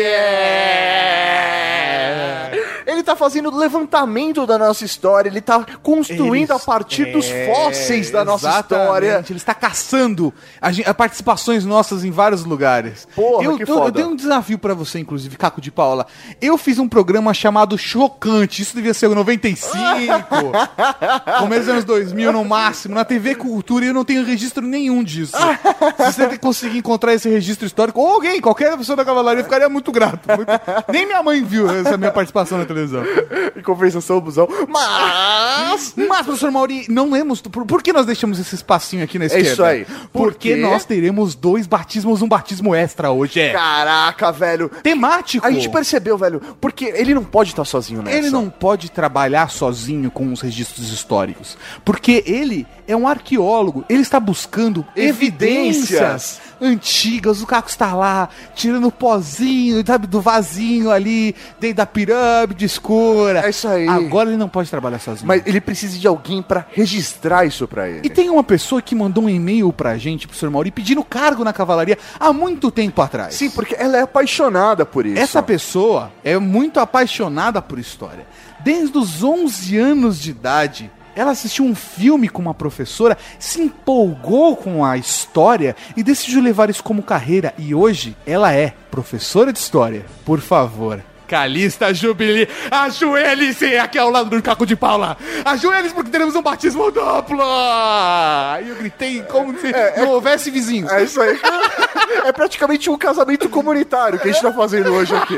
Ele 2.87 3.03
tá 3.03 3.15
fazendo 3.17 3.55
levantamento 3.57 4.47
da 4.47 4.59
nossa 4.59 4.85
história, 4.85 5.29
ele 5.29 5.41
tá 5.41 5.65
construindo 5.83 6.53
a 6.53 6.59
partir 6.59 7.07
dos 7.07 7.27
fósseis 7.47 8.11
da 8.11 8.25
nossa 8.25 8.49
Exatamente, 8.49 8.83
história. 8.85 9.25
Ele 9.29 9.37
está 9.39 9.55
caçando 9.55 10.33
a 10.61 10.71
a 10.91 10.95
participações 10.95 11.65
nossas 11.65 12.05
em 12.05 12.11
vários 12.11 12.45
lugares. 12.45 13.07
Porra, 13.15 13.45
eu, 13.45 13.57
que 13.59 13.67
tô- 13.67 13.85
eu 13.85 13.93
tenho 13.93 14.09
um 14.09 14.17
desafio 14.17 14.59
pra 14.59 14.73
você, 14.73 14.99
inclusive, 14.99 15.37
Caco 15.37 15.61
de 15.61 15.71
Paula. 15.71 16.07
Eu 16.41 16.57
fiz 16.57 16.79
um 16.79 16.89
programa 16.89 17.35
chamado 17.35 17.77
Chocante. 17.77 18.63
Isso 18.63 18.75
devia 18.75 18.95
ser 18.95 19.07
o 19.09 19.15
95. 19.15 19.71
começo 21.39 21.61
dos 21.61 21.69
anos 21.69 21.85
2000, 21.85 22.33
no 22.33 22.45
máximo, 22.45 22.95
na 22.95 23.05
TV 23.05 23.35
Cultura, 23.35 23.85
e 23.85 23.89
eu 23.89 23.95
não 23.95 24.05
tenho 24.05 24.25
registro 24.25 24.67
nenhum 24.67 25.03
disso. 25.03 25.33
Se 25.37 26.13
você 26.13 26.39
conseguir 26.39 26.79
encontrar 26.79 27.15
esse 27.15 27.29
registro 27.29 27.67
histórico, 27.67 28.01
ou 28.01 28.09
alguém, 28.15 28.41
qualquer 28.41 28.77
pessoa 28.77 28.97
da 28.97 29.05
cavalaria, 29.05 29.41
eu 29.41 29.45
ficaria 29.45 29.69
muito 29.69 29.91
grato. 29.93 30.21
Muito- 30.35 30.51
Nem 30.93 31.07
minha 31.07 31.23
mãe 31.23 31.43
viu 31.43 31.69
essa 31.71 31.97
minha 31.97 32.11
participação 32.13 32.59
na 32.59 32.65
televisão. 32.75 33.05
Em 33.57 33.63
compensação, 33.63 34.21
busão. 34.21 34.49
Mas. 34.69 35.95
Mas, 35.97 36.23
professor 36.23 36.51
Mauri, 36.51 36.87
não 36.89 37.11
lemos. 37.11 37.41
Por, 37.41 37.67
por 37.67 37.83
que 37.83 37.93
nós 37.93 38.07
deixamos 38.07 38.39
esse 38.39 38.55
espacinho 38.55 39.05
aqui 39.05 39.19
na 39.19 39.27
esquerda? 39.27 39.49
isso 39.49 39.65
aí. 39.65 39.87
Porque 40.13 40.51
Porque 40.51 40.57
nós 40.57 40.85
teremos 40.85 41.35
dois 41.35 41.67
batismos, 41.67 42.23
um 42.23 42.29
batismo 42.29 42.75
extra 42.75 43.11
hoje. 43.11 43.41
É. 43.41 43.53
Caraca, 43.53 44.33
velho. 44.33 44.71
Temático. 44.83 45.47
A 45.47 45.51
gente 45.51 45.69
percebeu, 45.69 46.17
velho, 46.17 46.41
porque 46.61 46.87
ele 46.87 47.15
não 47.15 47.25
pode 47.25 47.51
estar 47.51 47.65
sozinho 47.65 48.03
nessa. 48.03 48.17
Ele 48.17 48.31
não 48.31 48.49
pode 48.49 48.91
trabalhar 48.91 49.51
sozinho 49.51 50.11
com 50.11 50.33
os 50.33 50.41
registros 50.41 50.91
históricos. 50.91 51.59
Porque 51.85 52.23
ele 52.27 52.67
é 52.91 52.97
um 52.97 53.07
arqueólogo. 53.07 53.85
Ele 53.89 54.03
está 54.03 54.19
buscando 54.19 54.85
Evidências. 54.97 55.91
evidências 55.91 56.41
antigas. 56.61 57.41
O 57.41 57.47
Caco 57.47 57.69
está 57.69 57.95
lá, 57.95 58.29
tirando 58.55 58.89
o 58.89 58.93
pozinho, 58.93 59.83
sabe, 59.87 60.07
do 60.07 60.21
vasinho 60.21 60.91
ali, 60.91 61.35
dentro 61.59 61.77
da 61.79 61.87
pirâmide 61.87 62.65
escura. 62.65 63.47
É 63.47 63.51
isso 63.51 63.69
aí. 63.69 63.89
Agora 63.89 64.29
ele 64.29 64.37
não 64.37 64.49
pode 64.49 64.69
trabalhar 64.71 64.99
sozinho. 64.99 65.27
Mas 65.27 65.43
ele 65.47 65.61
precisa 65.61 65.99
de 65.99 66.07
alguém 66.07 66.43
pra 66.43 66.67
registrar 66.73 67.45
isso 67.45 67.67
pra 67.67 67.89
ele. 67.89 68.01
E 68.05 68.11
tem 68.11 68.29
uma 68.29 68.45
pessoa 68.45 68.83
que 68.83 68.95
mandou 68.95 69.25
um 69.25 69.29
e-mail 69.29 69.73
pra 69.73 69.97
gente, 69.97 70.27
professor 70.27 70.51
Mauri, 70.51 70.71
pedindo 70.71 71.03
cargo 71.05 71.45
na 71.45 71.53
cavalaria 71.53 71.99
há 72.19 72.33
muito 72.33 72.71
tempo 72.71 73.01
atrás. 73.01 73.35
Sim, 73.35 73.51
porque 73.51 73.75
ela 73.79 73.97
é 73.97 74.03
apaixonada 74.03 74.85
por 74.85 75.07
isso. 75.07 75.19
Essa 75.19 75.43
pessoa 75.43 76.13
é 76.25 76.37
muito 76.39 76.81
apaixonada 76.81 77.63
por 77.63 77.79
história. 77.79 78.27
Desde 78.63 78.97
os 78.99 79.23
11 79.23 79.79
anos 79.79 80.21
de 80.21 80.31
idade, 80.31 80.91
ela 81.15 81.33
assistiu 81.33 81.65
um 81.65 81.75
filme 81.75 82.29
com 82.29 82.43
uma 82.43 82.55
professora, 82.55 83.17
se 83.39 83.61
empolgou 83.61 84.57
com 84.57 84.85
a 84.85 84.97
história 84.97 85.77
e 85.97 86.03
decidiu 86.03 86.43
levar 86.43 86.71
isso 86.71 86.83
como 86.83 87.03
carreira. 87.03 87.55
E 87.59 87.75
hoje 87.75 88.17
ela 88.27 88.53
é 88.53 88.75
professora 88.91 89.53
de 89.53 89.59
história. 89.59 90.05
Por 90.25 90.41
favor. 90.41 91.03
Calista 91.31 91.95
Jubilee, 91.95 92.49
ajoelhe-se 92.73 93.77
aqui 93.77 93.97
ao 93.97 94.11
lado 94.11 94.31
do 94.31 94.43
Caco 94.43 94.67
de 94.67 94.75
Paula. 94.75 95.17
Ajoelhe-se 95.45 95.95
porque 95.95 96.11
teremos 96.11 96.35
um 96.35 96.43
batismo 96.43 96.91
duplo. 96.91 97.41
Aí 97.41 98.69
eu 98.69 98.75
gritei 98.75 99.23
como 99.23 99.57
se 99.57 99.71
não 99.97 100.09
houvesse 100.09 100.51
vizinhos. 100.51 100.91
É 100.91 101.05
isso 101.05 101.21
aí. 101.23 101.39
é 102.27 102.33
praticamente 102.33 102.91
um 102.91 102.99
casamento 102.99 103.49
comunitário 103.49 104.19
que 104.19 104.29
a 104.29 104.33
gente 104.33 104.43
tá 104.43 104.53
fazendo 104.53 104.93
hoje 104.93 105.15
aqui. 105.15 105.37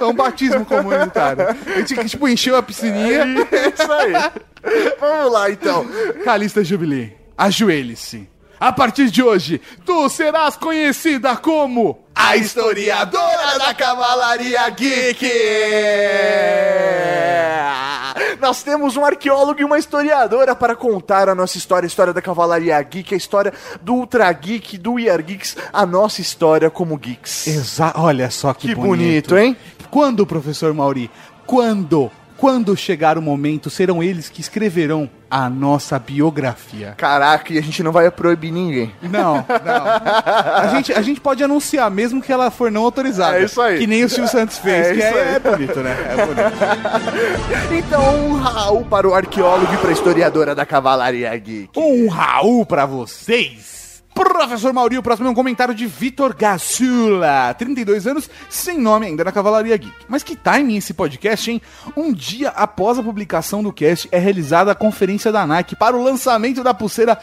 É 0.00 0.04
um 0.04 0.14
batismo 0.14 0.64
comunitário. 0.64 1.48
A 1.48 1.78
gente, 1.80 2.10
tipo, 2.10 2.28
encheu 2.28 2.54
a 2.54 2.62
piscininha. 2.62 3.24
É 3.50 3.68
isso 3.70 3.92
aí. 3.92 4.12
Vamos 5.00 5.32
lá, 5.32 5.50
então. 5.50 5.86
Calista 6.24 6.64
Jubilee, 6.64 7.12
ajoelhe-se. 7.36 8.28
A 8.58 8.72
partir 8.72 9.10
de 9.10 9.22
hoje, 9.22 9.60
tu 9.84 10.08
serás 10.08 10.56
conhecida 10.56 11.36
como 11.36 11.98
a 12.14 12.36
historiadora 12.36 13.58
da 13.58 13.74
Cavalaria 13.74 14.70
Geek. 14.70 15.26
Nós 18.40 18.62
temos 18.62 18.96
um 18.96 19.04
arqueólogo 19.04 19.60
e 19.60 19.64
uma 19.64 19.78
historiadora 19.78 20.54
para 20.54 20.76
contar 20.76 21.28
a 21.28 21.34
nossa 21.34 21.58
história, 21.58 21.86
a 21.86 21.88
história 21.88 22.12
da 22.12 22.22
Cavalaria 22.22 22.80
Geek, 22.82 23.14
a 23.14 23.16
história 23.16 23.52
do 23.82 23.94
Ultra 23.94 24.32
Geek, 24.32 24.78
do 24.78 24.94
We 24.94 25.10
Are 25.10 25.22
Geeks, 25.22 25.56
a 25.72 25.84
nossa 25.84 26.20
história 26.20 26.70
como 26.70 26.96
geeks. 26.96 27.46
Exa 27.46 27.92
Olha 27.96 28.30
só 28.30 28.54
que, 28.54 28.68
Que 28.68 28.74
bonito, 28.74 29.36
hein? 29.36 29.56
Quando, 29.90 30.26
professor 30.26 30.72
Mauri? 30.72 31.10
Quando? 31.46 32.10
Quando 32.36 32.76
chegar 32.76 33.16
o 33.16 33.22
momento, 33.22 33.70
serão 33.70 34.02
eles 34.02 34.28
que 34.28 34.40
escreverão 34.40 35.08
a 35.30 35.48
nossa 35.48 35.98
biografia. 35.98 36.94
Caraca, 36.96 37.52
e 37.52 37.58
a 37.58 37.62
gente 37.62 37.82
não 37.82 37.90
vai 37.92 38.10
proibir 38.10 38.52
ninguém. 38.52 38.92
Não, 39.02 39.34
não. 39.36 39.44
A 40.54 40.68
gente, 40.68 40.92
a 40.92 41.02
gente 41.02 41.20
pode 41.20 41.42
anunciar, 41.42 41.90
mesmo 41.90 42.22
que 42.22 42.32
ela 42.32 42.50
for 42.50 42.70
não 42.70 42.84
autorizada. 42.84 43.38
É 43.38 43.44
isso 43.44 43.60
aí. 43.60 43.78
Que 43.78 43.86
nem 43.86 44.04
o 44.04 44.08
Silvio 44.08 44.30
Santos 44.30 44.58
fez, 44.58 44.86
É 44.86 44.92
que 44.92 44.98
isso 44.98 45.18
é, 45.18 45.34
é 45.34 45.38
bonito, 45.38 45.80
né? 45.80 45.96
É 46.10 46.26
bonito. 46.26 47.74
Então, 47.74 48.26
um 48.26 48.34
Raul 48.34 48.84
para 48.84 49.08
o 49.08 49.14
arqueólogo 49.14 49.72
e 49.72 49.76
para 49.76 49.90
a 49.90 49.92
historiadora 49.92 50.54
da 50.54 50.64
Cavalaria 50.64 51.36
Geek. 51.36 51.78
Um 51.78 52.08
Raul 52.08 52.64
pra 52.64 52.86
vocês. 52.86 53.83
Professor 54.14 54.72
Mauri, 54.72 54.96
o 54.96 55.02
próximo 55.02 55.26
é 55.26 55.30
um 55.30 55.34
comentário 55.34 55.74
de 55.74 55.86
Vitor 55.86 56.36
Gassula, 56.36 57.52
32 57.54 58.06
anos, 58.06 58.30
sem 58.48 58.78
nome 58.78 59.06
ainda 59.06 59.24
na 59.24 59.32
Cavalaria 59.32 59.76
Geek. 59.76 59.92
Mas 60.06 60.22
que 60.22 60.36
timing 60.36 60.76
esse 60.76 60.94
podcast, 60.94 61.50
hein? 61.50 61.60
Um 61.96 62.12
dia 62.12 62.50
após 62.50 62.98
a 62.98 63.02
publicação 63.02 63.62
do 63.62 63.72
cast 63.72 64.08
é 64.12 64.18
realizada 64.18 64.70
a 64.70 64.74
conferência 64.74 65.32
da 65.32 65.46
Nike 65.46 65.74
para 65.74 65.96
o 65.96 66.02
lançamento 66.02 66.62
da 66.62 66.72
pulseira 66.72 67.18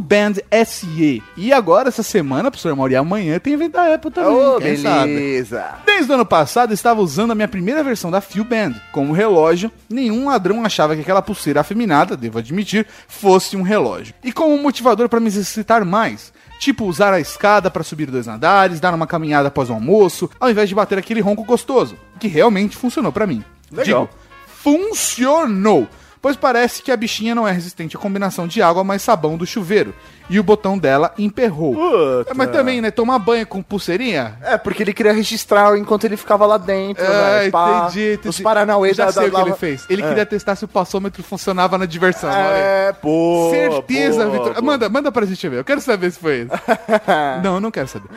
Band 0.00 0.34
SE. 0.64 1.22
E 1.36 1.52
agora, 1.52 1.88
essa 1.88 2.02
semana, 2.02 2.50
professor 2.50 2.74
Mauri, 2.76 2.96
amanhã 2.96 3.38
tem 3.38 3.54
evento 3.54 3.72
da 3.72 3.94
Apple 3.94 4.10
também, 4.10 4.32
Ô, 4.32 4.58
quem 4.58 4.76
sabe? 4.76 5.14
beleza. 5.14 5.64
Desde 5.84 6.10
o 6.10 6.14
ano 6.14 6.24
passado, 6.24 6.72
estava 6.72 7.00
usando 7.02 7.32
a 7.32 7.34
minha 7.34 7.48
primeira 7.48 7.82
versão 7.82 8.10
da 8.10 8.22
Band. 8.48 8.74
Como 8.92 9.12
relógio, 9.12 9.70
nenhum 9.90 10.28
ladrão 10.28 10.64
achava 10.64 10.94
que 10.94 11.02
aquela 11.02 11.20
pulseira 11.20 11.60
afeminada, 11.60 12.16
devo 12.16 12.38
admitir, 12.38 12.86
fosse 13.08 13.56
um 13.56 13.62
relógio. 13.62 14.14
E 14.22 14.32
como 14.32 14.56
motivador 14.56 15.08
para 15.08 15.20
me 15.20 15.26
exercitar 15.26 15.84
mais. 15.84 16.21
Tipo, 16.62 16.84
usar 16.84 17.12
a 17.12 17.18
escada 17.18 17.68
para 17.72 17.82
subir 17.82 18.08
dois 18.08 18.28
andares, 18.28 18.78
dar 18.78 18.94
uma 18.94 19.04
caminhada 19.04 19.48
após 19.48 19.68
o 19.68 19.72
almoço, 19.72 20.30
ao 20.38 20.48
invés 20.48 20.68
de 20.68 20.76
bater 20.76 20.96
aquele 20.96 21.20
ronco 21.20 21.42
gostoso. 21.42 21.96
Que 22.20 22.28
realmente 22.28 22.76
funcionou 22.76 23.10
para 23.10 23.26
mim. 23.26 23.44
Legal. 23.72 23.84
Digo, 23.84 24.18
funcionou! 24.46 25.88
Pois 26.20 26.36
parece 26.36 26.80
que 26.80 26.92
a 26.92 26.96
bichinha 26.96 27.34
não 27.34 27.48
é 27.48 27.50
resistente 27.50 27.96
à 27.96 27.98
combinação 27.98 28.46
de 28.46 28.62
água 28.62 28.84
mais 28.84 29.02
sabão 29.02 29.36
do 29.36 29.44
chuveiro. 29.44 29.92
E 30.30 30.38
o 30.38 30.42
botão 30.42 30.78
dela 30.78 31.12
emperrou. 31.18 31.74
Puta. 31.74 32.32
Mas 32.34 32.50
também, 32.50 32.80
né? 32.80 32.90
Tomar 32.90 33.18
banho 33.18 33.46
com 33.46 33.62
pulseirinha? 33.62 34.34
É, 34.42 34.56
porque 34.56 34.82
ele 34.82 34.92
queria 34.92 35.12
registrar 35.12 35.76
enquanto 35.76 36.04
ele 36.04 36.16
ficava 36.16 36.46
lá 36.46 36.56
dentro, 36.56 37.04
É, 37.04 37.38
velho, 37.40 37.52
pá. 37.52 37.82
entendi, 37.88 38.12
entendi. 38.14 38.28
Os 38.28 38.40
Paranauê 38.40 38.94
Já 38.94 39.06
da- 39.06 39.12
sei 39.12 39.28
o 39.28 39.30
da- 39.30 39.36
que 39.36 39.42
ele 39.44 39.50
da- 39.50 39.56
fez. 39.56 39.84
Ele 39.90 40.02
É. 40.02 40.08
queria 40.08 40.26
testar 40.26 40.56
se 40.56 40.64
o 40.64 40.68
passômetro 40.68 41.22
funcionava 41.22 41.76
na 41.76 41.84
diversão. 41.86 42.30
É, 42.30 42.92
pô. 42.92 43.48
Certeza, 43.50 44.28
Vitor. 44.30 44.62
Manda, 44.62 44.88
manda 44.88 45.12
pra 45.12 45.26
gente 45.26 45.46
ver. 45.48 45.58
Eu 45.58 45.64
quero 45.64 45.80
saber 45.80 46.10
se 46.12 46.18
foi 46.18 46.42
isso. 46.42 46.50
não, 47.42 47.54
eu 47.56 47.60
não 47.60 47.70
quero 47.70 47.88
saber. 47.88 48.08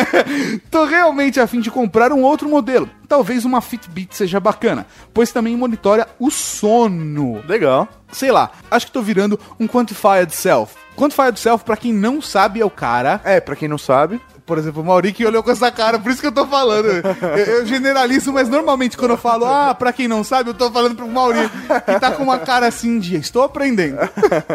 Tô 0.70 0.84
realmente 0.84 1.40
a 1.40 1.46
fim 1.46 1.60
de 1.60 1.70
comprar 1.70 2.12
um 2.12 2.22
outro 2.22 2.48
modelo. 2.48 2.88
Talvez 3.08 3.44
uma 3.44 3.60
Fitbit 3.60 4.16
seja 4.16 4.40
bacana, 4.40 4.84
pois 5.14 5.30
também 5.32 5.56
monitora 5.56 6.08
o 6.18 6.30
sono. 6.30 7.40
Legal. 7.48 7.88
Sei 8.12 8.30
lá, 8.30 8.50
acho 8.70 8.86
que 8.86 8.92
tô 8.92 9.02
virando 9.02 9.38
um 9.58 9.66
Quantified 9.66 10.32
Self. 10.34 10.74
Quantified 10.96 11.38
Self, 11.38 11.64
pra 11.64 11.76
quem 11.76 11.92
não 11.92 12.22
sabe, 12.22 12.60
é 12.60 12.64
o 12.64 12.70
cara 12.70 13.20
É, 13.24 13.40
pra 13.40 13.54
quem 13.56 13.68
não 13.68 13.76
sabe. 13.76 14.20
por 14.46 14.56
exemplo, 14.58 14.80
o 14.80 14.84
Mauri 14.84 15.12
que 15.12 15.26
olhou 15.26 15.42
com 15.42 15.50
essa 15.50 15.70
cara, 15.72 15.98
por 15.98 16.10
isso 16.12 16.20
que 16.20 16.26
eu 16.28 16.32
tô 16.32 16.46
falando. 16.46 16.86
Eu, 16.86 17.44
eu 17.58 17.66
generalizo, 17.66 18.32
mas 18.32 18.48
normalmente 18.48 18.96
quando 18.96 19.10
eu 19.10 19.16
falo, 19.18 19.44
ah, 19.44 19.74
pra 19.74 19.92
quem 19.92 20.06
não 20.06 20.22
sabe, 20.22 20.50
eu 20.50 20.54
tô 20.54 20.70
falando 20.70 20.94
pro 20.94 21.08
Mauri, 21.08 21.50
que 21.84 21.98
tá 22.00 22.12
com 22.12 22.22
uma 22.22 22.38
cara 22.38 22.66
assim 22.68 22.98
de, 23.00 23.16
estou 23.16 23.42
aprendendo. 23.42 23.98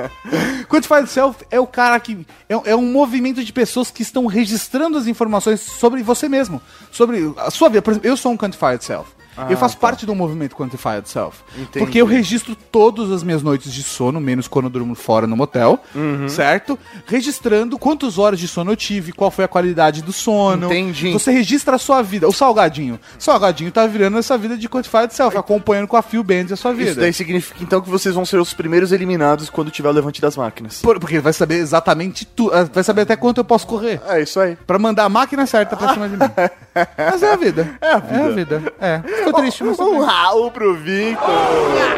Quantified 0.70 1.08
Self 1.10 1.46
é 1.52 1.60
o 1.60 1.68
cara 1.68 2.00
que. 2.00 2.26
É, 2.50 2.72
é 2.72 2.76
um 2.76 2.86
movimento 2.92 3.44
de 3.44 3.52
pessoas 3.54 3.92
que 3.92 4.02
estão 4.02 4.26
registrando 4.26 4.98
as 4.98 5.08
informações 5.08 5.60
sobre 5.62 6.02
você 6.02 6.28
mesmo, 6.30 6.62
sobre 6.92 7.34
a 7.38 7.52
sua 7.52 7.70
vida. 7.70 7.82
Por 7.82 7.92
exemplo, 7.92 8.10
eu 8.10 8.16
sou 8.18 8.32
um 8.32 8.38
Quantified 8.38 8.84
Self. 8.84 9.10
Eu 9.50 9.58
faço 9.58 9.78
parte 9.78 10.06
do 10.06 10.14
movimento 10.16 10.56
Quantified 10.56 11.08
Self. 11.08 11.40
Entendi. 11.58 11.80
Porque 11.80 11.98
eu 12.02 12.06
registro 12.06 12.56
todas 12.56 13.12
as 13.12 13.24
minhas 13.24 13.42
noites 13.42 13.72
de 13.74 13.84
sono, 13.84 14.20
menos 14.20 14.48
quando 14.48 14.66
eu 14.66 14.70
durmo 14.72 14.96
fora 14.96 15.26
no 15.28 15.36
motel, 15.38 15.80
certo? 16.28 16.78
Registrando 17.06 17.78
quantas 17.78 18.18
horas 18.18 18.40
de 18.40 18.48
sono 18.48 18.72
eu 18.72 18.76
tive, 18.76 19.12
qual 19.12 19.32
foi 19.32 19.46
a 19.46 19.48
qualidade 19.48 20.02
do 20.02 20.12
sono. 20.12 20.68
Entendi. 20.68 21.12
Você 21.12 21.32
registra 21.32 21.76
a 21.76 21.80
sua 21.80 22.02
vida. 22.02 22.28
O 22.28 22.34
Salgadinho. 22.34 23.00
O 23.20 23.22
Salgadinho 23.24 23.72
tá 23.72 23.86
virando 23.88 24.18
essa 24.18 24.38
vida 24.38 24.58
de 24.58 24.68
Quantified 24.70 25.14
Self, 25.14 25.38
acompanhando 25.38 25.88
com 25.88 25.98
a 25.98 26.02
Phil 26.02 26.24
Bands 26.24 26.52
a 26.52 26.56
sua 26.56 26.74
vida. 26.74 26.92
Isso 26.92 27.00
daí 27.00 27.14
significa 27.14 27.64
então 27.64 27.82
que 27.82 27.90
vocês 27.90 28.16
vão 28.16 28.26
ser 28.26 28.38
os 28.40 28.54
primeiros 28.54 28.92
eliminados 28.92 29.50
quando 29.50 29.72
tiver 29.72 29.90
o 29.90 29.92
levante 29.92 30.22
das 30.22 30.36
máquinas. 30.38 30.80
Por- 30.82 31.00
porque 31.00 31.20
vai 31.20 31.34
saber 31.34 31.56
exatamente 31.56 32.26
tudo. 32.26 32.52
Vai 32.74 32.84
saber 32.84 33.02
até 33.02 33.16
quanto 33.16 33.38
eu 33.40 33.44
posso 33.46 33.66
correr. 33.68 34.02
É 34.08 34.22
isso 34.22 34.40
aí. 34.40 34.56
Pra 34.68 34.78
mandar 34.80 35.06
a 35.06 35.10
máquina 35.10 35.46
certa 35.46 35.76
pra 35.76 35.94
cima 35.94 36.08
de 36.08 36.16
mim. 36.18 36.24
Mas 36.98 37.24
é 37.24 37.32
a 37.34 37.36
vida. 37.36 37.78
É 37.82 37.92
a 37.92 37.98
vida. 38.00 38.16
É 38.18 38.24
a 38.24 38.30
vida. 38.30 38.74
É. 38.80 39.02
Ficou 39.26 39.42
triste, 39.42 39.64
mas. 39.64 39.80
Um 39.80 40.00
Raul 40.00 40.52
pro 40.52 40.76
Victor. 40.76 41.30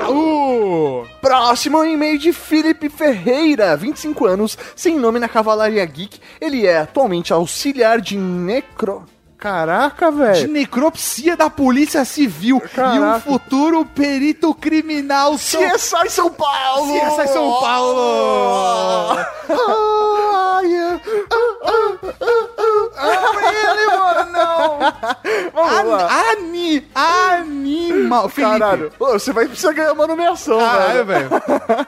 Uh! 0.10 1.08
Próximo 1.22 1.84
e-mail 1.84 2.18
de 2.18 2.34
Felipe 2.34 2.90
Ferreira, 2.90 3.76
25 3.78 4.26
anos, 4.26 4.58
sem 4.76 5.00
nome 5.00 5.20
na 5.20 5.30
Cavalaria 5.30 5.86
Geek. 5.86 6.20
Ele 6.40 6.66
é 6.68 6.80
atualmente 6.80 7.32
auxiliar 7.32 8.02
de 8.02 8.18
necro... 8.18 9.06
Caraca, 9.44 10.10
De 10.10 10.18
velho. 10.18 10.54
necropsia 10.54 11.36
da 11.36 11.50
Polícia 11.50 12.06
Civil 12.06 12.62
e 12.64 12.64
um 12.64 12.68
Caraca. 12.70 13.20
futuro 13.20 13.86
perito 13.86 14.56
criminal. 14.56 15.38
São... 15.38 15.62
CSI 15.70 16.10
São 16.10 16.32
Paulo! 16.32 16.94
CSI 16.94 17.28
São 17.34 17.60
Paulo! 17.60 19.18
Ani, 26.32 26.86
animal. 26.96 28.30
Felipe. 28.30 28.60
Caralho, 28.60 28.92
você 28.98 29.32
vai 29.32 29.46
precisar 29.46 29.74
ganhar 29.74 29.94
uma 29.94 30.08
nomeação, 30.08 30.58
Caralho, 30.60 31.06
velho. 31.06 31.30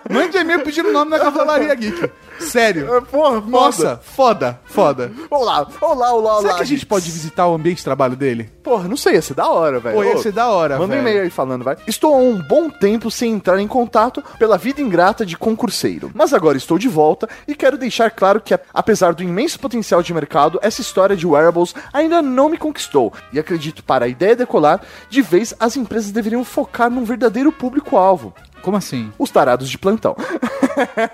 Mande 0.09 0.37
e-mail 0.37 0.63
pedindo 0.63 0.91
nome 0.91 1.11
na 1.11 1.19
Cavalaria 1.19 1.73
Geek. 1.75 2.11
Sério. 2.39 2.95
É, 2.95 3.01
Porra, 3.01 3.41
Nossa, 3.41 3.99
foda, 4.03 4.59
foda. 4.65 5.11
Olá, 5.29 5.67
olá, 5.81 6.13
olá, 6.13 6.33
olá. 6.33 6.41
Será 6.41 6.53
que 6.55 6.61
a 6.61 6.65
gente 6.65 6.85
pode 6.85 7.09
visitar 7.09 7.47
o 7.47 7.55
ambiente 7.55 7.77
de 7.77 7.83
trabalho 7.83 8.15
dele? 8.15 8.49
Porra, 8.63 8.87
não 8.87 8.97
sei, 8.97 9.13
ia 9.13 9.21
ser 9.21 9.33
da 9.33 9.47
hora, 9.47 9.79
velho. 9.79 9.95
Pô, 9.95 10.03
ia 10.03 10.17
ser 10.17 10.31
da 10.31 10.49
hora, 10.49 10.77
Manda 10.77 10.95
um 10.95 10.99
e-mail 10.99 11.21
aí 11.21 11.29
falando, 11.29 11.63
vai. 11.63 11.77
Estou 11.87 12.13
há 12.13 12.17
um 12.17 12.41
bom 12.41 12.69
tempo 12.69 13.11
sem 13.11 13.33
entrar 13.33 13.59
em 13.59 13.67
contato 13.67 14.23
pela 14.39 14.57
vida 14.57 14.81
ingrata 14.81 15.25
de 15.25 15.37
concurseiro. 15.37 16.11
Mas 16.13 16.33
agora 16.33 16.57
estou 16.57 16.77
de 16.77 16.87
volta 16.87 17.29
e 17.47 17.55
quero 17.55 17.77
deixar 17.77 18.09
claro 18.11 18.41
que, 18.41 18.57
apesar 18.73 19.13
do 19.13 19.23
imenso 19.23 19.59
potencial 19.59 20.01
de 20.01 20.13
mercado, 20.13 20.59
essa 20.61 20.81
história 20.81 21.15
de 21.15 21.27
wearables 21.27 21.75
ainda 21.93 22.21
não 22.21 22.49
me 22.49 22.57
conquistou. 22.57 23.13
E 23.31 23.39
acredito 23.39 23.83
para 23.83 24.05
a 24.05 24.07
ideia 24.07 24.35
decolar, 24.35 24.81
de 25.09 25.21
vez 25.21 25.53
as 25.59 25.77
empresas 25.77 26.11
deveriam 26.11 26.43
focar 26.43 26.89
num 26.89 27.03
verdadeiro 27.03 27.51
público-alvo. 27.51 28.33
Como 28.65 28.77
assim? 28.77 29.13
Os 29.19 29.29
tarados 29.29 29.69
de 29.69 29.77
plantão. 29.77 30.15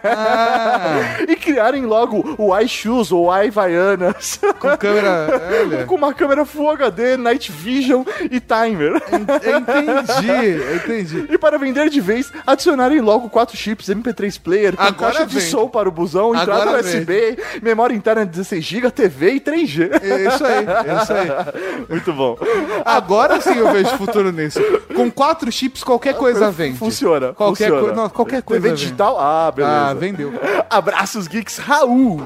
Ah, 0.05 1.17
e 1.27 1.35
criarem 1.35 1.85
logo 1.85 2.35
o 2.37 2.57
iShoes 2.57 3.11
ou 3.11 3.27
iVaianas. 3.29 4.39
com 4.57 4.77
câmera. 4.77 5.27
Olha. 5.61 5.83
com 5.85 5.95
uma 5.95 6.13
câmera 6.13 6.45
Full 6.45 6.71
HD, 6.71 7.17
Night 7.17 7.51
Vision 7.51 8.03
e 8.21 8.39
timer. 8.39 9.03
Entendi, 9.11 10.75
entendi. 10.77 11.27
E 11.29 11.37
para 11.37 11.57
vender 11.57 11.89
de 11.89 11.99
vez, 11.99 12.31
adicionarem 12.47 13.01
logo 13.01 13.29
quatro 13.29 13.57
chips 13.57 13.89
MP3 13.89 14.39
player 14.39 14.77
com 14.77 14.83
Agora 14.83 15.11
caixa 15.11 15.25
de 15.25 15.41
som 15.41 15.67
para 15.67 15.89
o 15.89 15.91
busão, 15.91 16.33
entrada 16.33 16.61
Agora 16.61 16.79
USB, 16.79 17.37
memória 17.61 17.93
interna 17.93 18.25
de 18.25 18.31
16 18.31 18.63
GB, 18.63 18.91
TV 18.91 19.33
e 19.33 19.41
3G. 19.41 19.91
É 20.01 20.25
isso 20.25 20.45
aí, 20.45 20.65
é 20.65 21.03
isso 21.03 21.13
aí. 21.13 21.85
Muito 21.89 22.13
bom. 22.13 22.37
Agora 22.85 23.41
sim 23.41 23.57
eu 23.57 23.73
vejo 23.73 23.89
futuro 23.97 24.31
nisso. 24.31 24.61
Com 24.95 25.11
quatro 25.11 25.51
chips, 25.51 25.83
qualquer 25.83 26.13
coisa 26.13 26.49
vende. 26.49 26.77
Funciona. 26.77 27.33
Qualquer, 27.47 27.69
coi- 27.71 27.93
não, 27.93 28.09
qualquer 28.09 28.41
coisa 28.43 28.61
TV 28.63 28.75
digital? 28.75 29.17
Ah, 29.19 29.51
beleza. 29.51 29.75
Ah, 29.75 29.93
vendeu. 29.93 30.33
Abraços 30.69 31.27
geeks, 31.27 31.57
Raul. 31.57 32.21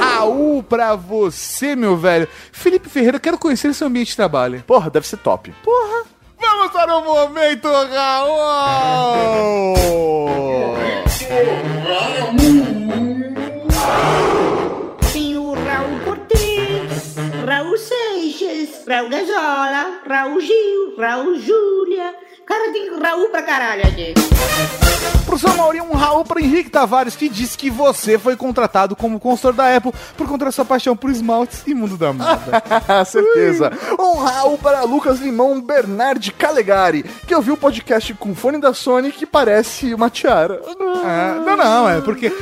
Raul 0.00 0.62
pra 0.62 0.94
você, 0.94 1.74
meu 1.74 1.96
velho. 1.96 2.28
Felipe 2.52 2.88
Ferreira, 2.88 3.18
quero 3.18 3.38
conhecer 3.38 3.72
seu 3.74 3.86
ambiente 3.86 4.08
de 4.10 4.16
trabalho. 4.16 4.62
Porra, 4.66 4.90
deve 4.90 5.06
ser 5.06 5.16
top. 5.18 5.54
Vamos 6.40 6.72
para 6.72 6.96
o 6.98 7.04
momento, 7.04 7.68
Raul! 7.68 8.44
Tem 15.12 15.36
o 15.38 15.54
Raul 15.54 16.00
Cortez, 16.04 17.14
Raul 17.46 17.76
Seixas, 17.78 18.84
Raul 18.86 19.08
Gazola, 19.08 20.00
Raul 20.06 20.40
Gil, 20.40 20.96
Raul 20.98 21.38
Júlia. 21.38 22.14
Cara, 22.46 22.72
tem 22.72 22.98
Raul 23.00 23.28
pra 23.30 23.42
caralho 23.42 23.86
aqui. 23.86 24.14
Professor 25.24 25.56
Maurinho, 25.56 25.84
um 25.84 25.94
Raul 25.94 26.24
para 26.24 26.40
Henrique 26.40 26.70
Tavares, 26.70 27.16
que 27.16 27.28
disse 27.28 27.56
que 27.56 27.70
você 27.70 28.18
foi 28.18 28.36
contratado 28.36 28.94
como 28.94 29.18
consultor 29.18 29.54
da 29.54 29.74
Apple 29.76 29.92
por 30.16 30.28
conta 30.28 30.44
da 30.44 30.52
sua 30.52 30.64
paixão 30.64 30.96
por 30.96 31.10
esmaltes 31.10 31.62
e 31.66 31.74
mundo 31.74 31.96
da 31.96 32.12
moda. 32.12 32.62
Certeza. 33.04 33.72
Um 33.98 34.18
Raul 34.18 34.58
para 34.58 34.82
Lucas 34.82 35.18
Limão 35.18 35.60
Bernardi 35.60 36.30
Calegari, 36.30 37.02
que 37.26 37.34
ouviu 37.34 37.54
o 37.54 37.56
podcast 37.56 38.12
com 38.14 38.34
fone 38.34 38.58
da 38.58 38.74
Sony 38.74 39.10
que 39.10 39.26
parece 39.26 39.94
uma 39.94 40.10
tiara. 40.10 40.60
Ah, 41.04 41.42
não, 41.44 41.56
não, 41.56 41.88
é 41.88 42.00
porque. 42.00 42.32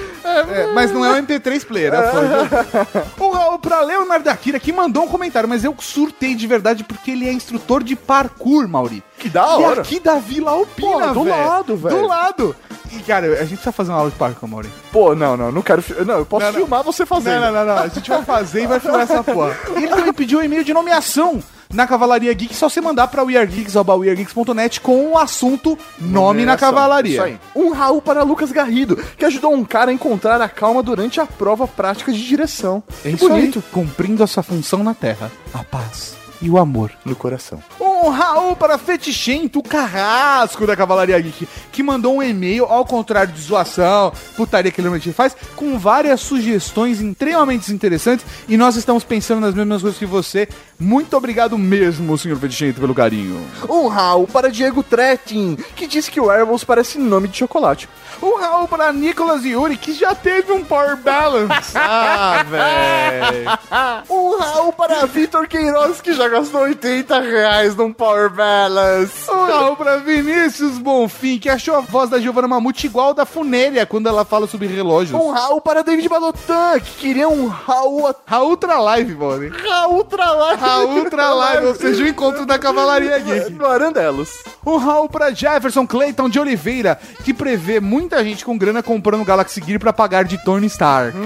É, 0.41 0.73
mas 0.73 0.91
não 0.91 1.05
é 1.05 1.13
o 1.13 1.23
MP3 1.23 1.65
player, 1.65 1.93
é 1.95 2.11
foi. 2.11 3.27
Um 3.27 3.31
Raul 3.33 3.59
pra 3.59 3.81
Leonardo 3.83 4.29
Akira, 4.31 4.59
que 4.59 4.73
mandou 4.73 5.05
um 5.05 5.09
comentário, 5.09 5.49
mas 5.49 5.65
eu 5.65 5.75
surtei 5.81 6.35
de 6.35 6.47
verdade 6.47 6.85
porque 6.85 7.11
ele 7.13 7.29
é 7.29 7.33
instrutor 7.33 7.83
de 7.83 7.95
parkour, 7.97 8.67
Mauri. 8.69 9.03
Que 9.19 9.29
da 9.29 9.43
E 9.59 9.63
hora. 9.63 9.81
aqui 9.83 10.01
da 10.01 10.17
Vila 10.17 10.51
Alpina, 10.53 11.09
Pô, 11.09 11.15
do 11.15 11.25
velho. 11.25 11.47
lado, 11.47 11.77
velho. 11.77 11.97
Do 12.01 12.07
lado. 12.07 12.57
E, 12.91 12.99
cara, 13.03 13.41
a 13.41 13.45
gente 13.45 13.63
tá 13.63 13.71
fazendo 13.73 13.97
aula 13.97 14.11
de 14.11 14.17
parkour, 14.17 14.49
Mauri. 14.49 14.69
Pô, 14.91 15.15
não, 15.15 15.37
não, 15.37 15.53
não 15.53 15.63
quero. 15.63 15.81
fi- 15.81 15.95
Não, 16.05 16.19
eu 16.19 16.27
posso 16.27 16.45
Não, 16.47 16.53
não. 16.53 16.59
filmar 16.59 16.83
você 16.83 17.07
fazendo. 17.07 17.41
Não, 17.41 17.53
não, 17.53 17.65
não, 17.65 17.75
não. 17.77 17.83
A 17.85 17.89
gente 17.89 18.09
vai 18.11 18.23
fazer 18.25 18.65
e 18.65 18.67
vai 18.67 18.81
filmar 18.81 19.03
essa 19.03 19.23
porra. 19.23 19.57
E 19.77 19.79
ele 19.85 19.89
também 19.89 20.13
pediu 20.13 20.41
um 20.41 20.43
e-mail 20.43 20.65
de 20.65 20.75
nomeação 20.75 21.43
na 21.73 21.87
Cavalaria 21.87 22.33
Geek, 22.33 22.55
só 22.55 22.69
você 22.69 22.81
mandar 22.81 23.09
pra 23.09 23.23
weargeeks.net 23.25 24.81
com 24.81 25.13
o 25.13 25.19
assunto 25.19 25.79
nome 25.99 26.45
na. 26.45 26.57
Cavalaria. 26.57 27.13
Isso 27.13 27.23
aí. 27.23 27.39
Um 27.57 27.73
Raul 27.73 28.01
para 28.03 28.23
Lucas 28.23 28.53
Garrido, 28.53 28.97
que 29.17 29.25
ajudou 29.25 29.53
um 29.55 29.65
cara 29.65 29.91
a 29.91 29.95
encontrar 29.95 30.41
a 30.41 30.49
calma 30.49 30.83
durante 30.83 31.21
a 31.21 31.27
prova 31.27 31.67
prática 31.67 32.13
de 32.13 32.23
direção. 32.25 32.83
É 33.05 33.09
Que 33.09 33.17
isso 33.17 33.29
bonito. 33.29 33.59
aí, 33.59 33.73
cumprindo 33.73 34.23
a 34.23 34.27
sua 34.27 34.43
função 34.43 34.85
na 34.85 34.95
Terra. 34.95 35.31
A 35.53 35.65
paz 35.65 36.22
e 36.43 36.51
o 36.51 36.59
amor. 36.59 36.91
No 37.05 37.17
coração. 37.17 37.63
Um 37.81 38.09
Raul 38.11 38.57
para 38.57 38.77
Fetichento, 38.77 39.61
o 39.61 39.63
carrasco 39.63 40.67
da 40.67 40.77
Cavalaria 40.77 41.19
Geek, 41.21 41.49
que 41.71 41.83
mandou 41.83 42.17
um 42.17 42.23
e-mail, 42.23 42.65
ao 42.65 42.85
contrário 42.85 43.33
de 43.33 43.41
zoação, 43.41 44.13
putaria 44.37 44.73
que 44.73 44.81
ele 44.81 44.89
normalmente 44.89 45.13
faz, 45.13 45.37
com 45.55 45.79
várias 45.79 46.21
sugestões 46.21 47.01
extremamente 47.01 47.73
interessantes, 47.73 48.27
e 48.49 48.57
nós 48.57 48.75
estamos 48.75 49.05
pensando 49.05 49.41
nas 49.41 49.55
mesmas 49.55 49.83
coisas 49.83 49.99
que 49.99 50.05
você. 50.05 50.49
Muito 50.79 51.17
obrigado 51.17 51.57
mesmo, 51.57 52.19
senhor 52.19 52.37
Fetichento, 52.39 52.81
pelo 52.81 52.95
carinho. 52.95 53.41
Um 53.69 53.87
Raul 53.87 54.27
para 54.27 54.51
Diego 54.51 54.83
Trettin, 54.83 55.57
que 55.77 55.87
disse 55.87 56.11
que 56.11 56.21
o 56.21 56.25
Wearables 56.25 56.65
parece 56.65 56.99
nome 56.99 57.29
de 57.29 57.39
chocolate. 57.39 57.89
Um 58.21 58.37
Raul 58.37 58.67
para 58.67 58.93
Nicolas 58.93 59.45
Yuri, 59.45 59.77
que 59.77 59.93
já 59.93 60.15
teve 60.15 60.53
um 60.53 60.65
Power 60.65 60.97
Balance. 60.97 61.73
ah, 61.79 62.45
velho. 62.49 64.03
Um 64.11 64.39
Raul 64.39 64.73
para 64.73 65.07
Vitor 65.07 65.47
Queiroz, 65.47 66.01
que 66.01 66.13
já 66.13 66.29
gastou 66.33 66.63
80 66.63 67.21
reais 67.21 67.77
num 67.77 67.93
Power 67.93 68.31
Balance. 68.31 69.31
Um 69.31 69.45
Raul 69.47 69.77
para 69.77 69.99
Vinícius 69.99 70.79
Bonfim, 70.79 71.39
que 71.39 71.49
achou 71.49 71.77
a 71.77 71.81
voz 71.81 72.11
da 72.11 72.19
Giovanna 72.19 72.49
Mamute 72.49 72.87
igual 72.87 73.13
da 73.15 73.25
Funélia 73.27 73.85
quando 73.87 74.09
ela 74.09 74.25
fala 74.25 74.47
sobre 74.47 74.67
relógios. 74.67 75.21
Um 75.21 75.31
Raul 75.31 75.61
para 75.61 75.83
David 75.83 76.09
Balotan, 76.09 76.81
que 76.81 76.91
queria 76.99 77.29
um 77.29 77.47
Raul... 77.47 78.15
Raul 78.27 78.51
Ultra 78.51 78.79
Live, 78.79 79.15
mano. 79.15 79.51
Raul 79.69 79.95
Ultra 79.97 80.31
Live. 80.33 80.61
Raul 80.63 80.91
Ultra 80.99 81.35
Live, 81.35 81.67
ou 81.67 81.75
seja, 81.75 82.03
o 82.05 82.09
encontro 82.09 82.47
da 82.47 82.59
Cavalaria 82.59 83.19
Geek. 83.19 83.51
No 83.53 83.67
Arandelos. 83.67 84.31
Um 84.65 84.77
Raul 84.77 85.09
pra 85.09 85.33
Jefferson 85.33 85.87
Clayton 85.87 86.29
de 86.29 86.39
Oliveira, 86.41 86.99
que 87.25 87.35
prevê 87.35 87.81
muita 87.81 88.23
gente 88.25 88.45
com 88.45 88.57
grana 88.57 88.83
comprando 88.83 89.25
Galaxy 89.25 89.61
Gear 89.65 89.79
pra 89.81 89.93
pagar 89.93 90.25
de 90.25 90.39
Tony 90.45 90.67
Stark. 90.67 91.17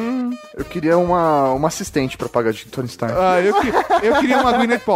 Eu 0.57 0.65
queria 0.65 0.97
uma, 0.97 1.51
uma 1.53 1.69
assistente 1.69 2.17
pra 2.17 2.29
pagar 2.29 2.53
de 2.53 2.65
Tony 2.67 2.89
Stark. 2.89 3.15
Ah, 3.19 3.41
eu, 3.41 3.55
que- 3.61 4.07
eu 4.07 4.15
queria 4.17 4.39
uma 4.39 4.53
Gwyneth 4.53 4.79
Paltrow. 4.81 4.96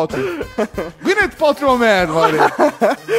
Gwyneth 1.03 1.37
Paltrow 1.39 1.77
Man, 1.79 2.07
mano. 2.07 2.39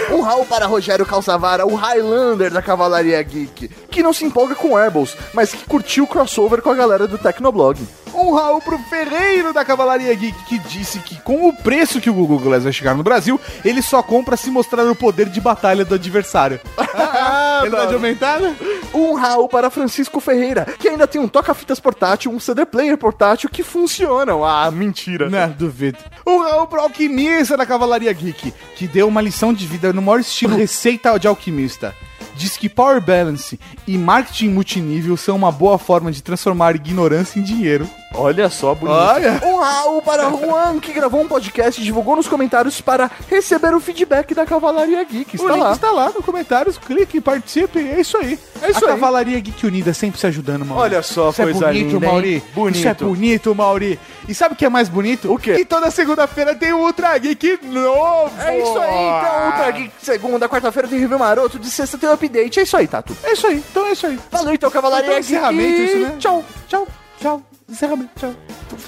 Um 0.11 0.21
Raul 0.21 0.45
para 0.45 0.65
Rogério 0.65 1.05
Calçavara, 1.05 1.65
o 1.65 1.75
Highlander 1.75 2.51
da 2.51 2.61
Cavalaria 2.61 3.21
Geek, 3.23 3.69
que 3.89 4.03
não 4.03 4.11
se 4.11 4.25
empolga 4.25 4.55
com 4.55 4.75
Airballs, 4.75 5.15
mas 5.33 5.51
que 5.53 5.65
curtiu 5.65 6.03
o 6.03 6.07
crossover 6.07 6.61
com 6.61 6.69
a 6.69 6.75
galera 6.75 7.07
do 7.07 7.17
Tecnoblog. 7.17 7.79
Um 8.13 8.33
Raul 8.33 8.59
pro 8.61 8.77
Ferreiro 8.77 9.53
da 9.53 9.63
Cavalaria 9.63 10.13
Geek, 10.13 10.43
que 10.43 10.59
disse 10.59 10.99
que 10.99 11.19
com 11.21 11.47
o 11.47 11.53
preço 11.55 12.01
que 12.01 12.09
o 12.09 12.13
Google 12.13 12.39
Glass 12.39 12.63
vai 12.65 12.73
chegar 12.73 12.93
no 12.93 13.03
Brasil, 13.03 13.39
ele 13.63 13.81
só 13.81 14.03
compra 14.03 14.35
se 14.35 14.51
mostrar 14.51 14.83
o 14.85 14.95
poder 14.95 15.29
de 15.29 15.39
batalha 15.39 15.85
do 15.85 15.95
adversário. 15.95 16.59
Ah, 17.23 17.61
ele 17.63 17.75
tá 17.75 17.85
de 17.85 17.93
aumentada? 17.93 18.55
Um 18.93 19.13
Raul 19.13 19.47
para 19.47 19.69
Francisco 19.69 20.19
Ferreira, 20.19 20.65
que 20.77 20.89
ainda 20.89 21.07
tem 21.07 21.21
um 21.21 21.27
toca-fitas 21.27 21.79
portátil, 21.79 22.31
um 22.31 22.39
CD 22.39 22.65
player 22.65 22.97
portátil 22.97 23.49
que 23.49 23.63
funcionam. 23.63 24.43
Ah, 24.43 24.69
mentira. 24.69 25.29
Não, 25.29 25.49
duvido. 25.49 25.97
Um 26.27 26.39
Raul 26.39 26.67
pro 26.67 26.81
Alquimista 26.81 27.55
da 27.55 27.65
Cavalaria 27.65 28.11
Geek, 28.11 28.53
que 28.75 28.87
deu 28.87 29.07
uma 29.07 29.21
lição 29.21 29.53
de 29.53 29.65
vida 29.65 29.93
no 29.93 30.01
maior 30.01 30.19
estilo 30.19 30.57
receita 30.57 31.17
de 31.17 31.27
alquimista. 31.27 31.95
Diz 32.35 32.57
que 32.57 32.69
Power 32.69 32.99
Balance 33.01 33.59
e 33.87 33.97
marketing 33.97 34.49
multinível 34.49 35.15
são 35.15 35.35
uma 35.35 35.51
boa 35.51 35.77
forma 35.77 36.11
de 36.11 36.21
transformar 36.21 36.75
ignorância 36.75 37.39
em 37.39 37.43
dinheiro. 37.43 37.89
Olha 38.13 38.49
só, 38.49 38.75
bonito. 38.75 38.93
Olha. 38.97 39.39
Um 39.43 39.57
Raul 39.57 40.01
para 40.01 40.29
Juan, 40.29 40.79
que 40.79 40.91
gravou 40.91 41.21
um 41.21 41.27
podcast 41.27 41.79
e 41.79 41.83
divulgou 41.83 42.15
nos 42.15 42.27
comentários 42.27 42.81
para 42.81 43.09
receber 43.29 43.73
o 43.73 43.79
feedback 43.79 44.33
da 44.35 44.45
Cavalaria 44.45 45.01
Geek. 45.03 45.37
O 45.37 45.41
Está 45.41 45.53
link 45.53 45.63
lá. 45.63 45.71
está 45.71 45.91
lá 45.91 46.09
no 46.09 46.21
comentários, 46.21 46.77
clique, 46.77 47.21
participe, 47.21 47.79
é 47.79 48.01
isso 48.01 48.17
aí. 48.17 48.37
É 48.61 48.69
isso 48.71 48.83
a 48.83 48.89
aí. 48.89 48.93
Cavalaria 48.95 49.39
Geek 49.39 49.65
Unida 49.65 49.93
sempre 49.93 50.19
se 50.19 50.27
ajudando, 50.27 50.65
Mauri. 50.65 50.83
Olha 50.83 51.01
só, 51.01 51.29
Isso 51.29 51.41
é 51.41 51.45
coisa 51.45 51.67
bonito, 51.67 51.93
linda, 51.93 52.05
hein? 52.05 52.11
Mauri. 52.11 52.43
Bonito. 52.53 52.75
Isso 52.79 52.87
é 52.89 52.93
bonito, 52.93 53.55
Mauri. 53.55 53.99
E 54.27 54.35
sabe 54.35 54.53
o 54.55 54.57
que 54.57 54.65
é 54.65 54.69
mais 54.69 54.89
bonito? 54.89 55.31
O 55.33 55.37
quê? 55.39 55.53
Que 55.55 55.65
toda 55.65 55.89
segunda-feira 55.89 56.53
tem 56.53 56.73
o 56.73 56.79
Ultra 56.79 57.17
Geek 57.17 57.59
novo. 57.63 58.31
É 58.41 58.59
isso 58.61 58.77
aí, 58.77 58.93
então, 59.07 59.45
Ultra 59.47 59.71
Geek, 59.71 59.91
segunda, 60.01 60.49
quarta-feira 60.49 60.87
tem 60.87 60.99
review 60.99 61.17
maroto, 61.17 61.57
de 61.57 61.69
sexta 61.71 61.97
tem 61.97 62.09
update. 62.09 62.59
É 62.59 62.63
isso 62.63 62.75
aí, 62.75 62.87
Tatu. 62.87 63.15
É 63.23 63.31
isso 63.31 63.47
aí, 63.47 63.63
então 63.71 63.85
é 63.87 63.93
isso 63.93 64.05
aí. 64.05 64.19
Valeu, 64.29 64.53
então, 64.53 64.69
Cavalaria 64.69 65.05
Então, 65.11 65.15
Geek. 65.21 65.31
encerramento, 65.33 65.81
isso, 65.81 65.97
né? 65.99 66.15
Tchau. 66.19 66.43
Tchau, 66.67 66.87
tchau. 67.19 67.41
Encerramento, 67.71 68.11
tchau. 68.19 68.33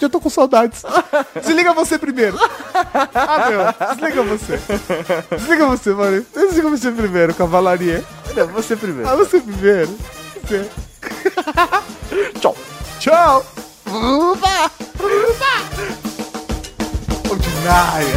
Eu 0.01 0.09
tô 0.09 0.19
com 0.19 0.29
saudades. 0.29 0.83
Desliga 1.41 1.73
você 1.73 1.97
primeiro. 1.97 2.37
Ah, 3.15 3.49
meu. 3.49 3.87
Desliga 3.95 4.23
você. 4.23 4.59
Desliga 5.37 5.65
você, 5.67 5.93
Mauri. 5.93 6.27
Desliga 6.33 6.69
você 6.69 6.91
primeiro, 6.91 7.33
Cavalaria. 7.33 8.03
Não, 8.35 8.47
você 8.47 8.75
primeiro. 8.75 9.09
Ah, 9.09 9.15
você 9.15 9.39
primeiro. 9.39 9.97
Você. 10.43 10.69
Tchau. 12.41 12.57
Tchau. 12.99 13.45
Uba. 13.87 14.71
Uba. 14.99 15.53
Ordinária. 17.29 18.15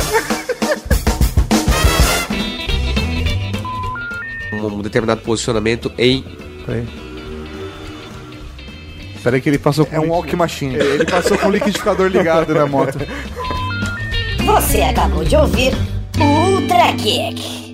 Um, 4.53 4.67
um 4.67 4.83
determinado 4.83 5.21
posicionamento 5.21 5.93
em. 5.97 6.25
Peraí 9.27 9.41
que 9.41 9.49
ele 9.49 9.59
passou 9.59 9.85
com 9.85 9.97
É 9.97 9.99
um 9.99 10.11
walk 10.11 10.37
machine. 10.37 10.77
Ele 10.77 11.05
passou 11.05 11.37
com 11.37 11.49
o 11.49 11.51
liquidificador 11.51 12.07
ligado 12.07 12.55
na 12.55 12.65
moto. 12.65 12.97
Você 14.47 14.83
acabou 14.83 15.25
de 15.25 15.35
ouvir 15.35 15.73
o 16.17 16.53
Ultra 16.53 16.93
Kick. 16.93 17.66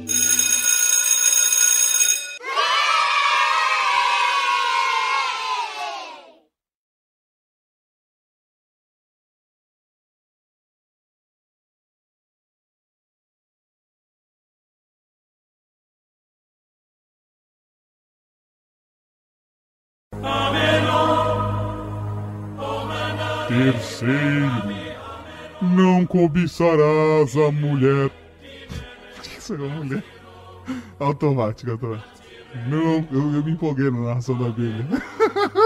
Terceiro, 24.03 24.75
não 25.63 26.05
cobiçarás 26.05 27.37
a 27.37 27.53
mulher. 27.53 28.11
Isso 29.39 29.55
é 29.55 29.59
uma 29.59 29.69
mulher. 29.69 30.03
Automática, 30.99 31.71
automática. 31.73 32.09
Não, 32.67 33.07
eu, 33.13 33.35
eu 33.35 33.45
me 33.45 33.53
empolguei 33.53 33.91
na 33.93 34.01
narração 34.01 34.37
da 34.37 34.49
Bíblia. 34.49 34.87